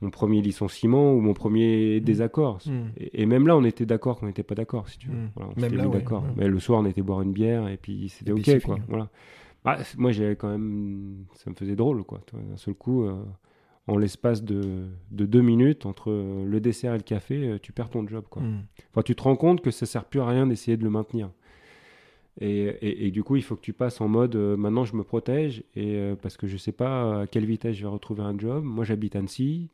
mon 0.00 0.10
premier 0.10 0.40
licenciement 0.40 1.12
ou 1.12 1.20
mon 1.20 1.34
premier 1.34 2.00
mmh. 2.00 2.04
désaccord. 2.04 2.58
Mmh. 2.66 2.80
Et, 2.96 3.26
même 3.26 3.46
là, 3.46 3.56
on 3.56 3.64
était 3.64 3.86
d'accord 3.86 4.18
qu'on 4.18 4.26
n'était 4.26 4.42
pas 4.42 4.54
d'accord, 4.54 4.88
si 4.88 4.98
tu 4.98 5.08
veux. 5.08 5.14
Mmh. 5.14 5.30
Voilà, 5.34 5.52
on 5.56 5.60
même 5.60 5.74
là, 5.74 5.86
d'accord. 5.86 6.24
Mais 6.36 6.48
le 6.48 6.58
soir, 6.58 6.80
on 6.80 6.86
était 6.86 7.02
boire 7.02 7.22
une 7.22 7.32
bière 7.32 7.68
et 7.68 7.76
puis 7.76 8.08
c'était 8.08 8.32
ok, 8.32 8.62
quoi. 8.62 8.78
Voilà. 8.88 9.08
Bah, 9.64 9.78
moi, 9.96 10.12
j'avais 10.12 10.36
quand 10.36 10.48
même, 10.48 11.24
ça 11.34 11.50
me 11.50 11.54
faisait 11.54 11.76
drôle, 11.76 12.04
quoi. 12.04 12.20
D'un 12.32 12.56
seul 12.56 12.74
coup, 12.74 13.02
euh, 13.02 13.24
en 13.88 13.98
l'espace 13.98 14.44
de, 14.44 14.86
de, 15.10 15.26
deux 15.26 15.42
minutes 15.42 15.84
entre 15.84 16.12
le 16.12 16.60
dessert 16.60 16.94
et 16.94 16.98
le 16.98 17.02
café, 17.02 17.58
tu 17.60 17.72
perds 17.72 17.90
ton 17.90 18.06
job, 18.06 18.24
quoi. 18.30 18.42
Enfin, 18.92 19.02
tu 19.02 19.16
te 19.16 19.22
rends 19.22 19.36
compte 19.36 19.60
que 19.60 19.70
ça 19.70 19.84
sert 19.84 20.04
plus 20.04 20.20
à 20.20 20.26
rien 20.26 20.46
d'essayer 20.46 20.76
de 20.76 20.84
le 20.84 20.90
maintenir. 20.90 21.30
Et, 22.40 23.10
du 23.10 23.24
coup, 23.24 23.36
il 23.36 23.42
faut 23.42 23.56
que 23.56 23.62
tu 23.62 23.72
passes 23.72 24.00
en 24.00 24.06
mode 24.06 24.36
euh, 24.36 24.56
maintenant 24.56 24.84
je 24.84 24.94
me 24.94 25.02
protège 25.02 25.64
et 25.74 25.96
euh, 25.96 26.14
parce 26.14 26.36
que 26.36 26.46
je 26.46 26.56
sais 26.56 26.72
pas 26.72 27.22
à 27.22 27.26
quelle 27.26 27.44
vitesse 27.44 27.76
je 27.76 27.82
vais 27.82 27.88
retrouver 27.88 28.22
un 28.22 28.38
job. 28.38 28.62
Moi, 28.62 28.84
j'habite 28.84 29.16
Annecy, 29.16 29.70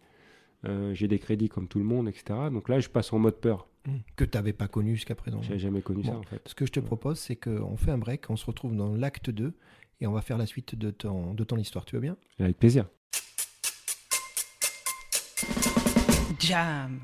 euh, 0.65 0.95
j'ai 0.95 1.07
des 1.07 1.19
crédits 1.19 1.51
comme 1.51 1.69
tout 1.69 1.79
le 1.79 1.85
monde, 1.85 2.09
etc. 2.09 2.25
Donc 2.51 2.71
là, 2.71 2.81
je 2.81 2.89
passe 2.89 3.13
en 3.13 3.19
mode 3.19 3.37
peur. 3.37 3.69
Mmh. 3.87 3.93
Que 4.17 4.25
tu 4.25 4.39
n'avais 4.39 4.55
pas 4.55 4.67
connu 4.67 4.95
jusqu'à 4.95 5.15
présent. 5.15 5.43
J'ai 5.43 5.59
jamais 5.59 5.83
connu 5.83 6.05
ça 6.05 6.17
en 6.17 6.23
fait. 6.23 6.41
Ce 6.47 6.55
que 6.55 6.65
je 6.65 6.73
te 6.73 6.81
propose, 6.81 7.19
c'est 7.19 7.37
qu'on 7.37 7.77
fait 7.77 7.91
un 7.91 7.99
break, 7.99 8.31
on 8.31 8.37
se 8.37 8.47
retrouve 8.47 8.75
dans 8.75 8.95
l'acte 8.95 9.29
2 9.29 9.53
et 10.01 10.07
on 10.07 10.13
va 10.13 10.23
faire 10.23 10.39
la 10.39 10.47
suite 10.47 10.75
de 10.75 10.91
ton, 10.91 11.35
de 11.35 11.45
ton 11.45 11.59
histoire. 11.59 11.85
Tu 11.85 11.97
veux 11.97 12.01
bien? 12.01 12.17
Avec 12.41 12.59
plaisir. 12.59 12.87
Jam. 16.39 16.99